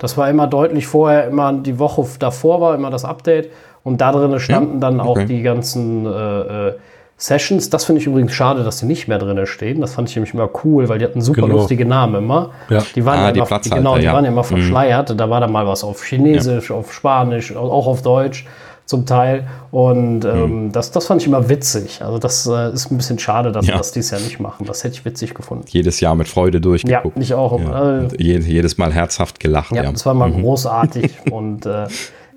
Das 0.00 0.16
war 0.16 0.28
immer 0.28 0.48
deutlich 0.48 0.86
vorher, 0.88 1.28
immer 1.28 1.52
die 1.52 1.78
Woche 1.78 2.04
davor 2.18 2.60
war 2.60 2.74
immer 2.74 2.90
das 2.90 3.04
Update 3.04 3.50
und 3.84 4.00
da 4.00 4.10
drin 4.10 4.40
standen 4.40 4.74
ja? 4.74 4.80
dann 4.80 5.00
auch 5.00 5.10
okay. 5.10 5.26
die 5.26 5.42
ganzen 5.42 6.06
äh, 6.06 6.68
äh 6.68 6.72
Sessions, 7.20 7.68
das 7.68 7.84
finde 7.84 8.00
ich 8.00 8.06
übrigens 8.06 8.32
schade, 8.32 8.64
dass 8.64 8.78
die 8.78 8.86
nicht 8.86 9.06
mehr 9.06 9.18
drin 9.18 9.46
stehen. 9.46 9.82
Das 9.82 9.92
fand 9.92 10.08
ich 10.08 10.16
nämlich 10.16 10.32
immer 10.32 10.48
cool, 10.64 10.88
weil 10.88 10.98
die 10.98 11.04
hatten 11.04 11.20
super 11.20 11.42
genau. 11.42 11.56
lustige 11.56 11.84
Namen 11.84 12.14
immer. 12.14 12.48
Ja. 12.70 12.82
Die 12.94 13.04
waren 13.04 13.18
ah, 13.18 13.22
ja 13.24 13.44
immer, 13.44 13.58
die 13.58 13.68
genau, 13.68 13.98
die 13.98 14.04
ja. 14.04 14.14
waren 14.14 14.24
ja 14.24 14.30
immer 14.30 14.40
mhm. 14.40 14.46
verschleiert. 14.46 15.10
Mhm. 15.10 15.18
Da 15.18 15.28
war 15.28 15.38
dann 15.40 15.52
mal 15.52 15.66
was 15.66 15.84
auf 15.84 16.02
Chinesisch, 16.02 16.70
auf 16.70 16.94
Spanisch, 16.94 17.54
auch 17.54 17.86
auf 17.86 18.00
Deutsch 18.00 18.46
zum 18.90 19.06
Teil. 19.06 19.46
Und 19.70 20.24
ähm, 20.24 20.66
mhm. 20.66 20.72
das, 20.72 20.90
das 20.90 21.06
fand 21.06 21.22
ich 21.22 21.28
immer 21.28 21.48
witzig. 21.48 22.02
Also 22.02 22.18
das 22.18 22.46
äh, 22.46 22.72
ist 22.72 22.90
ein 22.90 22.96
bisschen 22.96 23.18
schade, 23.18 23.52
dass 23.52 23.66
ja. 23.66 23.74
wir 23.74 23.78
das 23.78 23.92
dieses 23.92 24.10
Jahr 24.10 24.20
nicht 24.20 24.40
machen. 24.40 24.66
Das 24.66 24.84
hätte 24.84 24.94
ich 24.94 25.04
witzig 25.04 25.32
gefunden. 25.32 25.64
Jedes 25.68 26.00
Jahr 26.00 26.14
mit 26.14 26.28
Freude 26.28 26.60
durchgeguckt. 26.60 27.16
Ja, 27.16 27.22
ich 27.22 27.34
auch. 27.34 27.58
Ja. 27.60 28.00
Äh, 28.00 28.08
jedes 28.18 28.76
Mal 28.76 28.92
herzhaft 28.92 29.40
gelacht. 29.40 29.72
Ja, 29.72 29.90
das 29.90 30.04
war 30.04 30.14
mal 30.14 30.28
mhm. 30.28 30.42
großartig. 30.42 31.12
und 31.30 31.66
äh, 31.66 31.86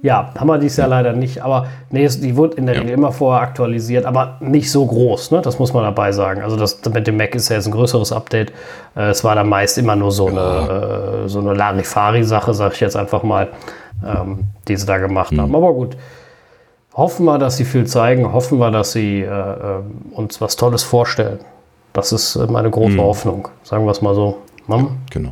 ja, 0.04 0.32
haben 0.38 0.48
wir 0.48 0.60
dieses 0.60 0.78
Jahr 0.78 0.90
leider 0.90 1.14
nicht. 1.14 1.42
Aber 1.42 1.68
nee, 1.90 2.08
die 2.08 2.38
wird 2.38 2.56
in 2.56 2.68
der 2.68 2.76
Regel 2.76 2.92
immer 2.92 3.12
vorher 3.12 3.42
aktualisiert, 3.42 4.06
aber 4.06 4.38
nicht 4.42 4.70
so 4.70 4.86
groß, 4.86 5.32
ne? 5.32 5.42
Das 5.42 5.58
muss 5.60 5.74
man 5.74 5.84
dabei 5.84 6.12
sagen. 6.12 6.44
Also 6.44 6.56
das 6.56 6.82
mit 6.94 7.08
dem 7.08 7.18
Mac 7.18 7.34
ist 7.34 7.50
ja 7.50 7.56
jetzt 7.56 7.66
ein 7.66 7.72
größeres 7.72 8.12
Update. 8.12 8.52
Äh, 8.96 9.10
es 9.10 9.24
war 9.24 9.34
dann 9.34 9.50
meist 9.50 9.78
immer 9.80 9.96
nur 9.96 10.12
so 10.12 10.28
eine, 10.28 11.24
äh, 11.26 11.30
so 11.30 11.40
eine 11.40 11.54
Larifari-Sache, 11.54 12.54
sag 12.54 12.74
ich 12.74 12.82
jetzt 12.82 12.98
einfach 12.98 13.24
mal, 13.24 13.48
ähm, 14.06 14.44
die 14.68 14.76
sie 14.76 14.86
da 14.86 14.98
gemacht 14.98 15.32
mhm. 15.32 15.42
haben. 15.42 15.56
Aber 15.56 15.74
gut. 15.74 15.98
Hoffen 16.96 17.26
wir, 17.26 17.40
dass 17.40 17.58
sie 17.58 17.66
viel 17.66 17.88
zeigen, 17.88 18.32
hoffen 18.34 18.60
wir, 18.60 18.70
dass 18.72 18.92
sie 18.92 19.22
äh, 19.22 19.26
äh 19.26 19.82
uns 20.12 20.40
was 20.42 20.56
Tolles 20.56 20.84
vorstellen. 20.84 21.40
Das 21.92 22.12
ist 22.12 22.36
äh, 22.36 22.46
meine 22.48 22.70
große 22.70 22.94
mhm. 22.96 23.02
Hoffnung, 23.02 23.48
sagen 23.64 23.86
wir 23.86 23.92
es 23.92 24.02
mal 24.02 24.16
so. 24.16 24.40
Ne? 24.68 24.78
Ja, 24.78 24.88
genau. 25.12 25.32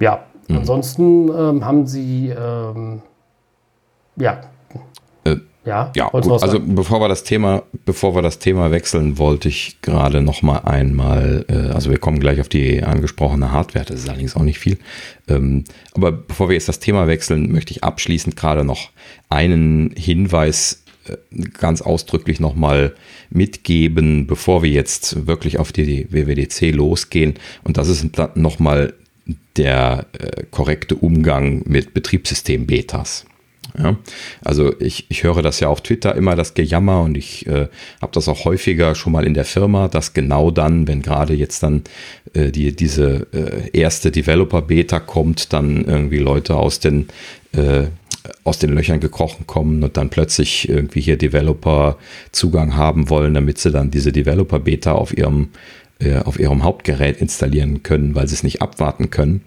Ja, 0.00 0.18
mhm. 0.48 0.58
ansonsten 0.58 1.28
ähm, 1.28 1.64
haben 1.64 1.86
sie 1.86 2.30
ähm, 2.30 3.02
ja. 4.16 4.40
Ja, 5.64 5.92
ja 5.96 6.08
gut. 6.08 6.30
also 6.30 6.60
bevor 6.60 7.00
wir 7.00 7.08
das 7.08 7.24
Thema, 7.24 7.62
bevor 7.86 8.14
wir 8.14 8.22
das 8.22 8.38
Thema 8.38 8.70
wechseln, 8.70 9.16
wollte 9.16 9.48
ich 9.48 9.80
gerade 9.80 10.20
noch 10.20 10.42
mal 10.42 10.58
einmal, 10.58 11.46
äh, 11.48 11.72
also 11.72 11.90
wir 11.90 11.98
kommen 11.98 12.20
gleich 12.20 12.40
auf 12.40 12.48
die 12.48 12.82
angesprochene 12.82 13.50
Hardware, 13.50 13.84
das 13.84 14.00
ist 14.00 14.08
allerdings 14.08 14.36
auch 14.36 14.42
nicht 14.42 14.58
viel. 14.58 14.78
Ähm, 15.26 15.64
aber 15.94 16.12
bevor 16.12 16.48
wir 16.48 16.54
jetzt 16.54 16.68
das 16.68 16.80
Thema 16.80 17.06
wechseln, 17.06 17.50
möchte 17.50 17.72
ich 17.72 17.82
abschließend 17.82 18.36
gerade 18.36 18.64
noch 18.64 18.90
einen 19.30 19.92
Hinweis 19.96 20.84
äh, 21.06 21.16
ganz 21.58 21.80
ausdrücklich 21.80 22.40
noch 22.40 22.54
mal 22.54 22.94
mitgeben, 23.30 24.26
bevor 24.26 24.62
wir 24.62 24.70
jetzt 24.70 25.26
wirklich 25.26 25.58
auf 25.58 25.72
die 25.72 26.06
WWDC 26.10 26.74
losgehen. 26.74 27.34
Und 27.62 27.78
das 27.78 27.88
ist 27.88 28.06
noch 28.34 28.58
mal 28.58 28.92
der 29.56 30.06
äh, 30.12 30.44
korrekte 30.50 30.94
Umgang 30.96 31.62
mit 31.66 31.94
Betriebssystem-Betas. 31.94 33.24
Ja? 33.76 33.96
Also 34.42 34.78
ich, 34.80 35.06
ich 35.08 35.24
höre 35.24 35.42
das 35.42 35.60
ja 35.60 35.68
auf 35.68 35.80
Twitter 35.80 36.14
immer, 36.14 36.36
das 36.36 36.54
Gejammer 36.54 37.02
und 37.02 37.16
ich 37.16 37.46
äh, 37.46 37.68
habe 38.00 38.12
das 38.12 38.28
auch 38.28 38.44
häufiger 38.44 38.94
schon 38.94 39.12
mal 39.12 39.26
in 39.26 39.34
der 39.34 39.44
Firma, 39.44 39.88
dass 39.88 40.12
genau 40.12 40.50
dann, 40.50 40.86
wenn 40.86 41.02
gerade 41.02 41.34
jetzt 41.34 41.62
dann 41.62 41.82
äh, 42.32 42.50
die, 42.50 42.74
diese 42.74 43.26
äh, 43.32 43.70
erste 43.78 44.10
Developer-Beta 44.10 45.00
kommt, 45.00 45.52
dann 45.52 45.84
irgendwie 45.84 46.18
Leute 46.18 46.56
aus 46.56 46.80
den 46.80 47.08
äh, 47.52 47.84
aus 48.42 48.58
den 48.58 48.72
Löchern 48.72 49.00
gekrochen 49.00 49.46
kommen 49.46 49.82
und 49.82 49.98
dann 49.98 50.08
plötzlich 50.08 50.66
irgendwie 50.68 51.02
hier 51.02 51.18
Developer 51.18 51.98
Zugang 52.32 52.74
haben 52.74 53.10
wollen, 53.10 53.34
damit 53.34 53.58
sie 53.58 53.70
dann 53.70 53.90
diese 53.90 54.12
Developer 54.12 54.60
Beta 54.60 54.92
auf 54.92 55.16
ihrem 55.16 55.50
äh, 55.98 56.16
auf 56.18 56.40
ihrem 56.40 56.62
Hauptgerät 56.62 57.18
installieren 57.18 57.82
können, 57.82 58.14
weil 58.14 58.26
sie 58.26 58.34
es 58.34 58.42
nicht 58.42 58.62
abwarten 58.62 59.10
können, 59.10 59.42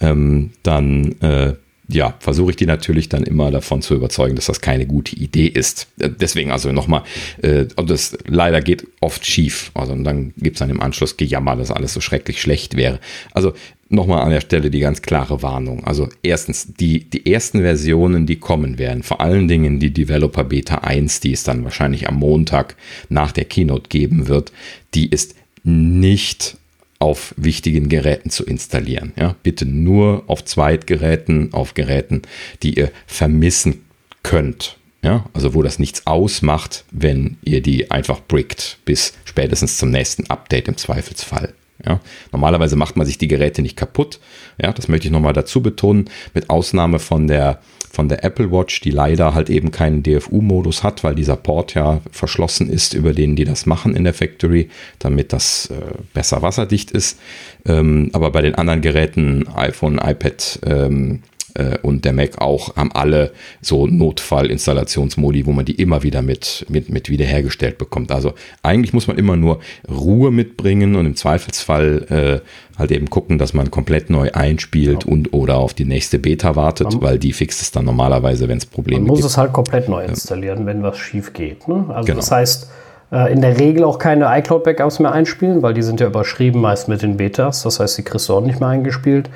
ähm, 0.00 0.50
dann 0.62 1.12
äh, 1.20 1.54
ja, 1.88 2.14
versuche 2.20 2.50
ich 2.50 2.56
die 2.56 2.66
natürlich 2.66 3.08
dann 3.08 3.24
immer 3.24 3.50
davon 3.50 3.82
zu 3.82 3.94
überzeugen, 3.94 4.36
dass 4.36 4.46
das 4.46 4.60
keine 4.60 4.86
gute 4.86 5.16
Idee 5.16 5.46
ist. 5.46 5.88
Äh, 5.98 6.10
deswegen 6.10 6.50
also 6.50 6.72
nochmal, 6.72 7.02
äh, 7.42 7.66
das 7.86 8.16
leider 8.26 8.60
geht 8.60 8.86
oft 9.00 9.26
schief. 9.26 9.70
Also 9.74 9.94
dann 9.94 10.32
gibt 10.36 10.56
es 10.56 10.60
dann 10.60 10.70
im 10.70 10.80
Anschluss 10.80 11.16
Gejammer, 11.16 11.56
dass 11.56 11.70
alles 11.70 11.92
so 11.92 12.00
schrecklich 12.00 12.40
schlecht 12.40 12.76
wäre. 12.76 13.00
Also 13.32 13.52
nochmal 13.88 14.22
an 14.22 14.30
der 14.30 14.40
Stelle 14.40 14.70
die 14.70 14.80
ganz 14.80 15.02
klare 15.02 15.42
Warnung. 15.42 15.84
Also 15.84 16.08
erstens, 16.22 16.74
die, 16.74 17.04
die 17.04 17.30
ersten 17.30 17.60
Versionen, 17.60 18.26
die 18.26 18.36
kommen 18.36 18.78
werden, 18.78 19.02
vor 19.02 19.20
allen 19.20 19.46
Dingen 19.48 19.78
die 19.78 19.92
Developer 19.92 20.44
Beta 20.44 20.78
1, 20.78 21.20
die 21.20 21.32
es 21.32 21.44
dann 21.44 21.64
wahrscheinlich 21.64 22.08
am 22.08 22.16
Montag 22.16 22.76
nach 23.08 23.32
der 23.32 23.44
Keynote 23.44 23.88
geben 23.88 24.28
wird, 24.28 24.52
die 24.94 25.08
ist 25.08 25.34
nicht 25.64 26.56
auf 26.98 27.34
wichtigen 27.36 27.88
Geräten 27.88 28.30
zu 28.30 28.44
installieren. 28.44 29.12
Ja, 29.16 29.36
bitte 29.42 29.66
nur 29.66 30.24
auf 30.26 30.44
Zweitgeräten, 30.44 31.52
auf 31.52 31.74
Geräten, 31.74 32.22
die 32.62 32.78
ihr 32.78 32.90
vermissen 33.06 33.84
könnt. 34.22 34.78
Ja, 35.02 35.26
also 35.34 35.52
wo 35.52 35.62
das 35.62 35.78
nichts 35.78 36.06
ausmacht, 36.06 36.84
wenn 36.90 37.36
ihr 37.42 37.60
die 37.60 37.90
einfach 37.90 38.20
brickt 38.26 38.78
bis 38.86 39.12
spätestens 39.26 39.76
zum 39.76 39.90
nächsten 39.90 40.30
Update 40.30 40.66
im 40.66 40.78
Zweifelsfall. 40.78 41.52
Ja, 41.84 42.00
normalerweise 42.32 42.76
macht 42.76 42.96
man 42.96 43.06
sich 43.06 43.18
die 43.18 43.28
Geräte 43.28 43.60
nicht 43.60 43.76
kaputt. 43.76 44.18
Ja, 44.60 44.72
das 44.72 44.88
möchte 44.88 45.08
ich 45.08 45.12
nochmal 45.12 45.34
dazu 45.34 45.60
betonen. 45.60 46.08
Mit 46.32 46.48
Ausnahme 46.48 46.98
von 46.98 47.26
der 47.26 47.60
von 47.94 48.08
der 48.08 48.24
Apple 48.24 48.50
Watch, 48.50 48.80
die 48.80 48.90
leider 48.90 49.34
halt 49.34 49.48
eben 49.48 49.70
keinen 49.70 50.02
DFU-Modus 50.02 50.82
hat, 50.82 51.04
weil 51.04 51.14
dieser 51.14 51.36
Port 51.36 51.74
ja 51.74 52.00
verschlossen 52.10 52.68
ist, 52.68 52.94
über 52.94 53.12
den 53.12 53.36
die 53.36 53.44
das 53.44 53.66
machen 53.66 53.94
in 53.94 54.04
der 54.04 54.14
Factory, 54.14 54.68
damit 54.98 55.32
das 55.32 55.70
äh, 55.70 55.74
besser 56.12 56.42
wasserdicht 56.42 56.90
ist. 56.90 57.18
Ähm, 57.66 58.10
aber 58.12 58.30
bei 58.30 58.42
den 58.42 58.54
anderen 58.54 58.80
Geräten, 58.80 59.46
iPhone, 59.54 59.98
iPad, 59.98 60.58
ähm, 60.66 61.22
äh, 61.54 61.78
und 61.82 62.04
der 62.04 62.12
Mac 62.12 62.40
auch, 62.40 62.76
haben 62.76 62.92
alle 62.92 63.32
so 63.60 63.86
Notfallinstallationsmodi, 63.86 65.46
wo 65.46 65.52
man 65.52 65.64
die 65.64 65.74
immer 65.74 66.02
wieder 66.02 66.22
mit, 66.22 66.66
mit, 66.68 66.88
mit 66.90 67.08
wiederhergestellt 67.08 67.78
bekommt. 67.78 68.12
Also 68.12 68.34
eigentlich 68.62 68.92
muss 68.92 69.06
man 69.06 69.16
immer 69.18 69.36
nur 69.36 69.60
Ruhe 69.88 70.30
mitbringen 70.30 70.96
und 70.96 71.06
im 71.06 71.16
Zweifelsfall 71.16 72.42
äh, 72.42 72.78
halt 72.78 72.90
eben 72.90 73.08
gucken, 73.08 73.38
dass 73.38 73.54
man 73.54 73.70
komplett 73.70 74.10
neu 74.10 74.30
einspielt 74.32 75.04
ja. 75.04 75.12
und 75.12 75.32
oder 75.32 75.56
auf 75.56 75.74
die 75.74 75.84
nächste 75.84 76.18
Beta 76.18 76.56
wartet, 76.56 76.92
man, 76.92 77.02
weil 77.02 77.18
die 77.18 77.32
fixt 77.32 77.62
es 77.62 77.70
dann 77.70 77.84
normalerweise, 77.84 78.48
wenn 78.48 78.58
es 78.58 78.66
Probleme 78.66 79.00
gibt. 79.00 79.06
Man 79.06 79.10
muss 79.10 79.20
gibt. 79.20 79.30
es 79.30 79.38
halt 79.38 79.52
komplett 79.52 79.88
neu 79.88 80.04
installieren, 80.04 80.60
ja. 80.60 80.66
wenn 80.66 80.82
was 80.82 80.98
schief 80.98 81.32
geht. 81.32 81.68
Ne? 81.68 81.86
Also 81.88 82.06
genau. 82.06 82.16
das 82.18 82.30
heißt, 82.30 82.70
äh, 83.12 83.32
in 83.32 83.40
der 83.40 83.58
Regel 83.58 83.84
auch 83.84 83.98
keine 83.98 84.26
iCloud-Backups 84.38 84.98
mehr 84.98 85.12
einspielen, 85.12 85.62
weil 85.62 85.74
die 85.74 85.82
sind 85.82 86.00
ja 86.00 86.08
überschrieben 86.08 86.60
meist 86.60 86.88
mit 86.88 87.02
den 87.02 87.16
Betas. 87.16 87.62
Das 87.62 87.78
heißt, 87.78 87.96
die 87.98 88.02
kriegst 88.02 88.28
du 88.28 88.34
auch 88.34 88.40
nicht 88.40 88.60
mehr 88.60 88.70
eingespielt. 88.70 89.30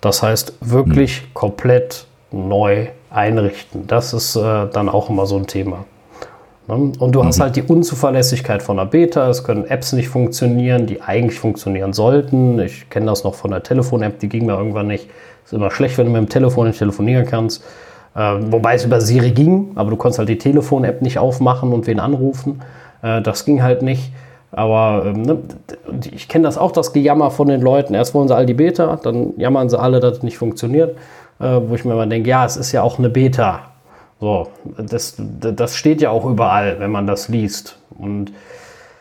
Das 0.00 0.22
heißt, 0.22 0.54
wirklich 0.60 1.20
hm. 1.20 1.26
komplett 1.34 2.06
neu 2.32 2.88
einrichten. 3.10 3.86
Das 3.86 4.12
ist 4.12 4.36
äh, 4.36 4.66
dann 4.72 4.88
auch 4.88 5.10
immer 5.10 5.26
so 5.26 5.36
ein 5.36 5.46
Thema. 5.46 5.84
Ne? 6.70 6.92
Und 6.98 7.12
du 7.12 7.22
mhm. 7.22 7.26
hast 7.26 7.40
halt 7.40 7.56
die 7.56 7.62
Unzuverlässigkeit 7.62 8.62
von 8.62 8.76
der 8.76 8.84
Beta. 8.84 9.28
Es 9.28 9.44
können 9.44 9.64
Apps 9.66 9.92
nicht 9.92 10.08
funktionieren, 10.08 10.86
die 10.86 11.02
eigentlich 11.02 11.38
funktionieren 11.38 11.92
sollten. 11.92 12.58
Ich 12.60 12.88
kenne 12.88 13.06
das 13.06 13.24
noch 13.24 13.34
von 13.34 13.50
der 13.50 13.62
Telefon-App, 13.62 14.20
die 14.20 14.28
ging 14.28 14.46
mir 14.46 14.56
irgendwann 14.56 14.86
nicht. 14.86 15.08
Ist 15.44 15.52
immer 15.52 15.70
schlecht, 15.70 15.98
wenn 15.98 16.06
du 16.06 16.12
mit 16.12 16.20
dem 16.20 16.28
Telefon 16.28 16.68
nicht 16.68 16.78
telefonieren 16.78 17.26
kannst. 17.26 17.64
Äh, 18.14 18.36
wobei 18.50 18.74
es 18.74 18.84
über 18.84 19.00
Siri 19.00 19.32
ging, 19.32 19.72
aber 19.74 19.90
du 19.90 19.96
konntest 19.96 20.18
halt 20.18 20.28
die 20.28 20.38
Telefon-App 20.38 21.02
nicht 21.02 21.18
aufmachen 21.18 21.72
und 21.72 21.86
wen 21.86 22.00
anrufen. 22.00 22.62
Äh, 23.02 23.22
das 23.22 23.44
ging 23.44 23.62
halt 23.62 23.82
nicht. 23.82 24.12
Aber 24.52 25.04
ähm, 25.06 25.22
ne, 25.22 25.38
ich 26.12 26.28
kenne 26.28 26.44
das 26.44 26.58
auch, 26.58 26.72
das 26.72 26.92
Gejammer 26.92 27.30
von 27.30 27.48
den 27.48 27.60
Leuten. 27.60 27.94
Erst 27.94 28.14
wollen 28.14 28.28
sie 28.28 28.34
all 28.34 28.46
die 28.46 28.54
Beta, 28.54 28.96
dann 28.96 29.34
jammern 29.38 29.68
sie 29.68 29.78
alle, 29.78 30.00
dass 30.00 30.18
es 30.18 30.22
nicht 30.22 30.38
funktioniert. 30.38 30.96
Äh, 31.38 31.60
wo 31.66 31.74
ich 31.74 31.84
mir 31.84 31.92
immer 31.92 32.06
denke, 32.06 32.28
ja, 32.28 32.44
es 32.44 32.56
ist 32.56 32.72
ja 32.72 32.82
auch 32.82 32.98
eine 32.98 33.08
Beta. 33.08 33.70
So, 34.20 34.48
das, 34.76 35.16
das 35.18 35.76
steht 35.76 36.02
ja 36.02 36.10
auch 36.10 36.26
überall, 36.26 36.78
wenn 36.78 36.90
man 36.90 37.06
das 37.06 37.28
liest. 37.28 37.78
Und 37.96 38.32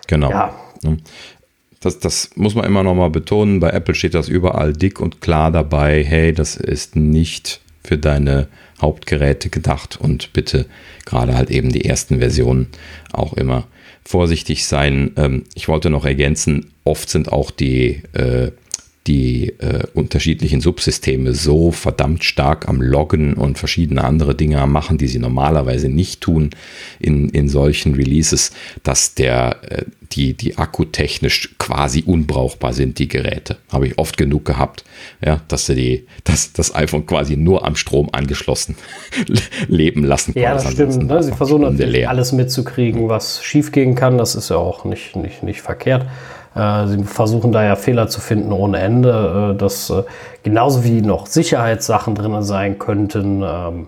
genau. 0.07 0.29
Ja. 0.29 0.53
Das, 1.81 1.99
das 1.99 2.29
muss 2.35 2.55
man 2.55 2.65
immer 2.65 2.83
noch 2.83 2.95
mal 2.95 3.09
betonen. 3.09 3.59
Bei 3.59 3.71
Apple 3.71 3.95
steht 3.95 4.13
das 4.13 4.29
überall 4.29 4.73
dick 4.73 5.01
und 5.01 5.19
klar 5.19 5.51
dabei. 5.51 6.03
Hey, 6.03 6.33
das 6.33 6.55
ist 6.55 6.95
nicht 6.95 7.59
für 7.83 7.97
deine 7.97 8.47
Hauptgeräte 8.81 9.49
gedacht 9.49 9.99
und 9.99 10.31
bitte 10.31 10.65
gerade 11.05 11.35
halt 11.35 11.49
eben 11.49 11.71
die 11.71 11.85
ersten 11.85 12.19
Versionen 12.19 12.67
auch 13.11 13.33
immer 13.33 13.65
vorsichtig 14.09 14.65
sein. 14.65 15.11
Ähm, 15.17 15.43
ich 15.53 15.67
wollte 15.67 15.91
noch 15.91 16.03
ergänzen, 16.03 16.71
oft 16.83 17.11
sind 17.11 17.31
auch 17.31 17.51
die 17.51 18.01
äh, 18.13 18.49
die 19.07 19.49
äh, 19.59 19.87
unterschiedlichen 19.93 20.61
Subsysteme 20.61 21.33
so 21.33 21.71
verdammt 21.71 22.23
stark 22.23 22.67
am 22.67 22.81
Loggen 22.81 23.33
und 23.33 23.57
verschiedene 23.57 24.03
andere 24.03 24.35
Dinge 24.35 24.59
Machen, 24.67 24.97
die 24.97 25.07
sie 25.07 25.19
normalerweise 25.19 25.87
nicht 25.89 26.21
tun 26.21 26.51
in, 26.99 27.29
in 27.29 27.47
solchen 27.47 27.95
Releases, 27.95 28.51
dass 28.83 29.15
der, 29.15 29.57
äh, 29.69 29.85
die, 30.11 30.33
die 30.33 30.57
akkutechnisch 30.57 31.55
quasi 31.57 32.03
unbrauchbar 32.05 32.73
sind, 32.73 32.99
die 32.99 33.07
Geräte. 33.07 33.57
Habe 33.71 33.87
ich 33.87 33.97
oft 33.97 34.17
genug 34.17 34.43
gehabt, 34.43 34.83
ja, 35.25 35.41
dass 35.47 35.67
sie 35.67 35.75
die, 35.75 36.07
dass 36.25 36.51
das 36.51 36.75
iPhone 36.75 37.05
quasi 37.05 37.37
nur 37.37 37.65
am 37.65 37.75
Strom 37.75 38.09
angeschlossen 38.11 38.75
leben 39.67 40.03
lassen 40.03 40.33
kann. 40.33 40.43
Ja, 40.43 40.53
das 40.53 40.71
stimmt. 40.71 41.07
Ne? 41.07 41.23
Sie 41.23 41.31
versuchen 41.31 41.61
natürlich 41.61 42.07
alles 42.07 42.31
mitzukriegen, 42.33 43.07
was 43.07 43.43
schiefgehen 43.43 43.95
kann. 43.95 44.17
Das 44.17 44.35
ist 44.35 44.49
ja 44.49 44.57
auch 44.57 44.83
nicht, 44.83 45.15
nicht, 45.15 45.41
nicht 45.41 45.61
verkehrt. 45.61 46.05
Äh, 46.55 46.87
sie 46.87 47.03
versuchen 47.03 47.51
da 47.51 47.63
ja 47.63 47.75
Fehler 47.75 48.07
zu 48.07 48.21
finden 48.21 48.51
ohne 48.51 48.79
Ende, 48.79 49.53
äh, 49.53 49.57
dass 49.57 49.89
äh, 49.89 50.03
genauso 50.43 50.83
wie 50.83 51.01
noch 51.01 51.27
Sicherheitssachen 51.27 52.15
drin 52.15 52.41
sein 52.41 52.79
könnten. 52.79 53.43
Ähm, 53.43 53.87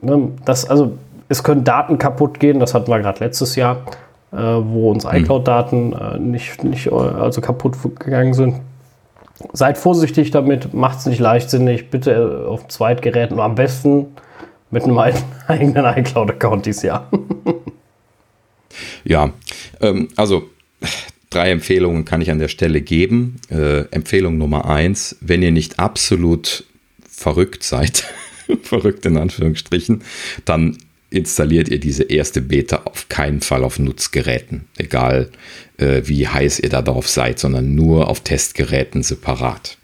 ne, 0.00 0.30
das, 0.44 0.68
also, 0.68 0.92
es 1.28 1.42
können 1.42 1.64
Daten 1.64 1.98
kaputt 1.98 2.40
gehen, 2.40 2.60
das 2.60 2.74
hatten 2.74 2.90
wir 2.90 2.98
gerade 3.00 3.22
letztes 3.22 3.54
Jahr, 3.54 3.82
wo 4.30 4.90
uns 4.90 5.04
hm. 5.04 5.22
iCloud-Daten 5.22 6.30
nicht, 6.30 6.64
nicht 6.64 6.90
also 6.90 7.42
kaputt 7.42 7.76
gegangen 7.98 8.32
sind. 8.32 8.60
Seid 9.52 9.76
vorsichtig 9.76 10.30
damit, 10.30 10.72
macht 10.72 11.00
es 11.00 11.06
nicht 11.06 11.18
leichtsinnig, 11.18 11.90
bitte 11.90 12.46
auf 12.48 12.66
Zweitgeräten 12.68 13.40
am 13.40 13.56
besten 13.56 14.06
mit 14.70 14.84
einem 14.84 14.98
eigenen 15.48 15.84
iCloud-Account 15.84 16.64
dieses 16.64 16.82
Jahr. 16.82 17.08
ja, 19.04 19.30
ähm, 19.82 20.08
also 20.16 20.44
Drei 21.30 21.50
Empfehlungen 21.50 22.04
kann 22.04 22.20
ich 22.20 22.30
an 22.30 22.38
der 22.38 22.48
Stelle 22.48 22.80
geben. 22.80 23.36
Äh, 23.50 23.82
Empfehlung 23.90 24.38
Nummer 24.38 24.68
eins, 24.68 25.16
wenn 25.20 25.42
ihr 25.42 25.52
nicht 25.52 25.78
absolut 25.78 26.64
verrückt 27.08 27.62
seid, 27.62 28.04
verrückt 28.62 29.04
in 29.06 29.16
Anführungsstrichen, 29.16 30.02
dann 30.44 30.78
installiert 31.10 31.68
ihr 31.68 31.80
diese 31.80 32.04
erste 32.04 32.42
Beta 32.42 32.82
auf 32.84 33.08
keinen 33.08 33.40
Fall 33.40 33.64
auf 33.64 33.78
Nutzgeräten, 33.78 34.66
egal 34.76 35.30
äh, 35.78 36.02
wie 36.04 36.28
heiß 36.28 36.60
ihr 36.60 36.68
da 36.68 36.82
drauf 36.82 37.08
seid, 37.08 37.38
sondern 37.38 37.74
nur 37.74 38.08
auf 38.08 38.20
Testgeräten 38.20 39.02
separat. 39.02 39.77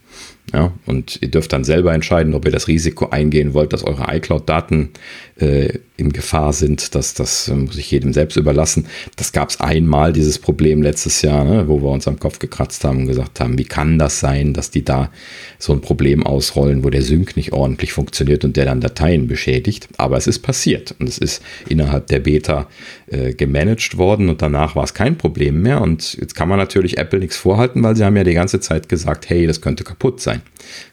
Ja, 0.53 0.73
und 0.87 1.19
ihr 1.23 1.31
dürft 1.31 1.53
dann 1.53 1.65
selber 1.65 1.95
entscheiden, 1.95 2.35
ob 2.35 2.45
ihr 2.45 2.53
das 2.53 2.69
Risiko 2.69 3.09
eingehen 3.09 3.55
wollt, 3.55 3.73
dass 3.73 3.83
eure 3.83 4.15
iCloud-Daten 4.15 4.91
äh, 5.37 5.79
in 5.97 6.13
Gefahr 6.13 6.53
sind. 6.53 6.95
Das, 6.95 7.15
das 7.15 7.49
äh, 7.49 7.55
muss 7.55 7.77
ich 7.79 7.91
jedem 7.91 8.13
selbst 8.13 8.37
überlassen. 8.37 8.87
Das 9.17 9.33
gab 9.33 9.51
es 9.51 9.61
einmal, 9.61 10.13
dieses 10.13 10.39
Problem 10.39 10.83
letztes 10.83 11.23
Jahr, 11.23 11.45
ne, 11.45 11.67
wo 11.67 11.81
wir 11.83 11.89
uns 11.89 12.07
am 12.07 12.19
Kopf 12.19 12.41
gekratzt 12.41 12.85
haben 12.85 12.99
und 12.99 13.07
gesagt 13.07 13.41
haben, 13.41 13.59
wie 13.59 13.65
kann 13.65 13.99
das 13.99 14.21
sein, 14.21 14.53
dass 14.53 14.71
die 14.71 14.85
da 14.85 15.11
so 15.59 15.73
ein 15.73 15.81
Problem 15.81 16.25
ausrollen, 16.25 16.85
wo 16.85 16.91
der 16.91 17.03
Sync 17.03 17.37
nicht 17.37 17.53
ordentlich 17.53 17.93
funktioniert 17.93 18.45
und 18.45 18.57
der 18.57 18.67
dann 18.67 18.81
Dateien 18.81 19.29
beschädigt. 19.29 19.89
Aber 19.97 20.17
es 20.17 20.27
ist 20.27 20.41
passiert 20.41 20.95
und 20.99 21.09
es 21.09 21.19
ist 21.19 21.43
innerhalb 21.69 22.09
der 22.09 22.21
Beta 22.21 22.69
äh, 23.07 23.33
gemanagt 23.33 23.97
worden 23.97 24.29
und 24.29 24.43
danach 24.43 24.77
war 24.77 24.85
es 24.85 24.95
kein 24.95 25.17
Problem 25.17 25.63
mehr. 25.63 25.81
Und 25.81 26.15
jetzt 26.15 26.35
kann 26.35 26.49
man 26.49 26.59
natürlich 26.59 26.99
Apple 26.99 27.21
nichts 27.21 27.37
vorhalten, 27.37 27.83
weil 27.83 27.97
sie 27.97 28.05
haben 28.05 28.17
ja 28.17 28.25
die 28.25 28.35
ganze 28.35 28.61
Zeit 28.61 28.89
gesagt, 28.89 29.31
hey, 29.31 29.47
das 29.47 29.61
könnte 29.61 29.85
kaputt 29.85 30.21
sein. 30.21 30.34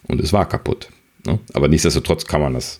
Und 0.07 0.21
es 0.21 0.33
war 0.33 0.47
kaputt. 0.47 0.89
Ne? 1.25 1.39
Aber 1.53 1.67
nichtsdestotrotz 1.67 2.25
kann 2.25 2.41
man 2.41 2.53
das 2.53 2.79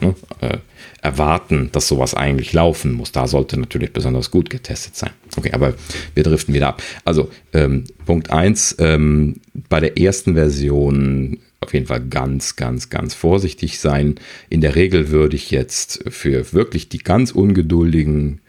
ne, 0.00 0.14
äh, 0.40 0.58
erwarten, 1.02 1.70
dass 1.72 1.88
sowas 1.88 2.14
eigentlich 2.14 2.52
laufen 2.52 2.92
muss. 2.92 3.12
Da 3.12 3.26
sollte 3.26 3.58
natürlich 3.58 3.92
besonders 3.92 4.30
gut 4.30 4.50
getestet 4.50 4.96
sein. 4.96 5.10
Okay, 5.36 5.52
aber 5.52 5.74
wir 6.14 6.22
driften 6.22 6.54
wieder 6.54 6.68
ab. 6.68 6.82
Also 7.04 7.30
ähm, 7.52 7.84
Punkt 8.04 8.30
1, 8.30 8.76
ähm, 8.78 9.36
bei 9.68 9.80
der 9.80 9.98
ersten 9.98 10.34
Version 10.34 11.38
auf 11.60 11.74
jeden 11.74 11.86
Fall 11.86 12.00
ganz, 12.00 12.56
ganz, 12.56 12.90
ganz 12.90 13.14
vorsichtig 13.14 13.80
sein. 13.80 14.16
In 14.48 14.60
der 14.60 14.74
Regel 14.74 15.10
würde 15.10 15.36
ich 15.36 15.50
jetzt 15.50 16.04
für 16.08 16.52
wirklich 16.52 16.88
die 16.88 16.98
ganz 16.98 17.32
ungeduldigen 17.32 18.40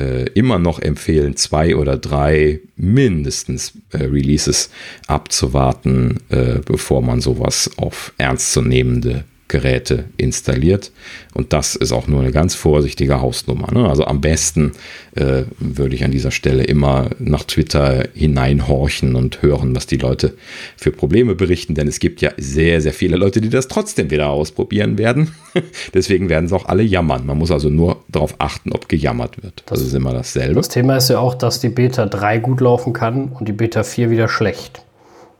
äh, 0.00 0.24
immer 0.34 0.58
noch 0.58 0.80
empfehlen, 0.80 1.36
zwei 1.36 1.76
oder 1.76 1.98
drei 1.98 2.60
mindestens 2.76 3.74
äh, 3.92 3.98
Releases 3.98 4.70
abzuwarten, 5.06 6.18
äh, 6.30 6.60
bevor 6.64 7.02
man 7.02 7.20
sowas 7.20 7.70
auf 7.76 8.12
ernstzunehmende 8.16 9.24
Geräte 9.50 10.04
installiert. 10.16 10.92
Und 11.34 11.52
das 11.52 11.76
ist 11.76 11.92
auch 11.92 12.06
nur 12.06 12.20
eine 12.20 12.32
ganz 12.32 12.54
vorsichtige 12.54 13.20
Hausnummer. 13.20 13.70
Ne? 13.72 13.88
Also 13.88 14.04
am 14.04 14.20
besten 14.20 14.72
äh, 15.16 15.42
würde 15.58 15.94
ich 15.94 16.04
an 16.04 16.12
dieser 16.12 16.30
Stelle 16.30 16.64
immer 16.64 17.10
nach 17.18 17.44
Twitter 17.44 18.04
hineinhorchen 18.14 19.16
und 19.16 19.42
hören, 19.42 19.76
was 19.76 19.86
die 19.86 19.96
Leute 19.96 20.34
für 20.76 20.92
Probleme 20.92 21.34
berichten. 21.34 21.74
Denn 21.74 21.88
es 21.88 21.98
gibt 21.98 22.22
ja 22.22 22.30
sehr, 22.38 22.80
sehr 22.80 22.94
viele 22.94 23.16
Leute, 23.16 23.40
die 23.40 23.50
das 23.50 23.68
trotzdem 23.68 24.10
wieder 24.10 24.30
ausprobieren 24.30 24.96
werden. 24.96 25.32
Deswegen 25.94 26.28
werden 26.28 26.48
sie 26.48 26.54
auch 26.54 26.66
alle 26.66 26.84
jammern. 26.84 27.26
Man 27.26 27.36
muss 27.36 27.50
also 27.50 27.68
nur 27.68 28.04
darauf 28.08 28.36
achten, 28.38 28.72
ob 28.72 28.88
gejammert 28.88 29.42
wird. 29.42 29.64
Das, 29.66 29.80
das 29.80 29.88
ist 29.88 29.94
immer 29.94 30.12
dasselbe. 30.12 30.54
Das 30.54 30.68
Thema 30.68 30.96
ist 30.96 31.10
ja 31.10 31.18
auch, 31.18 31.34
dass 31.34 31.60
die 31.60 31.68
Beta 31.68 32.06
3 32.06 32.38
gut 32.38 32.60
laufen 32.60 32.92
kann 32.92 33.28
und 33.28 33.48
die 33.48 33.52
Beta 33.52 33.82
4 33.82 34.10
wieder 34.10 34.28
schlecht. 34.28 34.82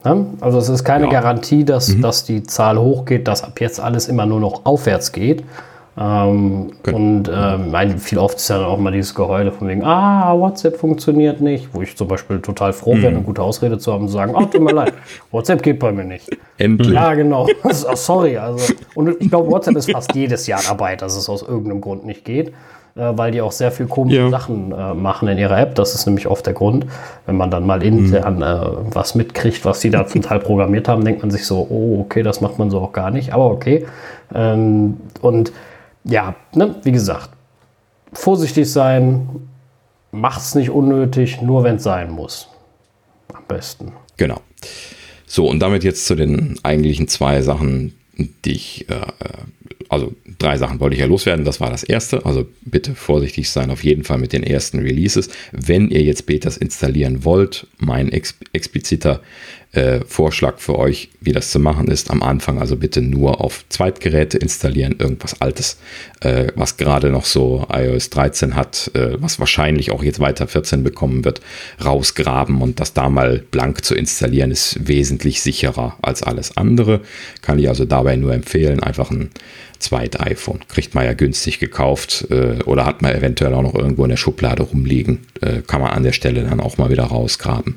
Ne? 0.05 0.27
Also 0.41 0.59
es 0.59 0.69
ist 0.69 0.85
keine 0.85 1.07
ja. 1.07 1.11
Garantie, 1.11 1.65
dass, 1.65 1.89
mhm. 1.89 2.03
dass 2.03 2.25
die 2.25 2.43
Zahl 2.43 2.79
hochgeht, 2.79 3.29
dass 3.29 3.45
ab 3.45 3.61
jetzt 3.61 3.81
alles 3.81 4.09
immer 4.09 4.27
nur 4.27 4.41
noch 4.41 4.65
aufwärts 4.65 5.13
geht. 5.13 5.45
Ähm, 5.99 6.71
und 6.93 7.31
ähm, 7.33 7.99
viel 7.99 8.19
oft 8.19 8.39
ist 8.39 8.49
ja 8.49 8.59
dann 8.59 8.67
auch 8.67 8.79
mal 8.79 8.93
dieses 8.93 9.15
Geheule 9.15 9.53
von 9.53 9.69
wegen, 9.69 9.85
ah, 9.85 10.33
WhatsApp 10.39 10.79
funktioniert 10.79 11.41
nicht, 11.41 11.69
wo 11.75 11.83
ich 11.83 11.97
zum 11.97 12.09
Beispiel 12.09 12.41
total 12.41 12.73
froh 12.73 12.95
mhm. 12.95 13.03
wäre, 13.03 13.13
eine 13.13 13.23
gute 13.23 13.43
Ausrede 13.43 13.77
zu 13.77 13.93
haben, 13.93 14.07
zu 14.07 14.15
sagen, 14.15 14.35
ach, 14.37 14.47
tut 14.47 14.63
mir 14.63 14.73
leid, 14.75 14.95
WhatsApp 15.31 15.63
geht 15.63 15.79
bei 15.79 15.93
mir 15.93 16.05
nicht. 16.05 16.31
Endlich. 16.57 16.95
Ja, 16.95 17.13
genau. 17.15 17.49
Also, 17.63 17.95
sorry. 17.95 18.39
Also, 18.39 18.73
und 18.95 19.21
ich 19.21 19.29
glaube, 19.29 19.51
WhatsApp 19.51 19.77
ist 19.77 19.91
fast 19.91 20.15
jedes 20.15 20.47
Jahr 20.47 20.61
dabei, 20.67 20.97
dass 20.97 21.17
es 21.17 21.29
aus 21.29 21.43
irgendeinem 21.43 21.81
Grund 21.81 22.07
nicht 22.07 22.25
geht. 22.25 22.53
Äh, 23.01 23.17
weil 23.17 23.33
die 23.33 23.41
auch 23.41 23.53
sehr 23.53 23.73
viel 23.73 23.87
komische 23.87 24.19
ja. 24.19 24.31
Sachen 24.31 24.73
äh, 24.73 24.93
machen 24.93 25.27
in 25.29 25.39
ihrer 25.39 25.59
App. 25.59 25.75
Das 25.75 25.95
ist 25.95 26.05
nämlich 26.05 26.27
oft 26.27 26.45
der 26.45 26.53
Grund. 26.53 26.85
Wenn 27.25 27.37
man 27.37 27.51
dann 27.51 27.65
mal 27.65 27.83
intern 27.83 28.37
mhm. 28.37 28.43
äh, 28.43 28.95
was 28.95 29.15
mitkriegt, 29.15 29.65
was 29.65 29.81
die 29.81 29.89
da 29.89 30.07
zum 30.07 30.21
Teil 30.21 30.39
programmiert 30.39 30.87
haben, 30.87 31.03
denkt 31.03 31.23
man 31.23 31.31
sich 31.31 31.47
so, 31.47 31.67
oh, 31.71 32.01
okay, 32.01 32.23
das 32.23 32.43
macht 32.43 32.59
man 32.59 32.71
so 32.71 32.79
auch 32.81 32.93
gar 32.93 33.11
nicht, 33.11 33.33
aber 33.33 33.47
okay. 33.47 33.87
Ähm, 34.35 34.99
und 35.23 35.53
ja, 36.05 36.35
ne, 36.55 36.75
wie 36.83 36.93
gesagt, 36.93 37.31
vorsichtig 38.13 38.71
sein, 38.71 39.29
macht 40.13 40.41
es 40.41 40.55
nicht 40.55 40.69
unnötig, 40.69 41.41
nur 41.41 41.65
wenn 41.65 41.77
es 41.77 41.85
sein 41.85 42.11
muss. 42.11 42.49
Am 43.33 43.45
besten. 43.49 43.93
Genau. 44.19 44.41
So, 45.27 45.49
und 45.49 45.61
damit 45.61 45.85
jetzt 45.85 46.05
zu 46.05 46.17
den 46.17 46.59
eigentlichen 46.65 47.09
zwei 47.09 47.41
Sachen, 47.41 47.95
die 48.45 48.53
ich 48.53 48.89
äh, 48.89 49.01
also 49.91 50.15
drei 50.39 50.57
Sachen 50.57 50.79
wollte 50.79 50.95
ich 50.95 51.01
ja 51.01 51.07
loswerden. 51.07 51.45
Das 51.45 51.61
war 51.61 51.69
das 51.69 51.83
erste. 51.83 52.25
Also 52.25 52.47
bitte 52.63 52.95
vorsichtig 52.95 53.51
sein, 53.51 53.71
auf 53.71 53.83
jeden 53.83 54.05
Fall 54.05 54.19
mit 54.19 54.33
den 54.33 54.45
ersten 54.45 54.79
Releases. 54.79 55.31
Wenn 55.51 55.91
ihr 55.91 56.03
jetzt 56.03 56.27
Betas 56.27 56.57
installieren 56.57 57.25
wollt, 57.25 57.67
mein 57.79 58.13
ex 58.13 58.37
expliziter 58.53 59.21
äh, 59.73 60.01
Vorschlag 60.07 60.59
für 60.59 60.79
euch, 60.79 61.11
wie 61.21 61.33
das 61.33 61.51
zu 61.51 61.61
machen 61.61 61.89
ist. 61.89 62.11
Am 62.11 62.23
Anfang 62.23 62.59
also 62.59 62.77
bitte 62.77 63.03
nur 63.03 63.41
auf 63.41 63.65
Zweitgeräte 63.69 64.39
installieren, 64.39 64.97
irgendwas 64.99 65.41
Altes, 65.41 65.79
äh, 66.21 66.49
was 66.57 66.77
gerade 66.77 67.11
noch 67.11 67.25
so 67.25 67.67
iOS 67.73 68.11
13 68.11 68.57
hat, 68.57 68.91
äh, 68.95 69.21
was 69.21 69.39
wahrscheinlich 69.39 69.93
auch 69.93 70.03
jetzt 70.03 70.19
weiter 70.19 70.49
14 70.49 70.83
bekommen 70.83 71.25
wird, 71.25 71.41
rausgraben 71.85 72.63
und 72.63 72.81
das 72.81 72.95
da 72.95 73.09
mal 73.09 73.45
blank 73.51 73.85
zu 73.85 73.95
installieren, 73.95 74.51
ist 74.51 74.89
wesentlich 74.89 75.41
sicherer 75.41 75.97
als 76.03 76.23
alles 76.23 76.57
andere. 76.57 77.01
Kann 77.43 77.59
ich 77.59 77.69
also 77.69 77.85
dabei 77.85 78.17
nur 78.17 78.35
empfehlen, 78.35 78.81
einfach 78.81 79.11
ein 79.11 79.31
zweit 79.79 80.21
iPhone. 80.21 80.61
Kriegt 80.69 80.95
man 80.95 81.05
ja 81.05 81.13
günstig 81.13 81.59
gekauft 81.59 82.27
äh, 82.31 82.63
oder 82.65 82.85
hat 82.85 83.03
man 83.03 83.15
eventuell 83.15 83.55
auch 83.55 83.63
noch 83.63 83.75
irgendwo 83.75 84.05
in 84.05 84.11
der 84.11 84.17
Schublade 84.17 84.65
rumliegen. 84.65 85.21
Äh, 85.41 85.63
kann 85.67 85.81
man 85.81 85.91
an 85.91 86.03
der 86.03 86.13
Stelle 86.13 86.43
dann 86.43 86.61
auch 86.61 86.77
mal 86.77 86.91
wieder 86.91 87.05
rausgraben. 87.05 87.77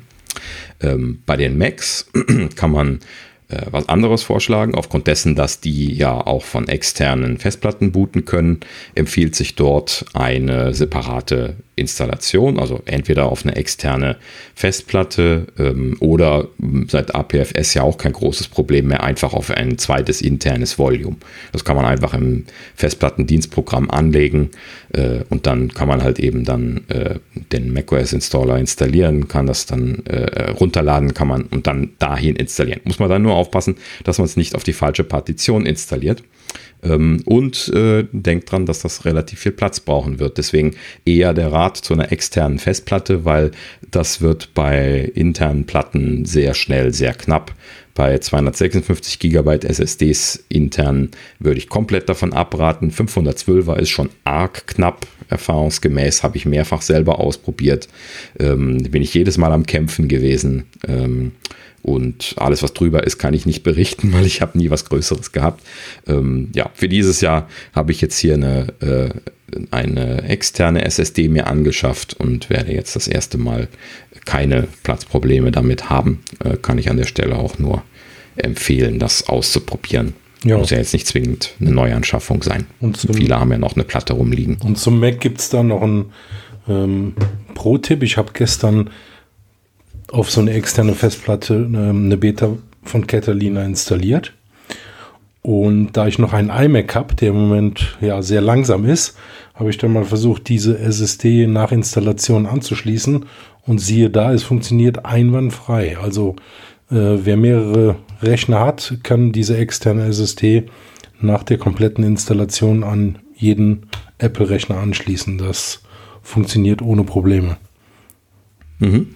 Ähm, 0.80 1.22
bei 1.26 1.36
den 1.36 1.58
Macs 1.58 2.10
kann 2.56 2.70
man 2.70 3.00
äh, 3.48 3.66
was 3.70 3.88
anderes 3.88 4.22
vorschlagen. 4.22 4.74
Aufgrund 4.74 5.06
dessen, 5.06 5.34
dass 5.34 5.60
die 5.60 5.94
ja 5.94 6.12
auch 6.14 6.44
von 6.44 6.66
externen 6.68 7.38
Festplatten 7.38 7.92
booten 7.92 8.24
können, 8.24 8.60
empfiehlt 8.94 9.34
sich 9.36 9.54
dort 9.54 10.06
eine 10.14 10.72
separate 10.72 11.56
Installation, 11.76 12.58
also 12.58 12.82
entweder 12.84 13.26
auf 13.26 13.44
eine 13.44 13.56
externe 13.56 14.16
Festplatte 14.54 15.46
ähm, 15.58 15.96
oder 16.00 16.48
seit 16.88 17.14
APFS 17.14 17.74
ja 17.74 17.82
auch 17.82 17.98
kein 17.98 18.12
großes 18.12 18.48
Problem 18.48 18.88
mehr, 18.88 19.02
einfach 19.02 19.32
auf 19.32 19.50
ein 19.50 19.76
zweites 19.78 20.22
internes 20.22 20.78
Volume. 20.78 21.16
Das 21.52 21.64
kann 21.64 21.76
man 21.76 21.84
einfach 21.84 22.14
im 22.14 22.44
Festplattendienstprogramm 22.76 23.90
anlegen 23.90 24.50
äh, 24.92 25.20
und 25.30 25.46
dann 25.46 25.74
kann 25.74 25.88
man 25.88 26.02
halt 26.02 26.20
eben 26.20 26.44
dann 26.44 26.84
äh, 26.88 27.16
den 27.52 27.72
macOS 27.72 28.12
Installer 28.12 28.58
installieren, 28.58 29.26
kann 29.26 29.46
das 29.46 29.66
dann 29.66 30.04
äh, 30.06 30.50
runterladen, 30.50 31.12
kann 31.14 31.28
man 31.28 31.42
und 31.42 31.66
dann 31.66 31.90
dahin 31.98 32.36
installieren. 32.36 32.80
Muss 32.84 33.00
man 33.00 33.08
dann 33.08 33.22
nur 33.22 33.34
aufpassen, 33.34 33.76
dass 34.04 34.18
man 34.18 34.26
es 34.26 34.36
nicht 34.36 34.54
auf 34.54 34.62
die 34.62 34.72
falsche 34.72 35.04
Partition 35.04 35.66
installiert. 35.66 36.22
Ähm, 36.84 37.22
und 37.24 37.68
äh, 37.68 38.04
denkt 38.12 38.50
dran, 38.50 38.66
dass 38.66 38.80
das 38.82 39.04
relativ 39.04 39.40
viel 39.40 39.52
Platz 39.52 39.80
brauchen 39.80 40.18
wird. 40.18 40.38
Deswegen 40.38 40.76
eher 41.04 41.34
der 41.34 41.52
Rat 41.52 41.76
zu 41.76 41.94
einer 41.94 42.12
externen 42.12 42.58
Festplatte, 42.58 43.24
weil 43.24 43.50
das 43.90 44.20
wird 44.20 44.54
bei 44.54 45.10
internen 45.14 45.66
Platten 45.66 46.24
sehr 46.24 46.54
schnell 46.54 46.92
sehr 46.92 47.14
knapp. 47.14 47.54
Bei 47.94 48.18
256 48.18 49.20
GB 49.20 49.58
SSDs 49.66 50.44
intern 50.48 51.10
würde 51.38 51.58
ich 51.58 51.68
komplett 51.68 52.08
davon 52.08 52.32
abraten. 52.32 52.90
512er 52.90 53.76
ist 53.76 53.90
schon 53.90 54.10
arg 54.24 54.66
knapp. 54.66 55.06
Erfahrungsgemäß 55.28 56.22
habe 56.24 56.36
ich 56.36 56.44
mehrfach 56.44 56.82
selber 56.82 57.20
ausprobiert. 57.20 57.88
Ähm, 58.38 58.78
bin 58.90 59.00
ich 59.00 59.14
jedes 59.14 59.38
Mal 59.38 59.52
am 59.52 59.64
Kämpfen 59.64 60.08
gewesen. 60.08 60.64
Ähm, 60.86 61.32
und 61.84 62.34
alles, 62.38 62.62
was 62.62 62.72
drüber 62.72 63.04
ist, 63.04 63.18
kann 63.18 63.34
ich 63.34 63.44
nicht 63.44 63.62
berichten, 63.62 64.12
weil 64.14 64.24
ich 64.24 64.40
habe 64.40 64.58
nie 64.58 64.70
was 64.70 64.86
Größeres 64.86 65.32
gehabt. 65.32 65.62
Ähm, 66.06 66.50
ja, 66.54 66.70
für 66.74 66.88
dieses 66.88 67.20
Jahr 67.20 67.48
habe 67.74 67.92
ich 67.92 68.00
jetzt 68.00 68.18
hier 68.18 68.34
eine, 68.34 68.72
äh, 68.80 69.10
eine 69.70 70.22
externe 70.22 70.84
SSD 70.84 71.28
mir 71.28 71.46
angeschafft 71.46 72.14
und 72.14 72.48
werde 72.48 72.72
jetzt 72.72 72.96
das 72.96 73.06
erste 73.06 73.36
Mal 73.36 73.68
keine 74.24 74.66
Platzprobleme 74.82 75.52
damit 75.52 75.90
haben. 75.90 76.22
Äh, 76.42 76.56
kann 76.56 76.78
ich 76.78 76.88
an 76.88 76.96
der 76.96 77.04
Stelle 77.04 77.36
auch 77.36 77.58
nur 77.58 77.82
empfehlen, 78.36 78.98
das 78.98 79.28
auszuprobieren. 79.28 80.14
Ja. 80.42 80.58
Muss 80.58 80.70
ja 80.70 80.78
jetzt 80.78 80.94
nicht 80.94 81.06
zwingend 81.06 81.54
eine 81.60 81.70
Neuanschaffung 81.70 82.42
sein. 82.42 82.66
Und 82.80 82.96
zum, 82.96 83.14
Viele 83.14 83.38
haben 83.38 83.50
ja 83.52 83.58
noch 83.58 83.74
eine 83.74 83.84
Platte 83.84 84.14
rumliegen. 84.14 84.56
Und 84.62 84.78
zum 84.78 85.00
Mac 85.00 85.20
gibt 85.20 85.40
es 85.40 85.50
da 85.50 85.62
noch 85.62 85.82
einen 85.82 86.12
ähm, 86.66 87.14
Pro-Tipp. 87.54 88.02
Ich 88.02 88.16
habe 88.16 88.32
gestern 88.32 88.90
auf 90.14 90.30
so 90.30 90.40
eine 90.40 90.52
externe 90.52 90.94
Festplatte 90.94 91.68
eine 91.68 92.16
Beta 92.16 92.56
von 92.84 93.06
Catalina 93.06 93.64
installiert. 93.64 94.32
Und 95.42 95.92
da 95.92 96.06
ich 96.06 96.18
noch 96.18 96.32
einen 96.32 96.50
iMac 96.50 96.94
habe, 96.94 97.14
der 97.16 97.30
im 97.30 97.34
Moment 97.34 97.98
ja 98.00 98.22
sehr 98.22 98.40
langsam 98.40 98.86
ist, 98.86 99.16
habe 99.54 99.70
ich 99.70 99.76
dann 99.76 99.92
mal 99.92 100.04
versucht, 100.04 100.48
diese 100.48 100.78
SSD 100.78 101.46
nach 101.46 101.72
Installation 101.72 102.46
anzuschließen. 102.46 103.26
Und 103.66 103.78
siehe 103.78 104.08
da, 104.08 104.32
es 104.32 104.42
funktioniert 104.42 105.04
einwandfrei. 105.04 105.98
Also 105.98 106.36
äh, 106.90 106.94
wer 107.24 107.36
mehrere 107.36 107.96
Rechner 108.22 108.60
hat, 108.60 108.98
kann 109.02 109.32
diese 109.32 109.56
externe 109.56 110.06
SSD 110.06 110.64
nach 111.20 111.42
der 111.42 111.58
kompletten 111.58 112.04
Installation 112.04 112.84
an 112.84 113.18
jeden 113.34 113.86
Apple-Rechner 114.18 114.78
anschließen. 114.78 115.38
Das 115.38 115.82
funktioniert 116.22 116.82
ohne 116.82 117.04
Probleme. 117.04 117.56
Mhm. 118.78 119.08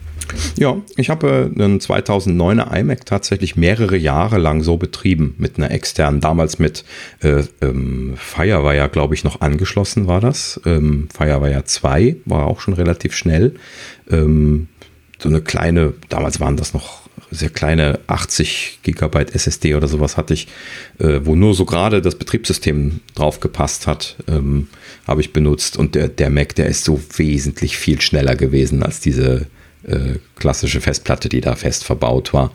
Ja, 0.56 0.76
ich 0.96 1.10
habe 1.10 1.52
äh, 1.56 1.62
einen 1.62 1.78
2009er 1.78 2.76
iMac 2.78 3.06
tatsächlich 3.06 3.56
mehrere 3.56 3.96
Jahre 3.96 4.38
lang 4.38 4.62
so 4.62 4.76
betrieben 4.76 5.34
mit 5.38 5.56
einer 5.56 5.70
externen, 5.70 6.20
damals 6.20 6.59
mit 6.59 6.84
äh, 7.20 7.44
ähm, 7.60 8.14
Firewire, 8.16 8.88
glaube 8.88 9.14
ich, 9.14 9.24
noch 9.24 9.40
angeschlossen 9.40 10.06
war 10.06 10.20
das. 10.20 10.60
Ähm, 10.66 11.09
Firewire 11.16 11.64
2 11.64 12.16
war 12.24 12.46
auch 12.46 12.60
schon 12.60 12.74
relativ 12.74 13.14
schnell. 13.14 13.55
Ähm, 14.10 14.68
so 15.18 15.28
eine 15.28 15.40
kleine, 15.40 15.94
damals 16.09 16.40
waren 16.40 16.56
das 16.56 16.74
noch 16.74 17.09
sehr 17.30 17.50
kleine 17.50 17.98
80 18.06 18.80
Gigabyte 18.82 19.34
SSD 19.34 19.74
oder 19.74 19.88
sowas 19.88 20.16
hatte 20.16 20.34
ich, 20.34 20.48
äh, 20.98 21.20
wo 21.24 21.34
nur 21.34 21.55
so 21.55 21.64
gerade 21.64 22.00
das 22.00 22.14
Betriebssystem 22.14 23.00
drauf 23.14 23.40
gepasst 23.40 23.86
hat, 23.86 24.16
ähm, 24.28 24.68
habe 25.06 25.20
ich 25.20 25.32
benutzt. 25.32 25.76
Und 25.76 25.94
der, 25.94 26.09
der 26.09 26.30
Mac, 26.30 26.55
der 26.55 26.66
ist 26.66 26.84
so 26.84 27.00
wesentlich 27.16 27.76
viel 27.76 28.00
schneller 28.00 28.34
gewesen 28.34 28.82
als 28.82 29.00
diese 29.00 29.46
äh, 29.84 30.18
klassische 30.36 30.80
Festplatte, 30.80 31.28
die 31.28 31.40
da 31.40 31.55
fest 31.55 31.84
verbaut 31.84 32.32
war. 32.32 32.52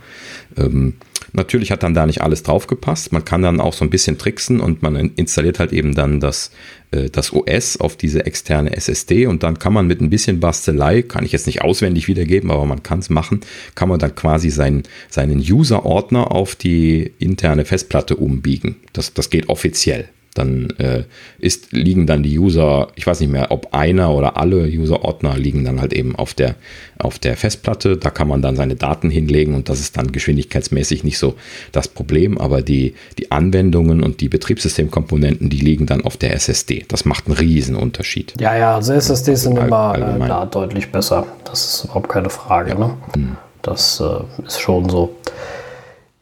Ähm, 0.58 0.96
natürlich 1.32 1.72
hat 1.72 1.84
dann 1.84 1.94
da 1.94 2.06
nicht 2.06 2.22
alles 2.22 2.44
drauf 2.44 2.68
gepasst. 2.68 3.12
Man 3.12 3.26
kann 3.26 3.42
dann 3.42 3.60
auch 3.60 3.74
so 3.74 3.84
ein 3.84 3.90
bisschen 3.90 4.18
tricksen 4.18 4.60
und 4.60 4.82
man 4.82 4.96
installiert 5.16 5.60
halt 5.60 5.74
eben 5.74 5.96
dann 5.96 6.20
das, 6.20 6.52
äh, 6.92 7.10
das 7.10 7.34
OS 7.34 7.78
auf 7.78 7.96
diese 7.96 8.26
externe 8.26 8.76
SSD 8.76 9.28
und 9.28 9.44
dann 9.44 9.60
kann 9.60 9.74
man 9.74 9.88
mit 9.88 10.02
ein 10.02 10.10
bisschen 10.10 10.40
Bastelei, 10.40 11.02
kann 11.02 11.26
ich 11.26 11.32
jetzt 11.32 11.48
nicht 11.48 11.62
auswendig 11.62 12.08
wiedergeben, 12.08 12.52
aber 12.52 12.66
man 12.66 12.84
kann 12.84 13.00
es 13.00 13.10
machen, 13.10 13.42
kann 13.76 13.90
man 13.90 14.00
dann 14.00 14.16
quasi 14.16 14.50
sein, 14.50 14.84
seinen 15.10 15.40
User-Ordner 15.40 16.32
auf 16.32 16.56
die 16.56 17.12
interne 17.20 17.66
Festplatte 17.66 18.16
umbiegen. 18.16 18.78
Das, 18.94 19.14
das 19.14 19.30
geht 19.30 19.50
offiziell 19.50 20.10
dann 20.34 20.70
äh, 20.78 21.04
ist, 21.40 21.72
liegen 21.72 22.08
dann 22.08 22.24
die 22.24 22.38
User, 22.38 22.88
ich 22.96 23.06
weiß 23.06 23.20
nicht 23.20 23.32
mehr, 23.32 23.52
ob 23.52 23.74
einer 23.74 24.14
oder 24.14 24.38
alle 24.38 24.66
User-Ordner 24.66 25.38
liegen 25.38 25.64
dann 25.64 25.82
halt 25.82 25.94
eben 25.94 26.16
auf 26.16 26.34
der, 26.34 26.56
auf 26.98 27.20
der 27.20 27.38
Festplatte. 27.38 27.98
Da 27.98 28.10
kann 28.10 28.28
man 28.28 28.42
dann 28.42 28.56
seine 28.56 28.76
Daten 28.76 29.10
hinlegen 29.10 29.56
und 29.56 29.70
das 29.70 29.80
ist 29.80 29.98
dann 29.98 30.12
geschwindigkeitsmäßig 30.12 31.04
nicht 31.04 31.18
so 31.18 31.36
das 31.72 31.88
Problem, 31.88 32.38
aber 32.38 32.62
die, 32.62 32.96
die 33.18 33.32
Anwendungen 33.32 34.04
und 34.04 34.22
die 34.22 34.30
Betriebssystemkomponenten, 34.30 35.50
die 35.50 35.60
liegen 35.60 35.86
dann 35.86 36.02
auf 36.02 36.18
der 36.18 36.34
SSD. 36.34 36.86
Das 36.88 37.06
macht 37.06 37.28
einen 37.28 37.38
riesen 37.38 37.76
Unterschied. 37.76 38.34
Ja, 38.40 38.56
ja, 38.56 38.76
also 38.76 38.94
SSDs 38.94 39.44
sind 39.44 39.58
immer 39.58 39.96
äh, 39.96 40.28
da 40.28 40.46
deutlich 40.46 40.92
besser. 40.92 41.26
Das 41.46 41.66
ist 41.66 41.86
überhaupt 41.86 42.10
keine 42.10 42.30
Frage. 42.30 42.76
Ne? 42.76 42.98
Hm. 43.14 43.38
Das 43.62 44.02
äh, 44.02 44.46
ist 44.46 44.60
schon 44.60 44.90
so. 44.90 45.16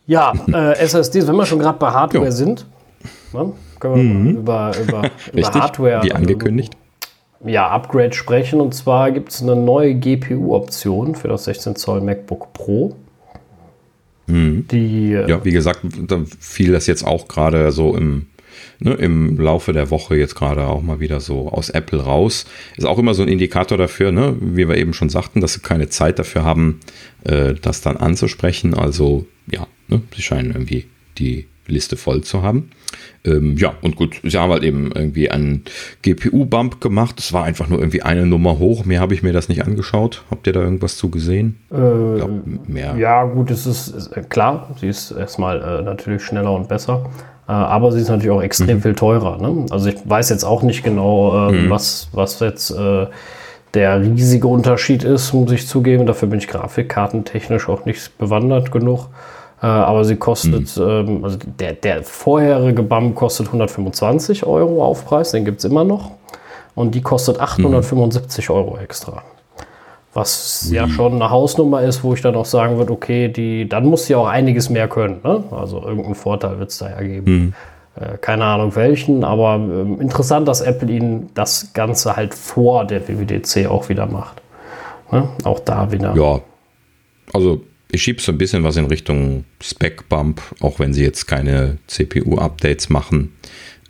Ja, 0.08 0.34
äh, 0.52 0.74
SSDs, 0.78 1.28
wenn 1.28 1.36
wir 1.36 1.46
schon 1.46 1.60
gerade 1.60 1.78
bei 1.78 1.90
Hardware 1.92 2.26
jo. 2.26 2.32
sind, 2.32 2.66
ne? 3.34 3.54
Können 3.82 3.96
wir 3.96 4.04
mhm. 4.04 4.38
über, 4.38 4.72
über, 4.82 5.12
über 5.34 5.54
Hardware. 5.54 6.04
Wie 6.04 6.14
angekündigt. 6.14 6.78
Ja, 7.44 7.68
Upgrade 7.70 8.14
sprechen. 8.14 8.62
Und 8.62 8.74
zwar 8.74 9.12
gibt 9.12 9.30
es 9.30 9.42
eine 9.42 9.56
neue 9.56 9.96
GPU-Option 9.96 11.16
für 11.16 11.28
das 11.28 11.46
16 11.46 11.76
Zoll 11.76 12.02
MacBook 12.02 12.54
Pro. 12.54 12.96
Mhm. 14.28 14.68
Die, 14.72 15.10
ja, 15.10 15.44
wie 15.44 15.52
gesagt, 15.52 15.82
da 16.08 16.22
fiel 16.40 16.72
das 16.72 16.88
jetzt 16.88 17.06
auch 17.06 17.28
gerade 17.28 17.72
so 17.72 17.96
im, 17.98 18.28
ne, 18.80 18.94
im 18.94 19.40
Laufe 19.40 19.74
der 19.74 19.90
Woche 19.90 20.16
jetzt 20.16 20.36
gerade 20.36 20.68
auch 20.68 20.84
mal 20.84 21.00
wieder 21.00 21.20
so 21.20 21.50
aus 21.50 21.70
Apple 21.70 22.02
raus. 22.02 22.46
Ist 22.78 22.86
auch 22.86 23.00
immer 23.00 23.16
so 23.16 23.24
ein 23.24 23.28
Indikator 23.28 23.78
dafür, 23.78 24.12
ne, 24.12 24.36
wie 24.40 24.70
wir 24.70 24.78
eben 24.78 24.94
schon 24.94 25.10
sagten, 25.10 25.42
dass 25.42 25.54
sie 25.54 25.62
keine 25.62 25.90
Zeit 25.90 26.20
dafür 26.20 26.44
haben, 26.44 26.80
äh, 27.24 27.56
das 27.60 27.82
dann 27.82 27.98
anzusprechen. 27.98 28.76
Also 28.76 29.26
ja, 29.52 29.66
ne, 29.88 30.02
sie 30.16 30.22
scheinen 30.22 30.52
irgendwie 30.52 30.86
die 31.18 31.48
Liste 31.66 31.98
voll 31.98 32.22
zu 32.22 32.44
haben. 32.44 32.70
Ähm, 33.24 33.56
ja, 33.58 33.74
und 33.82 33.96
gut, 33.96 34.20
sie 34.24 34.38
haben 34.38 34.52
halt 34.52 34.64
eben 34.64 34.92
irgendwie 34.92 35.30
einen 35.30 35.64
GPU-Bump 36.02 36.82
gemacht. 36.82 37.20
Es 37.20 37.34
war 37.34 37.44
einfach 37.44 37.68
nur 37.68 37.80
irgendwie 37.80 38.02
eine 38.02 38.26
Nummer 38.26 38.58
hoch. 38.58 38.86
Mehr 38.86 39.00
habe 39.00 39.14
ich 39.14 39.22
mir 39.22 39.34
das 39.34 39.48
nicht 39.48 39.64
angeschaut. 39.64 40.24
Habt 40.32 40.48
ihr 40.48 40.54
da 40.54 40.62
irgendwas 40.62 40.98
zu 40.98 41.10
gesehen? 41.10 41.60
Äh, 41.70 41.76
glaub, 41.76 42.32
mehr. 42.68 42.96
Ja, 42.98 43.24
gut, 43.26 43.52
es 43.52 43.68
ist, 43.68 43.90
ist 43.90 44.08
äh, 44.18 44.24
klar, 44.28 44.76
sie 44.80 44.88
ist 44.88 45.12
erstmal 45.12 45.62
äh, 45.62 45.82
natürlich 45.84 46.24
schneller 46.24 46.54
und 46.54 46.68
besser. 46.68 47.10
Äh, 47.48 47.52
aber 47.52 47.92
sie 47.92 48.00
ist 48.00 48.10
natürlich 48.10 48.32
auch 48.32 48.42
extrem 48.42 48.78
mhm. 48.78 48.82
viel 48.82 48.96
teurer. 48.96 49.38
Ne? 49.38 49.66
Also 49.70 49.90
ich 49.90 49.98
weiß 50.04 50.30
jetzt 50.30 50.44
auch 50.44 50.64
nicht 50.64 50.84
genau, 50.84 51.50
ähm, 51.50 51.66
mhm. 51.66 51.70
was, 51.70 52.10
was 52.14 52.40
jetzt 52.40 52.72
äh, 52.72 53.08
der 53.74 54.02
riesige 54.02 54.48
Unterschied 54.48 55.04
ist, 55.04 55.34
muss 55.34 55.52
ich 55.52 55.68
zugeben. 55.68 56.06
Dafür 56.06 56.28
bin 56.28 56.40
ich 56.40 56.48
grafikkartentechnisch 56.48 57.70
auch 57.70 57.86
nicht 57.86 58.18
bewandert 58.18 58.72
genug. 58.72 59.10
Äh, 59.62 59.68
aber 59.68 60.04
sie 60.04 60.16
kostet, 60.16 60.76
mhm. 60.78 60.84
ähm, 60.84 61.24
also 61.24 61.38
der, 61.60 61.74
der 61.74 62.04
vorherige 62.04 62.82
BAM 62.82 63.14
kostet 63.14 63.48
125 63.48 64.46
Euro 64.46 64.84
Aufpreis, 64.84 65.32
den 65.32 65.46
gibt 65.46 65.60
es 65.60 65.66
immer 65.66 65.84
noch. 65.84 66.12
Und 66.74 66.96
die 66.96 67.02
kostet 67.02 67.40
875 67.40 68.50
mhm. 68.50 68.56
Euro 68.56 68.78
extra. 68.78 69.24
Was 70.14 70.70
ja 70.70 70.90
schon 70.90 71.14
eine 71.14 71.30
Hausnummer 71.30 71.84
ist, 71.84 72.04
wo 72.04 72.14
ich 72.14 72.22
dann 72.22 72.36
auch 72.36 72.46
sagen 72.46 72.78
würde, 72.78 72.92
okay, 72.92 73.30
die, 73.30 73.70
dann 73.70 73.86
muss 73.86 74.08
sie 74.08 74.16
auch 74.16 74.28
einiges 74.28 74.70
mehr 74.70 74.90
können. 74.90 75.22
Ne? 75.24 75.44
Also 75.52 75.82
irgendeinen 75.82 76.16
Vorteil 76.16 76.60
wird 76.60 76.72
es 76.72 76.80
da 76.80 76.90
ja 76.90 77.02
geben. 77.02 77.32
Mhm. 77.32 77.54
Äh, 77.96 78.18
keine 78.18 78.46
Ahnung 78.46 78.76
welchen, 78.76 79.24
aber 79.24 79.56
äh, 79.56 80.02
interessant, 80.02 80.48
dass 80.48 80.62
Apple 80.62 80.90
ihnen 80.90 81.30
das 81.34 81.72
Ganze 81.74 82.16
halt 82.16 82.34
vor 82.34 82.86
der 82.86 83.08
WWDC 83.08 83.68
auch 83.70 83.90
wieder 83.90 84.06
macht. 84.06 84.42
Ne? 85.12 85.30
Auch 85.44 85.60
da 85.60 85.92
wieder. 85.92 86.14
Ja, 86.16 86.40
also 87.34 87.62
ich 87.92 88.02
schiebe 88.02 88.22
so 88.22 88.32
ein 88.32 88.38
bisschen 88.38 88.64
was 88.64 88.78
in 88.78 88.86
Richtung 88.86 89.44
Spec-Bump, 89.62 90.42
auch 90.62 90.80
wenn 90.80 90.94
sie 90.94 91.04
jetzt 91.04 91.28
keine 91.28 91.78
CPU-Updates 91.88 92.90
machen. 92.90 93.34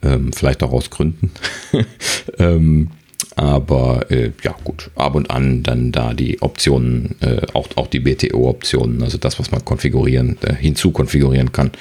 Ähm, 0.03 0.33
vielleicht 0.33 0.63
auch 0.63 0.71
aus 0.71 0.89
Gründen. 0.89 1.31
ähm, 2.39 2.89
aber 3.35 4.09
äh, 4.11 4.31
ja, 4.43 4.55
gut, 4.63 4.89
ab 4.95 5.15
und 5.15 5.29
an 5.29 5.63
dann 5.63 5.91
da 5.91 6.13
die 6.13 6.41
Optionen, 6.41 7.15
äh, 7.21 7.41
auch, 7.53 7.69
auch 7.75 7.87
die 7.87 7.99
BTO-Optionen, 7.99 9.03
also 9.03 9.17
das, 9.17 9.39
was 9.39 9.51
man 9.51 9.63
konfigurieren, 9.63 10.37
äh, 10.41 10.55
hinzukonfigurieren 10.55 11.51
kann, 11.51 11.71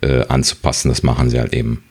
äh, 0.00 0.24
anzupassen, 0.26 0.88
das 0.88 1.02
machen 1.02 1.30
sie 1.30 1.38
halt 1.38 1.52
eben 1.52 1.84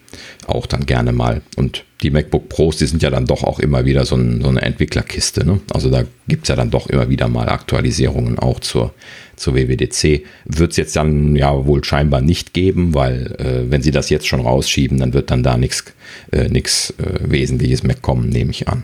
auch 0.47 0.65
dann 0.65 0.85
gerne 0.85 1.11
mal. 1.11 1.41
Und 1.55 1.85
die 2.05 2.11
MacBook 2.11 2.49
Pros, 2.49 2.77
die 2.77 2.85
sind 2.85 3.01
ja 3.01 3.09
dann 3.09 3.25
doch 3.25 3.43
auch 3.43 3.59
immer 3.59 3.83
wieder 3.83 4.05
so, 4.05 4.15
ein, 4.15 4.39
so 4.41 4.49
eine 4.49 4.61
Entwicklerkiste. 4.61 5.43
Ne? 5.43 5.59
Also 5.73 5.89
da 5.89 6.03
gibt 6.27 6.43
es 6.43 6.49
ja 6.49 6.55
dann 6.55 6.69
doch 6.69 6.87
immer 6.87 7.09
wieder 7.09 7.27
mal 7.27 7.49
Aktualisierungen 7.49 8.37
auch 8.37 8.59
zur, 8.59 8.93
zur 9.35 9.55
WWDC. 9.55 10.23
Wird 10.45 10.71
es 10.71 10.77
jetzt 10.77 10.95
dann 10.95 11.35
ja 11.35 11.65
wohl 11.65 11.83
scheinbar 11.83 12.21
nicht 12.21 12.53
geben, 12.53 12.93
weil 12.93 13.35
äh, 13.39 13.71
wenn 13.71 13.81
sie 13.81 13.89
das 13.89 14.11
jetzt 14.11 14.27
schon 14.27 14.41
rausschieben, 14.41 14.99
dann 14.99 15.13
wird 15.13 15.31
dann 15.31 15.41
da 15.41 15.57
nichts 15.57 15.93
äh, 16.31 16.45
äh, 16.45 16.91
Wesentliches 17.21 17.81
mehr 17.81 17.95
kommen, 17.95 18.29
nehme 18.29 18.51
ich 18.51 18.67
an. 18.67 18.83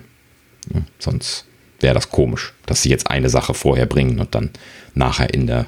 Ja, 0.74 0.82
sonst 0.98 1.46
wäre 1.80 1.94
das 1.94 2.10
komisch, 2.10 2.54
dass 2.66 2.82
sie 2.82 2.90
jetzt 2.90 3.12
eine 3.12 3.30
Sache 3.30 3.54
vorher 3.54 3.86
bringen 3.86 4.20
und 4.20 4.34
dann 4.34 4.50
nachher 4.96 5.32
in 5.32 5.46
der, 5.46 5.68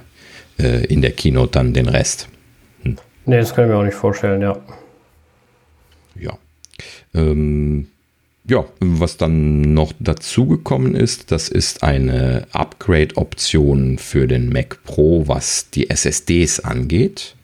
äh, 0.58 0.86
in 0.86 1.04
der 1.04 1.12
Keynote 1.12 1.52
dann 1.52 1.74
den 1.74 1.88
Rest. 1.88 2.30
Hm. 2.82 2.98
Nee, 3.28 3.38
das 3.38 3.54
kann 3.54 3.66
ich 3.66 3.70
mir 3.70 3.78
auch 3.78 3.84
nicht 3.84 3.94
vorstellen, 3.94 4.42
ja. 4.42 4.58
Ja. 6.20 6.38
Ähm, 7.14 7.88
ja, 8.46 8.66
was 8.80 9.18
dann 9.18 9.74
noch 9.74 9.94
dazugekommen 10.00 10.96
ist, 10.96 11.32
das 11.32 11.48
ist 11.48 11.84
eine 11.84 12.46
Upgrade-Option 12.52 13.98
für 13.98 14.28
den 14.28 14.50
Mac 14.50 14.84
Pro, 14.84 15.28
was 15.28 15.70
die 15.70 15.90
SSDs 15.90 16.60
angeht. 16.60 17.36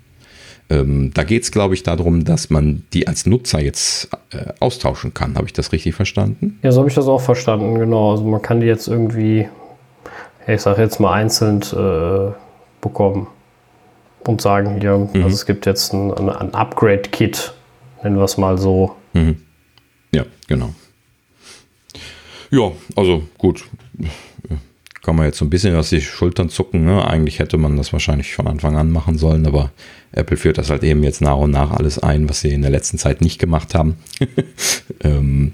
Ähm, 0.69 1.11
da 1.13 1.23
geht 1.23 1.43
es, 1.43 1.51
glaube 1.51 1.73
ich, 1.73 1.83
darum, 1.83 2.25
dass 2.25 2.49
man 2.49 2.83
die 2.93 3.07
als 3.07 3.25
Nutzer 3.25 3.61
jetzt 3.61 4.09
äh, 4.31 4.53
austauschen 4.59 5.13
kann. 5.13 5.35
Habe 5.35 5.47
ich 5.47 5.53
das 5.53 5.71
richtig 5.71 5.95
verstanden? 5.95 6.59
Ja, 6.61 6.71
so 6.71 6.79
habe 6.79 6.89
ich 6.89 6.95
das 6.95 7.07
auch 7.07 7.21
verstanden, 7.21 7.79
genau. 7.79 8.11
Also 8.11 8.25
man 8.25 8.41
kann 8.41 8.59
die 8.59 8.67
jetzt 8.67 8.87
irgendwie, 8.87 9.47
ich 10.47 10.61
sage 10.61 10.81
jetzt 10.81 10.99
mal 10.99 11.13
einzeln 11.13 11.61
äh, 11.61 12.33
bekommen 12.81 13.27
und 14.27 14.41
sagen 14.41 14.79
hier, 14.79 14.97
mhm. 14.97 15.23
also 15.23 15.29
es 15.29 15.45
gibt 15.45 15.65
jetzt 15.65 15.93
ein, 15.93 16.11
ein 16.13 16.53
Upgrade-Kit, 16.53 17.53
nennen 18.03 18.17
wir 18.17 18.25
es 18.25 18.37
mal 18.37 18.57
so. 18.57 18.95
Mhm. 19.13 19.37
Ja, 20.11 20.25
genau. 20.47 20.73
Ja, 22.51 22.71
also 22.95 23.23
gut 23.37 23.63
kann 25.09 25.15
man 25.15 25.25
jetzt 25.25 25.39
so 25.39 25.45
ein 25.45 25.49
bisschen 25.49 25.75
aus 25.75 25.89
die 25.89 26.01
Schultern 26.01 26.49
zucken. 26.49 26.85
Ne? 26.85 27.03
Eigentlich 27.03 27.39
hätte 27.39 27.57
man 27.57 27.77
das 27.77 27.93
wahrscheinlich 27.93 28.35
von 28.35 28.47
Anfang 28.47 28.77
an 28.77 28.91
machen 28.91 29.17
sollen, 29.17 29.47
aber 29.47 29.71
Apple 30.11 30.37
führt 30.37 30.59
das 30.59 30.69
halt 30.69 30.83
eben 30.83 31.01
jetzt 31.01 31.19
nach 31.19 31.37
und 31.37 31.49
nach 31.49 31.71
alles 31.71 31.97
ein, 31.97 32.29
was 32.29 32.41
sie 32.41 32.53
in 32.53 32.61
der 32.61 32.69
letzten 32.69 32.99
Zeit 32.99 33.19
nicht 33.21 33.39
gemacht 33.39 33.73
haben. 33.73 33.97
ähm, 35.03 35.53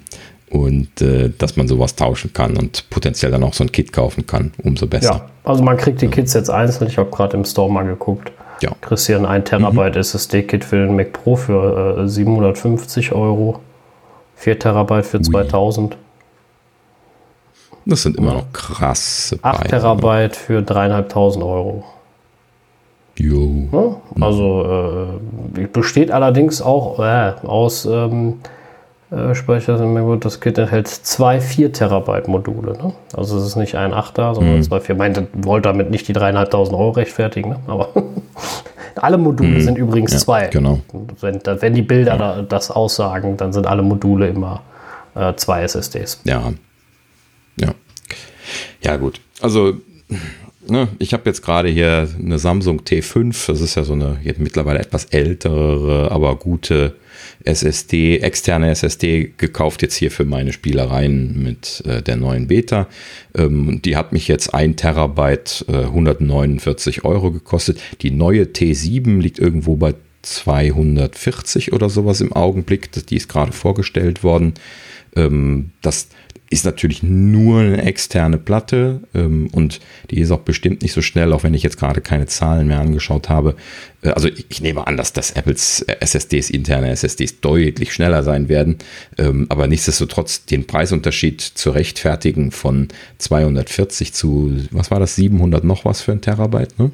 und 0.49 1.01
äh, 1.01 1.31
dass 1.37 1.55
man 1.55 1.69
sowas 1.69 1.95
tauschen 1.95 2.33
kann 2.33 2.57
und 2.57 2.89
potenziell 2.89 3.31
dann 3.31 3.43
auch 3.43 3.53
so 3.53 3.63
ein 3.63 3.71
Kit 3.71 3.93
kaufen 3.93 4.27
kann, 4.27 4.51
umso 4.61 4.87
besser. 4.87 5.09
Ja, 5.09 5.29
also 5.45 5.63
man 5.63 5.77
kriegt 5.77 6.01
die 6.01 6.07
Kits 6.07 6.33
jetzt 6.33 6.49
einzeln. 6.49 6.89
Ich 6.89 6.97
habe 6.97 7.09
gerade 7.09 7.37
im 7.37 7.45
Store 7.45 7.71
mal 7.71 7.83
geguckt. 7.83 8.33
Ja. 8.61 8.71
Hier 8.97 9.17
ein 9.17 9.25
1 9.25 9.49
Terabyte 9.49 9.95
mhm. 9.95 10.01
SSD-Kit 10.01 10.65
für 10.65 10.85
den 10.85 10.97
Mac 10.97 11.13
Pro 11.13 11.37
für 11.37 12.03
äh, 12.03 12.07
750 12.09 13.13
Euro. 13.13 13.61
4 14.35 14.59
Terabyte 14.59 15.05
für 15.05 15.21
2000. 15.21 15.97
Das 17.85 18.01
sind 18.01 18.17
immer 18.17 18.33
noch 18.33 18.51
krasse 18.51 19.37
8 19.41 19.57
Preise. 19.57 19.69
Terabyte 19.69 20.35
für 20.35 20.61
dreieinhalbtausend 20.61 21.43
Euro. 21.43 21.83
Jo. 23.17 23.69
Ja, 23.71 24.25
also 24.25 25.19
äh, 25.57 25.67
besteht 25.67 26.11
allerdings 26.11 26.61
auch 26.61 26.99
äh, 26.99 27.33
aus 27.43 27.85
ähm, 27.85 28.39
äh, 29.11 29.35
Speicher. 29.35 29.77
Das 30.17 30.41
Kit 30.41 30.57
enthält 30.57 30.87
zwei 30.87 31.39
4 31.39 31.71
Terabyte 31.71 32.27
Module. 32.27 32.73
Ne? 32.73 32.93
Also 33.15 33.37
es 33.37 33.45
ist 33.45 33.55
nicht 33.55 33.75
ein 33.75 33.93
8er, 33.93 34.33
sondern 34.33 34.57
mhm. 34.57 34.63
zwei 34.63 34.79
4. 34.79 34.95
Meinte, 34.95 35.27
wollte 35.33 35.69
damit 35.69 35.91
nicht 35.91 36.07
die 36.07 36.13
dreieinhalbtausend 36.13 36.77
Euro 36.77 36.91
rechtfertigen, 36.91 37.51
ne? 37.51 37.59
aber 37.67 37.89
alle 39.03 39.17
Module 39.17 39.49
mhm. 39.49 39.61
sind 39.61 39.77
übrigens 39.77 40.13
ja, 40.13 40.19
zwei. 40.19 40.47
Genau. 40.47 40.79
Wenn, 41.21 41.41
wenn 41.43 41.73
die 41.73 41.81
Bilder 41.81 42.17
ja. 42.17 42.41
das 42.41 42.71
aussagen, 42.71 43.37
dann 43.37 43.53
sind 43.53 43.67
alle 43.67 43.81
Module 43.81 44.27
immer 44.27 44.61
äh, 45.15 45.33
zwei 45.35 45.63
SSDs. 45.63 46.21
Ja, 46.23 46.53
ja. 47.59 47.69
Ja, 48.81 48.97
gut. 48.97 49.19
Also, 49.41 49.73
ne, 50.67 50.87
ich 50.99 51.13
habe 51.13 51.23
jetzt 51.25 51.41
gerade 51.41 51.69
hier 51.69 52.07
eine 52.19 52.39
Samsung 52.39 52.81
T5. 52.81 53.47
Das 53.47 53.61
ist 53.61 53.75
ja 53.75 53.83
so 53.83 53.93
eine 53.93 54.17
jetzt 54.23 54.39
mittlerweile 54.39 54.79
etwas 54.79 55.05
ältere, 55.05 56.11
aber 56.11 56.35
gute 56.35 56.95
SSD, 57.43 58.19
externe 58.19 58.69
SSD 58.69 59.33
gekauft, 59.37 59.81
jetzt 59.81 59.95
hier 59.95 60.11
für 60.11 60.25
meine 60.25 60.53
Spielereien 60.53 61.41
mit 61.41 61.83
äh, 61.85 62.01
der 62.01 62.17
neuen 62.17 62.47
Beta. 62.47 62.87
Ähm, 63.35 63.81
die 63.83 63.95
hat 63.95 64.11
mich 64.11 64.27
jetzt 64.27 64.53
1 64.53 64.77
Terabyte 64.77 65.65
äh, 65.67 65.83
149 65.85 67.05
Euro 67.05 67.31
gekostet. 67.31 67.79
Die 68.01 68.11
neue 68.11 68.43
T7 68.43 69.19
liegt 69.19 69.39
irgendwo 69.39 69.75
bei 69.75 69.93
240 70.23 71.73
oder 71.73 71.89
sowas 71.89 72.21
im 72.21 72.33
Augenblick. 72.33 72.91
Die 73.07 73.15
ist 73.15 73.29
gerade 73.29 73.51
vorgestellt 73.51 74.23
worden. 74.23 74.55
Ähm, 75.15 75.71
das 75.81 76.07
ist 76.55 76.65
natürlich 76.65 77.03
nur 77.03 77.59
eine 77.59 77.81
externe 77.83 78.37
Platte 78.37 79.01
ähm, 79.13 79.49
und 79.51 79.81
die 80.09 80.19
ist 80.19 80.31
auch 80.31 80.39
bestimmt 80.39 80.81
nicht 80.83 80.93
so 80.93 81.01
schnell, 81.01 81.33
auch 81.33 81.43
wenn 81.43 81.53
ich 81.53 81.63
jetzt 81.63 81.77
gerade 81.77 81.99
keine 81.99 82.27
Zahlen 82.27 82.67
mehr 82.67 82.79
angeschaut 82.79 83.27
habe. 83.27 83.55
Äh, 84.05 84.09
also 84.09 84.27
ich, 84.27 84.61
nehme 84.61 84.87
an, 84.87 84.97
dass 84.97 85.13
das 85.13 85.31
Apples 85.31 85.81
SSDs, 85.81 86.49
interne 86.49 86.89
SSDs 86.91 87.41
deutlich 87.41 87.93
schneller 87.93 88.23
sein 88.23 88.49
werden, 88.49 88.77
ähm, 89.17 89.47
aber 89.49 89.67
nichtsdestotrotz 89.67 90.45
den 90.45 90.67
Preisunterschied 90.67 91.41
zu 91.41 91.71
rechtfertigen 91.71 92.51
von 92.51 92.87
240 93.17 94.13
zu, 94.13 94.53
was 94.71 94.91
war 94.91 94.99
das, 94.99 95.15
700 95.15 95.63
noch 95.63 95.85
was 95.85 96.01
für 96.01 96.11
ein 96.11 96.21
Terabyte, 96.21 96.79
ne? 96.79 96.91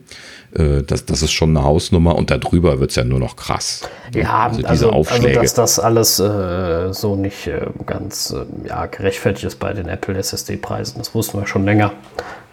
Äh, 0.53 0.83
das, 0.83 1.05
das 1.05 1.21
ist 1.21 1.31
schon 1.31 1.55
eine 1.55 1.65
Hausnummer 1.65 2.15
und 2.15 2.31
darüber 2.31 2.79
wird 2.79 2.89
es 2.91 2.95
ja 2.95 3.03
nur 3.03 3.19
noch 3.19 3.35
krass. 3.35 3.81
Ja, 4.13 4.47
also, 4.47 4.57
diese 4.57 4.69
also, 4.69 4.89
Aufschläge. 4.91 5.39
also 5.39 5.41
dass 5.41 5.53
das 5.53 5.79
alles 5.79 6.19
äh, 6.19 6.93
so 6.93 7.15
nicht 7.15 7.47
äh, 7.47 7.67
ganz 7.85 8.31
äh, 8.31 8.67
ja, 8.67 8.85
gerechtfertigt 8.87 9.45
ist 9.45 9.59
bei 9.59 9.73
den 9.73 9.87
Apple 9.87 10.17
SSD-Preisen, 10.17 10.97
das 10.97 11.15
wussten 11.15 11.39
wir 11.39 11.47
schon 11.47 11.65
länger. 11.65 11.93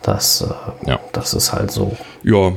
Das, 0.02 0.43
äh, 0.43 0.89
ja. 0.89 1.01
das 1.12 1.35
ist 1.35 1.52
halt 1.52 1.72
so. 1.72 1.97
Ja, 2.22 2.52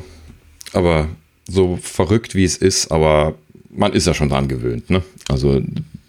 aber 0.73 1.07
so 1.47 1.77
verrückt 1.81 2.35
wie 2.35 2.43
es 2.43 2.57
ist, 2.57 2.91
aber 2.91 3.35
man 3.69 3.93
ist 3.93 4.07
ja 4.07 4.13
schon 4.13 4.29
dran 4.29 4.47
gewöhnt. 4.47 4.89
Ne? 4.89 5.01
Also 5.29 5.61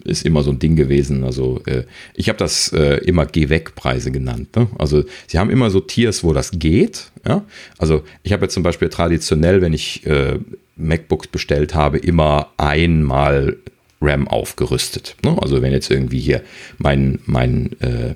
ist 0.03 0.25
immer 0.25 0.43
so 0.43 0.51
ein 0.51 0.59
Ding 0.59 0.75
gewesen. 0.75 1.23
Also 1.23 1.61
äh, 1.65 1.83
ich 2.13 2.29
habe 2.29 2.37
das 2.37 2.71
äh, 2.73 2.97
immer 3.05 3.25
Geh-Weg-Preise 3.25 4.11
genannt. 4.11 4.55
Ne? 4.55 4.67
Also 4.77 5.03
sie 5.27 5.39
haben 5.39 5.49
immer 5.49 5.69
so 5.69 5.79
Tiers, 5.79 6.23
wo 6.23 6.33
das 6.33 6.51
geht. 6.51 7.11
Ja? 7.25 7.45
Also 7.77 8.03
ich 8.23 8.33
habe 8.33 8.43
jetzt 8.43 8.53
zum 8.53 8.63
Beispiel 8.63 8.89
traditionell, 8.89 9.61
wenn 9.61 9.73
ich 9.73 10.05
äh, 10.05 10.39
MacBooks 10.75 11.27
bestellt 11.27 11.73
habe, 11.73 11.97
immer 11.97 12.49
einmal 12.57 13.57
RAM 14.01 14.27
aufgerüstet. 14.27 15.15
Ne? 15.23 15.37
Also 15.41 15.61
wenn 15.61 15.71
jetzt 15.71 15.89
irgendwie 15.89 16.19
hier 16.19 16.41
mein, 16.77 17.19
mein 17.25 17.71
äh, 17.79 18.15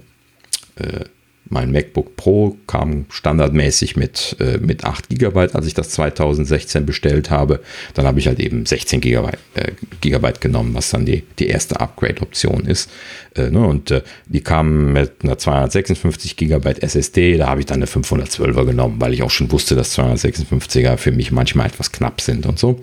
äh, 0.76 1.06
mein 1.49 1.72
MacBook 1.72 2.15
Pro 2.15 2.57
kam 2.68 3.06
standardmäßig 3.10 3.95
mit, 3.95 4.36
äh, 4.40 4.57
mit 4.57 4.84
8 4.84 5.10
GB, 5.10 5.49
als 5.53 5.65
ich 5.65 5.74
das 5.74 5.90
2016 5.90 6.86
bestellt 6.86 7.30
habe. 7.30 7.61
Dann 7.94 8.06
habe 8.06 8.19
ich 8.19 8.28
halt 8.28 8.40
eben 8.40 8.65
16 8.65 9.02
GB, 9.02 9.30
äh, 9.56 9.72
Gigabyte 10.02 10.41
genommen, 10.41 10.74
was 10.74 10.90
dann 10.90 11.06
die, 11.06 11.24
die 11.40 11.48
erste 11.48 11.80
Upgrade-Option 11.80 12.65
ist. 12.65 12.90
Äh, 13.36 13.49
ne? 13.49 13.65
Und 13.65 13.91
äh, 13.91 14.02
die 14.28 14.41
kamen 14.41 14.94
mit 14.94 15.24
einer 15.24 15.38
256 15.38 16.36
GB 16.36 16.76
SSD, 16.82 17.38
da 17.38 17.48
habe 17.48 17.61
ich 17.61 17.65
dann 17.65 17.78
eine 17.78 17.86
512er 17.86 18.65
genommen, 18.65 18.99
weil 18.99 19.14
ich 19.14 19.24
auch 19.24 19.32
schon 19.32 19.52
wusste, 19.52 19.76
dass 19.76 19.98
256er 19.98 20.98
für 20.98 21.11
mich 21.11 21.32
manchmal 21.32 21.68
etwas 21.68 21.91
knapp 21.91 22.22
sind 22.22 22.45
und 22.45 22.60
so. 22.60 22.80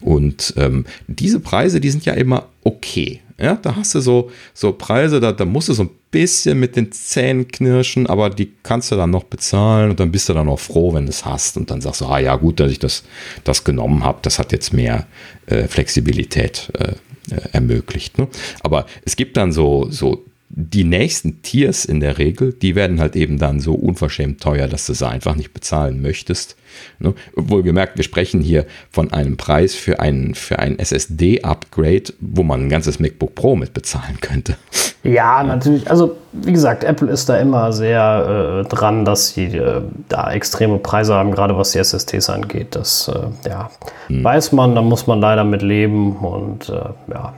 Und 0.00 0.54
ähm, 0.56 0.84
diese 1.06 1.40
Preise, 1.40 1.80
die 1.80 1.90
sind 1.90 2.04
ja 2.04 2.14
immer 2.14 2.48
okay. 2.62 3.20
Ja, 3.38 3.56
da 3.56 3.76
hast 3.76 3.94
du 3.94 4.00
so, 4.00 4.30
so 4.54 4.72
Preise, 4.72 5.20
da, 5.20 5.32
da 5.32 5.44
musst 5.44 5.68
du 5.68 5.74
so 5.74 5.82
ein 5.82 5.90
bisschen 6.10 6.58
mit 6.58 6.74
den 6.74 6.90
Zähnen 6.90 7.46
knirschen, 7.46 8.06
aber 8.06 8.30
die 8.30 8.52
kannst 8.62 8.90
du 8.90 8.96
dann 8.96 9.10
noch 9.10 9.24
bezahlen 9.24 9.90
und 9.90 10.00
dann 10.00 10.10
bist 10.10 10.28
du 10.28 10.32
dann 10.32 10.48
auch 10.48 10.60
froh, 10.60 10.94
wenn 10.94 11.04
du 11.04 11.10
es 11.10 11.24
hast 11.26 11.58
und 11.58 11.70
dann 11.70 11.82
sagst 11.82 12.00
du, 12.00 12.06
ah 12.06 12.18
ja, 12.18 12.36
gut, 12.36 12.60
dass 12.60 12.72
ich 12.72 12.78
das, 12.78 13.04
das 13.44 13.64
genommen 13.64 14.04
habe, 14.04 14.20
das 14.22 14.38
hat 14.38 14.52
jetzt 14.52 14.72
mehr 14.72 15.06
äh, 15.46 15.68
Flexibilität 15.68 16.70
äh, 16.78 16.94
äh, 17.30 17.40
ermöglicht. 17.52 18.18
Ne? 18.18 18.28
Aber 18.60 18.86
es 19.04 19.16
gibt 19.16 19.36
dann 19.36 19.52
so, 19.52 19.88
so 19.90 20.24
die 20.48 20.84
nächsten 20.84 21.42
Tiers 21.42 21.84
in 21.84 22.00
der 22.00 22.18
Regel, 22.18 22.52
die 22.52 22.76
werden 22.76 23.00
halt 23.00 23.16
eben 23.16 23.38
dann 23.38 23.58
so 23.58 23.74
unverschämt 23.74 24.40
teuer, 24.40 24.68
dass 24.68 24.86
du 24.86 24.94
sie 24.94 25.06
einfach 25.06 25.34
nicht 25.34 25.52
bezahlen 25.52 26.00
möchtest. 26.00 26.56
Ne? 26.98 27.14
Wohlgemerkt, 27.34 27.96
wir 27.96 28.04
sprechen 28.04 28.40
hier 28.40 28.64
von 28.90 29.12
einem 29.12 29.36
Preis 29.36 29.74
für 29.74 29.98
ein, 29.98 30.34
für 30.34 30.58
ein 30.58 30.78
SSD-Upgrade, 30.78 32.12
wo 32.20 32.42
man 32.42 32.62
ein 32.62 32.68
ganzes 32.68 33.00
MacBook 33.00 33.34
Pro 33.34 33.56
mit 33.56 33.74
bezahlen 33.74 34.18
könnte. 34.20 34.56
Ja, 35.02 35.42
natürlich. 35.42 35.90
Also, 35.90 36.16
wie 36.32 36.52
gesagt, 36.52 36.84
Apple 36.84 37.10
ist 37.10 37.28
da 37.28 37.36
immer 37.38 37.72
sehr 37.72 38.64
äh, 38.64 38.68
dran, 38.68 39.04
dass 39.04 39.34
sie 39.34 39.46
äh, 39.46 39.82
da 40.08 40.32
extreme 40.32 40.78
Preise 40.78 41.14
haben, 41.14 41.32
gerade 41.32 41.56
was 41.56 41.72
die 41.72 41.78
SSDs 41.78 42.30
angeht. 42.30 42.74
Das 42.74 43.08
äh, 43.08 43.48
ja, 43.48 43.70
hm. 44.08 44.22
weiß 44.22 44.52
man, 44.52 44.74
da 44.74 44.82
muss 44.82 45.06
man 45.06 45.20
leider 45.20 45.44
mit 45.44 45.62
leben 45.62 46.16
und 46.16 46.68
äh, 46.68 47.12
ja. 47.12 47.34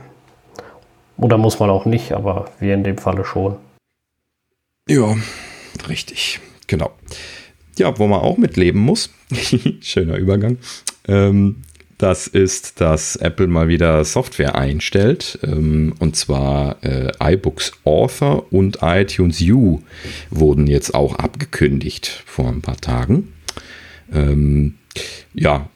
Oder 1.19 1.37
muss 1.37 1.59
man 1.59 1.69
auch 1.69 1.85
nicht, 1.85 2.13
aber 2.13 2.49
wir 2.59 2.73
in 2.73 2.83
dem 2.83 2.97
Falle 2.97 3.25
schon. 3.25 3.57
Ja, 4.87 5.15
richtig. 5.87 6.39
Genau. 6.67 6.91
Ja, 7.77 7.97
wo 7.99 8.07
man 8.07 8.21
auch 8.21 8.37
mitleben 8.37 8.81
muss. 8.81 9.09
Schöner 9.81 10.15
Übergang. 10.15 10.57
Ähm, 11.07 11.63
das 11.97 12.27
ist, 12.27 12.79
dass 12.79 13.17
Apple 13.17 13.47
mal 13.47 13.67
wieder 13.67 14.05
Software 14.05 14.55
einstellt. 14.55 15.39
Ähm, 15.43 15.93
und 15.99 16.15
zwar 16.15 16.81
äh, 16.83 17.11
iBooks 17.21 17.73
Author 17.83 18.45
und 18.51 18.79
iTunes 18.81 19.41
U 19.41 19.81
wurden 20.29 20.67
jetzt 20.67 20.95
auch 20.95 21.15
abgekündigt 21.15 22.23
vor 22.25 22.47
ein 22.47 22.61
paar 22.61 22.77
Tagen. 22.77 23.33
Ähm, 24.13 24.75
ja, 25.33 25.69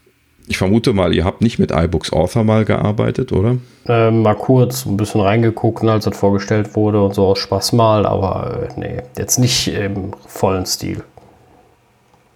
ich 0.48 0.58
vermute 0.58 0.94
mal, 0.94 1.14
ihr 1.14 1.24
habt 1.24 1.42
nicht 1.42 1.60
mit 1.60 1.72
iBooks 1.72 2.12
Author 2.12 2.44
mal 2.44 2.66
gearbeitet, 2.66 3.32
oder? 3.32 3.58
Äh, 3.88 4.12
mal 4.12 4.36
kurz 4.36 4.86
ein 4.86 4.98
bisschen 4.98 5.22
reingeguckt, 5.22 5.84
als 5.84 6.06
das 6.06 6.18
vorgestellt 6.18 6.76
wurde 6.76 7.02
und 7.02 7.14
so 7.14 7.28
aus 7.28 7.40
Spaß 7.40 7.74
mal, 7.74 8.06
aber 8.06 8.70
äh, 8.70 8.80
nee, 8.80 9.02
jetzt 9.18 9.40
nicht 9.40 9.70
im 9.70 10.12
vollen 10.28 10.66
Stil. 10.66 11.04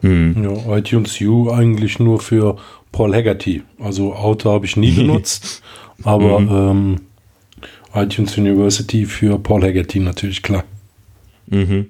Hm. 0.01 0.43
Ja, 0.43 0.77
iTunes 0.77 1.19
U 1.21 1.51
eigentlich 1.51 1.99
nur 1.99 2.19
für 2.19 2.57
Paul 2.91 3.13
Haggerty. 3.13 3.63
Also 3.79 4.13
Auto 4.13 4.51
habe 4.51 4.65
ich 4.65 4.77
nie 4.77 4.91
benutzt, 4.95 5.61
aber 6.03 6.39
mhm. 6.39 6.49
ähm, 6.51 7.01
iTunes 7.93 8.37
University 8.37 9.05
für 9.05 9.39
Paul 9.39 9.63
Haggerty 9.63 9.99
natürlich 9.99 10.43
klar. 10.43 10.63
Mhm. 11.47 11.87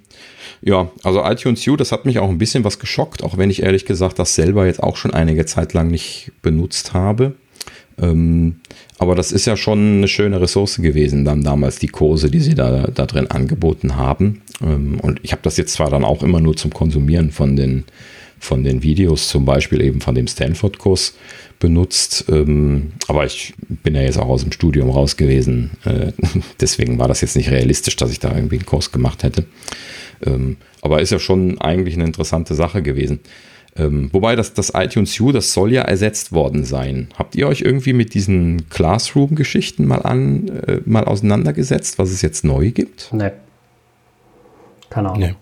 Ja, 0.62 0.92
also 1.04 1.24
iTunes 1.24 1.68
U, 1.68 1.76
das 1.76 1.92
hat 1.92 2.06
mich 2.06 2.20
auch 2.20 2.30
ein 2.30 2.38
bisschen 2.38 2.64
was 2.64 2.80
geschockt, 2.80 3.24
auch 3.24 3.38
wenn 3.38 3.50
ich 3.50 3.64
ehrlich 3.64 3.86
gesagt 3.86 4.20
das 4.20 4.36
selber 4.36 4.66
jetzt 4.66 4.82
auch 4.82 4.96
schon 4.96 5.14
einige 5.14 5.46
Zeit 5.46 5.74
lang 5.74 5.90
nicht 5.90 6.32
benutzt 6.42 6.94
habe. 6.94 7.34
Ähm, 8.00 8.58
aber 9.00 9.16
das 9.16 9.32
ist 9.32 9.46
ja 9.46 9.58
schon 9.58 9.98
eine 9.98 10.08
schöne 10.08 10.40
Ressource 10.40 10.78
gewesen, 10.78 11.26
dann 11.26 11.44
damals 11.44 11.80
die 11.80 11.88
Kurse, 11.88 12.30
die 12.30 12.40
sie 12.40 12.56
da, 12.56 12.88
da 12.88 13.06
drin 13.06 13.32
angeboten 13.32 13.96
haben. 13.96 14.42
Ähm, 14.62 15.00
und 15.02 15.20
ich 15.24 15.32
habe 15.32 15.42
das 15.44 15.58
jetzt 15.58 15.74
zwar 15.74 15.90
dann 15.90 16.04
auch 16.04 16.24
immer 16.24 16.40
nur 16.40 16.56
zum 16.56 16.72
Konsumieren 16.72 17.32
von 17.32 17.56
den, 17.56 17.86
von 18.40 18.64
den 18.64 18.84
Videos, 18.84 19.30
zum 19.30 19.46
Beispiel 19.46 19.82
eben 19.82 20.02
von 20.02 20.16
dem 20.16 20.28
Stanford-Kurs 20.28 21.16
benutzt. 21.60 22.26
Ähm, 22.30 22.94
aber 23.08 23.26
ich 23.26 23.54
bin 23.68 23.96
ja 23.96 24.02
jetzt 24.02 24.18
auch 24.18 24.28
aus 24.28 24.44
dem 24.44 24.52
Studium 24.52 24.90
raus 24.90 25.18
gewesen. 25.18 25.72
Äh, 25.86 26.12
deswegen 26.60 27.00
war 27.00 27.08
das 27.08 27.22
jetzt 27.22 27.36
nicht 27.36 27.52
realistisch, 27.52 27.96
dass 27.96 28.12
ich 28.12 28.20
da 28.20 28.34
irgendwie 28.34 28.58
einen 28.58 28.66
Kurs 28.66 28.92
gemacht 28.92 29.24
hätte. 29.24 29.46
Ähm, 30.26 30.58
aber 30.82 31.02
ist 31.02 31.12
ja 31.12 31.20
schon 31.20 31.60
eigentlich 31.60 31.96
eine 31.96 32.06
interessante 32.06 32.56
Sache 32.56 32.82
gewesen. 32.82 33.20
Ähm, 33.76 34.10
wobei 34.12 34.36
das, 34.36 34.54
das 34.54 34.72
iTunes 34.74 35.20
U, 35.20 35.32
das 35.32 35.54
soll 35.54 35.72
ja 35.72 35.84
ersetzt 35.84 36.32
worden 36.32 36.64
sein. 36.64 37.10
Habt 37.16 37.36
ihr 37.36 37.48
euch 37.48 37.62
irgendwie 37.62 37.94
mit 37.94 38.14
diesen 38.14 38.70
Classroom-Geschichten 38.70 39.86
mal 39.86 40.02
an, 40.02 40.48
äh, 40.48 40.82
mal 40.86 41.04
auseinandergesetzt, 41.04 42.00
was 42.00 42.10
es 42.10 42.22
jetzt 42.22 42.44
neu 42.44 42.72
gibt? 42.72 43.10
Nee. 43.12 43.32
Keine 44.90 45.10
Ahnung. 45.10 45.22
Nee. 45.22 45.36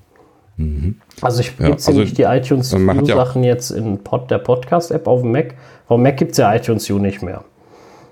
Mhm. 0.58 1.00
Also 1.22 1.42
ich 1.42 1.54
ja, 1.60 1.72
also 1.72 1.92
nicht 1.92 2.18
die 2.18 2.24
iTunes 2.24 2.74
U-Sachen 2.74 3.44
ja 3.44 3.54
jetzt 3.54 3.72
in 3.72 4.04
Pod, 4.04 4.32
der 4.32 4.38
Podcast-App 4.38 5.08
auf 5.08 5.22
dem 5.22 5.32
Mac. 5.32 5.56
Auf 5.88 5.98
dem 5.98 6.04
Mac 6.04 6.18
gibt 6.18 6.32
es 6.32 6.38
ja 6.38 6.54
iTunes 6.54 6.90
U 6.90 6.98
nicht 6.98 7.22
mehr. 7.22 7.44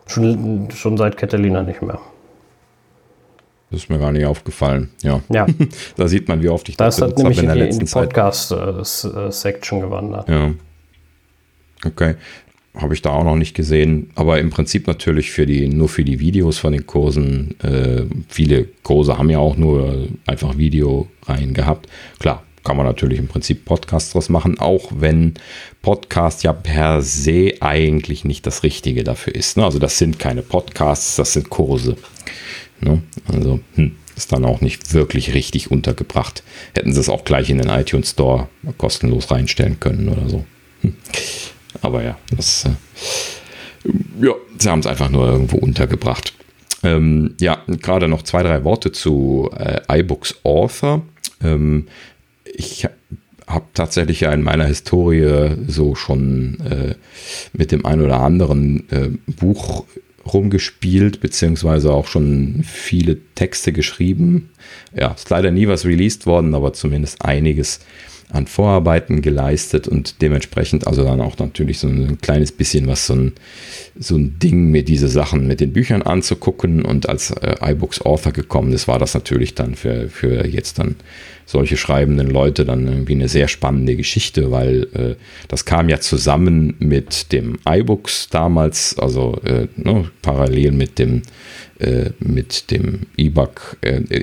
Schon, 0.06 0.70
schon 0.72 0.98
seit 0.98 1.18
Catalina 1.18 1.64
nicht 1.64 1.82
mehr. 1.82 2.00
Das 3.72 3.82
ist 3.82 3.90
mir 3.90 3.98
gar 3.98 4.12
nicht 4.12 4.26
aufgefallen. 4.26 4.92
Ja. 5.02 5.22
ja. 5.30 5.48
da 5.96 6.08
sieht 6.08 6.28
man, 6.28 6.44
wie 6.44 6.50
oft 6.50 6.68
ich 6.70 6.78
das, 6.78 6.98
das 6.98 7.10
hat 7.10 7.18
nämlich 7.18 7.42
in, 7.42 7.50
in, 7.50 7.58
in 7.58 7.80
die 7.80 7.86
Podcast-Section 7.86 9.80
gewandert. 9.80 10.30
Ja. 10.30 10.52
Okay. 11.86 12.16
Habe 12.76 12.96
ich 12.96 13.04
da 13.04 13.12
auch 13.12 13.24
noch 13.24 13.36
nicht 13.36 13.56
gesehen. 13.56 14.10
Aber 14.16 14.40
im 14.40 14.50
Prinzip 14.50 14.88
natürlich 14.88 15.32
für 15.32 15.46
die, 15.46 15.68
nur 15.68 15.90
für 15.90 16.04
die 16.04 16.20
Videos 16.20 16.58
von 16.58 16.74
den 16.74 16.88
Kursen. 16.88 17.60
Äh, 17.62 18.06
viele 18.28 18.66
Kurse 18.82 19.18
haben 19.18 19.30
ja 19.30 19.40
auch 19.40 19.58
nur 19.58 20.08
einfach 20.26 20.58
Video 20.58 21.08
rein 21.28 21.54
gehabt. 21.54 21.88
Klar, 22.20 22.44
kann 22.64 22.78
man 22.78 22.86
natürlich 22.86 23.20
im 23.20 23.28
Prinzip 23.28 23.66
Podcasts 23.66 24.12
draus 24.12 24.30
machen, 24.30 24.60
auch 24.60 24.92
wenn 24.96 25.34
Podcast 25.82 26.44
ja 26.44 26.54
per 26.54 27.02
se 27.02 27.54
eigentlich 27.60 28.26
nicht 28.26 28.48
das 28.48 28.64
Richtige 28.64 29.04
dafür 29.04 29.36
ist. 29.36 29.58
Ne? 29.58 29.66
Also 29.66 29.80
das 29.80 29.98
sind 29.98 30.18
keine 30.18 30.42
Podcasts, 30.42 31.16
das 31.18 31.34
sind 31.34 31.50
Kurse. 31.50 31.98
Ne? 32.80 33.04
Also 33.28 33.60
hm, 33.76 33.96
ist 34.16 34.32
dann 34.32 34.46
auch 34.46 34.62
nicht 34.62 34.94
wirklich 34.94 35.34
richtig 35.34 35.72
untergebracht. 35.72 36.44
Hätten 36.74 36.94
sie 36.94 37.00
es 37.00 37.10
auch 37.10 37.26
gleich 37.26 37.50
in 37.50 37.58
den 37.58 37.70
iTunes 37.70 38.12
Store 38.12 38.48
kostenlos 38.78 39.30
reinstellen 39.30 39.80
können 39.80 40.10
oder 40.10 40.30
so. 40.30 40.46
Hm. 40.82 40.96
Aber 41.82 42.04
ja, 42.04 42.18
das, 42.36 42.66
äh, 42.66 43.90
ja, 44.26 44.34
sie 44.58 44.70
haben 44.70 44.80
es 44.80 44.88
einfach 44.88 45.10
nur 45.10 45.28
irgendwo 45.28 45.58
untergebracht. 45.58 46.34
Ähm, 46.84 47.36
ja, 47.40 47.64
gerade 47.68 48.08
noch 48.08 48.24
zwei, 48.24 48.44
drei 48.44 48.64
Worte 48.64 48.92
zu 48.92 49.50
äh, 49.58 50.00
iBooks 50.00 50.36
Author. 50.44 51.02
Ähm, 51.42 51.88
ich 52.46 52.88
habe 53.48 53.66
tatsächlich 53.74 54.22
ja 54.22 54.32
in 54.32 54.44
meiner 54.44 54.66
Historie 54.66 55.56
so 55.68 55.96
schon 55.96 56.60
äh, 56.62 56.96
mit 57.54 57.72
dem 57.72 57.86
ein 57.86 58.02
oder 58.02 58.22
anderen 58.22 58.90
äh, 58.90 59.10
Buch 59.28 59.86
rumgespielt, 60.32 61.20
beziehungsweise 61.20 61.92
auch 61.92 62.08
schon 62.08 62.64
viele 62.64 63.18
Texte 63.36 63.74
geschrieben. 63.74 64.50
Ja, 64.96 65.12
ist 65.12 65.30
leider 65.30 65.52
nie 65.52 65.68
was 65.68 65.86
released 65.86 66.26
worden, 66.26 66.56
aber 66.56 66.74
zumindest 66.74 67.24
einiges 67.24 67.80
an 68.34 68.48
Vorarbeiten 68.48 69.22
geleistet 69.22 69.88
und 69.88 70.22
dementsprechend 70.22 70.88
also 70.88 71.04
dann 71.04 71.22
auch 71.22 71.38
natürlich 71.38 71.78
so 71.78 71.88
ein 71.88 72.18
kleines 72.20 72.52
bisschen 72.52 72.88
was 72.88 73.06
so 73.06 73.14
ein, 73.14 73.34
so 73.98 74.16
ein 74.16 74.40
Ding 74.40 74.72
mir 74.72 74.84
diese 74.84 75.08
Sachen 75.08 75.48
mit 75.48 75.60
den 75.60 75.72
Büchern 75.72 76.02
anzugucken 76.02 76.84
und 76.84 77.08
als 77.08 77.32
äh, 77.32 77.56
iBooks 77.62 78.02
Author 78.02 78.32
gekommen 78.32 78.74
ist, 78.74 78.88
war 78.88 78.98
das 78.98 79.14
natürlich 79.14 79.54
dann 79.54 79.76
für, 79.76 80.10
für 80.10 80.48
jetzt 80.48 80.80
dann 80.80 80.96
solche 81.46 81.78
schreibenden 81.78 82.30
Leute 82.30 82.66
dann 82.66 82.88
irgendwie 82.88 83.14
eine 83.14 83.28
sehr 83.28 83.48
spannende 83.48 83.96
Geschichte, 83.96 84.52
weil 84.52 84.88
äh, 84.94 85.16
das 85.48 85.66
kam 85.66 85.90
ja 85.90 86.00
zusammen 86.00 86.76
mit 86.80 87.32
dem 87.32 87.58
iBooks 87.68 88.30
damals, 88.30 88.98
also 88.98 89.40
äh, 89.44 89.68
ne, 89.76 90.10
parallel 90.22 90.72
mit 90.72 91.00
dem 91.00 91.22
äh, 91.80 92.12
mit 92.20 92.72
dem 92.72 93.08
äh, 93.18 93.30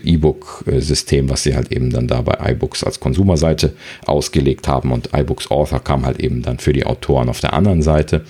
E-Book-System, 0.04 1.28
was 1.28 1.42
sie 1.42 1.54
halt 1.54 1.72
eben 1.72 1.90
dann 1.90 2.06
da 2.06 2.22
bei 2.22 2.52
iBooks 2.52 2.84
als 2.84 3.00
Konsumerseite 3.00 3.74
ausgelegt 4.06 4.68
haben 4.68 4.92
und 4.92 5.10
iBooks 5.14 5.50
Author 5.50 5.80
kam 5.80 6.06
halt 6.06 6.20
eben 6.20 6.42
dann 6.42 6.58
für 6.58 6.72
die 6.72 6.86
Autoren 6.86 7.28
auf 7.28 7.40
der 7.40 7.52
anderen 7.52 7.82
Seite. 7.82 8.24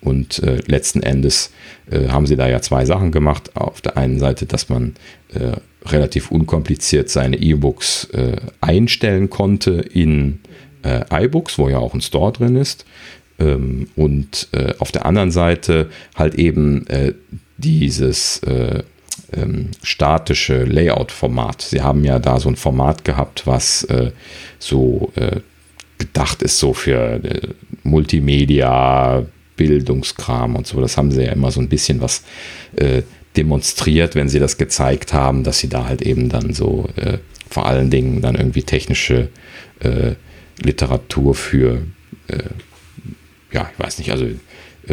Und 0.00 0.42
äh, 0.42 0.60
letzten 0.66 1.02
Endes 1.02 1.52
äh, 1.90 2.08
haben 2.08 2.26
sie 2.26 2.36
da 2.36 2.48
ja 2.48 2.60
zwei 2.60 2.84
Sachen 2.84 3.10
gemacht. 3.10 3.56
Auf 3.56 3.80
der 3.80 3.96
einen 3.96 4.18
Seite, 4.18 4.46
dass 4.46 4.68
man 4.68 4.94
äh, 5.34 5.56
relativ 5.86 6.30
unkompliziert 6.30 7.10
seine 7.10 7.36
E-Books 7.36 8.04
äh, 8.12 8.36
einstellen 8.60 9.30
konnte 9.30 9.72
in 9.72 10.40
äh, 10.82 11.24
iBooks, 11.24 11.58
wo 11.58 11.68
ja 11.68 11.78
auch 11.78 11.94
ein 11.94 12.00
Store 12.00 12.32
drin 12.32 12.56
ist. 12.56 12.84
Ähm, 13.40 13.88
und 13.96 14.48
äh, 14.52 14.74
auf 14.78 14.92
der 14.92 15.06
anderen 15.06 15.30
Seite 15.30 15.88
halt 16.14 16.36
eben 16.36 16.86
dieses 17.56 18.38
äh, 18.44 18.82
ähm, 19.32 19.72
statische 19.82 20.64
Layout-Format. 20.64 21.62
Sie 21.62 21.82
haben 21.82 22.04
ja 22.04 22.20
da 22.20 22.38
so 22.38 22.48
ein 22.48 22.56
Format 22.56 23.04
gehabt, 23.04 23.46
was 23.46 23.86
so 24.58 25.12
gedacht 25.98 26.42
ist, 26.42 26.58
so 26.58 26.72
für 26.72 27.20
Multimedia, 27.82 29.26
Bildungskram 29.58 30.56
und 30.56 30.66
so. 30.66 30.80
Das 30.80 30.96
haben 30.96 31.10
sie 31.10 31.24
ja 31.24 31.32
immer 31.32 31.50
so 31.50 31.60
ein 31.60 31.68
bisschen 31.68 32.00
was 32.00 32.22
äh, 32.76 33.02
demonstriert, 33.36 34.14
wenn 34.14 34.30
sie 34.30 34.38
das 34.38 34.56
gezeigt 34.56 35.12
haben, 35.12 35.44
dass 35.44 35.58
sie 35.58 35.68
da 35.68 35.84
halt 35.84 36.00
eben 36.00 36.30
dann 36.30 36.54
so 36.54 36.88
äh, 36.96 37.18
vor 37.50 37.66
allen 37.66 37.90
Dingen 37.90 38.22
dann 38.22 38.34
irgendwie 38.34 38.62
technische 38.62 39.28
äh, 39.80 40.14
Literatur 40.62 41.34
für, 41.34 41.82
äh, 42.28 42.38
ja, 43.52 43.70
ich 43.72 43.78
weiß 43.78 43.98
nicht, 43.98 44.10
also 44.10 44.26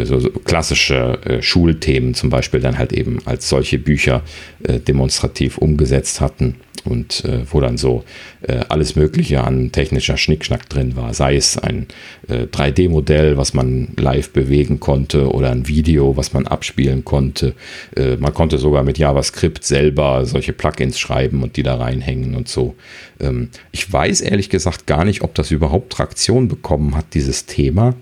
so, 0.04 0.20
so 0.20 0.30
klassische 0.30 1.18
äh, 1.24 1.42
Schulthemen 1.42 2.14
zum 2.14 2.30
Beispiel 2.30 2.60
dann 2.60 2.78
halt 2.78 2.92
eben 2.92 3.18
als 3.24 3.48
solche 3.48 3.78
Bücher 3.78 4.22
äh, 4.64 4.78
demonstrativ 4.78 5.58
umgesetzt 5.58 6.20
hatten 6.20 6.56
und 6.86 7.24
äh, 7.24 7.40
wo 7.50 7.60
dann 7.60 7.76
so 7.76 8.04
äh, 8.42 8.60
alles 8.68 8.96
Mögliche 8.96 9.42
an 9.42 9.72
technischer 9.72 10.16
Schnickschnack 10.16 10.68
drin 10.68 10.96
war, 10.96 11.12
sei 11.14 11.36
es 11.36 11.58
ein 11.58 11.86
äh, 12.28 12.44
3D-Modell, 12.44 13.36
was 13.36 13.54
man 13.54 13.88
live 13.96 14.30
bewegen 14.30 14.80
konnte 14.80 15.30
oder 15.30 15.50
ein 15.50 15.68
Video, 15.68 16.16
was 16.16 16.32
man 16.32 16.46
abspielen 16.46 17.04
konnte. 17.04 17.54
Äh, 17.96 18.16
man 18.16 18.32
konnte 18.32 18.58
sogar 18.58 18.84
mit 18.84 18.98
JavaScript 18.98 19.64
selber 19.64 20.24
solche 20.24 20.52
Plugins 20.52 20.98
schreiben 20.98 21.42
und 21.42 21.56
die 21.56 21.62
da 21.62 21.76
reinhängen 21.76 22.34
und 22.34 22.48
so. 22.48 22.74
Ähm, 23.20 23.50
ich 23.72 23.92
weiß 23.92 24.20
ehrlich 24.20 24.48
gesagt 24.48 24.86
gar 24.86 25.04
nicht, 25.04 25.22
ob 25.22 25.34
das 25.34 25.50
überhaupt 25.50 25.92
Traktion 25.92 26.48
bekommen 26.48 26.94
hat, 26.96 27.14
dieses 27.14 27.46
Thema. 27.46 27.94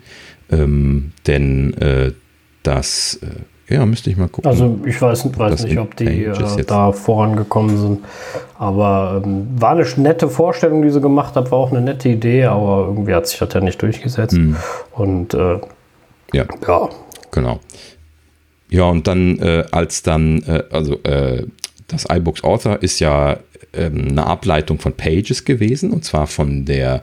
Ähm, 0.50 1.12
denn 1.26 1.74
äh, 1.74 2.12
das, 2.62 3.20
äh, 3.22 3.74
ja, 3.74 3.86
müsste 3.86 4.10
ich 4.10 4.16
mal 4.16 4.28
gucken. 4.28 4.50
Also 4.50 4.78
ich 4.84 5.00
weiß, 5.00 5.38
weiß 5.38 5.64
nicht, 5.64 5.78
ob 5.78 5.96
die 5.96 6.24
äh, 6.24 6.64
da 6.64 6.92
vorangekommen 6.92 7.76
sind. 7.78 8.04
Aber 8.58 9.22
ähm, 9.24 9.48
war 9.58 9.70
eine 9.70 9.86
nette 9.96 10.28
Vorstellung, 10.28 10.82
die 10.82 10.90
sie 10.90 11.00
gemacht 11.00 11.34
hat, 11.34 11.50
war 11.50 11.58
auch 11.58 11.70
eine 11.70 11.80
nette 11.80 12.08
Idee, 12.08 12.44
aber 12.44 12.86
irgendwie 12.88 13.14
hat 13.14 13.26
sich 13.26 13.38
das 13.38 13.52
ja 13.54 13.60
nicht 13.60 13.80
durchgesetzt. 13.80 14.36
Mhm. 14.36 14.56
Und 14.92 15.34
äh, 15.34 15.60
ja. 16.32 16.44
ja. 16.66 16.88
Genau. 17.30 17.60
Ja, 18.68 18.84
und 18.84 19.06
dann, 19.06 19.38
äh, 19.38 19.64
als 19.70 20.02
dann, 20.02 20.42
äh, 20.42 20.64
also 20.70 21.00
äh, 21.04 21.46
das 21.88 22.06
iBooks 22.10 22.44
Author 22.44 22.82
ist 22.82 23.00
ja 23.00 23.38
ähm, 23.72 24.08
eine 24.10 24.26
Ableitung 24.26 24.78
von 24.78 24.92
Pages 24.92 25.44
gewesen, 25.44 25.90
und 25.90 26.04
zwar 26.04 26.26
von 26.26 26.64
der 26.64 27.02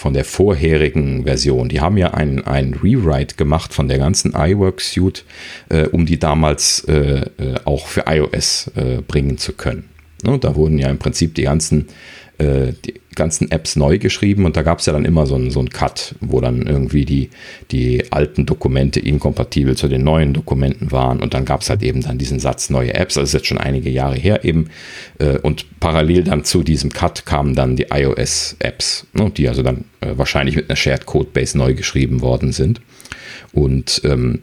von 0.00 0.14
der 0.14 0.24
vorherigen 0.24 1.24
Version. 1.24 1.68
Die 1.68 1.82
haben 1.82 1.98
ja 1.98 2.14
ein, 2.14 2.42
ein 2.46 2.72
Rewrite 2.72 3.36
gemacht 3.36 3.74
von 3.74 3.86
der 3.86 3.98
ganzen 3.98 4.32
iWork 4.34 4.80
Suite, 4.80 5.26
äh, 5.68 5.88
um 5.88 6.06
die 6.06 6.18
damals 6.18 6.84
äh, 6.88 7.26
äh, 7.36 7.56
auch 7.66 7.86
für 7.86 8.04
iOS 8.06 8.70
äh, 8.76 9.02
bringen 9.06 9.36
zu 9.36 9.52
können. 9.52 9.90
Ne, 10.24 10.38
da 10.38 10.56
wurden 10.56 10.78
ja 10.78 10.88
im 10.88 10.98
Prinzip 10.98 11.34
die 11.34 11.42
ganzen 11.42 11.88
äh, 12.40 12.72
die 12.86 12.94
ganzen 13.14 13.50
Apps 13.50 13.76
neu 13.76 13.98
geschrieben 13.98 14.46
und 14.46 14.56
da 14.56 14.62
gab 14.62 14.78
es 14.78 14.86
ja 14.86 14.92
dann 14.94 15.04
immer 15.04 15.26
so 15.26 15.34
einen 15.34 15.50
so 15.50 15.62
Cut, 15.70 16.14
wo 16.20 16.40
dann 16.40 16.66
irgendwie 16.66 17.04
die, 17.04 17.28
die 17.70 18.10
alten 18.10 18.46
Dokumente 18.46 18.98
inkompatibel 18.98 19.76
zu 19.76 19.88
den 19.88 20.04
neuen 20.04 20.32
Dokumenten 20.32 20.90
waren 20.90 21.20
und 21.20 21.34
dann 21.34 21.44
gab 21.44 21.60
es 21.60 21.68
halt 21.68 21.82
eben 21.82 22.00
dann 22.00 22.16
diesen 22.16 22.38
Satz 22.38 22.70
neue 22.70 22.94
Apps, 22.94 23.14
das 23.14 23.24
ist 23.24 23.34
jetzt 23.34 23.46
schon 23.46 23.58
einige 23.58 23.90
Jahre 23.90 24.16
her 24.16 24.44
eben. 24.44 24.70
Äh, 25.18 25.38
und 25.38 25.80
parallel 25.80 26.24
dann 26.24 26.44
zu 26.44 26.62
diesem 26.62 26.90
Cut 26.90 27.26
kamen 27.26 27.54
dann 27.54 27.76
die 27.76 27.88
iOS-Apps, 27.90 29.06
ne, 29.12 29.30
die 29.36 29.48
also 29.48 29.62
dann 29.62 29.84
äh, 30.00 30.16
wahrscheinlich 30.16 30.56
mit 30.56 30.70
einer 30.70 30.76
Shared 30.76 31.04
Codebase 31.04 31.58
neu 31.58 31.74
geschrieben 31.74 32.22
worden 32.22 32.52
sind. 32.52 32.80
Und 33.52 34.00
ähm, 34.04 34.40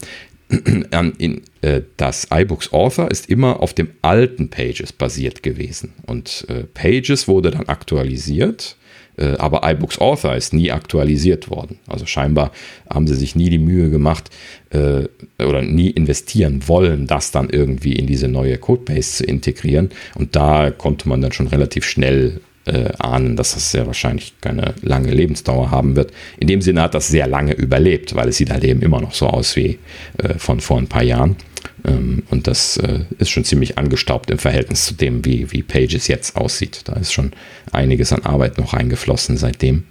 in, 1.18 1.42
äh, 1.62 1.82
das 1.98 2.28
iBooks 2.32 2.72
Author 2.72 3.12
ist 3.12 3.30
immer 3.30 3.62
auf 3.62 3.74
dem 3.74 3.90
alten 4.02 4.50
Pages 4.50 4.94
basiert 4.94 5.44
gewesen. 5.44 5.94
Und 6.06 6.46
äh, 6.50 6.64
Pages 6.64 7.28
wurde 7.28 7.52
dann 7.52 7.68
aktualisiert, 7.68 8.78
äh, 9.18 9.36
aber 9.38 9.70
iBooks 9.70 10.00
Author 10.00 10.36
ist 10.36 10.54
nie 10.54 10.72
aktualisiert 10.72 11.50
worden. 11.50 11.80
Also 11.88 12.06
scheinbar 12.06 12.52
haben 12.90 13.08
sie 13.08 13.16
sich 13.16 13.36
nie 13.36 13.50
die 13.50 13.58
Mühe 13.58 13.90
gemacht 13.90 14.30
äh, 14.70 15.06
oder 15.44 15.62
nie 15.62 15.90
investieren 15.90 16.68
wollen, 16.68 17.08
das 17.08 17.32
dann 17.32 17.50
irgendwie 17.50 17.94
in 17.94 18.08
diese 18.08 18.28
neue 18.28 18.58
Codebase 18.58 19.18
zu 19.18 19.26
integrieren. 19.26 19.90
Und 20.16 20.36
da 20.36 20.72
konnte 20.72 21.10
man 21.10 21.22
dann 21.22 21.34
schon 21.34 21.48
relativ 21.48 21.84
schnell 21.84 22.40
äh, 22.68 22.92
ahnen, 23.00 23.36
dass 23.36 23.54
das 23.54 23.72
sehr 23.72 23.88
wahrscheinlich 23.88 24.34
keine 24.42 24.76
lange 24.82 25.12
Lebensdauer 25.12 25.72
haben 25.72 25.96
wird. 25.96 26.12
In 26.38 26.48
dem 26.48 26.62
Sinne 26.62 26.82
hat 26.82 26.94
das 26.94 27.08
sehr 27.08 27.28
lange 27.28 27.54
überlebt, 27.54 28.16
weil 28.16 28.30
es 28.30 28.38
sieht 28.38 28.52
halt 28.52 28.64
eben 28.64 28.82
immer 28.82 29.02
noch 29.02 29.14
so 29.14 29.28
aus 29.28 29.56
wie 29.56 29.80
äh, 30.18 30.38
von 30.38 30.60
vor 30.60 30.78
ein 30.78 30.88
paar 30.88 31.04
Jahren. 31.04 31.38
Ähm, 31.86 32.24
und 32.30 32.48
das 32.48 32.78
äh, 32.78 33.02
ist 33.20 33.30
schon 33.30 33.44
ziemlich 33.44 33.78
angestaubt 33.78 34.30
im 34.30 34.38
Verhältnis 34.38 34.86
zu 34.86 34.94
dem, 34.94 35.26
wie, 35.26 35.52
wie 35.52 35.64
Pages 35.64 36.08
jetzt 36.08 36.36
aussieht. 36.36 36.82
Da 36.86 36.94
ist 36.94 37.14
schon 37.14 37.32
einiges 37.72 38.12
an 38.14 38.24
Arbeit 38.24 38.58
noch 38.58 38.74
eingeflossen 38.74 39.38
seitdem. 39.38 39.84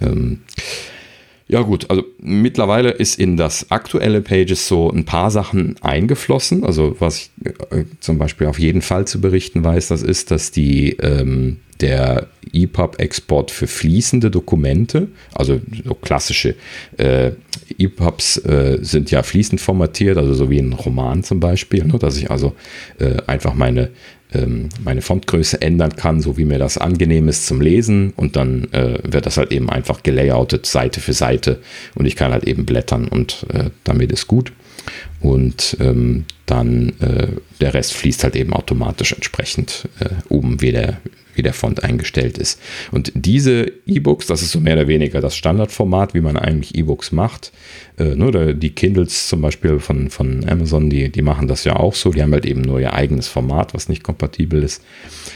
Ähm, 0.00 0.40
ja 1.52 1.60
gut, 1.60 1.90
also 1.90 2.02
mittlerweile 2.18 2.92
ist 2.92 3.18
in 3.18 3.36
das 3.36 3.70
aktuelle 3.70 4.22
Pages 4.22 4.66
so 4.66 4.90
ein 4.90 5.04
paar 5.04 5.30
Sachen 5.30 5.76
eingeflossen. 5.82 6.64
Also 6.64 6.96
was 6.98 7.18
ich 7.18 7.30
äh, 7.70 7.84
zum 8.00 8.16
Beispiel 8.16 8.46
auf 8.46 8.58
jeden 8.58 8.80
Fall 8.80 9.06
zu 9.06 9.20
berichten 9.20 9.62
weiß, 9.62 9.88
das 9.88 10.02
ist, 10.02 10.30
dass 10.30 10.50
die 10.50 10.92
ähm, 10.92 11.58
der 11.82 12.28
EPUB-Export 12.54 13.50
für 13.50 13.66
fließende 13.66 14.30
Dokumente, 14.30 15.08
also 15.34 15.60
so 15.84 15.92
klassische 15.94 16.54
äh, 16.96 17.32
EPUBs 17.76 18.38
äh, 18.38 18.78
sind 18.80 19.10
ja 19.10 19.22
fließend 19.22 19.60
formatiert, 19.60 20.16
also 20.16 20.32
so 20.32 20.48
wie 20.48 20.58
ein 20.58 20.72
Roman 20.72 21.22
zum 21.22 21.38
Beispiel, 21.38 21.84
ne, 21.84 21.98
dass 21.98 22.16
ich 22.16 22.30
also 22.30 22.54
äh, 22.98 23.16
einfach 23.26 23.52
meine 23.52 23.90
ähm, 24.34 24.68
meine 24.82 25.02
Fontgröße 25.02 25.60
ändern 25.60 25.96
kann, 25.96 26.20
so 26.20 26.36
wie 26.36 26.44
mir 26.44 26.58
das 26.58 26.78
angenehm 26.78 27.28
ist 27.28 27.46
zum 27.46 27.60
Lesen. 27.60 28.12
Und 28.16 28.36
dann 28.36 28.72
äh, 28.72 28.98
wird 29.04 29.26
das 29.26 29.36
halt 29.36 29.52
eben 29.52 29.70
einfach 29.70 30.02
gelayoutet 30.02 30.66
Seite 30.66 31.00
für 31.00 31.12
Seite. 31.12 31.60
Und 31.94 32.06
ich 32.06 32.16
kann 32.16 32.32
halt 32.32 32.44
eben 32.44 32.64
blättern 32.66 33.08
und 33.08 33.46
äh, 33.52 33.70
damit 33.84 34.12
ist 34.12 34.26
gut. 34.26 34.52
Und 35.20 35.76
ähm, 35.80 36.24
dann 36.46 36.92
äh, 37.00 37.28
der 37.60 37.74
Rest 37.74 37.94
fließt 37.94 38.24
halt 38.24 38.36
eben 38.36 38.52
automatisch 38.52 39.12
entsprechend 39.12 39.88
äh, 40.00 40.08
oben 40.28 40.60
wie 40.60 40.72
der, 40.72 40.98
wie 41.34 41.42
der 41.42 41.52
Font 41.52 41.82
eingestellt 41.84 42.38
ist. 42.38 42.60
Und 42.90 43.12
diese 43.14 43.70
E-Books, 43.86 44.26
das 44.26 44.42
ist 44.42 44.52
so 44.52 44.60
mehr 44.60 44.74
oder 44.74 44.88
weniger 44.88 45.20
das 45.20 45.36
Standardformat, 45.36 46.14
wie 46.14 46.20
man 46.20 46.36
eigentlich 46.36 46.74
E-Books 46.74 47.12
macht. 47.12 47.52
Äh, 47.98 48.14
nur 48.14 48.54
die 48.54 48.70
Kindles 48.70 49.28
zum 49.28 49.40
Beispiel 49.40 49.78
von, 49.78 50.10
von 50.10 50.48
Amazon, 50.48 50.90
die, 50.90 51.10
die 51.10 51.22
machen 51.22 51.48
das 51.48 51.64
ja 51.64 51.76
auch 51.76 51.94
so. 51.94 52.10
Die 52.10 52.22
haben 52.22 52.32
halt 52.32 52.46
eben 52.46 52.62
nur 52.62 52.80
ihr 52.80 52.94
eigenes 52.94 53.28
Format, 53.28 53.74
was 53.74 53.88
nicht 53.88 54.02
kompatibel 54.02 54.62
ist. 54.62 54.82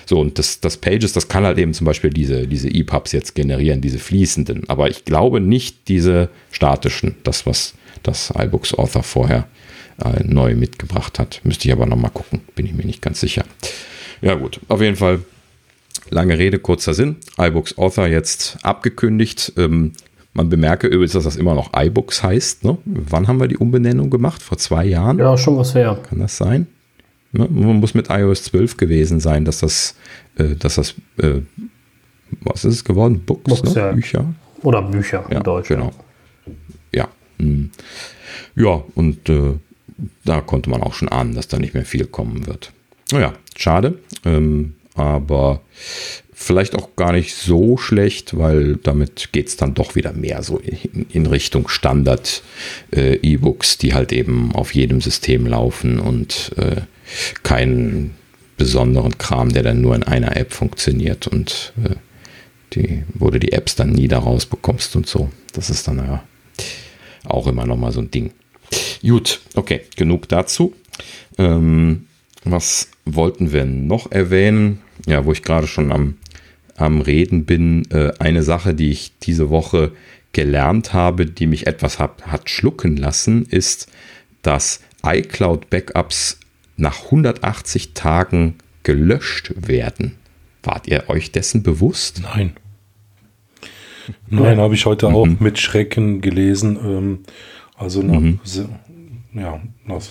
So, 0.07 0.19
und 0.21 0.39
das, 0.39 0.61
das 0.61 0.77
Pages, 0.77 1.13
das 1.13 1.29
kann 1.29 1.45
halt 1.45 1.59
eben 1.59 1.75
zum 1.75 1.85
Beispiel 1.85 2.11
diese, 2.11 2.47
diese 2.47 2.69
EPUBs 2.69 3.13
jetzt 3.13 3.35
generieren, 3.35 3.81
diese 3.81 3.99
fließenden. 3.99 4.69
Aber 4.69 4.91
ich 4.91 5.05
glaube 5.05 5.41
nicht 5.41 5.89
diese 5.89 6.29
statischen, 6.51 7.17
das, 7.25 7.47
was 7.47 7.75
das 8.03 8.33
iBooks 8.37 8.75
Author 8.75 9.03
vorher 9.03 9.49
äh, 10.05 10.23
neu 10.25 10.55
mitgebracht 10.55 11.19
hat. 11.19 11.41
Müsste 11.45 11.69
ich 11.69 11.73
aber 11.73 11.87
nochmal 11.87 12.11
gucken, 12.11 12.43
bin 12.55 12.67
ich 12.67 12.75
mir 12.75 12.85
nicht 12.85 13.03
ganz 13.03 13.21
sicher. 13.21 13.45
Ja, 14.23 14.35
gut, 14.35 14.61
auf 14.69 14.81
jeden 14.81 14.97
Fall 14.97 15.21
Lange 16.11 16.39
Rede, 16.39 16.59
kurzer 16.59 16.95
Sinn. 16.95 17.17
iBooks 17.39 17.79
Author 17.79 18.07
jetzt 18.07 18.59
abgekündigt. 18.63 19.53
Ähm, 19.57 19.93
man 20.33 20.49
bemerke 20.49 20.87
übrigens, 20.87 21.13
dass 21.13 21.25
das 21.25 21.37
immer 21.37 21.55
noch 21.55 21.71
iBooks 21.75 22.23
heißt. 22.23 22.65
Ne? 22.65 22.79
Wann 22.85 23.27
haben 23.27 23.41
wir 23.41 23.49
die 23.49 23.57
Umbenennung 23.57 24.11
gemacht? 24.11 24.43
Vor 24.43 24.59
zwei 24.59 24.85
Jahren? 24.85 25.19
Ja, 25.19 25.37
schon 25.37 25.57
was 25.57 25.75
her. 25.75 25.99
Kann 26.09 26.21
das 26.21 26.37
sein? 26.37 26.67
Ne? 27.33 27.49
Man 27.51 27.81
muss 27.81 27.95
mit 27.95 28.11
iOS 28.11 28.45
12 28.45 28.77
gewesen 28.77 29.21
sein, 29.21 29.45
dass 29.45 29.61
das, 29.61 29.97
äh, 30.37 30.55
dass 30.57 30.77
das, 30.77 30.95
äh, 31.19 31.41
was 32.43 32.65
ist 32.65 32.75
es 32.75 32.85
geworden? 32.85 33.23
Books, 33.25 33.45
Books 33.45 33.75
ne? 33.75 33.81
ja. 33.81 33.93
Bücher? 33.93 34.35
Oder 34.63 34.83
Bücher 34.83 35.25
ja, 35.31 35.39
in 35.39 35.43
Deutsch. 35.43 35.69
Genau. 35.69 35.93
Ja. 36.93 37.09
Hm. 37.39 37.71
Ja, 38.55 38.83
und 38.95 39.29
äh, 39.29 39.55
da 40.25 40.41
konnte 40.41 40.71
man 40.71 40.83
auch 40.83 40.95
schon 40.95 41.09
ahnen, 41.09 41.35
dass 41.35 41.49
da 41.49 41.59
nicht 41.59 41.75
mehr 41.75 41.85
viel 41.85 42.07
kommen 42.07 42.47
wird. 42.47 42.73
Naja, 43.13 43.33
schade. 43.57 43.99
Ähm, 44.25 44.75
aber 44.97 45.61
vielleicht 46.33 46.75
auch 46.75 46.97
gar 46.97 47.13
nicht 47.13 47.35
so 47.35 47.77
schlecht, 47.77 48.37
weil 48.37 48.77
damit 48.77 49.33
geht 49.33 49.49
es 49.49 49.57
dann 49.57 49.75
doch 49.75 49.95
wieder 49.95 50.13
mehr 50.13 50.43
so 50.43 50.59
in, 50.59 51.07
in 51.11 51.27
Richtung 51.27 51.69
Standard 51.69 52.43
äh, 52.91 53.17
die 53.17 53.95
halt 53.95 54.13
eben 54.13 54.53
auf 54.55 54.75
jedem 54.75 55.01
System 55.01 55.47
laufen 55.47 55.99
und 55.99 56.53
äh, 56.57 56.83
keinen 57.43 58.15
besonderen 58.57 59.17
Kram, 59.19 59.53
der 59.53 59.63
dann 59.63 59.81
nur 59.81 59.95
in 59.95 60.03
einer 60.03 60.37
App 60.37 60.53
funktioniert 60.53 61.27
und 61.27 61.73
äh, 61.85 61.97
die, 62.75 63.05
wo 63.15 63.31
du 63.31 63.39
die 63.39 63.53
Apps 63.53 63.75
dann 63.75 63.93
nie 63.93 64.09
da 64.09 64.19
rausbekommst 64.19 64.97
und 64.97 65.07
so. 65.07 65.31
Das 65.53 65.71
ist 65.71 65.89
dann 65.89 65.99
ja 65.99 66.23
auch 67.25 67.47
immer 67.47 67.67
noch 67.67 67.77
mal 67.77 67.93
so 67.93 68.01
ein 68.01 68.11
Ding. 68.11 68.33
Gut, 69.03 69.41
okay, 69.55 69.83
genug 69.97 70.29
dazu. 70.29 70.75
Ähm, 71.39 72.07
was 72.47 72.89
wollten 73.05 73.53
wir 73.53 73.65
noch 73.65 74.11
erwähnen? 74.11 74.81
ja, 75.07 75.25
wo 75.25 75.33
ich 75.33 75.43
gerade 75.43 75.67
schon 75.67 75.93
am, 75.93 76.17
am 76.77 77.01
Reden 77.01 77.45
bin, 77.45 77.91
äh, 77.91 78.13
eine 78.19 78.43
Sache, 78.43 78.75
die 78.75 78.91
ich 78.91 79.13
diese 79.19 79.51
Woche 79.51 79.93
gelernt 80.33 80.93
habe, 80.93 81.27
die 81.27 81.47
mich 81.47 81.67
etwas 81.67 81.99
hat, 81.99 82.27
hat 82.27 82.49
schlucken 82.49 82.97
lassen, 82.97 83.45
ist, 83.47 83.89
dass 84.43 84.81
iCloud-Backups 85.05 86.41
nach 86.77 87.07
180 87.07 87.95
Tagen 87.95 88.57
gelöscht 88.83 89.53
werden. 89.57 90.17
Wart 90.63 90.89
ihr 90.89 91.09
euch 91.09 91.33
dessen 91.33 91.63
bewusst? 91.63 92.23
Nein. 92.23 92.53
Nein, 94.29 94.59
habe 94.59 94.75
ich 94.75 94.87
heute 94.87 95.09
auch 95.09 95.27
mhm. 95.27 95.39
mit 95.41 95.59
Schrecken 95.59 96.21
gelesen. 96.21 96.79
Ähm, 96.83 97.19
also 97.77 98.03
nach, 98.03 98.21
mhm. 98.21 98.41
ja, 99.33 99.61
nach 99.85 100.03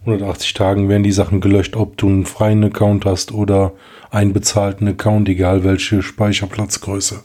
180 0.00 0.54
Tagen 0.54 0.88
werden 0.88 1.02
die 1.02 1.12
Sachen 1.12 1.40
gelöscht, 1.40 1.76
ob 1.76 1.96
du 1.96 2.08
einen 2.08 2.24
freien 2.26 2.64
Account 2.64 3.04
hast 3.04 3.32
oder 3.32 3.72
einen 4.10 4.32
bezahlten 4.32 4.88
Account, 4.88 5.28
egal 5.28 5.62
welche 5.62 6.02
Speicherplatzgröße. 6.02 7.22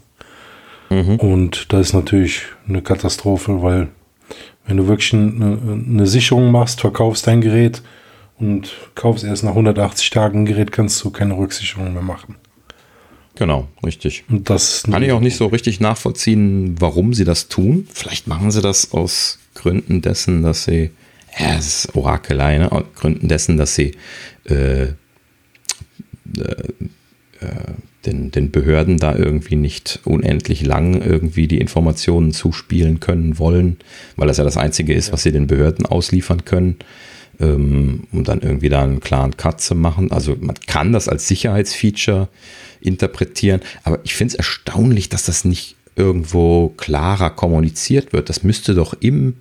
Mhm. 0.90 1.16
Und 1.16 1.74
das 1.74 1.88
ist 1.88 1.94
natürlich 1.94 2.44
eine 2.68 2.82
Katastrophe, 2.82 3.62
weil 3.62 3.88
Wenn 4.68 4.78
du 4.78 4.88
wirklich 4.88 5.14
eine, 5.14 5.60
eine 5.88 6.08
Sicherung 6.08 6.52
machst, 6.52 6.82
verkaufst 6.82 7.28
dein 7.28 7.42
Gerät 7.42 7.84
und 8.40 8.74
kaufst 8.96 9.24
erst 9.24 9.44
nach 9.44 9.52
180 9.52 10.10
Tagen 10.10 10.40
ein 10.40 10.46
Gerät, 10.46 10.72
kannst 10.72 11.04
du 11.04 11.12
keine 11.12 11.38
Rücksicherung 11.38 11.94
mehr 11.94 12.02
machen. 12.02 12.36
Genau, 13.36 13.68
richtig. 13.86 14.24
Und 14.30 14.50
das 14.50 14.84
kann 14.90 15.04
ich 15.04 15.12
auch 15.12 15.20
nicht 15.20 15.36
so 15.36 15.48
richtig 15.48 15.80
nachvollziehen, 15.80 16.76
warum 16.80 17.14
sie 17.14 17.26
das 17.26 17.48
tun. 17.48 17.88
Vielleicht 17.94 18.28
machen 18.28 18.50
sie 18.50 18.62
das 18.62 18.92
aus 18.94 19.40
Gründen 19.54 20.02
dessen, 20.02 20.42
dass 20.42 20.64
sie, 20.64 20.92
ja, 21.38 21.58
es 21.58 21.68
ist 21.86 21.96
Orakelei, 21.96 22.58
ne? 22.58 22.86
Gründen 22.96 23.28
dessen, 23.28 23.58
dass 23.58 23.76
sie 23.76 23.92
äh, 24.46 24.84
äh, 24.84 24.94
äh, 27.40 27.74
den, 28.06 28.32
den 28.32 28.52
Behörden 28.52 28.98
da 28.98 29.16
irgendwie 29.16 29.56
nicht 29.56 30.00
unendlich 30.04 30.64
lang 30.64 31.02
irgendwie 31.02 31.48
die 31.48 31.60
Informationen 31.60 32.32
zuspielen 32.32 33.00
können 33.00 33.40
wollen, 33.40 33.78
weil 34.16 34.28
das 34.28 34.38
ja 34.38 34.44
das 34.44 34.58
Einzige 34.58 34.94
ist, 34.94 35.12
was 35.12 35.24
sie 35.24 35.32
den 35.32 35.48
Behörden 35.48 35.86
ausliefern 35.86 36.46
können 36.46 36.78
ähm, 37.40 38.08
um 38.12 38.24
dann 38.24 38.42
irgendwie 38.42 38.70
da 38.70 38.84
einen 38.84 39.00
klaren 39.00 39.38
Cut 39.38 39.62
zu 39.62 39.76
machen. 39.76 40.12
Also 40.12 40.36
man 40.40 40.56
kann 40.68 40.94
das 40.94 41.08
als 41.08 41.28
Sicherheitsfeature 41.28 42.30
interpretieren, 42.82 43.62
aber 43.84 44.00
ich 44.04 44.16
finde 44.16 44.34
es 44.34 44.36
erstaunlich, 44.36 45.10
dass 45.10 45.26
das 45.26 45.46
nicht 45.46 45.76
irgendwo 45.96 46.70
klarer 46.70 47.30
kommuniziert 47.30 48.14
wird. 48.14 48.30
Das 48.30 48.44
müsste 48.44 48.76
doch 48.76 48.96
im 49.00 49.36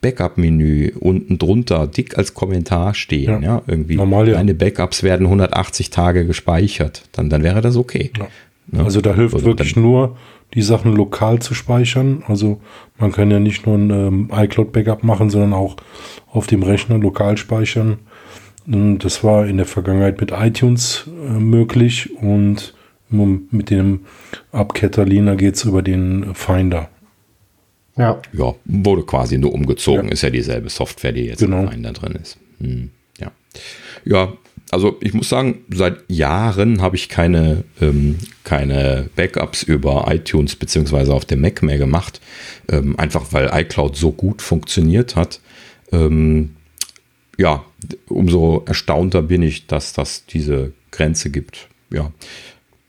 Backup-Menü 0.00 0.92
unten 0.98 1.38
drunter 1.38 1.86
dick 1.86 2.16
als 2.16 2.34
Kommentar 2.34 2.94
stehen. 2.94 3.42
Ja, 3.42 3.56
ja 3.56 3.62
irgendwie. 3.66 3.96
Normal, 3.96 4.28
ja. 4.28 4.36
Meine 4.36 4.54
Backups 4.54 5.02
werden 5.02 5.26
180 5.26 5.90
Tage 5.90 6.26
gespeichert. 6.26 7.02
Dann, 7.12 7.28
dann 7.30 7.42
wäre 7.42 7.60
das 7.60 7.76
okay. 7.76 8.10
Ja. 8.18 8.28
Ja. 8.72 8.84
Also 8.84 9.00
da 9.00 9.14
hilft 9.14 9.34
also 9.34 9.46
wirklich 9.46 9.76
nur, 9.76 10.16
die 10.54 10.62
Sachen 10.62 10.94
lokal 10.94 11.38
zu 11.40 11.54
speichern. 11.54 12.24
Also 12.26 12.60
man 12.98 13.12
kann 13.12 13.30
ja 13.30 13.38
nicht 13.38 13.66
nur 13.66 13.76
ein 13.76 13.90
ähm, 13.90 14.30
iCloud-Backup 14.32 15.04
machen, 15.04 15.30
sondern 15.30 15.52
auch 15.52 15.76
auf 16.30 16.46
dem 16.46 16.62
Rechner 16.62 16.98
lokal 16.98 17.36
speichern. 17.36 17.98
Und 18.66 19.00
das 19.00 19.24
war 19.24 19.46
in 19.46 19.56
der 19.56 19.66
Vergangenheit 19.66 20.20
mit 20.20 20.32
iTunes 20.32 21.08
äh, 21.08 21.38
möglich 21.38 22.10
und 22.20 22.74
mit 23.12 23.70
dem 23.70 24.00
Ab 24.52 24.72
Catalina 24.74 25.34
geht 25.34 25.56
es 25.56 25.64
über 25.64 25.82
den 25.82 26.32
Finder. 26.34 26.88
Ja. 28.00 28.20
Ja, 28.32 28.54
wurde 28.64 29.02
quasi 29.02 29.38
nur 29.38 29.52
umgezogen. 29.52 30.06
Ja. 30.06 30.12
Ist 30.12 30.22
ja 30.22 30.30
dieselbe 30.30 30.70
Software, 30.70 31.12
die 31.12 31.24
jetzt 31.24 31.40
genau. 31.40 31.68
Finder 31.68 31.92
drin 31.92 32.18
ist. 32.20 32.38
Hm, 32.60 32.90
ja. 33.18 33.30
Ja, 34.04 34.32
also 34.70 34.96
ich 35.00 35.14
muss 35.14 35.28
sagen, 35.28 35.64
seit 35.68 35.98
Jahren 36.08 36.80
habe 36.80 36.96
ich 36.96 37.08
keine, 37.08 37.64
ähm, 37.80 38.18
keine 38.44 39.10
Backups 39.16 39.62
über 39.64 40.06
iTunes 40.08 40.54
beziehungsweise 40.56 41.12
auf 41.12 41.24
dem 41.24 41.40
Mac 41.40 41.62
mehr 41.62 41.78
gemacht. 41.78 42.20
Ähm, 42.70 42.98
einfach 42.98 43.32
weil 43.32 43.50
iCloud 43.52 43.96
so 43.96 44.12
gut 44.12 44.42
funktioniert 44.42 45.16
hat. 45.16 45.40
Ähm, 45.92 46.56
ja, 47.36 47.64
umso 48.08 48.62
erstaunter 48.66 49.22
bin 49.22 49.42
ich, 49.42 49.66
dass 49.66 49.92
das 49.92 50.24
diese 50.26 50.72
Grenze 50.90 51.30
gibt. 51.30 51.68
Ja, 51.92 52.12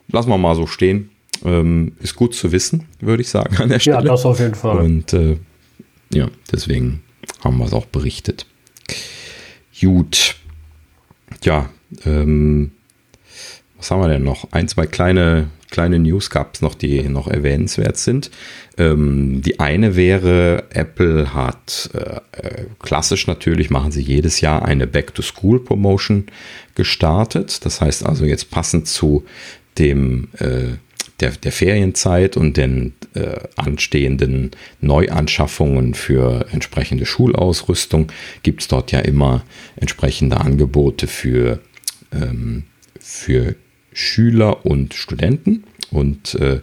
lassen 0.09 0.29
wir 0.29 0.38
mal 0.38 0.55
so 0.55 0.67
stehen. 0.67 1.09
Ähm, 1.43 1.93
ist 1.99 2.15
gut 2.15 2.35
zu 2.35 2.51
wissen, 2.51 2.88
würde 2.99 3.22
ich 3.22 3.30
sagen 3.30 3.57
an 3.57 3.69
der 3.69 3.80
Stelle. 3.80 3.97
Ja, 3.97 4.03
das 4.03 4.26
auf 4.26 4.39
jeden 4.39 4.55
Fall. 4.55 4.77
Und 4.77 5.13
äh, 5.13 5.38
ja, 6.13 6.30
deswegen 6.51 7.01
haben 7.43 7.57
wir 7.57 7.65
es 7.65 7.73
auch 7.73 7.85
berichtet. 7.85 8.45
Gut. 9.80 10.35
Ja, 11.43 11.69
ähm, 12.05 12.72
was 13.77 13.89
haben 13.89 14.01
wir 14.01 14.09
denn 14.09 14.23
noch? 14.23 14.51
Ein, 14.51 14.68
zwei 14.68 14.85
kleine, 14.85 15.49
kleine 15.72 15.97
News 15.97 16.30
gab 16.30 16.53
es 16.53 16.61
noch, 16.61 16.76
die 16.76 17.01
noch 17.09 17.27
erwähnenswert 17.27 17.97
sind. 17.97 18.30
Ähm, 18.77 19.41
die 19.41 19.59
eine 19.59 19.95
wäre, 19.95 20.65
Apple 20.69 21.34
hat 21.34 21.89
äh, 21.93 22.19
äh 22.38 22.65
klassisch 22.80 23.26
natürlich, 23.26 23.72
machen 23.72 23.91
sie 23.91 24.03
jedes 24.03 24.39
Jahr 24.39 24.63
eine 24.65 24.85
Back-to-School-Promotion 24.85 26.27
gestartet. 26.76 27.65
Das 27.65 27.81
heißt 27.81 28.05
also 28.05 28.26
jetzt 28.26 28.51
passend 28.51 28.88
zu 28.88 29.26
dem 29.80 30.27
äh, 30.38 30.76
der, 31.19 31.32
der 31.32 31.52
Ferienzeit 31.52 32.38
und 32.38 32.57
den 32.57 32.94
äh, 33.14 33.40
anstehenden 33.56 34.52
Neuanschaffungen 34.82 35.94
für 35.94 36.48
entsprechende 36.52 37.06
Schulausrüstung 37.06 38.11
gibt 38.44 38.61
es 38.61 38.68
dort 38.68 38.91
ja 38.91 38.99
immer 38.99 39.44
entsprechende 39.76 40.38
Angebote 40.38 41.07
für, 41.07 41.60
ähm, 42.11 42.64
für 42.99 43.56
Schüler 43.94 44.65
und 44.65 44.94
Studenten. 44.94 45.64
Und 45.91 46.36
äh, 46.36 46.61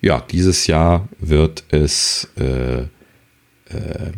ja, 0.00 0.24
dieses 0.30 0.66
Jahr 0.66 1.08
wird 1.18 1.64
es 1.70 2.28
äh, 2.38 2.82
äh, 2.82 4.12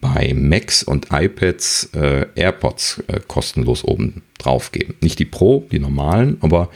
bei 0.00 0.34
Macs 0.34 0.82
und 0.82 1.08
iPads 1.12 1.90
äh, 1.94 2.26
AirPods 2.34 3.04
äh, 3.06 3.20
kostenlos 3.26 3.84
oben 3.84 4.22
drauf 4.38 4.72
geben. 4.72 4.94
Nicht 5.00 5.18
die 5.20 5.24
Pro, 5.24 5.66
die 5.70 5.78
normalen, 5.78 6.38
aber 6.40 6.70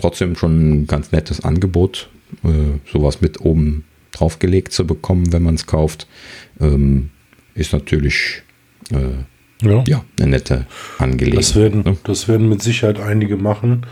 trotzdem 0.00 0.36
schon 0.36 0.82
ein 0.82 0.86
ganz 0.86 1.12
nettes 1.12 1.44
Angebot, 1.44 2.08
äh, 2.44 2.78
sowas 2.90 3.20
mit 3.20 3.40
oben 3.40 3.84
draufgelegt 4.12 4.72
zu 4.72 4.86
bekommen, 4.86 5.32
wenn 5.32 5.42
man 5.42 5.54
es 5.54 5.66
kauft. 5.66 6.06
Ähm, 6.60 7.10
ist 7.54 7.72
natürlich 7.72 8.42
äh, 8.90 9.66
ja. 9.66 9.84
ja. 9.86 10.04
eine 10.18 10.30
nette 10.30 10.66
Angelegenheit. 10.98 11.38
Das 11.38 11.56
werden, 11.56 11.82
ne? 11.82 11.96
das 12.04 12.28
werden 12.28 12.48
mit 12.48 12.62
Sicherheit 12.62 13.00
einige 13.00 13.36
machen. 13.36 13.86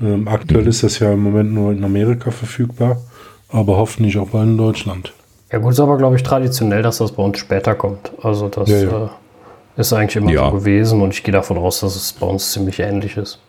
Ähm, 0.00 0.28
aktuell 0.28 0.62
mhm. 0.62 0.68
ist 0.68 0.82
das 0.82 0.98
ja 0.98 1.12
im 1.12 1.22
Moment 1.22 1.52
nur 1.52 1.72
in 1.72 1.82
Amerika 1.84 2.30
verfügbar, 2.30 3.00
aber 3.48 3.76
hoffentlich 3.76 4.16
auch 4.18 4.30
bald 4.30 4.48
in 4.48 4.56
Deutschland. 4.56 5.12
Ja 5.50 5.58
gut, 5.58 5.72
ist 5.72 5.80
aber 5.80 5.96
glaube 5.96 6.16
ich 6.16 6.22
traditionell, 6.22 6.82
dass 6.82 6.98
das 6.98 7.12
bei 7.12 7.22
uns 7.22 7.38
später 7.38 7.74
kommt. 7.74 8.12
Also 8.22 8.48
das 8.48 8.68
ja, 8.68 8.82
ja. 8.82 9.04
Äh, 9.04 9.80
ist 9.80 9.92
eigentlich 9.92 10.16
immer 10.16 10.30
ja. 10.30 10.50
so 10.50 10.56
gewesen 10.56 11.00
und 11.00 11.14
ich 11.14 11.22
gehe 11.22 11.32
davon 11.32 11.56
aus, 11.56 11.80
dass 11.80 11.96
es 11.96 12.12
bei 12.12 12.26
uns 12.26 12.52
ziemlich 12.52 12.80
ähnlich 12.80 13.16
ist. 13.16 13.40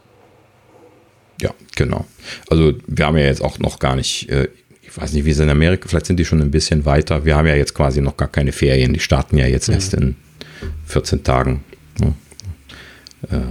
Ja, 1.42 1.54
genau. 1.76 2.06
Also 2.50 2.74
wir 2.88 3.06
haben 3.06 3.18
ja 3.18 3.26
jetzt 3.26 3.42
auch 3.42 3.60
noch 3.60 3.80
gar 3.80 3.96
nicht, 3.96 4.30
äh, 4.30 4.50
ich 4.82 4.96
weiß 4.98 5.14
nicht, 5.14 5.26
wie 5.26 5.32
es 5.32 5.40
in 5.40 5.50
Amerika, 5.50 5.88
vielleicht 5.88 6.08
sind 6.08 6.18
die 6.18 6.26
schon 6.26 6.42
ein 6.42 6.52
bisschen 6.52 6.86
weiter. 6.86 7.26
Wir 7.26 7.36
haben 7.36 7.48
ja 7.48 7.56
jetzt 7.56 7.74
quasi 7.74 8.02
noch 8.02 8.18
gar 8.18 8.28
keine 8.28 8.52
Ferien. 8.52 8.94
Die 8.94 9.00
starten 9.00 9.38
ja 9.38 9.46
jetzt 9.46 9.68
mhm. 9.68 9.74
erst 9.76 9.94
in 9.94 10.16
14 10.86 11.24
Tagen. 11.24 11.64
Ja, 12.00 13.38
äh, 13.38 13.42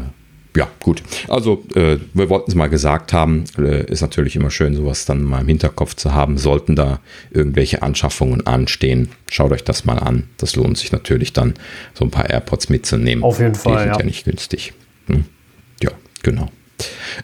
ja 0.56 0.68
gut. 0.80 1.02
Also 1.28 1.64
äh, 1.76 1.98
wir 2.14 2.28
wollten 2.30 2.50
es 2.50 2.54
mal 2.56 2.66
gesagt 2.66 3.12
haben. 3.12 3.44
Ist 3.86 4.00
natürlich 4.00 4.34
immer 4.34 4.50
schön, 4.50 4.74
sowas 4.74 5.04
dann 5.04 5.22
mal 5.22 5.40
im 5.40 5.48
Hinterkopf 5.48 5.94
zu 5.94 6.12
haben. 6.12 6.36
Sollten 6.36 6.74
da 6.74 7.00
irgendwelche 7.30 7.82
Anschaffungen 7.82 8.46
anstehen, 8.46 9.10
schaut 9.30 9.52
euch 9.52 9.62
das 9.62 9.84
mal 9.84 9.98
an. 9.98 10.24
Das 10.36 10.56
lohnt 10.56 10.76
sich 10.76 10.90
natürlich 10.90 11.32
dann, 11.32 11.54
so 11.94 12.04
ein 12.04 12.10
paar 12.10 12.28
AirPods 12.28 12.70
mitzunehmen. 12.70 13.22
Auf 13.22 13.38
jeden 13.38 13.54
Fall. 13.54 13.74
Die 13.74 13.78
sind 13.78 13.92
ja, 13.92 13.98
ja 13.98 14.04
nicht 14.04 14.24
günstig. 14.24 14.72
Hm? 15.06 15.24
Ja, 15.80 15.90
genau. 16.22 16.50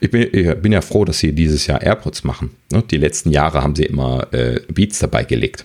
Ich 0.00 0.10
bin, 0.10 0.22
ich 0.32 0.54
bin, 0.56 0.72
ja 0.72 0.80
froh, 0.80 1.04
dass 1.04 1.18
sie 1.18 1.32
dieses 1.32 1.66
Jahr 1.66 1.82
AirPods 1.82 2.24
machen. 2.24 2.50
Ne? 2.72 2.82
Die 2.90 2.96
letzten 2.96 3.30
Jahre 3.30 3.62
haben 3.62 3.74
sie 3.74 3.84
immer 3.84 4.32
äh, 4.32 4.60
Beats 4.68 4.98
dabei 4.98 5.24
gelegt. 5.24 5.64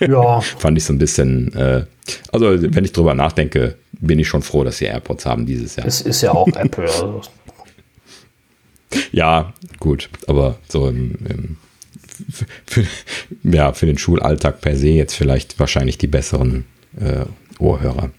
Ja. 0.00 0.40
Fand 0.58 0.78
ich 0.78 0.84
so 0.84 0.92
ein 0.92 0.98
bisschen, 0.98 1.52
äh, 1.54 1.84
also 2.32 2.74
wenn 2.74 2.84
ich 2.84 2.92
drüber 2.92 3.14
nachdenke, 3.14 3.76
bin 3.92 4.18
ich 4.18 4.28
schon 4.28 4.42
froh, 4.42 4.64
dass 4.64 4.78
sie 4.78 4.86
AirPods 4.86 5.26
haben 5.26 5.46
dieses 5.46 5.76
Jahr. 5.76 5.86
Es 5.86 6.00
ist 6.00 6.22
ja 6.22 6.32
auch 6.32 6.48
Apple. 6.54 6.84
Also. 6.84 7.22
Ja, 9.12 9.52
gut, 9.80 10.08
aber 10.26 10.58
so 10.68 10.88
im, 10.88 11.16
im 11.28 11.56
für, 12.66 12.84
ja, 13.42 13.72
für 13.72 13.86
den 13.86 13.98
Schulalltag 13.98 14.60
per 14.60 14.76
se 14.76 14.88
jetzt 14.88 15.14
vielleicht 15.14 15.58
wahrscheinlich 15.58 15.98
die 15.98 16.06
besseren 16.06 16.64
äh, 17.00 17.24
Ohrhörer 17.58 18.10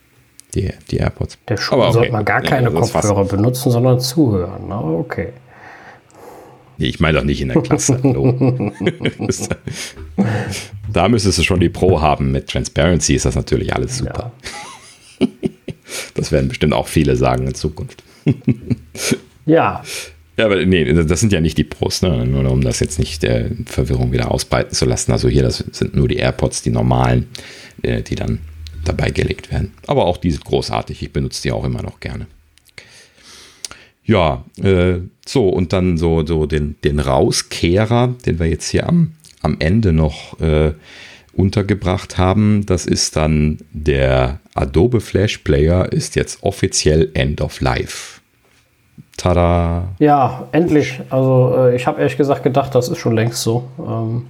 die, 0.56 0.72
die 0.90 0.98
AirPods. 0.98 1.38
Der 1.48 1.58
Schule 1.58 1.84
okay. 1.84 1.94
sollte 1.94 2.12
man 2.12 2.26
gar 2.26 2.42
keine 2.42 2.72
ja, 2.72 2.80
Kopfhörer 2.80 3.26
benutzen, 3.26 3.72
sondern 3.72 4.00
zuhören. 4.00 4.72
Aber 4.72 4.98
okay. 4.98 5.34
Ich 6.78 7.00
meine 7.00 7.20
doch 7.20 7.24
nicht 7.24 7.42
in 7.42 7.50
der 7.50 7.62
Klasse. 7.62 8.00
da 10.92 11.08
müsstest 11.08 11.38
du 11.38 11.44
schon 11.44 11.60
die 11.60 11.70
Pro 11.70 12.02
haben. 12.02 12.32
Mit 12.32 12.50
Transparency 12.50 13.16
ist 13.16 13.26
das 13.26 13.36
natürlich 13.36 13.74
alles 13.74 14.00
super. 14.00 14.32
Ja. 15.20 15.28
Das 16.16 16.32
werden 16.32 16.50
bestimmt 16.50 16.74
auch 16.74 16.88
viele 16.88 17.16
sagen 17.16 17.48
in 17.48 17.56
Zukunft. 17.56 18.04
Ja. 19.46 19.84
Ja, 20.38 20.46
aber 20.46 20.66
nee, 20.66 20.92
das 20.92 21.20
sind 21.22 21.32
ja 21.32 21.40
nicht 21.40 21.58
die 21.58 21.64
Pros, 21.64 22.02
ne? 22.02 22.26
nur 22.26 22.52
um 22.52 22.62
das 22.62 22.82
jetzt 22.82 23.00
nicht 23.00 23.24
der 23.24 23.52
Verwirrung 23.66 24.12
wieder 24.12 24.32
ausbreiten 24.32 24.74
zu 24.74 24.86
lassen. 24.86 25.14
Also 25.14 25.30
hier, 25.30 25.44
das 25.44 25.64
sind 25.72 25.96
nur 25.96 26.10
die 26.10 26.18
AirPods, 26.18 26.62
die 26.62 26.72
normalen, 26.72 27.28
äh, 27.84 28.02
die 28.02 28.16
dann 28.16 28.40
dabei 28.88 29.10
gelegt 29.10 29.52
werden. 29.52 29.74
Aber 29.88 30.06
auch 30.06 30.18
die 30.18 30.32
sind 30.32 30.46
großartig. 30.46 31.02
Ich 31.02 31.14
benutze 31.14 31.42
die 31.44 31.52
auch 31.52 31.66
immer 31.66 31.82
noch 31.82 32.00
gerne. 32.00 32.28
Ja, 34.06 34.46
äh, 34.62 35.00
so 35.26 35.50
und 35.50 35.74
dann 35.74 35.98
so, 35.98 36.26
so 36.26 36.46
den, 36.46 36.76
den 36.84 37.00
Rauskehrer, 37.00 38.14
den 38.26 38.40
wir 38.40 38.48
jetzt 38.48 38.70
hier 38.70 38.88
am, 38.88 39.14
am 39.42 39.58
Ende 39.60 39.94
noch 39.94 40.40
äh, 40.40 40.74
untergebracht 41.34 42.18
haben. 42.18 42.66
Das 42.66 42.86
ist 42.86 43.16
dann 43.16 43.58
der 43.72 44.40
Adobe 44.54 45.02
Flash 45.02 45.40
Player 45.40 45.92
ist 45.92 46.16
jetzt 46.16 46.44
offiziell 46.44 47.10
End 47.14 47.42
of 47.42 47.62
Life. 47.62 48.22
Tada! 49.18 49.90
Ja, 50.00 50.48
endlich. 50.52 51.00
Also 51.10 51.56
äh, 51.58 51.76
ich 51.76 51.88
habe 51.88 52.00
ehrlich 52.00 52.18
gesagt 52.18 52.44
gedacht, 52.44 52.76
das 52.76 52.90
ist 52.90 52.98
schon 52.98 53.16
längst 53.16 53.42
so. 53.42 53.68
Ähm, 53.80 54.28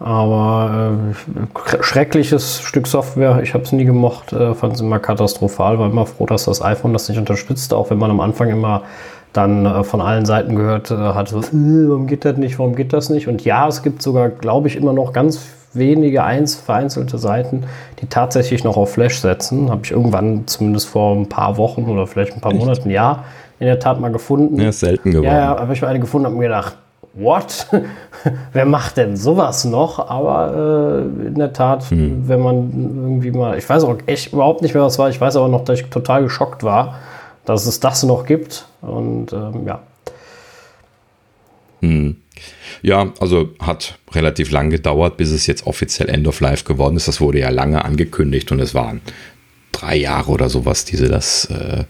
Aber 0.00 0.96
äh, 1.10 1.82
schreckliches 1.82 2.60
Stück 2.60 2.86
Software. 2.86 3.40
Ich 3.42 3.54
habe 3.54 3.64
es 3.64 3.72
nie 3.72 3.84
gemocht, 3.84 4.32
äh, 4.32 4.54
fand 4.54 4.74
es 4.74 4.80
immer 4.80 4.98
katastrophal, 4.98 5.78
war 5.78 5.90
immer 5.90 6.06
froh, 6.06 6.26
dass 6.26 6.46
das 6.46 6.60
iPhone 6.62 6.92
das 6.92 7.08
nicht 7.08 7.18
unterstützte, 7.18 7.76
auch 7.76 7.90
wenn 7.90 7.98
man 7.98 8.10
am 8.10 8.20
Anfang 8.20 8.50
immer 8.50 8.82
dann 9.32 9.64
äh, 9.64 9.84
von 9.84 10.00
allen 10.00 10.26
Seiten 10.26 10.56
gehört 10.56 10.90
äh, 10.90 10.96
hat, 10.96 11.32
äh, 11.32 11.34
warum 11.34 12.06
geht 12.06 12.24
das 12.24 12.36
nicht, 12.36 12.58
warum 12.58 12.74
geht 12.74 12.92
das 12.92 13.10
nicht? 13.10 13.28
Und 13.28 13.44
ja, 13.44 13.66
es 13.68 13.82
gibt 13.82 14.02
sogar, 14.02 14.28
glaube 14.28 14.68
ich, 14.68 14.76
immer 14.76 14.92
noch 14.92 15.12
ganz 15.12 15.46
wenige 15.74 16.22
eins, 16.22 16.54
vereinzelte 16.54 17.16
Seiten, 17.16 17.64
die 18.00 18.06
tatsächlich 18.06 18.62
noch 18.64 18.76
auf 18.76 18.92
Flash 18.92 19.20
setzen. 19.20 19.70
Habe 19.70 19.82
ich 19.84 19.90
irgendwann 19.90 20.46
zumindest 20.46 20.88
vor 20.88 21.16
ein 21.16 21.28
paar 21.28 21.56
Wochen 21.56 21.84
oder 21.84 22.06
vielleicht 22.06 22.34
ein 22.34 22.40
paar 22.40 22.52
Echt? 22.52 22.60
Monaten, 22.60 22.90
ja, 22.90 23.24
in 23.58 23.66
der 23.66 23.78
Tat 23.78 24.00
mal 24.00 24.12
gefunden. 24.12 24.60
Ja, 24.60 24.72
selten 24.72 25.12
geworden. 25.12 25.26
Ja, 25.26 25.54
ja 25.54 25.60
habe 25.60 25.72
ich 25.72 25.80
mal 25.80 25.88
eine 25.88 26.00
gefunden 26.00 26.26
und 26.26 26.36
mir 26.36 26.48
gedacht, 26.48 26.76
what? 27.14 27.66
Wer 28.52 28.64
macht 28.64 28.96
denn 28.96 29.16
sowas 29.16 29.64
noch? 29.64 29.98
Aber 29.98 31.02
äh, 31.22 31.26
in 31.28 31.34
der 31.36 31.52
Tat, 31.52 31.90
hm. 31.90 32.28
wenn 32.28 32.40
man 32.40 32.70
irgendwie 32.72 33.30
mal, 33.30 33.58
ich 33.58 33.68
weiß 33.68 33.84
auch 33.84 33.96
echt 34.06 34.32
überhaupt 34.32 34.62
nicht 34.62 34.74
mehr, 34.74 34.82
was 34.82 34.98
war. 34.98 35.10
Ich 35.10 35.20
weiß 35.20 35.36
aber 35.36 35.48
noch, 35.48 35.64
dass 35.64 35.80
ich 35.80 35.86
total 35.86 36.22
geschockt 36.22 36.62
war, 36.62 36.98
dass 37.44 37.66
es 37.66 37.80
das 37.80 38.02
noch 38.02 38.24
gibt. 38.24 38.66
Und 38.80 39.32
ähm, 39.32 39.66
ja. 39.66 39.82
Hm. 41.80 42.16
Ja, 42.82 43.12
also 43.20 43.50
hat 43.60 43.98
relativ 44.12 44.50
lang 44.50 44.70
gedauert, 44.70 45.16
bis 45.16 45.30
es 45.30 45.46
jetzt 45.46 45.66
offiziell 45.66 46.08
End 46.08 46.26
of 46.26 46.40
Life 46.40 46.64
geworden 46.64 46.96
ist. 46.96 47.06
Das 47.06 47.20
wurde 47.20 47.38
ja 47.38 47.50
lange 47.50 47.84
angekündigt 47.84 48.50
und 48.50 48.60
es 48.60 48.74
waren 48.74 49.00
drei 49.70 49.96
Jahre 49.96 50.30
oder 50.32 50.48
sowas, 50.48 50.84
die 50.84 50.96
sie 50.96 51.08
das 51.08 51.44
äh, 51.46 51.84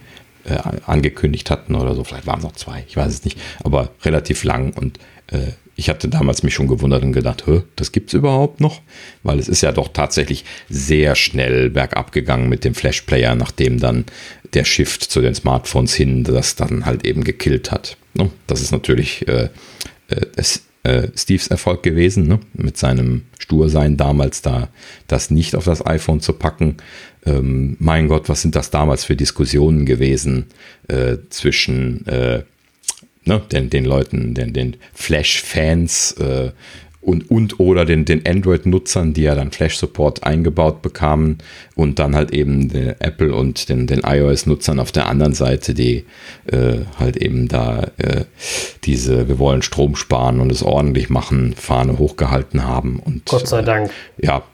äh, 0.45 0.59
angekündigt 0.87 1.51
hatten 1.51 1.75
oder 1.75 1.95
so. 1.95 2.05
Vielleicht 2.05 2.27
waren 2.27 2.39
es 2.39 2.45
noch 2.45 2.53
zwei, 2.53 2.85
ich 2.89 2.97
weiß 2.97 3.13
es 3.13 3.25
nicht, 3.25 3.39
aber 3.65 3.91
relativ 4.05 4.45
lang 4.45 4.73
und 4.75 4.99
äh, 5.33 5.53
ich 5.75 5.89
hatte 5.89 6.09
damals 6.09 6.43
mich 6.43 6.55
schon 6.55 6.69
gewundert 6.69 7.03
und 7.03 7.13
gedacht, 7.13 7.45
das 7.77 7.93
gibt 7.93 8.09
es 8.11 8.15
überhaupt 8.15 8.61
noch? 8.61 8.81
Weil 9.23 9.39
es 9.39 9.49
ist 9.49 9.63
ja 9.63 9.73
doch 9.73 9.89
tatsächlich 9.89 10.45
sehr 10.69 11.15
schnell 11.15 11.71
bergab 11.71 12.13
gegangen 12.13 12.49
mit 12.49 12.65
dem 12.65 12.75
Flash-Player, 12.75 13.35
nachdem 13.35 13.81
dann 13.81 14.05
der 14.53 14.65
Shift 14.65 15.03
zu 15.03 15.21
den 15.21 15.35
Smartphones 15.35 15.95
hin 15.95 16.25
das 16.25 16.57
dann 16.57 16.85
halt 16.85 17.07
eben 17.07 17.25
gekillt 17.25 17.71
hat. 17.71 17.97
Ne? 18.15 18.31
Das 18.47 18.61
ist 18.61 18.71
natürlich 18.71 19.27
äh, 19.27 19.49
äh, 20.09 20.43
äh, 20.83 21.09
Steves 21.17 21.49
Erfolg 21.49 21.83
gewesen, 21.83 22.29
ne? 22.29 22.41
mit 22.53 22.77
seinem 22.77 23.23
Stursein 23.39 23.97
damals 23.97 24.43
da, 24.43 24.69
das 25.07 25.31
nicht 25.31 25.57
auf 25.57 25.65
das 25.65 25.85
iPhone 25.87 26.21
zu 26.21 26.35
packen. 26.35 26.77
Ähm, 27.25 27.77
mein 27.79 28.09
Gott, 28.09 28.29
was 28.29 28.43
sind 28.43 28.57
das 28.57 28.71
damals 28.71 29.05
für 29.05 29.17
Diskussionen 29.17 29.87
gewesen 29.87 30.47
äh, 30.89 31.17
zwischen 31.31 32.07
äh, 32.07 32.43
ne, 33.25 33.41
den, 33.53 33.71
den 33.71 33.85
Leuten, 33.85 34.35
den, 34.35 34.53
den 34.53 34.77
Flash-Fans 34.95 36.13
äh, 36.13 36.51
und, 37.03 37.31
und 37.33 37.59
oder 37.59 37.85
den, 37.85 38.05
den 38.05 38.25
Android-Nutzern, 38.25 39.13
die 39.13 39.23
ja 39.23 39.35
dann 39.35 39.51
Flash-Support 39.51 40.23
eingebaut 40.23 40.83
bekamen 40.83 41.39
und 41.75 41.99
dann 41.99 42.15
halt 42.15 42.31
eben 42.31 42.69
den 42.69 42.95
Apple 43.01 43.35
und 43.35 43.69
den, 43.69 43.89
den 43.89 44.03
iOS-Nutzern 44.05 44.79
auf 44.79 44.93
der 44.93 45.09
anderen 45.09 45.35
Seite, 45.35 45.75
die 45.75 46.05
äh, 46.47 46.85
halt 46.99 47.17
eben 47.17 47.49
da 47.49 47.89
äh, 47.99 48.25
diese 48.85 49.29
Wir 49.29 49.41
wollen 49.41 49.63
Strom 49.63 49.97
sparen 49.97 50.39
und 50.39 50.53
es 50.53 50.63
ordentlich 50.63 51.11
machen, 51.11 51.55
Fahne 51.55 51.99
hochgehalten 51.99 52.65
haben. 52.65 53.01
Und, 53.01 53.27
Gott 53.27 53.49
sei 53.49 53.63
Dank. 53.63 53.91
Äh, 54.19 54.27
ja, 54.27 54.45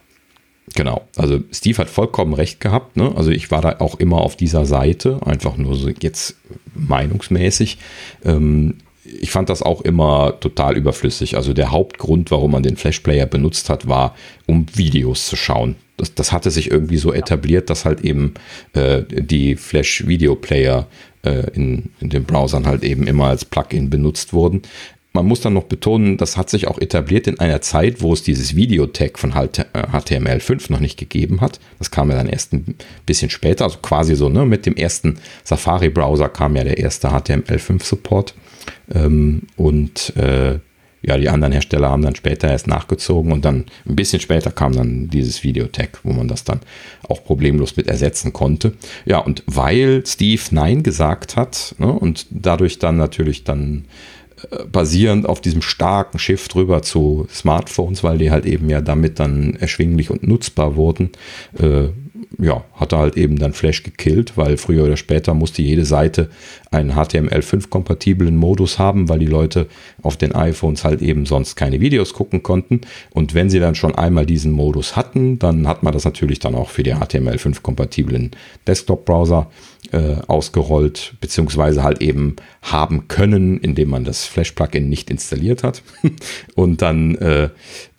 Genau, 0.75 1.03
also 1.17 1.41
Steve 1.53 1.79
hat 1.79 1.89
vollkommen 1.89 2.35
recht 2.35 2.61
gehabt. 2.61 2.97
Ne? 2.97 3.13
Also 3.17 3.31
ich 3.31 3.51
war 3.51 3.63
da 3.63 3.77
auch 3.79 3.99
immer 3.99 4.19
auf 4.19 4.37
dieser 4.37 4.67
Seite, 4.67 5.21
einfach 5.25 5.57
nur 5.57 5.75
so 5.75 5.89
jetzt 5.89 6.37
meinungsmäßig. 6.75 7.79
Ähm, 8.25 8.75
ich 9.21 9.31
fand 9.31 9.49
das 9.49 9.63
auch 9.63 9.81
immer 9.83 10.39
total 10.41 10.77
überflüssig. 10.77 11.37
Also 11.37 11.53
der 11.53 11.73
Hauptgrund, 11.73 12.31
warum 12.31 12.53
man 12.53 12.63
den 12.63 12.77
Flash 12.77 13.01
Player 13.01 13.27
benutzt 13.27 13.71
hat, 13.71 13.89
war, 13.89 14.15
um 14.47 14.67
Videos 14.75 15.27
zu 15.27 15.37
schauen. 15.37 15.77
Das, 15.97 16.15
das 16.15 16.33
hatte 16.33 16.51
sich 16.51 16.71
irgendwie 16.71 16.99
so 16.99 17.13
etabliert, 17.13 17.71
dass 17.71 17.85
halt 17.85 18.03
eben 18.03 18.35
äh, 18.75 19.03
die 19.09 19.57
Flash 19.57 20.07
Video 20.07 20.35
Player 20.37 20.87
äh, 21.23 21.51
in, 21.55 21.91
in 22.01 22.11
den 22.11 22.25
Browsern 22.25 22.67
halt 22.67 22.85
eben 22.85 23.07
immer 23.07 23.27
als 23.27 23.45
Plugin 23.45 23.91
benutzt 23.91 24.33
wurden. 24.33 24.63
Man 25.19 25.27
muss 25.27 25.41
dann 25.41 25.55
noch 25.55 25.65
betonen, 25.65 26.17
das 26.17 26.37
hat 26.37 26.49
sich 26.49 26.69
auch 26.69 26.79
etabliert 26.79 27.27
in 27.27 27.41
einer 27.41 27.61
Zeit, 27.61 28.03
wo 28.03 28.13
es 28.13 28.23
dieses 28.23 28.55
Videotag 28.55 29.19
von 29.19 29.33
HTML5 29.33 30.53
äh, 30.53 30.73
noch 30.73 30.79
nicht 30.79 30.97
gegeben 30.97 31.41
hat. 31.41 31.59
Das 31.81 31.91
kam 31.91 32.09
ja 32.11 32.17
dann 32.17 32.29
erst 32.29 32.53
ein 32.53 32.77
bisschen 33.05 33.29
später, 33.29 33.65
also 33.65 33.79
quasi 33.83 34.15
so, 34.15 34.29
ne, 34.29 34.47
mit 34.47 34.65
dem 34.65 34.77
ersten 34.77 35.19
Safari-Browser 35.43 36.29
kam 36.29 36.55
ja 36.55 36.63
der 36.63 36.79
erste 36.79 37.09
HTML5-Support. 37.09 38.35
Ähm, 38.95 39.43
und 39.57 40.17
äh, 40.17 40.61
ja, 41.03 41.19
die 41.19 41.29
anderen 41.29 41.53
Hersteller 41.53 41.89
haben 41.89 42.03
dann 42.03 42.15
später 42.15 42.49
erst 42.49 42.69
nachgezogen 42.69 43.33
und 43.33 43.45
dann 43.45 43.65
ein 43.89 43.97
bisschen 43.97 44.21
später 44.21 44.53
kam 44.53 44.73
dann 44.73 45.09
dieses 45.09 45.43
Videotag, 45.43 45.99
wo 46.05 46.13
man 46.13 46.29
das 46.29 46.45
dann 46.45 46.61
auch 47.09 47.25
problemlos 47.25 47.77
mit 47.77 47.89
ersetzen 47.89 48.33
konnte. 48.33 48.75
Ja, 49.05 49.19
und 49.19 49.43
weil 49.47 50.05
Steve 50.07 50.43
Nein 50.53 50.85
gesagt 50.85 51.35
hat 51.35 51.75
ne, 51.79 51.89
und 51.89 52.27
dadurch 52.31 52.79
dann 52.79 52.97
natürlich 52.97 53.43
dann 53.43 53.85
basierend 54.71 55.29
auf 55.29 55.41
diesem 55.41 55.63
starken 55.63 56.19
Shift 56.19 56.55
rüber 56.55 56.83
zu 56.83 57.27
Smartphones, 57.31 58.05
weil 58.05 58.19
die 58.19 58.31
halt 58.31 58.47
eben 58.47 58.69
ja 58.71 58.81
damit 58.81 59.19
dann 59.19 59.55
erschwinglich 59.55 60.11
und 60.11 60.27
nutzbar 60.27 60.77
wurden, 60.77 61.11
äh, 61.59 61.89
ja, 62.39 62.65
hat 62.75 62.93
er 62.93 62.99
halt 62.99 63.17
eben 63.17 63.39
dann 63.39 63.53
Flash 63.53 63.83
gekillt, 63.83 64.37
weil 64.37 64.57
früher 64.57 64.85
oder 64.85 64.97
später 64.97 65.35
musste 65.35 65.63
jede 65.63 65.85
Seite 65.85 66.29
einen 66.71 66.93
HTML5-kompatiblen 66.93 68.37
Modus 68.37 68.79
haben, 68.79 69.09
weil 69.09 69.19
die 69.19 69.27
Leute 69.27 69.67
auf 70.03 70.17
den 70.17 70.35
iPhones 70.35 70.85
halt 70.85 71.01
eben 71.01 71.27
sonst 71.27 71.57
keine 71.57 71.81
Videos 71.81 72.13
gucken 72.13 72.43
konnten. 72.43 72.83
Und 73.11 73.35
wenn 73.35 73.51
sie 73.51 73.61
dann 73.61 73.75
schon 73.75 73.95
einmal 73.95 74.27
diesen 74.27 74.53
Modus 74.53 74.95
hatten, 74.95 75.39
dann 75.39 75.67
hat 75.67 75.83
man 75.83 75.93
das 75.93 76.05
natürlich 76.05 76.39
dann 76.39 76.55
auch 76.55 76.69
für 76.69 76.83
die 76.83 76.95
HTML5-kompatiblen 76.95 78.33
Desktop-Browser 78.67 79.51
äh, 79.93 80.17
ausgerollt, 80.27 81.15
beziehungsweise 81.21 81.83
halt 81.83 82.03
eben 82.03 82.37
haben 82.63 83.09
können, 83.09 83.59
indem 83.59 83.91
man 83.91 84.05
das 84.05 84.27
Flash-Plugin 84.27 84.89
nicht 84.89 85.11
installiert 85.11 85.63
hat. 85.63 85.83
Und 86.55 86.83
dann, 86.83 87.15
äh, 87.17 87.49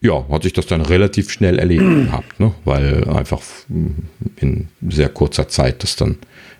ja, 0.01 0.27
hat 0.29 0.43
sich 0.43 0.53
das 0.53 0.67
dann 0.67 0.81
relativ 0.81 1.31
schnell 1.31 1.59
erledigt 1.59 2.05
gehabt, 2.05 2.39
ne? 2.39 2.53
weil 2.65 3.07
einfach 3.09 3.41
in 4.37 4.67
sehr 4.87 5.09
kurzer 5.09 5.47
Zeit 5.47 5.83
das 5.83 5.95
dann 5.95 6.17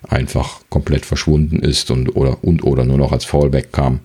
einfach 0.08 0.62
komplett 0.70 1.06
verschwunden 1.06 1.60
ist 1.60 1.92
und 1.92 2.16
oder, 2.16 2.44
und, 2.44 2.64
oder 2.64 2.86
nur 2.86 2.98
noch 2.98 3.12
als 3.12 3.26
Fallback 3.26 3.72
kam. 3.72 4.00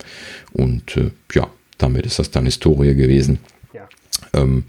Und 0.52 0.96
äh, 0.96 1.10
ja, 1.32 1.48
damit 1.78 2.06
ist 2.06 2.18
das 2.18 2.30
dann 2.30 2.44
Historie 2.44 2.94
gewesen. 2.94 3.38
Ja, 3.72 3.88
ähm, 4.34 4.64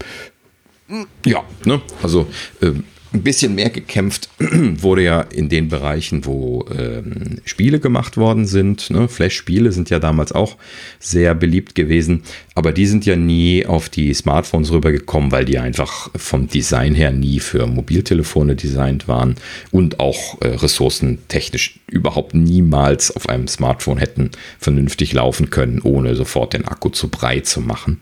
ja 1.24 1.44
ne? 1.64 1.80
also 2.02 2.26
ähm, 2.62 2.84
ein 3.12 3.22
bisschen 3.22 3.54
mehr 3.54 3.70
gekämpft 3.70 4.28
wurde 4.38 5.02
ja 5.02 5.20
in 5.20 5.48
den 5.48 5.68
Bereichen, 5.68 6.24
wo 6.24 6.66
ähm, 6.76 7.38
Spiele 7.44 7.80
gemacht 7.80 8.16
worden 8.16 8.46
sind. 8.46 8.90
Ne? 8.90 9.08
Flash-Spiele 9.08 9.72
sind 9.72 9.90
ja 9.90 9.98
damals 9.98 10.32
auch 10.32 10.56
sehr 10.98 11.34
beliebt 11.34 11.74
gewesen, 11.74 12.22
aber 12.54 12.72
die 12.72 12.86
sind 12.86 13.06
ja 13.06 13.16
nie 13.16 13.64
auf 13.64 13.88
die 13.88 14.12
Smartphones 14.12 14.72
rübergekommen, 14.72 15.32
weil 15.32 15.44
die 15.44 15.58
einfach 15.58 16.10
vom 16.16 16.48
Design 16.48 16.94
her 16.94 17.12
nie 17.12 17.40
für 17.40 17.66
Mobiltelefone 17.66 18.56
designt 18.56 19.08
waren 19.08 19.36
und 19.70 20.00
auch 20.00 20.40
äh, 20.40 20.48
ressourcentechnisch 20.48 21.80
überhaupt 21.86 22.34
niemals 22.34 23.14
auf 23.14 23.28
einem 23.28 23.48
Smartphone 23.48 23.98
hätten 23.98 24.30
vernünftig 24.58 25.12
laufen 25.12 25.50
können, 25.50 25.80
ohne 25.82 26.16
sofort 26.16 26.52
den 26.52 26.66
Akku 26.66 26.90
zu 26.90 27.08
breit 27.08 27.46
zu 27.46 27.60
machen. 27.60 27.98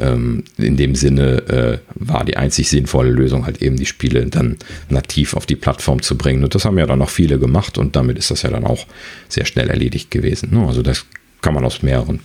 Ähm, 0.00 0.44
in 0.58 0.76
dem 0.76 0.94
Sinne 0.94 1.48
äh, 1.48 1.78
war 1.94 2.24
die 2.24 2.36
einzig 2.36 2.68
sinnvolle 2.68 3.10
Lösung 3.10 3.46
halt 3.46 3.62
eben 3.62 3.76
die 3.76 3.86
Spiele 3.86 4.26
dann 4.26 4.56
nativ 4.88 5.34
auf 5.34 5.46
die 5.46 5.56
Plattform 5.56 6.02
zu 6.02 6.16
bringen. 6.18 6.44
Und 6.44 6.54
das 6.54 6.64
haben 6.64 6.78
ja 6.78 6.86
dann 6.86 7.02
auch 7.02 7.10
viele 7.10 7.38
gemacht 7.38 7.78
und 7.78 7.96
damit 7.96 8.18
ist 8.18 8.30
das 8.30 8.42
ja 8.42 8.50
dann 8.50 8.64
auch 8.64 8.86
sehr 9.28 9.46
schnell 9.46 9.70
erledigt 9.70 10.10
gewesen. 10.10 10.50
Ne? 10.52 10.66
Also 10.66 10.82
das 10.82 11.06
kann 11.42 11.54
man 11.54 11.64
aus 11.64 11.82
mehreren 11.82 12.20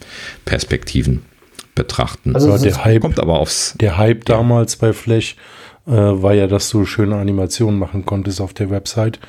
Perspektiven 0.45 1.21
betrachten. 1.75 2.35
Also 2.35 2.57
der 2.57 2.83
Hype, 2.83 3.01
kommt 3.01 3.19
aber 3.19 3.39
aufs. 3.39 3.75
Der 3.79 3.97
Hype 3.97 4.27
ja. 4.27 4.37
damals 4.37 4.75
bei 4.75 4.93
Flash 4.93 5.35
äh, 5.87 5.91
war 5.91 6.33
ja, 6.33 6.47
dass 6.47 6.69
du 6.69 6.85
schöne 6.85 7.15
Animationen 7.15 7.79
machen 7.79 8.05
konntest 8.05 8.41
auf 8.41 8.53
der 8.53 8.69
Website. 8.69 9.19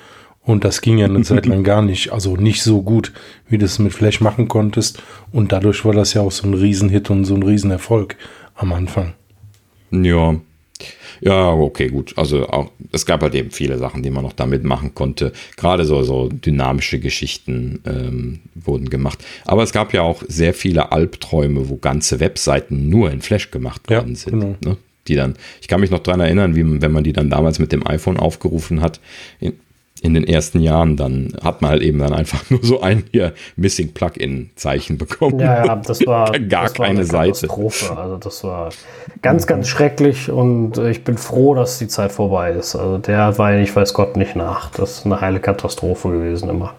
Und 0.45 0.65
das 0.65 0.81
ging 0.81 0.99
ja 0.99 1.07
eine 1.07 1.23
Zeit 1.23 1.47
lang 1.47 1.65
gar 1.65 1.83
nicht, 1.83 2.13
also 2.13 2.37
nicht 2.37 2.63
so 2.63 2.83
gut, 2.83 3.13
wie 3.49 3.59
du 3.59 3.65
es 3.65 3.79
mit 3.79 3.93
Flash 3.93 4.21
machen 4.21 4.49
konntest. 4.49 5.03
Und 5.31 5.53
dadurch 5.53 5.85
war 5.85 5.93
das 5.93 6.15
ja 6.15 6.23
auch 6.23 6.33
so 6.33 6.47
ein 6.47 6.55
Riesenhit 6.55 7.11
und 7.11 7.25
so 7.25 7.35
ein 7.35 7.43
Riesenerfolg 7.43 8.17
am 8.55 8.73
Anfang. 8.73 9.15
Ja, 9.91 10.37
ja, 11.21 11.53
okay, 11.53 11.87
gut. 11.87 12.15
Also 12.17 12.49
auch, 12.49 12.73
es 12.91 13.07
gab 13.07 13.23
halt 13.23 13.37
eben 13.37 13.53
viele 13.53 13.79
Sachen, 13.79 14.03
die 14.03 14.11
man 14.11 14.25
noch 14.25 14.33
damit 14.33 14.65
machen 14.65 14.93
konnte. 14.93 15.33
Gerade 15.57 15.85
so, 15.85 16.03
so 16.03 16.29
dynamische 16.29 16.99
Geschichten 16.99 17.81
ähm, 17.87 18.41
wurden 18.57 18.91
gemacht. 18.91 19.25
Aber 19.45 19.63
es 19.63 19.73
gab 19.73 19.95
ja 19.95 20.03
auch 20.03 20.25
sehr 20.27 20.53
viele 20.53 20.91
Albträume, 20.91 21.69
wo 21.69 21.77
ganze 21.77 22.19
Webseiten 22.19 22.89
nur 22.89 23.13
in 23.13 23.23
Flash 23.23 23.53
gemacht 23.53 23.89
worden 23.89 24.15
ja, 24.15 24.17
sind. 24.17 24.41
Genau. 24.41 24.57
Ne? 24.65 24.77
Die 25.07 25.15
dann, 25.15 25.35
ich 25.61 25.69
kann 25.69 25.81
mich 25.81 25.91
noch 25.91 26.01
daran 26.01 26.21
erinnern, 26.21 26.57
wie 26.57 26.83
wenn 26.83 26.93
man 26.93 27.05
die 27.05 27.13
dann 27.13 27.31
damals 27.31 27.61
mit 27.61 27.71
dem 27.71 27.87
iPhone 27.87 28.17
aufgerufen 28.17 28.81
hat, 28.81 29.01
in, 29.39 29.55
in 30.03 30.15
den 30.15 30.25
ersten 30.25 30.61
Jahren, 30.61 30.97
dann 30.97 31.33
hat 31.43 31.63
man 31.63 31.71
halt 31.71 31.83
eben 31.83 32.01
dann 32.01 32.13
einfach 32.13 32.43
nur 32.51 32.63
so 32.63 32.81
ein 32.81 33.05
hier 33.13 33.33
Missing 33.57 33.95
Plugin-Zeichen 33.95 34.99
bekommen. 34.99 35.39
Ja, 35.39 35.65
ja, 35.65 35.77
das 35.77 36.05
war 36.07 36.33
gar 36.33 36.65
das 36.65 36.79
war 36.79 36.87
keine 36.87 37.01
eine 37.01 37.05
Seite. 37.05 37.49
Also 37.49 38.17
das 38.17 38.43
war 38.43 38.71
ganz, 39.23 39.47
ganz 39.47 39.69
schrecklich 39.69 40.29
und 40.29 40.77
äh, 40.77 40.91
ich 40.91 41.05
bin 41.05 41.17
froh, 41.17 41.55
dass 41.55 41.79
die 41.79 41.87
Zeit 41.87 42.11
vorbei 42.11 42.51
ist. 42.51 42.75
Also 42.75 42.99
der 42.99 43.39
war 43.39 43.57
ich 43.57 43.75
weiß 43.75 43.95
Gott 43.95 44.17
nicht 44.17 44.35
nach. 44.35 44.71
Das 44.71 44.99
ist 44.99 45.07
eine 45.07 45.21
heile 45.21 45.39
Katastrophe 45.39 46.11
gewesen 46.11 46.49
immer. 46.49 46.75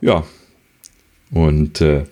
Ja. 0.00 0.22
Und 1.32 1.80
äh, 1.80 2.04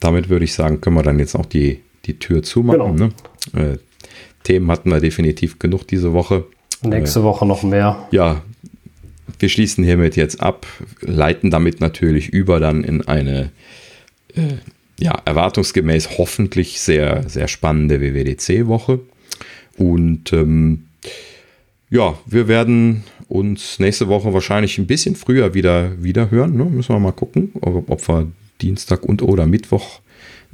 damit 0.00 0.30
würde 0.30 0.46
ich 0.46 0.54
sagen, 0.54 0.80
können 0.80 0.96
wir 0.96 1.02
dann 1.02 1.18
jetzt 1.18 1.34
auch 1.34 1.44
die, 1.44 1.82
die 2.06 2.18
Tür 2.18 2.42
zumachen. 2.42 2.96
Genau. 2.96 3.10
Ne? 3.52 3.72
Äh, 3.74 3.78
Themen 4.46 4.70
hatten 4.70 4.90
wir 4.90 5.00
definitiv 5.00 5.58
genug 5.58 5.86
diese 5.88 6.12
Woche. 6.12 6.44
Nächste 6.82 7.24
Woche 7.24 7.44
noch 7.44 7.62
mehr. 7.64 8.06
Ja, 8.12 8.42
wir 9.38 9.48
schließen 9.48 9.82
hiermit 9.82 10.14
jetzt 10.16 10.40
ab, 10.40 10.66
leiten 11.00 11.50
damit 11.50 11.80
natürlich 11.80 12.28
über 12.28 12.60
dann 12.60 12.84
in 12.84 13.06
eine 13.06 13.50
äh, 14.34 14.54
ja, 14.98 15.20
erwartungsgemäß 15.24 16.18
hoffentlich 16.18 16.80
sehr, 16.80 17.28
sehr 17.28 17.48
spannende 17.48 18.00
WWDC-Woche. 18.00 19.00
Und 19.76 20.32
ähm, 20.32 20.86
ja, 21.90 22.16
wir 22.24 22.46
werden 22.46 23.02
uns 23.28 23.80
nächste 23.80 24.06
Woche 24.08 24.32
wahrscheinlich 24.32 24.78
ein 24.78 24.86
bisschen 24.86 25.16
früher 25.16 25.54
wieder, 25.54 26.02
wieder 26.02 26.30
hören. 26.30 26.56
Ne? 26.56 26.64
Müssen 26.64 26.94
wir 26.94 27.00
mal 27.00 27.12
gucken, 27.12 27.50
ob, 27.60 27.90
ob 27.90 28.08
wir 28.08 28.28
Dienstag 28.62 29.02
und 29.02 29.22
oder 29.22 29.46
Mittwoch 29.46 30.00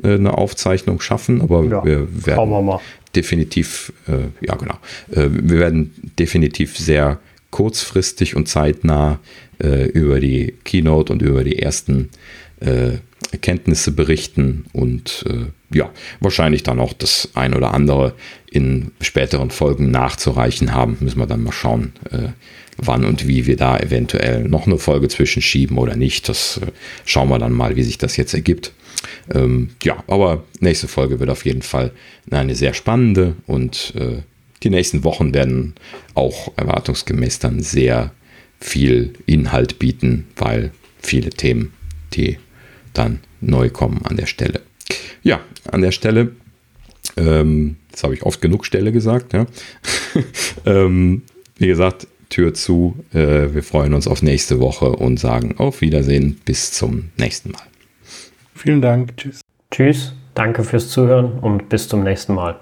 eine 0.03 0.37
Aufzeichnung 0.37 1.01
schaffen. 1.01 1.41
Aber 1.41 1.65
Ja, 1.65 1.85
wir 1.85 2.09
werden 2.27 2.51
wir 2.51 2.81
definitiv, 3.15 3.93
äh, 4.09 4.47
ja 4.47 4.57
genau, 4.57 4.79
äh, 5.11 5.29
wir 5.31 5.59
werden 5.59 5.95
definitiv 6.19 6.79
sehr 6.79 7.19
kurzfristig 7.51 8.35
und 8.35 8.49
zeitnah 8.49 9.19
äh, 9.63 9.85
über 9.87 10.21
die 10.21 10.55
Keynote 10.65 11.13
und 11.13 11.23
über 11.23 11.45
die 11.45 11.59
ersten 11.59 12.09
äh, 12.61 12.99
Erkenntnisse 13.31 13.93
berichten 13.93 14.65
und 14.73 15.25
äh, 15.29 15.77
ja, 15.77 15.91
wahrscheinlich 16.21 16.63
dann 16.63 16.81
auch 16.81 16.93
das 16.93 17.31
ein 17.35 17.55
oder 17.55 17.73
andere 17.73 18.15
in 18.51 18.91
späteren 19.01 19.51
Folgen 19.51 19.91
nachzureichen 19.91 20.75
haben. 20.75 20.99
Müssen 21.01 21.19
wir 21.19 21.27
dann 21.27 21.43
mal 21.43 21.53
schauen, 21.53 21.93
äh, 22.11 22.29
wann 22.77 23.05
und 23.05 23.27
wie 23.27 23.47
wir 23.47 23.57
da 23.57 23.79
eventuell 23.79 24.45
noch 24.45 24.67
eine 24.67 24.79
Folge 24.79 25.09
zwischenschieben 25.09 25.79
oder 25.79 25.97
nicht. 25.97 26.29
Das 26.29 26.59
äh, 26.63 26.67
schauen 27.05 27.29
wir 27.29 27.39
dann 27.39 27.53
mal, 27.53 27.77
wie 27.77 27.83
sich 27.83 27.99
das 27.99 28.17
jetzt 28.17 28.35
ergibt. 28.35 28.73
Ähm, 29.33 29.71
ja, 29.83 30.03
aber 30.07 30.45
nächste 30.61 30.89
Folge 30.89 31.21
wird 31.21 31.31
auf 31.31 31.45
jeden 31.45 31.63
Fall 31.63 31.93
eine 32.31 32.55
sehr 32.55 32.75
spannende 32.75 33.37
und 33.47 33.95
äh, 33.97 34.23
die 34.63 34.71
nächsten 34.71 35.05
Wochen 35.05 35.35
werden 35.35 35.75
auch 36.15 36.53
erwartungsgemäß 36.57 37.39
dann 37.41 37.61
sehr 37.63 38.13
viel 38.61 39.15
Inhalt 39.27 39.79
bieten, 39.79 40.27
weil 40.37 40.71
viele 41.01 41.31
Themen, 41.31 41.73
die 42.15 42.39
dann 42.93 43.21
neu 43.41 43.71
kommen 43.71 44.03
an 44.05 44.17
der 44.17 44.27
Stelle. 44.27 44.61
Ja, 45.23 45.41
an 45.71 45.83
der 45.83 45.93
Stelle, 45.93 46.33
ähm, 47.17 47.77
jetzt 47.91 48.05
habe 48.05 48.15
ich 48.15 48.23
oft 48.23 48.41
genug 48.41 48.65
Stelle 48.65 48.93
gesagt, 48.93 49.33
ja. 49.33 49.47
ähm, 50.67 51.23
wie 51.57 51.67
gesagt, 51.67 52.07
Tür 52.29 52.55
zu. 52.55 52.97
Äh, 53.13 53.55
wir 53.55 53.63
freuen 53.63 53.95
uns 53.95 54.09
auf 54.09 54.23
nächste 54.23 54.59
Woche 54.59 54.91
und 54.91 55.21
sagen 55.21 55.57
auf 55.59 55.81
Wiedersehen. 55.83 56.41
Bis 56.45 56.73
zum 56.73 57.11
nächsten 57.19 57.51
Mal. 57.51 57.72
Vielen 58.63 58.81
Dank. 58.81 59.17
Tschüss. 59.17 59.41
Tschüss, 59.73 60.15
danke 60.35 60.63
fürs 60.63 60.89
Zuhören 60.89 61.41
und 61.41 61.69
bis 61.69 61.89
zum 61.89 62.05
nächsten 62.05 62.33
Mal. 62.33 62.61